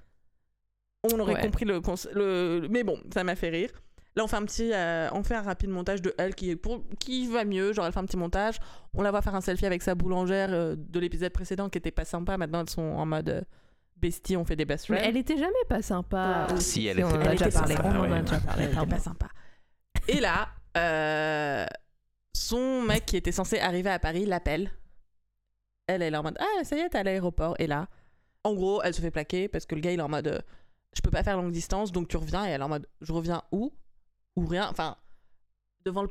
on 1.12 1.18
aurait 1.20 1.34
Ouais. 1.34 1.40
compris 1.40 1.64
le, 1.64 1.80
le 2.14 2.66
mais 2.68 2.82
bon 2.82 2.98
ça 3.12 3.22
m'a 3.24 3.36
fait 3.36 3.48
rire 3.50 3.70
là 4.16 4.24
on 4.24 4.26
fait 4.26 4.36
un 4.36 4.44
petit 4.44 4.72
euh, 4.72 5.08
on 5.12 5.22
fait 5.22 5.34
un 5.34 5.42
rapide 5.42 5.70
montage 5.70 6.02
de 6.02 6.14
elle 6.18 6.34
qui 6.34 6.50
est 6.50 6.56
pour 6.56 6.82
qui 6.98 7.26
va 7.26 7.44
mieux 7.44 7.72
genre 7.72 7.86
elle 7.86 7.92
fait 7.92 8.00
un 8.00 8.04
petit 8.06 8.16
montage 8.16 8.58
on 8.94 9.02
la 9.02 9.10
voit 9.10 9.22
faire 9.22 9.34
un 9.34 9.40
selfie 9.40 9.66
avec 9.66 9.82
sa 9.82 9.94
boulangère 9.94 10.50
euh, 10.52 10.76
de 10.76 11.00
l'épisode 11.00 11.32
précédent 11.32 11.68
qui 11.68 11.78
était 11.78 11.90
pas 11.90 12.04
sympa 12.04 12.36
maintenant 12.36 12.60
elles 12.60 12.70
sont 12.70 12.82
en 12.82 13.06
mode 13.06 13.28
euh, 13.28 13.40
bestie 13.96 14.36
on 14.36 14.44
fait 14.44 14.56
des 14.56 14.64
best 14.64 14.88
Mais 14.88 14.96
friends 14.98 15.08
elle 15.08 15.16
était 15.16 15.38
jamais 15.38 15.52
pas 15.68 15.82
sympa. 15.82 16.46
Ah, 16.50 16.56
si, 16.60 16.86
elle 16.86 17.04
on 17.04 17.20
était 17.20 17.50
sympa, 17.50 17.74
parlé. 17.74 17.76
On 17.84 18.00
en 18.00 18.02
ouais. 18.02 18.18
a 18.18 18.22
déjà 18.22 18.40
parlé. 18.40 18.64
elle 18.64 18.72
était 18.72 18.86
pas 18.86 18.98
sympa 18.98 19.28
et 20.08 20.20
là 20.20 20.48
euh, 20.76 21.66
son 22.34 22.82
mec 22.82 23.06
qui 23.06 23.16
était 23.16 23.32
censé 23.32 23.58
arriver 23.58 23.90
à 23.90 23.98
Paris 23.98 24.26
l'appelle 24.26 24.70
elle, 25.86 26.02
elle 26.02 26.14
est 26.14 26.16
en 26.16 26.22
mode 26.22 26.36
Ah, 26.40 26.64
ça 26.64 26.76
y 26.76 26.80
est, 26.80 26.88
t'es 26.88 26.98
à 26.98 27.02
l'aéroport. 27.02 27.56
Et 27.58 27.66
là, 27.66 27.88
en 28.42 28.54
gros, 28.54 28.82
elle 28.82 28.94
se 28.94 29.00
fait 29.00 29.10
plaquer 29.10 29.48
parce 29.48 29.66
que 29.66 29.74
le 29.74 29.80
gars, 29.80 29.92
il 29.92 29.98
est 29.98 30.02
en 30.02 30.08
mode 30.08 30.42
Je 30.94 31.00
peux 31.02 31.10
pas 31.10 31.22
faire 31.22 31.36
longue 31.36 31.52
distance, 31.52 31.92
donc 31.92 32.08
tu 32.08 32.16
reviens. 32.16 32.46
Et 32.46 32.50
elle 32.50 32.60
est 32.60 32.64
en 32.64 32.68
mode 32.68 32.86
Je 33.00 33.12
reviens 33.12 33.42
où? 33.52 33.72
Ou 34.36 34.46
rien. 34.46 34.68
Enfin, 34.70 34.96
devant 35.84 36.02
le. 36.02 36.08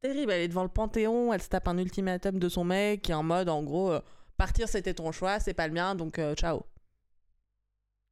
Terrible, 0.00 0.32
elle 0.32 0.42
est 0.42 0.48
devant 0.48 0.64
le 0.64 0.68
Panthéon, 0.68 1.32
elle 1.32 1.40
se 1.40 1.48
tape 1.48 1.66
un 1.66 1.78
ultimatum 1.78 2.38
de 2.38 2.48
son 2.50 2.62
mec 2.62 3.00
qui 3.00 3.12
est 3.12 3.14
en 3.14 3.22
mode 3.22 3.48
En 3.48 3.62
gros, 3.62 3.90
euh, 3.90 4.00
partir 4.36 4.68
c'était 4.68 4.92
ton 4.92 5.12
choix, 5.12 5.40
c'est 5.40 5.54
pas 5.54 5.66
le 5.66 5.72
mien, 5.72 5.94
donc 5.94 6.18
euh, 6.18 6.34
ciao. 6.34 6.66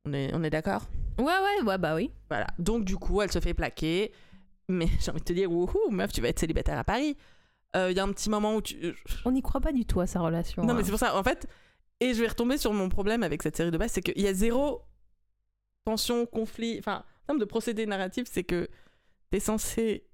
On 0.07 0.13
est, 0.15 0.35
on 0.35 0.43
est 0.43 0.51
d'accord? 0.51 0.89
Ouais, 1.19 1.25
ouais, 1.25 1.63
ouais, 1.67 1.79
bah 1.79 1.95
oui. 1.95 2.11
Voilà. 2.29 2.47
Donc, 2.59 2.85
du 2.85 2.97
coup, 2.97 3.23
elle 3.23 3.31
se 3.31 3.41
fait 3.41 3.55
plaquer. 3.55 4.13
Mais 4.69 4.87
j'ai 5.01 5.11
envie 5.11 5.21
de 5.21 5.25
te 5.25 5.33
dire 5.33 5.51
Wouhou, 5.51 5.91
meuf, 5.91 6.13
tu 6.13 6.21
vas 6.21 6.29
être 6.29 6.39
célibataire 6.39 6.79
à 6.79 6.85
Paris. 6.85 7.17
Euh, 7.77 7.91
Il 7.91 7.97
y 7.97 8.01
a 8.01 8.05
un 8.05 8.13
petit 8.13 8.31
moment 8.31 8.57
où 8.57 8.63
tu. 8.63 8.95
On 9.25 9.33
n'y 9.33 9.43
croit 9.43 9.61
pas 9.61 9.73
du 9.73 9.85
tout 9.85 10.01
à 10.01 10.07
sa 10.07 10.21
relation. 10.21 10.63
Non, 10.65 10.71
hein. 10.71 10.75
mais 10.75 10.85
c'est 10.85 10.91
pour 10.91 10.99
ça, 10.99 11.17
en 11.17 11.23
fait, 11.23 11.47
et 12.01 12.15
je 12.15 12.21
vais 12.21 12.29
retomber 12.29 12.59
sur 12.59 12.73
mon 12.73 12.89
problème 12.89 13.23
avec 13.23 13.43
cette 13.43 13.57
série 13.57 13.71
de 13.71 13.79
base, 13.79 13.93
c'est 13.93 14.03
qu'il 14.03 14.21
y 14.21 14.27
a 14.27 14.35
zéro 14.35 14.83
tension, 15.85 16.27
conflit. 16.27 16.79
Enfin, 16.79 17.05
en 17.23 17.27
termes 17.27 17.39
de 17.39 17.45
procédé 17.45 17.87
narratif, 17.87 18.27
c'est 18.29 18.45
que 18.45 18.69
t'es 19.33 19.41
censé. 19.41 20.05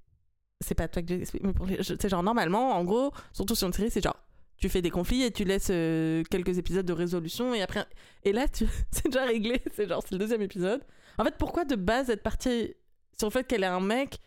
C'est 0.61 0.75
pas 0.75 0.89
toi 0.89 1.03
que 1.03 1.09
j'explique, 1.09 1.43
mais 1.45 1.53
pour 1.53 1.67
les- 1.67 1.83
c'est 1.83 2.09
genre 2.09 2.23
normalement, 2.23 2.73
en 2.73 2.85
gros, 2.85 3.13
surtout 3.33 3.55
sur 3.55 3.67
une 3.69 3.73
série, 3.73 3.91
c'est 3.91 4.03
genre 4.03 4.17
tu 4.57 4.69
fais 4.69 4.83
des 4.83 4.91
conflits 4.91 5.23
et 5.23 5.31
tu 5.31 5.45
laisses 5.45 5.69
euh, 5.71 6.25
quelques 6.31 6.59
épisodes 6.59 6.85
de 6.87 6.93
résolution 6.93 7.55
et 7.55 7.63
après. 7.63 7.87
Et 8.25 8.33
là, 8.33 8.49
tu... 8.49 8.67
c'est 8.91 9.05
déjà 9.07 9.25
réglé, 9.25 9.63
c'est 9.75 9.89
genre 9.89 10.03
c'est 10.03 10.13
le 10.13 10.19
deuxième 10.19 10.43
épisode. 10.43 10.83
En 11.19 11.25
fait, 11.25 11.35
pourquoi 11.39 11.65
de 11.65 11.77
base 11.77 12.11
être 12.11 12.23
parti 12.23 12.75
sur 13.17 13.29
le 13.29 13.33
fait 13.33 13.47
qu'elle 13.47 13.63
est 13.63 13.67
un 13.67 13.81
mec, 13.81 14.19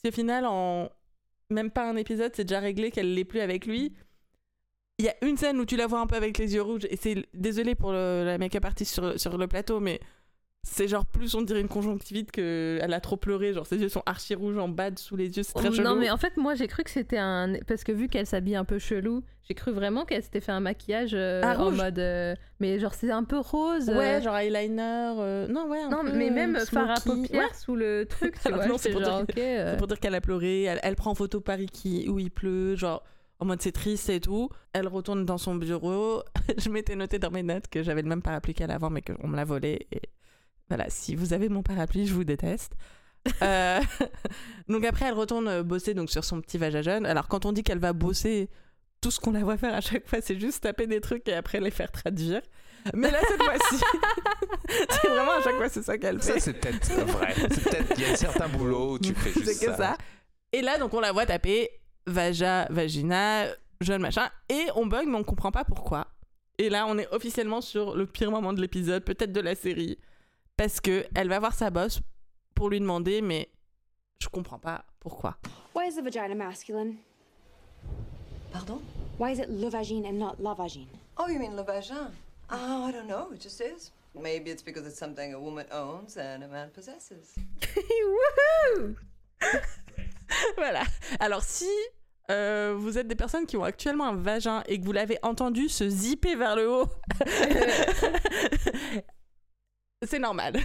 si 0.00 0.08
au 0.08 0.12
final, 0.12 0.46
en 0.46 0.88
même 1.50 1.70
pas 1.72 1.88
un 1.90 1.96
épisode, 1.96 2.32
c'est 2.36 2.44
déjà 2.44 2.60
réglé 2.60 2.90
qu'elle 2.92 3.14
l'est 3.14 3.24
plus 3.24 3.40
avec 3.40 3.66
lui? 3.66 3.92
Il 4.98 5.06
y 5.06 5.08
a 5.08 5.14
une 5.24 5.36
scène 5.36 5.58
où 5.58 5.64
tu 5.64 5.76
la 5.76 5.86
vois 5.88 6.00
un 6.00 6.06
peu 6.06 6.14
avec 6.16 6.38
les 6.38 6.54
yeux 6.54 6.62
rouges 6.62 6.86
et 6.90 6.96
c'est 6.96 7.24
désolé 7.34 7.74
pour 7.74 7.90
le- 7.92 8.22
la 8.24 8.36
make-up 8.38 8.64
artiste 8.64 8.92
sur, 8.94 9.18
sur 9.18 9.38
le 9.38 9.48
plateau 9.48 9.80
mais 9.80 9.98
c'est 10.62 10.88
genre 10.88 11.06
plus 11.06 11.34
on 11.34 11.42
dirait 11.42 11.60
une 11.60 11.68
conjonctivite 11.68 12.32
que 12.32 12.78
elle 12.82 12.92
a 12.92 13.00
trop 13.00 13.16
pleuré, 13.16 13.52
genre 13.54 13.66
ses 13.66 13.78
yeux 13.78 13.88
sont 13.88 14.02
archi 14.04 14.34
rouges 14.34 14.58
en 14.58 14.68
bas 14.68 14.90
sous 14.96 15.16
les 15.16 15.34
yeux, 15.36 15.42
c'est 15.42 15.54
très 15.54 15.68
Oh, 15.68 15.72
chelou. 15.72 15.84
non, 15.88 15.96
mais 15.96 16.10
en 16.10 16.16
fait, 16.18 16.36
moi 16.36 16.54
j'ai 16.54 16.66
cru 16.66 16.82
que 16.84 16.90
c'était 16.90 17.18
un. 17.18 17.54
Parce 17.66 17.82
que 17.82 17.92
vu 17.92 18.08
qu'elle 18.08 18.26
s'habille 18.26 18.56
un 18.56 18.64
peu 18.66 18.78
chelou, 18.78 19.22
j'ai 19.48 19.54
cru 19.54 19.72
vraiment 19.72 20.04
qu'elle 20.04 20.22
s'était 20.22 20.40
fait 20.40 20.52
un 20.52 20.60
maquillage 20.60 21.12
euh, 21.14 21.40
Ah, 21.44 21.58
en 21.58 21.66
rouge. 21.68 21.76
mode. 21.78 21.98
euh, 21.98 22.34
Mais 22.60 22.78
genre, 22.78 22.92
c'est 22.94 23.10
un 23.10 23.24
peu 23.24 23.38
rose. 23.38 23.88
euh, 23.88 23.96
Ouais, 23.98 24.20
genre 24.22 24.36
eyeliner, 24.36 25.14
euh, 25.18 25.48
non 25.48 25.66
ouais. 25.68 25.80
un 25.80 25.88
Non, 25.90 26.02
peu, 26.04 26.12
mais 26.12 26.28
euh, 26.30 26.34
même 26.34 26.56
fard 26.60 26.90
à 26.90 27.00
paupières 27.00 27.40
Ouais. 27.48 27.54
sous 27.58 27.74
le 27.74 28.04
truc, 28.06 28.34
tu 28.40 28.46
Alors 28.48 28.58
vois. 28.60 28.68
non, 28.68 28.76
c'est 28.78 28.90
pour 28.90 29.02
genre, 29.02 29.24
dire- 29.24 29.26
ok. 29.30 29.38
euh, 29.38 29.72
C'est 29.72 29.78
pour 29.78 29.86
dire 29.86 29.98
qu'elle 29.98 30.14
a 30.14 30.20
pleuré, 30.20 30.64
elle, 30.64 30.80
elle 30.82 30.94
prend 30.96 31.12
en 31.12 31.14
photo 31.14 31.40
Paris 31.40 31.66
qui, 31.72 32.06
où 32.08 32.18
il 32.18 32.30
pleut, 32.30 32.76
genre 32.76 33.02
en 33.38 33.46
mode 33.46 33.62
c'est 33.62 33.72
triste 33.72 34.10
et 34.10 34.20
tout. 34.20 34.50
Elle 34.74 34.86
retourne 34.88 35.24
dans 35.24 35.38
son 35.38 35.54
bureau. 35.54 36.22
je 36.58 36.68
m'étais 36.68 36.94
noté 36.96 37.18
dans 37.18 37.30
mes 37.30 37.42
notes 37.42 37.66
que 37.68 37.82
j'avais 37.82 38.02
le 38.02 38.08
même 38.08 38.20
parapluie 38.20 38.52
qu'elle 38.52 38.70
avant, 38.70 38.90
mais 38.90 39.00
qu'on 39.00 39.26
me 39.26 39.36
l'a 39.36 39.44
volé. 39.46 39.86
Et 39.92 40.02
voilà, 40.70 40.88
si 40.88 41.14
vous 41.14 41.32
avez 41.32 41.48
mon 41.48 41.62
parapluie, 41.62 42.06
je 42.06 42.14
vous 42.14 42.24
déteste. 42.24 42.72
Euh, 43.42 43.80
donc 44.68 44.84
après, 44.84 45.06
elle 45.06 45.14
retourne 45.14 45.48
euh, 45.48 45.62
bosser 45.62 45.92
donc 45.92 46.10
sur 46.10 46.24
son 46.24 46.40
petit 46.40 46.56
vagin. 46.56 47.04
Alors 47.04 47.28
quand 47.28 47.44
on 47.44 47.52
dit 47.52 47.62
qu'elle 47.62 47.80
va 47.80 47.92
bosser, 47.92 48.48
tout 49.00 49.10
ce 49.10 49.20
qu'on 49.20 49.32
la 49.32 49.40
voit 49.40 49.56
faire 49.56 49.74
à 49.74 49.80
chaque 49.80 50.06
fois, 50.06 50.20
c'est 50.22 50.38
juste 50.38 50.62
taper 50.62 50.86
des 50.86 51.00
trucs 51.00 51.28
et 51.28 51.34
après 51.34 51.60
les 51.60 51.70
faire 51.70 51.90
traduire. 51.90 52.40
Mais 52.94 53.10
là, 53.10 53.18
cette 53.28 53.42
fois-ci, 53.42 53.84
c'est 54.90 55.08
vraiment 55.08 55.32
à 55.32 55.42
chaque 55.42 55.56
fois, 55.56 55.68
c'est 55.68 55.82
ça 55.82 55.98
qu'elle 55.98 56.22
fait. 56.22 56.34
Ça, 56.34 56.40
c'est 56.40 56.54
peut-être 56.54 56.92
vrai. 57.06 57.34
C'est 57.36 57.64
peut-être 57.64 57.94
qu'il 57.94 58.08
y 58.08 58.10
a 58.10 58.16
certains 58.16 58.48
boulots 58.48 58.94
où 58.94 58.98
tu 58.98 59.12
fais 59.12 59.32
juste 59.32 59.52
C'est 59.52 59.66
que 59.66 59.76
ça. 59.76 59.96
Et 60.52 60.62
là, 60.62 60.78
donc, 60.78 60.94
on 60.94 61.00
la 61.00 61.12
voit 61.12 61.26
taper 61.26 61.68
vaja, 62.06 62.66
vagina, 62.70 63.46
jeune 63.80 64.00
machin, 64.00 64.28
et 64.48 64.66
on 64.76 64.86
bug, 64.86 65.06
mais 65.06 65.16
on 65.16 65.24
comprend 65.24 65.52
pas 65.52 65.64
pourquoi. 65.64 66.06
Et 66.58 66.68
là, 66.68 66.86
on 66.86 66.98
est 66.98 67.08
officiellement 67.12 67.60
sur 67.60 67.96
le 67.96 68.06
pire 68.06 68.30
moment 68.30 68.52
de 68.52 68.60
l'épisode, 68.60 69.04
peut-être 69.04 69.32
de 69.32 69.40
la 69.40 69.54
série, 69.54 69.98
parce 70.60 70.78
que 70.78 71.06
elle 71.14 71.30
va 71.30 71.38
voir 71.38 71.54
sa 71.54 71.70
boss 71.70 72.00
pour 72.54 72.68
lui 72.68 72.80
demander, 72.80 73.22
mais 73.22 73.48
je 74.18 74.28
comprends 74.28 74.58
pas 74.58 74.84
pourquoi. 74.98 75.38
Why 75.74 75.88
is 75.88 75.96
the 75.96 76.02
vagina 76.02 76.34
masculine? 76.34 76.96
Pardon? 78.52 78.82
Why 79.18 79.32
is 79.32 79.38
it 79.38 79.48
le 79.48 79.70
vagine 79.70 80.04
and 80.04 80.18
not 80.18 80.34
la 80.38 80.52
vagine? 80.52 80.88
Oh, 81.16 81.28
you 81.30 81.38
mean 81.38 81.56
le 81.56 81.62
vagin? 81.62 82.10
Oh, 82.52 82.86
I 82.86 82.92
don't 82.92 83.06
know. 83.06 83.32
It 83.32 83.40
just 83.40 83.58
is. 83.62 83.90
Maybe 84.14 84.50
it's 84.50 84.62
because 84.62 84.86
it's 84.86 84.98
something 84.98 85.32
a 85.32 85.40
woman 85.40 85.64
owns 85.72 86.18
and 86.18 86.44
a 86.44 86.48
man 86.48 86.68
possesses. 86.74 87.34
Wouhou 88.76 88.96
voilà. 90.58 90.82
Alors, 91.20 91.42
si 91.42 91.70
euh, 92.30 92.74
vous 92.76 92.98
êtes 92.98 93.08
des 93.08 93.16
personnes 93.16 93.46
qui 93.46 93.56
ont 93.56 93.64
actuellement 93.64 94.08
un 94.08 94.14
vagin 94.14 94.62
et 94.66 94.78
que 94.78 94.84
vous 94.84 94.92
l'avez 94.92 95.18
entendu 95.22 95.70
se 95.70 95.88
zipper 95.88 96.34
vers 96.36 96.54
le 96.54 96.70
haut, 96.70 96.88
c'est 100.06 100.18
normal. 100.18 100.54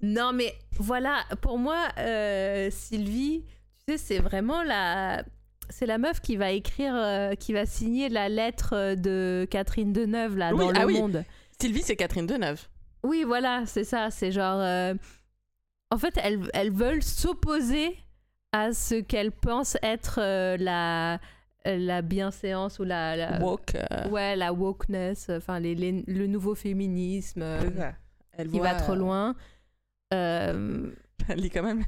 Non, 0.00 0.32
mais 0.32 0.54
voilà, 0.78 1.24
pour 1.40 1.58
moi, 1.58 1.88
euh, 1.98 2.68
Sylvie, 2.70 3.44
tu 3.84 3.92
sais, 3.94 3.98
c'est 3.98 4.18
vraiment 4.20 4.62
la. 4.62 5.24
C'est 5.70 5.86
la 5.86 5.98
meuf 5.98 6.20
qui 6.20 6.36
va 6.36 6.52
écrire, 6.52 6.94
euh, 6.94 7.34
qui 7.34 7.52
va 7.52 7.66
signer 7.66 8.08
la 8.08 8.28
lettre 8.28 8.94
de 8.94 9.44
Catherine 9.50 9.92
Deneuve, 9.92 10.36
là, 10.36 10.52
Oui, 10.54 10.60
dans 10.66 10.72
ah 10.76 10.80
Le 10.82 10.86
oui. 10.86 11.00
Monde. 11.00 11.24
Sylvie, 11.60 11.82
c'est 11.82 11.96
Catherine 11.96 12.26
Deneuve. 12.28 12.68
Oui, 13.02 13.24
voilà, 13.26 13.64
c'est 13.66 13.82
ça. 13.82 14.10
C'est 14.12 14.30
genre. 14.30 14.60
euh, 14.60 14.94
En 15.90 15.98
fait, 15.98 16.14
elles, 16.22 16.48
elles 16.54 16.70
veulent 16.72 17.02
s'opposer 17.02 17.96
à 18.52 18.72
ce 18.72 18.94
qu'elles 18.94 19.32
pensent 19.32 19.76
être 19.82 20.20
euh, 20.22 20.56
la, 20.58 21.18
la 21.66 22.02
bienséance 22.02 22.78
ou 22.78 22.84
la. 22.84 23.16
la- 23.16 23.40
Woke. 23.44 23.74
euh, 23.74 24.08
Ouais, 24.10 24.36
la 24.36 24.52
wokeness, 24.52 25.28
enfin, 25.28 25.58
les, 25.58 25.74
les- 25.74 26.04
le 26.06 26.26
nouveau 26.28 26.54
féminisme 26.54 27.42
euh, 27.42 27.60
c'est 27.62 27.76
ça. 27.76 27.92
Elle 28.38 28.48
qui 28.50 28.60
va 28.60 28.74
trop 28.76 28.92
euh, 28.92 28.96
loin. 28.96 29.34
Euh, 30.14 30.90
Elle 31.28 31.40
dit 31.42 31.50
quand 31.50 31.62
même 31.62 31.84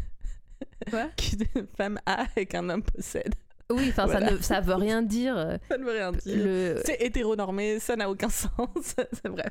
Quoi? 0.90 1.09
qu'une 1.16 1.66
femme 1.76 1.98
a 2.07 2.26
et 2.36 2.44
qu'un 2.46 2.68
homme 2.68 2.82
possède. 2.82 3.34
Oui, 3.70 3.88
enfin, 3.90 4.07
Voilà. 4.07 4.28
ça, 4.28 4.34
ne, 4.34 4.42
ça 4.42 4.61
veut 4.61 4.74
rien 4.74 5.01
dire. 5.01 5.36
euh, 5.36 5.57
Ça 5.68 5.78
ne 5.78 5.84
veut 5.84 5.92
rien 5.92 6.12
dire. 6.12 6.36
Le... 6.36 6.82
C'est 6.84 7.01
hétéronormé, 7.01 7.78
ça 7.78 7.96
n'a 7.96 8.11
aucun 8.11 8.28
sens. 8.28 8.51
c'est 9.12 9.28
vrai. 9.28 9.46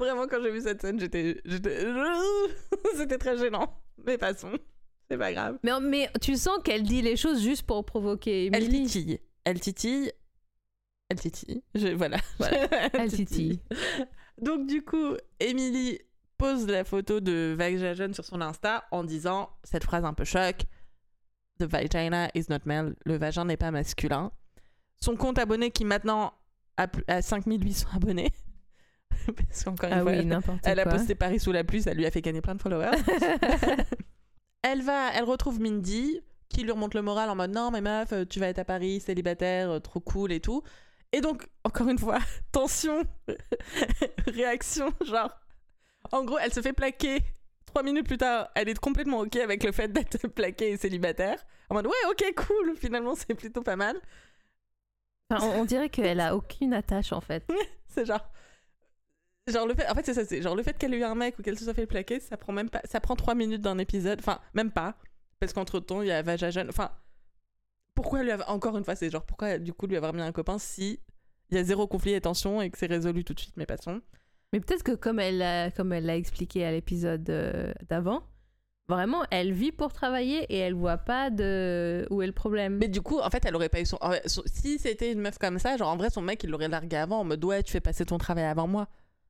Vraiment, 0.00 0.26
quand 0.26 0.42
j'ai 0.42 0.50
vu 0.50 0.62
cette 0.62 0.80
scène, 0.80 0.98
j'étais. 0.98 1.40
C'était 2.96 3.18
très 3.18 3.36
gênant. 3.36 3.78
Mais 4.04 4.18
passons. 4.18 4.52
C'est 5.10 5.18
pas 5.18 5.32
grave. 5.32 5.58
Mais, 5.62 5.70
mais 5.80 6.10
tu 6.20 6.34
sens 6.36 6.58
qu'elle 6.64 6.82
dit 6.82 7.02
les 7.02 7.16
choses 7.16 7.42
juste 7.42 7.64
pour 7.64 7.84
provoquer 7.84 8.50
Elle 8.52 8.68
titille. 8.68 9.20
Elle 9.44 9.60
titille. 9.60 10.10
Elle 11.10 11.20
titille. 11.20 11.62
Je, 11.74 11.88
voilà. 11.88 12.16
Voilà. 12.38 12.66
Elle 12.94 13.12
titille. 13.12 13.60
Donc, 14.40 14.66
du 14.66 14.82
coup, 14.82 15.14
Emily 15.40 15.98
pose 16.38 16.66
la 16.66 16.84
photo 16.84 17.20
de 17.20 17.54
Vagjajon 17.56 18.12
sur 18.12 18.24
son 18.24 18.40
Insta 18.40 18.84
en 18.90 19.04
disant 19.04 19.50
cette 19.62 19.84
phrase 19.84 20.04
un 20.04 20.14
peu 20.14 20.24
choc 20.24 20.66
The 21.60 21.64
vagina 21.64 22.30
is 22.34 22.46
not 22.48 22.60
male. 22.64 22.96
Le 23.04 23.16
vagin 23.16 23.44
n'est 23.44 23.56
pas 23.56 23.70
masculin. 23.70 24.32
Son 25.00 25.16
compte 25.16 25.38
abonné 25.38 25.70
qui 25.70 25.84
maintenant 25.84 26.34
a, 26.76 26.88
a 27.06 27.22
5800 27.22 27.88
abonnés. 27.94 28.32
Parce 29.36 29.64
qu'encore 29.64 29.88
une 29.88 29.94
Ah 29.94 30.02
fois, 30.02 30.12
oui, 30.12 30.60
elle, 30.64 30.80
a 30.80 30.86
posté 30.86 31.14
Paris 31.14 31.38
sous 31.38 31.52
la 31.52 31.62
pluie, 31.62 31.82
ça 31.82 31.94
lui 31.94 32.04
a 32.06 32.10
fait 32.10 32.22
gagner 32.22 32.40
plein 32.40 32.56
de 32.56 32.60
followers. 32.60 32.90
elle 34.62 34.82
va, 34.82 35.12
elle 35.14 35.24
retrouve 35.24 35.60
Mindy 35.60 36.20
qui 36.48 36.62
lui 36.62 36.72
remonte 36.72 36.94
le 36.94 37.02
moral 37.02 37.30
en 37.30 37.36
mode 37.36 37.52
non 37.52 37.70
mais 37.70 37.80
meuf, 37.80 38.12
tu 38.28 38.38
vas 38.40 38.48
être 38.48 38.58
à 38.58 38.64
Paris, 38.64 39.00
célibataire, 39.00 39.70
euh, 39.70 39.78
trop 39.80 40.00
cool 40.00 40.32
et 40.32 40.40
tout. 40.40 40.62
Et 41.14 41.20
donc 41.20 41.46
encore 41.62 41.88
une 41.88 41.98
fois, 41.98 42.18
tension, 42.52 43.04
réaction, 44.26 44.92
genre 45.04 45.30
en 46.10 46.24
gros 46.24 46.38
elle 46.38 46.52
se 46.52 46.60
fait 46.60 46.72
plaquer. 46.72 47.20
Trois 47.66 47.84
minutes 47.84 48.06
plus 48.06 48.18
tard, 48.18 48.48
elle 48.56 48.68
est 48.68 48.78
complètement 48.78 49.20
ok 49.20 49.36
avec 49.36 49.62
le 49.62 49.70
fait 49.70 49.88
d'être 49.88 50.26
plaquée 50.34 50.72
et 50.72 50.76
célibataire. 50.76 51.38
En 51.70 51.74
mode 51.74 51.86
ouais 51.86 51.92
ok 52.10 52.34
cool, 52.36 52.76
finalement 52.76 53.14
c'est 53.14 53.32
plutôt 53.34 53.62
pas 53.62 53.76
mal. 53.76 53.96
Enfin, 55.30 55.46
on, 55.46 55.60
on 55.60 55.64
dirait 55.64 55.88
qu'elle 55.88 56.18
a 56.18 56.34
aucune 56.34 56.74
attache 56.74 57.12
en 57.12 57.20
fait. 57.20 57.48
C'est 57.86 58.04
genre. 58.04 58.28
Genre 59.46 59.68
le 59.68 59.74
fait, 59.74 59.88
en 59.88 59.94
fait 59.94 60.04
c'est 60.06 60.14
ça, 60.14 60.24
c'est 60.24 60.42
genre 60.42 60.56
le 60.56 60.64
fait 60.64 60.76
qu'elle 60.76 60.94
ait 60.94 60.98
eu 60.98 61.04
un 61.04 61.14
mec 61.14 61.38
ou 61.38 61.42
qu'elle 61.42 61.56
se 61.56 61.64
soit 61.64 61.74
fait 61.74 61.86
plaquer, 61.86 62.18
ça 62.18 62.36
prend 62.36 62.52
même 62.52 62.70
pas, 62.70 62.80
ça 62.86 62.98
prend 62.98 63.14
trois 63.14 63.36
minutes 63.36 63.60
d'un 63.60 63.78
épisode, 63.78 64.18
enfin 64.18 64.40
même 64.54 64.72
pas, 64.72 64.96
parce 65.38 65.52
qu'entre 65.52 65.78
temps 65.78 66.02
il 66.02 66.08
y 66.08 66.10
a 66.10 66.22
Vajajan, 66.22 66.66
enfin 66.70 66.90
pourquoi 67.94 68.22
lui 68.22 68.30
avoir, 68.30 68.50
encore 68.50 68.76
une 68.76 68.84
fois 68.84 68.94
c'est 68.96 69.10
genre 69.10 69.24
pourquoi 69.24 69.58
du 69.58 69.72
coup 69.72 69.86
lui 69.86 69.96
avoir 69.96 70.12
mis 70.12 70.22
un 70.22 70.32
copain 70.32 70.58
si 70.58 71.00
il 71.50 71.56
y 71.56 71.60
a 71.60 71.64
zéro 71.64 71.86
conflit 71.86 72.12
et 72.14 72.20
tension 72.20 72.60
et 72.62 72.70
que 72.70 72.78
c'est 72.78 72.86
résolu 72.86 73.22
tout 73.24 73.34
de 73.34 73.40
suite, 73.40 73.54
mais 73.56 73.66
passons. 73.66 74.00
Mais 74.52 74.60
peut-être 74.60 74.82
que 74.82 74.92
comme 74.92 75.20
elle 75.20 75.38
l'a 75.38 75.70
comme 75.70 75.92
elle 75.92 76.06
l'a 76.06 76.16
expliqué 76.16 76.64
à 76.64 76.70
l'épisode 76.72 77.28
euh, 77.28 77.72
d'avant, 77.88 78.22
vraiment 78.88 79.22
elle 79.30 79.52
vit 79.52 79.72
pour 79.72 79.92
travailler 79.92 80.44
et 80.44 80.58
elle 80.58 80.74
voit 80.74 80.98
pas 80.98 81.30
de 81.30 82.06
où 82.10 82.22
est 82.22 82.26
le 82.26 82.32
problème. 82.32 82.76
Mais 82.78 82.88
du 82.88 83.00
coup 83.02 83.18
en 83.20 83.30
fait 83.30 83.44
elle 83.44 83.54
aurait 83.56 83.68
pas 83.68 83.80
eu 83.80 83.86
son- 83.86 83.98
si 84.46 84.78
c'était 84.78 85.12
une 85.12 85.20
meuf 85.20 85.38
comme 85.38 85.58
ça, 85.58 85.76
genre 85.76 85.88
en 85.90 85.96
vrai 85.96 86.10
son 86.10 86.22
mec 86.22 86.42
il 86.44 86.50
l'aurait 86.50 86.68
largué 86.68 86.96
avant 86.96 87.20
en 87.20 87.24
mode 87.24 87.44
ouais 87.44 87.62
tu 87.62 87.72
fais 87.72 87.80
passer 87.80 88.04
ton 88.04 88.18
travail 88.18 88.44
avant 88.44 88.66
moi. 88.66 88.88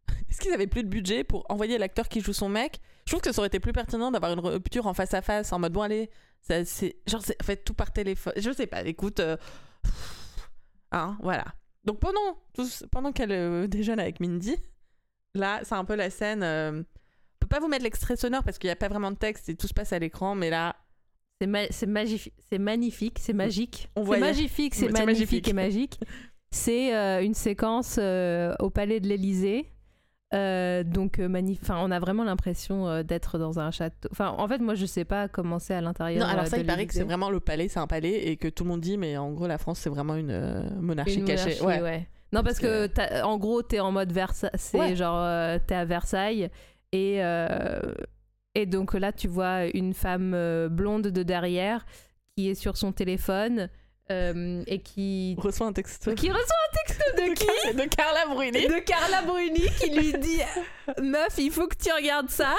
Est-ce 0.31 0.41
qu'ils 0.41 0.53
avaient 0.53 0.67
plus 0.67 0.85
de 0.85 0.89
budget 0.89 1.25
pour 1.25 1.45
envoyer 1.51 1.79
l'acteur 1.79 2.09
qui 2.09 2.21
joue 2.21 2.33
son 2.33 2.49
mec 2.49 2.81
Je 3.07 3.13
trouve 3.13 3.21
que 3.21 3.33
ça 3.33 3.41
aurait 3.41 3.49
été 3.49 3.61
plus 3.61 3.73
pertinent 3.73 4.11
d'avoir 4.11 4.33
une 4.33 4.41
rupture 4.41 4.87
en 4.87 4.95
face 4.95 5.13
à 5.15 5.21
face, 5.23 5.53
en 5.53 5.59
mode 5.59 5.73
bon 5.73 5.83
allez, 5.83 6.11
ça, 6.41 6.65
c'est 6.65 6.97
genre 7.07 7.21
c'est 7.23 7.41
fait 7.43 7.57
tout 7.63 7.75
par 7.75 7.93
téléphone. 7.93 8.33
Je 8.37 8.51
sais 8.51 8.67
pas, 8.67 8.83
écoute, 8.85 9.21
euh, 9.21 9.37
hein, 10.93 11.17
voilà. 11.23 11.45
Donc 11.85 12.01
pendant 12.01 12.39
pendant 12.91 13.13
qu'elle 13.13 13.33
euh, 13.33 13.67
déjeune 13.67 14.01
avec 14.01 14.21
Mindy, 14.21 14.57
là 15.35 15.61
c'est 15.65 15.75
un 15.75 15.85
peu 15.85 15.95
la 15.97 16.09
scène. 16.11 16.43
euh, 16.43 16.81
on 16.81 17.39
peut 17.41 17.49
pas 17.49 17.61
vous 17.61 17.69
mettre 17.69 17.85
l'extrait 17.85 18.17
sonore 18.17 18.43
parce 18.43 18.57
qu'il 18.59 18.69
y 18.69 18.71
a 18.71 18.77
pas 18.77 18.89
vraiment 18.89 19.11
de 19.11 19.17
texte 19.19 19.51
et 19.51 19.55
tout 19.55 19.67
se 19.69 19.75
passe 19.75 19.93
à 19.93 19.99
l'écran, 19.99 20.35
mais 20.35 20.49
là 20.49 20.77
C'est 21.43 21.47
ma- 21.47 21.69
c'est 21.71 21.87
magnifique, 22.59 23.19
c'est 23.19 23.35
magique. 23.35 23.91
On 23.97 24.05
C'est 24.05 24.21
magnifique, 24.21 24.75
c'est 24.75 24.87
Ouais, 24.87 24.93
c'est 24.97 25.05
magnifique 25.05 25.47
magnifique. 25.47 25.49
et 25.49 25.53
magique. 25.53 26.01
C'est 26.51 26.95
euh, 26.97 27.23
une 27.23 27.35
séquence 27.35 27.99
au 27.99 28.71
palais 28.71 29.01
de 29.01 29.09
l'Élysée. 29.09 29.71
Euh, 30.35 30.83
donc 30.83 31.19
euh, 31.21 31.29
on 31.71 31.91
a 31.91 32.01
vraiment 32.01 32.25
l'impression 32.25 32.89
euh, 32.89 33.03
d'être 33.03 33.39
dans 33.39 33.61
un 33.61 33.71
château. 33.71 34.09
Enfin, 34.11 34.35
en 34.37 34.49
fait, 34.49 34.59
moi, 34.59 34.75
je 34.75 34.87
sais 34.87 35.05
pas 35.05 35.29
comment 35.29 35.59
c'est 35.59 35.75
à 35.75 35.81
l'intérieur. 35.81 36.27
Non, 36.27 36.33
alors 36.33 36.47
ça, 36.47 36.59
il 36.59 36.67
paraît 36.67 36.87
que 36.87 36.95
c'est 36.95 37.05
vraiment 37.05 37.31
le 37.31 37.41
palais, 37.41 37.69
c'est 37.69 37.79
un 37.81 37.87
palais, 37.87 38.29
et 38.29 38.37
que 38.37 38.49
tout 38.49 38.65
le 38.65 38.71
monde 38.71 38.81
dit, 38.81 38.99
mais 38.99 39.17
en 39.17 39.31
gros, 39.33 39.47
la 39.47 39.59
France, 39.59 39.79
c'est 39.79 39.91
vraiment 39.91 40.17
une 40.17 40.71
monarchie 40.81 41.19
Une 41.21 41.25
cachée. 41.25 41.61
monarchie, 41.61 41.83
ouais. 41.83 42.09
Non, 42.33 42.43
parce, 42.43 42.59
Parce 42.61 42.61
que, 42.61 42.87
que- 42.89 43.23
en 43.23 43.39
gros, 43.39 43.63
t'es 43.63 43.79
en 43.79 43.93
mode 43.93 44.11
Versailles. 44.11 44.51
C'est 44.57 44.79
Ouais. 44.79 44.97
genre, 44.97 45.19
euh, 45.23 45.59
t'es 45.65 45.77
à 45.77 45.85
Versailles. 45.85 46.51
Et, 46.91 47.23
euh, 47.23 47.81
et 48.57 48.67
donc 48.67 48.95
là, 48.95 49.13
tu 49.13 49.29
vois 49.29 49.67
une 49.73 49.95
femme 49.95 50.37
blonde 50.69 51.09
de 51.09 51.23
derrière 51.23 51.87
qui 52.37 52.49
est 52.49 52.55
sur 52.57 52.77
son 52.77 52.91
téléphone 52.91 53.69
euh, 54.11 54.63
et 54.67 54.81
qui. 54.81 55.37
Reçoit 55.39 55.69
un 55.69 55.73
texto. 55.73 56.13
Qui 56.15 56.29
reçoit 56.29 56.43
texto 56.87 57.05
de 57.17 57.35
qui 57.35 57.47
de, 57.75 57.83
de 57.83 57.89
Carla 57.89 58.27
Bruni. 58.27 58.67
de 58.67 58.79
Carla 58.81 59.23
Bruni 59.23 59.63
qui 59.81 59.91
lui 59.91 60.13
dit 60.19 60.41
Meuf, 61.03 61.35
il 61.39 61.51
faut 61.51 61.67
que 61.67 61.77
tu 61.77 61.93
regardes 61.93 62.31
ça. 62.31 62.55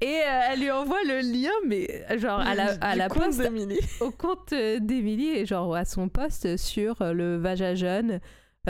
Et 0.00 0.06
euh, 0.22 0.40
elle 0.50 0.60
lui 0.60 0.70
envoie 0.70 1.02
le 1.04 1.20
lien, 1.20 1.52
mais 1.66 2.04
genre 2.18 2.40
à 2.40 2.54
la, 2.54 2.72
à 2.80 2.96
la 2.96 3.08
compte 3.08 3.36
poste, 3.36 4.00
au 4.00 4.10
compte 4.10 4.52
euh, 4.54 4.78
d'Émilie, 4.80 5.28
et 5.28 5.44
genre 5.44 5.76
à 5.76 5.84
son 5.84 6.08
poste 6.08 6.56
sur 6.56 7.02
euh, 7.02 7.12
le 7.12 7.36
vagin 7.36 7.74
jeune, 7.74 8.20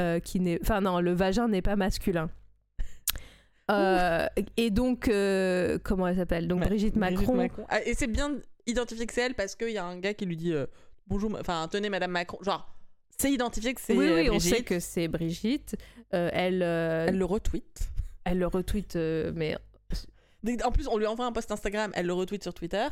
euh, 0.00 0.18
qui 0.18 0.40
n'est. 0.40 0.58
Enfin, 0.60 0.80
non, 0.80 0.98
le 1.00 1.12
vagin 1.12 1.46
n'est 1.46 1.62
pas 1.62 1.76
masculin. 1.76 2.30
Euh, 3.70 4.26
et 4.56 4.70
donc, 4.70 5.08
comment 5.84 6.08
elle 6.08 6.16
s'appelle? 6.16 6.48
Donc 6.48 6.60
Ma- 6.60 6.66
Brigitte 6.66 6.96
Macron. 6.96 7.48
Ah, 7.68 7.80
et 7.84 7.94
c'est 7.94 8.08
bien 8.08 8.32
identifié 8.66 9.06
que 9.06 9.12
c'est 9.12 9.22
elle 9.22 9.34
parce 9.34 9.54
qu'il 9.54 9.70
y 9.70 9.78
a 9.78 9.84
un 9.84 9.98
gars 9.98 10.14
qui 10.14 10.26
lui 10.26 10.36
dit 10.36 10.52
bonjour, 11.06 11.30
enfin 11.40 11.68
tenez 11.70 11.90
Madame 11.90 12.10
Macron. 12.10 12.38
Genre, 12.42 12.71
c'est 13.22 13.32
identifié 13.32 13.74
que 13.74 13.80
c'est 13.80 13.94
Oui, 13.96 14.10
oui, 14.12 14.28
on 14.28 14.32
Brigitte. 14.32 14.56
sait 14.56 14.62
que 14.62 14.80
c'est 14.80 15.08
Brigitte. 15.08 15.76
Euh, 16.14 16.28
elle, 16.32 16.62
euh, 16.62 17.06
Elle 17.08 17.18
le 17.18 17.24
retweet. 17.24 17.88
elle 18.24 18.38
le 18.38 18.46
retweet, 18.46 18.96
euh, 18.96 19.32
mais 19.34 19.56
En 20.64 20.70
plus, 20.72 20.88
on 20.88 20.98
lui 20.98 21.06
envoie 21.06 21.24
un 21.26 21.32
post 21.32 21.50
Instagram, 21.52 21.90
elle 21.94 22.06
le 22.06 22.12
retweet 22.12 22.42
sur 22.42 22.52
Twitter. 22.54 22.86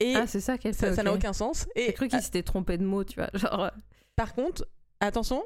Et 0.00 0.14
ah, 0.16 0.26
c'est 0.26 0.40
ça 0.40 0.58
qu'elle 0.58 0.74
fait. 0.74 0.94
ça 0.94 1.02
n'a 1.02 1.12
aucun 1.12 1.32
sens. 1.32 1.66
J'ai 1.76 1.90
Et 1.90 1.92
cru 1.92 2.08
qu'il 2.08 2.20
s'était 2.22 2.42
trompé 2.42 2.76
de 2.78 2.84
mot, 2.84 3.04
tu 3.04 3.14
vois. 3.16 3.30
Genre, 3.34 3.70
par 4.16 4.34
contre, 4.34 4.66
attention, 5.00 5.42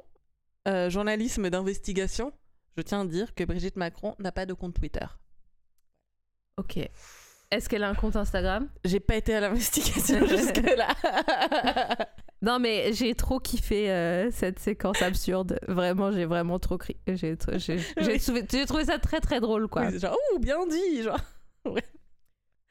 journalisme 0.89 1.51
d'investigation, 1.51 2.33
je 2.77 2.83
tiens 2.83 3.03
à 3.03 3.05
dire 3.05 3.35
que 3.35 3.45
Brigitte 3.45 3.77
Macron 3.77 4.15
n'a 4.19 4.33
pas 4.33 4.47
de 4.47 4.53
compte 4.55 4.75
Twitter. 4.75 5.07
ok. 6.57 6.79
Est-ce 7.51 7.69
qu'elle 7.69 7.85
a 7.85 7.89
un 7.89 7.95
compte 7.95 8.17
Instagram? 8.17 8.69
J'ai 8.85 8.99
pas 8.99 9.15
été 9.17 9.33
à 9.35 9.41
l'investigation 9.41 10.27
jusque-là. 10.27 10.89
Non, 12.45 12.59
mais 12.59 12.93
j'ai 12.93 13.15
trop 13.15 13.41
kiffé 13.41 13.91
euh, 13.91 14.31
cette 14.31 14.59
séquence 14.59 15.01
absurde. 15.03 15.59
Vraiment, 15.67 16.13
j'ai 16.13 16.27
vraiment 16.27 16.59
trop 16.59 16.77
crié. 16.79 16.99
J'ai 17.07 17.37
tr- 17.37 17.59
Oui. 18.53 18.67
trouvé, 18.67 18.85
ça 18.85 18.99
très 18.99 19.21
très 19.21 19.41
drôle, 19.41 19.67
quoi. 19.69 19.83
Oui, 19.83 19.89
c'est 19.93 19.99
genre, 20.01 20.17
ouh, 20.35 20.39
bien 20.39 20.67
dit, 20.67 21.03
genre. 21.03 21.21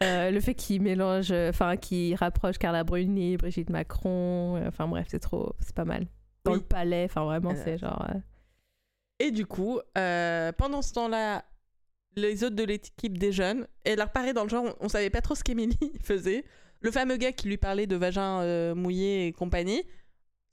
Euh, 0.03 0.31
le 0.31 0.41
fait 0.41 0.53
qu'il 0.53 0.81
mélange, 0.81 1.31
enfin, 1.31 1.77
qu'il 1.77 2.13
rapproche 2.15 2.57
Carla 2.57 2.83
Bruni, 2.83 3.37
Brigitte 3.37 3.69
Macron. 3.69 4.57
euh, 4.57 4.67
Enfin, 4.67 4.85
bref, 4.85 5.07
c'est 5.09 5.19
trop, 5.19 5.53
c'est 5.61 5.73
pas 5.73 5.85
mal. 5.85 6.07
Dans 6.43 6.51
Oui. 6.51 6.57
le 6.57 6.63
palais, 6.65 7.05
enfin, 7.05 7.23
vraiment, 7.23 7.53
c'est 7.55 7.77
genre. 7.77 8.05
Et 9.19 9.31
du 9.31 9.45
coup, 9.45 9.79
euh, 9.97 10.51
pendant 10.57 10.81
ce 10.81 10.91
temps-là, 10.93 11.45
les 12.17 12.43
autres 12.43 12.55
de 12.57 12.63
l'équipe 12.65 13.17
déjeunent. 13.17 13.65
Et 13.85 13.91
elle 13.91 13.99
leur 13.99 14.11
paraît 14.11 14.33
dans 14.33 14.43
le 14.43 14.49
genre, 14.49 14.65
on, 14.65 14.85
on 14.85 14.89
savait 14.89 15.09
pas 15.09 15.21
trop 15.21 15.35
ce 15.35 15.43
qu'Emily 15.43 15.77
faisait. 16.03 16.43
Le 16.83 16.91
fameux 16.91 17.17
gars 17.17 17.31
qui 17.31 17.47
lui 17.47 17.57
parlait 17.57 17.87
de 17.87 17.95
vagin 17.95 18.41
euh, 18.41 18.75
mouillé 18.75 19.27
et 19.27 19.31
compagnie, 19.33 19.83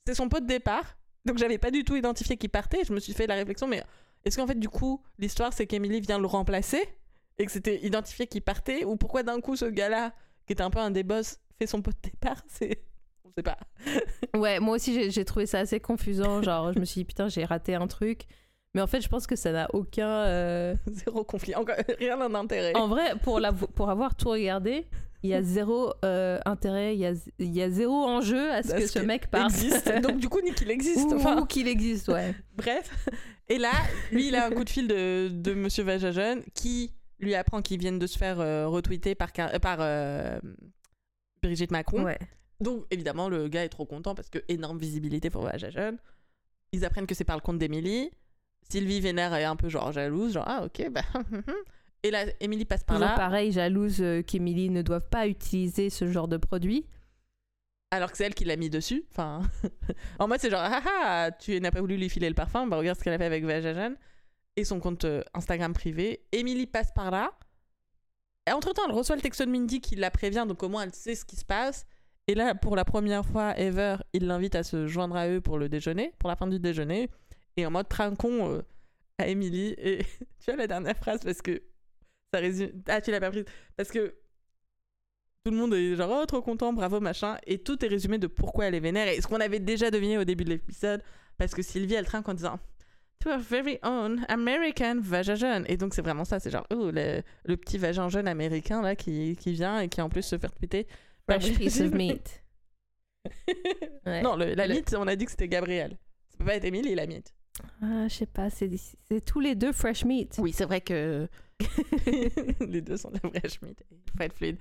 c'est 0.06 0.14
son 0.14 0.28
pot 0.28 0.40
de 0.40 0.46
départ. 0.46 0.96
Donc 1.26 1.36
j'avais 1.38 1.58
pas 1.58 1.70
du 1.70 1.84
tout 1.84 1.96
identifié 1.96 2.36
qu'il 2.36 2.48
partait. 2.50 2.84
Je 2.84 2.92
me 2.92 3.00
suis 3.00 3.12
fait 3.12 3.26
la 3.26 3.34
réflexion, 3.34 3.66
mais 3.66 3.82
est-ce 4.24 4.36
qu'en 4.38 4.46
fait, 4.46 4.58
du 4.58 4.68
coup, 4.68 5.02
l'histoire, 5.18 5.52
c'est 5.52 5.66
qu'Emily 5.66 6.00
vient 6.00 6.18
le 6.18 6.26
remplacer 6.26 6.80
et 7.38 7.44
que 7.46 7.52
c'était 7.52 7.84
identifié 7.84 8.26
qu'il 8.26 8.42
partait? 8.42 8.84
Ou 8.84 8.96
pourquoi 8.96 9.22
d'un 9.22 9.40
coup, 9.40 9.56
ce 9.56 9.64
gars-là, 9.66 10.12
qui 10.46 10.52
était 10.54 10.62
un 10.62 10.70
peu 10.70 10.78
un 10.78 10.90
des 10.90 11.02
boss, 11.02 11.38
fait 11.58 11.66
son 11.66 11.82
pot 11.82 11.90
de 11.90 12.10
départ? 12.10 12.42
C'est. 12.48 12.82
On 13.24 13.30
sait 13.36 13.42
pas. 13.42 13.58
Ouais, 14.36 14.60
moi 14.60 14.76
aussi, 14.76 14.94
j'ai- 14.94 15.10
j'ai 15.10 15.24
trouvé 15.24 15.46
ça 15.46 15.58
assez 15.58 15.80
confusant. 15.80 16.42
Genre, 16.42 16.72
je 16.72 16.78
me 16.78 16.84
suis 16.84 17.00
dit, 17.00 17.04
putain, 17.04 17.28
j'ai 17.28 17.44
raté 17.44 17.74
un 17.74 17.86
truc. 17.88 18.22
Mais 18.74 18.80
en 18.80 18.86
fait, 18.86 19.00
je 19.00 19.08
pense 19.08 19.26
que 19.26 19.34
ça 19.36 19.50
n'a 19.52 19.68
aucun. 19.74 20.08
euh, 20.08 20.74
Zéro 20.86 21.24
conflit. 21.24 21.54
Encore 21.56 21.74
rien 21.98 22.16
d'intérêt. 22.28 22.74
En 22.76 22.86
vrai, 22.88 23.14
pour, 23.22 23.40
la, 23.40 23.52
pour 23.52 23.90
avoir 23.90 24.14
tout 24.14 24.28
regardé, 24.30 24.86
il 25.22 25.30
y 25.30 25.34
a 25.34 25.42
zéro 25.42 25.92
euh, 26.04 26.38
intérêt, 26.46 26.94
il 26.94 27.00
y 27.00 27.06
a, 27.06 27.12
il 27.38 27.54
y 27.54 27.62
a 27.62 27.70
zéro 27.70 27.94
enjeu 27.94 28.50
à 28.50 28.62
ce 28.62 28.72
que 28.72 28.86
ce 28.86 28.92
qu'il 28.92 29.02
mec 29.02 29.30
parte. 29.30 29.50
existe. 29.52 29.90
Donc 30.02 30.18
du 30.18 30.28
coup, 30.28 30.40
ni 30.40 30.52
qu'il 30.52 30.70
existe. 30.70 31.10
Ou, 31.10 31.16
Enfin, 31.16 31.40
ou 31.40 31.46
qu'il 31.46 31.68
existe, 31.68 32.08
ouais. 32.08 32.34
bref. 32.56 32.90
Et 33.48 33.58
là, 33.58 33.72
lui, 34.12 34.28
il 34.28 34.36
a 34.36 34.46
un 34.46 34.50
coup 34.50 34.64
de 34.64 34.70
fil 34.70 34.88
de, 34.88 35.28
de 35.28 35.54
Monsieur 35.54 35.82
Vajajeune 35.84 36.42
qui 36.54 36.92
lui 37.18 37.34
apprend 37.34 37.60
qu'ils 37.60 37.78
viennent 37.80 37.98
de 37.98 38.06
se 38.06 38.16
faire 38.16 38.40
euh, 38.40 38.66
retweeter 38.68 39.14
par, 39.14 39.28
euh, 39.38 39.58
par 39.58 39.78
euh, 39.80 40.38
Brigitte 41.42 41.70
Macron. 41.70 42.02
ouais. 42.04 42.18
Donc 42.60 42.84
évidemment, 42.90 43.28
le 43.28 43.48
gars 43.48 43.64
est 43.64 43.68
trop 43.70 43.86
content 43.86 44.14
parce 44.14 44.28
que 44.30 44.38
énorme 44.48 44.78
visibilité 44.78 45.30
pour 45.30 45.42
Vajajeune. 45.42 45.98
Ils 46.72 46.84
apprennent 46.84 47.06
que 47.06 47.14
c'est 47.14 47.24
par 47.24 47.36
le 47.36 47.40
compte 47.42 47.58
d'Émilie. 47.58 48.10
Sylvie 48.70 49.00
Vénère 49.00 49.34
est 49.34 49.44
un 49.44 49.56
peu 49.56 49.68
genre 49.68 49.92
jalouse, 49.92 50.34
genre 50.34 50.44
ah 50.46 50.64
ok, 50.64 50.90
bah. 50.90 51.02
Et 52.02 52.10
là, 52.10 52.24
Émilie 52.40 52.64
passe 52.64 52.84
par 52.84 52.98
là. 52.98 53.14
pareil, 53.14 53.52
jalouse 53.52 54.00
euh, 54.00 54.22
qu'Emily 54.22 54.70
ne 54.70 54.82
doive 54.82 55.06
pas 55.08 55.26
utiliser 55.26 55.90
ce 55.90 56.06
genre 56.06 56.28
de 56.28 56.36
produit. 56.36 56.86
Alors 57.90 58.10
que 58.10 58.16
c'est 58.16 58.24
elle 58.24 58.34
qui 58.34 58.44
l'a 58.44 58.56
mis 58.56 58.70
dessus. 58.70 59.04
Enfin, 59.10 59.42
en 60.18 60.28
mode, 60.28 60.40
c'est 60.40 60.50
genre, 60.50 60.62
ah 60.62 60.82
ah, 61.04 61.30
tu 61.32 61.60
n'as 61.60 61.70
pas 61.70 61.80
voulu 61.80 61.96
lui 61.96 62.08
filer 62.08 62.28
le 62.28 62.34
parfum, 62.34 62.66
bah 62.66 62.76
regarde 62.76 62.98
ce 62.98 63.04
qu'elle 63.04 63.12
a 63.12 63.18
fait 63.18 63.24
avec 63.24 63.44
Vajajan. 63.44 63.94
Et 64.56 64.64
son 64.64 64.80
compte 64.80 65.04
euh, 65.04 65.22
Instagram 65.34 65.72
privé. 65.72 66.24
Émilie 66.32 66.66
passe 66.66 66.92
par 66.92 67.10
là. 67.10 67.32
Et 68.48 68.52
entre-temps, 68.52 68.82
elle 68.86 68.94
reçoit 68.94 69.16
le 69.16 69.22
texto 69.22 69.44
de 69.44 69.50
Mindy 69.50 69.80
qui 69.80 69.96
la 69.96 70.10
prévient, 70.10 70.44
donc 70.48 70.62
au 70.62 70.68
moins 70.68 70.84
elle 70.84 70.94
sait 70.94 71.14
ce 71.14 71.24
qui 71.24 71.36
se 71.36 71.44
passe. 71.44 71.84
Et 72.26 72.34
là, 72.34 72.54
pour 72.54 72.76
la 72.76 72.84
première 72.84 73.24
fois 73.24 73.58
ever, 73.58 73.96
il 74.12 74.26
l'invite 74.26 74.54
à 74.54 74.62
se 74.62 74.86
joindre 74.86 75.16
à 75.16 75.28
eux 75.28 75.40
pour 75.40 75.58
le 75.58 75.68
déjeuner, 75.68 76.14
pour 76.18 76.28
la 76.28 76.36
fin 76.36 76.46
du 76.46 76.58
déjeuner. 76.58 77.10
Et 77.56 77.66
en 77.66 77.70
mode 77.70 77.88
trincon 77.88 78.52
euh, 78.52 78.62
à 79.18 79.26
Émilie. 79.26 79.74
Et 79.78 80.06
tu 80.38 80.50
as 80.50 80.56
la 80.56 80.66
dernière 80.66 80.96
phrase 80.96 81.20
parce 81.24 81.42
que 81.42 81.60
ça 82.32 82.40
résume. 82.40 82.70
Ah, 82.88 83.00
tu 83.00 83.10
l'as 83.10 83.20
pas 83.20 83.30
prise. 83.30 83.44
Parce 83.76 83.90
que 83.90 84.14
tout 85.44 85.50
le 85.52 85.56
monde 85.56 85.74
est 85.74 85.96
genre 85.96 86.20
oh 86.22 86.26
trop 86.26 86.42
content 86.42 86.72
bravo 86.72 87.00
machin 87.00 87.38
et 87.46 87.58
tout 87.62 87.82
est 87.84 87.88
résumé 87.88 88.18
de 88.18 88.26
pourquoi 88.26 88.66
elle 88.66 88.74
est 88.74 88.80
vénère 88.80 89.08
et 89.08 89.20
ce 89.22 89.26
qu'on 89.26 89.40
avait 89.40 89.58
déjà 89.58 89.90
deviné 89.90 90.18
au 90.18 90.24
début 90.24 90.44
de 90.44 90.50
l'épisode 90.50 91.02
parce 91.38 91.54
que 91.54 91.62
Sylvie 91.62 91.94
elle 91.94 92.04
trinque 92.04 92.28
en 92.28 92.34
disant 92.34 92.58
to 93.20 93.30
a 93.30 93.38
very 93.38 93.78
own 93.82 94.22
American 94.28 95.00
vagin 95.00 95.64
et 95.64 95.78
donc 95.78 95.94
c'est 95.94 96.02
vraiment 96.02 96.26
ça 96.26 96.40
c'est 96.40 96.50
genre 96.50 96.66
oh 96.70 96.90
le, 96.90 97.22
le 97.46 97.56
petit 97.56 97.78
vagin 97.78 98.10
jeune 98.10 98.28
américain 98.28 98.82
là 98.82 98.94
qui, 98.94 99.34
qui 99.36 99.52
vient 99.52 99.80
et 99.80 99.88
qui 99.88 100.02
en 100.02 100.10
plus 100.10 100.22
se 100.24 100.36
fait 100.36 100.48
tweeter 100.50 100.86
par 101.26 101.40
Fresh 101.40 101.56
piece 101.56 101.80
of 101.80 101.92
meat. 101.92 102.42
Ouais. 104.06 104.20
non 104.22 104.36
le- 104.36 104.54
la 104.54 104.66
Le- 104.66 104.74
mythe 104.74 104.94
on 104.98 105.06
a 105.06 105.16
dit 105.16 105.24
que 105.24 105.30
c'était 105.30 105.48
Gabriel 105.48 105.96
ça 106.28 106.36
peut 106.38 106.44
pas 106.44 106.54
être 106.56 106.64
Émilie 106.64 106.94
la 106.94 107.06
mythe 107.06 107.34
Ah, 107.82 108.08
je 108.08 108.14
sais 108.14 108.26
pas, 108.26 108.50
c'est 108.50 108.70
c'est 108.76 109.24
tous 109.24 109.40
les 109.40 109.54
deux 109.54 109.72
fresh 109.72 110.04
meat. 110.04 110.36
oui 110.38 110.52
c'est 110.52 110.64
vrai 110.64 110.80
que 110.82 111.28
les 112.60 112.80
deux 112.80 112.96
sont 112.96 113.10
de 113.10 113.18
la 113.22 113.28
vraie 113.28 113.48
schmidt 113.48 113.82
il 113.90 113.96
faut 114.16 114.22
être 114.22 114.34
fluide. 114.36 114.58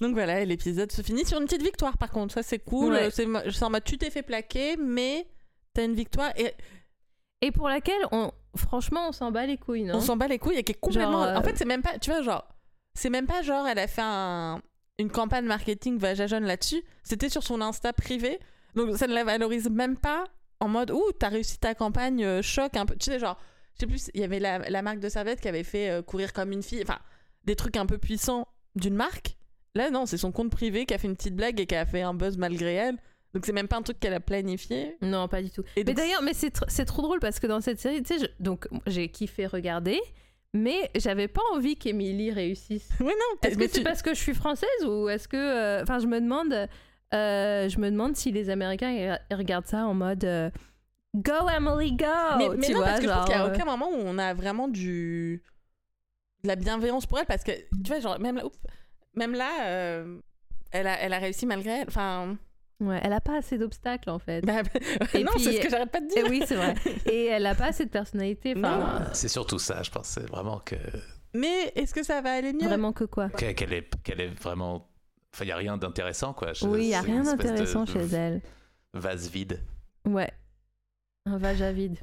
Donc 0.00 0.14
voilà 0.14 0.44
l'épisode 0.44 0.90
se 0.92 1.02
finit 1.02 1.24
sur 1.24 1.38
une 1.40 1.46
petite 1.46 1.62
victoire 1.62 1.96
par 1.98 2.10
contre. 2.10 2.34
Ça 2.34 2.42
c'est 2.42 2.58
cool. 2.58 2.92
Ouais. 2.94 3.10
c'est 3.10 3.26
mode 3.26 3.84
tu 3.84 3.98
t'es 3.98 4.10
fait 4.10 4.22
plaquer 4.22 4.76
mais 4.76 5.26
t'as 5.74 5.84
une 5.84 5.94
victoire 5.94 6.32
et 6.36 6.52
Et 7.40 7.50
pour 7.50 7.68
laquelle, 7.68 8.02
on, 8.12 8.30
franchement, 8.56 9.08
on 9.08 9.12
s'en 9.12 9.32
bat 9.32 9.46
les 9.46 9.56
couilles, 9.56 9.82
non? 9.84 9.96
On 9.96 10.00
s'en 10.00 10.16
bat 10.16 10.28
les 10.28 10.38
couilles 10.38 10.56
et 10.58 10.62
qui 10.64 10.72
est 10.72 10.80
complètement 10.80 11.24
Genre, 11.24 11.34
euh, 11.34 11.36
en 11.36 11.42
fait 11.42 11.56
c'est 11.56 11.64
même 11.64 11.82
pas 11.82 11.98
tu 11.98 12.10
vois 12.10 12.22
genre 12.22 12.46
c'est 12.94 13.10
même 13.10 13.26
pas 13.26 13.42
genre 13.42 13.66
elle 13.66 13.78
a 13.78 13.86
fait 13.88 14.02
un- 14.04 14.60
une 14.98 15.10
campagne 15.10 15.46
marketing 15.46 15.98
Vajajeune 15.98 16.44
là-dessus. 16.44 16.82
C'était 17.02 17.28
sur 17.30 17.42
son 17.42 17.60
Insta 17.60 17.92
privé. 17.92 18.38
Donc 18.74 18.96
ça 18.96 19.06
ne 19.06 19.14
la 19.14 19.24
valorise 19.24 19.68
même 19.70 19.96
pas 19.96 20.24
en 20.60 20.68
mode 20.68 20.90
ouh 20.92 21.10
t'as 21.18 21.28
réussi 21.30 21.58
ta 21.58 21.74
campagne 21.74 22.24
euh, 22.24 22.42
choc 22.42 22.76
un 22.76 22.86
peu. 22.86 22.94
Tu 22.96 23.06
sais 23.10 23.18
genre 23.18 23.38
sais 23.80 23.86
plus 23.86 24.10
il 24.14 24.20
y 24.20 24.24
avait 24.24 24.38
la, 24.40 24.58
la 24.58 24.82
marque 24.82 25.00
de 25.00 25.08
serviettes 25.08 25.40
qui 25.40 25.48
avait 25.48 25.64
fait 25.64 25.90
euh, 25.90 26.02
courir 26.02 26.32
comme 26.32 26.52
une 26.52 26.62
fille 26.62 26.82
enfin 26.82 26.98
des 27.44 27.56
trucs 27.56 27.76
un 27.76 27.86
peu 27.86 27.98
puissants 27.98 28.46
d'une 28.76 28.94
marque 28.94 29.36
là 29.74 29.90
non 29.90 30.06
c'est 30.06 30.16
son 30.18 30.32
compte 30.32 30.50
privé 30.50 30.86
qui 30.86 30.94
a 30.94 30.98
fait 30.98 31.08
une 31.08 31.16
petite 31.16 31.34
blague 31.36 31.60
et 31.60 31.66
qui 31.66 31.74
a 31.74 31.84
fait 31.86 32.02
un 32.02 32.14
buzz 32.14 32.36
malgré 32.38 32.74
elle 32.74 32.96
donc 33.34 33.46
c'est 33.46 33.52
même 33.52 33.68
pas 33.68 33.76
un 33.78 33.82
truc 33.82 33.98
qu'elle 33.98 34.12
a 34.12 34.20
planifié 34.20 34.96
Non, 35.00 35.26
pas 35.26 35.40
du 35.40 35.48
tout. 35.50 35.62
et 35.76 35.84
Mais 35.84 35.94
d'ailleurs, 35.94 36.20
mais 36.22 36.34
c'est 36.34 36.54
tr- 36.54 36.66
c'est 36.68 36.84
trop 36.84 37.00
drôle 37.00 37.18
parce 37.18 37.40
que 37.40 37.46
dans 37.46 37.62
cette 37.62 37.80
série, 37.80 38.02
tu 38.02 38.18
sais, 38.18 38.20
je- 38.26 38.44
donc 38.44 38.68
j'ai 38.86 39.08
kiffé 39.08 39.46
regarder, 39.46 39.98
mais 40.52 40.90
j'avais 40.96 41.28
pas 41.28 41.40
envie 41.54 41.76
qu'Emily 41.76 42.30
réussisse. 42.30 42.90
oui 43.00 43.06
non 43.06 43.48
Est-ce 43.48 43.56
que 43.56 43.68
c'est 43.68 43.78
tu- 43.78 43.82
parce 43.84 44.02
que 44.02 44.12
je 44.12 44.20
suis 44.20 44.34
française 44.34 44.68
ou 44.86 45.08
est-ce 45.08 45.28
que, 45.28 45.38
euh, 45.38 45.82
enfin, 45.82 45.98
je 45.98 46.06
me 46.08 46.20
demande, 46.20 46.52
euh, 47.14 47.68
je 47.70 47.78
me 47.78 47.90
demande 47.90 48.16
si 48.16 48.32
les 48.32 48.50
Américains 48.50 48.90
ils 49.30 49.34
regardent 49.34 49.66
ça 49.66 49.86
en 49.86 49.94
mode 49.94 50.24
euh, 50.24 50.50
Go 51.14 51.48
Emily 51.48 51.92
go. 51.92 52.06
mais, 52.38 52.48
mais 52.56 52.66
tu 52.66 52.72
non, 52.72 52.78
vois, 52.78 52.86
parce 52.86 53.00
que 53.00 53.04
je 53.04 53.08
genre, 53.08 53.18
pense 53.18 53.26
qu'il 53.28 53.36
n'y 53.36 53.42
a 53.42 53.46
euh, 53.46 53.54
aucun 53.54 53.64
moment 53.64 53.88
où 53.90 53.96
on 53.96 54.18
a 54.18 54.32
vraiment 54.34 54.68
du 54.68 55.42
de 56.42 56.48
la 56.48 56.56
bienveillance 56.56 57.06
pour 57.06 57.18
elle 57.18 57.26
parce 57.26 57.44
que 57.44 57.52
tu 57.52 57.88
vois 57.88 58.00
genre 58.00 58.18
même 58.18 58.36
là, 58.36 58.42
même 59.14 59.34
là 59.34 59.66
euh, 59.66 60.18
elle 60.70 60.86
a 60.86 60.98
elle 60.98 61.12
a 61.12 61.18
réussi 61.18 61.46
malgré 61.46 61.70
elle 61.80 61.88
enfin 61.88 62.36
ouais, 62.80 62.98
elle 63.02 63.12
a 63.12 63.20
pas 63.20 63.36
assez 63.38 63.58
d'obstacles 63.58 64.08
en 64.10 64.18
fait. 64.18 64.40
bah, 64.40 64.62
Et 65.14 65.22
non 65.22 65.32
puis- 65.34 65.44
c'est 65.44 65.52
ce 65.58 65.60
que 65.60 65.68
j'arrête 65.70 65.90
pas 65.90 66.00
de 66.00 66.06
Et 66.06 66.08
dire 66.08 66.26
oui, 66.30 66.42
c'est 66.46 66.56
vrai. 66.56 66.74
Et 67.06 67.26
elle 67.26 67.46
a 67.46 67.54
pas 67.54 67.66
assez 67.66 67.84
de 67.84 67.90
personnalité. 67.90 68.54
Enfin, 68.56 69.04
C'est 69.12 69.28
surtout 69.28 69.58
ça, 69.58 69.82
je 69.82 69.90
pense. 69.90 70.08
C'est 70.08 70.28
vraiment 70.28 70.58
que 70.60 70.76
mais 71.34 71.72
est-ce 71.76 71.94
que 71.94 72.02
ça 72.02 72.20
va 72.20 72.32
aller 72.32 72.52
mieux? 72.52 72.66
Vraiment 72.66 72.92
que 72.92 73.04
quoi? 73.04 73.28
Que- 73.30 73.52
qu'elle 73.52 73.72
est, 73.72 74.02
qu'elle 74.02 74.20
est 74.20 74.28
vraiment. 74.28 74.88
Enfin, 75.34 75.44
il 75.44 75.46
n'y 75.46 75.52
a 75.52 75.56
rien 75.56 75.78
d'intéressant, 75.78 76.34
quoi. 76.34 76.52
Je- 76.52 76.66
Oui, 76.66 76.82
il 76.84 76.88
y 76.88 76.94
a 76.94 77.00
rien 77.00 77.22
de 77.22 77.26
d'intéressant 77.36 77.86
chez 77.86 78.00
elle. 78.12 78.42
Vase 78.92 79.30
vide. 79.30 79.60
Ouais. 80.04 80.30
Un 81.26 81.38
vage 81.38 81.62
à 81.62 81.72
vide. 81.72 81.98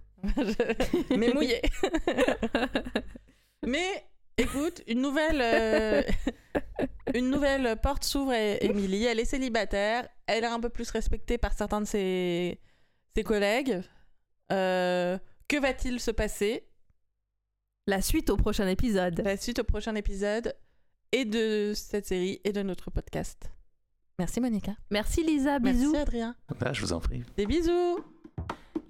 mais 1.16 1.34
mouillé 1.34 1.62
mais 3.66 4.06
écoute 4.38 4.82
une 4.88 5.02
nouvelle 5.02 5.42
euh, 5.42 6.02
une 7.14 7.30
nouvelle 7.30 7.78
porte 7.82 8.04
s'ouvre 8.04 8.32
à 8.32 8.62
Émilie 8.64 9.06
elle 9.06 9.20
est 9.20 9.26
célibataire 9.26 10.08
elle 10.28 10.44
est 10.44 10.48
un 10.48 10.60
peu 10.60 10.70
plus 10.70 10.90
respectée 10.92 11.38
par 11.38 11.54
certains 11.54 11.80
de 11.82 11.86
ses 11.88 12.60
ses 13.16 13.24
collègues 13.24 13.82
Euh, 14.52 15.18
que 15.48 15.58
va-t-il 15.60 16.00
se 16.00 16.10
passer? 16.12 16.68
La 17.88 18.02
suite 18.02 18.30
au 18.32 18.36
prochain 18.38 18.68
épisode. 18.68 19.22
la 19.24 19.38
suite 19.38 19.60
au 19.60 19.64
prochain 19.64 19.94
épisode 19.96 20.56
et 21.12 21.24
de 21.24 21.74
cette 21.76 22.08
série 22.08 22.42
et 22.44 22.52
de 22.52 22.62
notre 22.64 22.90
podcast. 22.92 23.52
Merci 24.18 24.42
Monica. 24.42 24.74
Merci 24.90 25.24
Lisa, 25.24 25.60
bisous. 25.60 25.92
Merci 25.92 26.02
Adrien. 26.02 26.36
Ah, 26.66 26.74
je 26.74 26.82
vous 26.82 26.94
en 26.94 27.00
prie. 27.00 27.24
Des 27.38 27.46
bisous. 27.46 28.00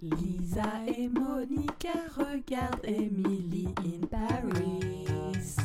Lisa 0.02 0.64
et 0.88 1.10
Monica 1.10 1.89
regardent 2.16 2.86
Emily 2.86 3.68
in 3.84 4.08
Paris. 4.08 5.58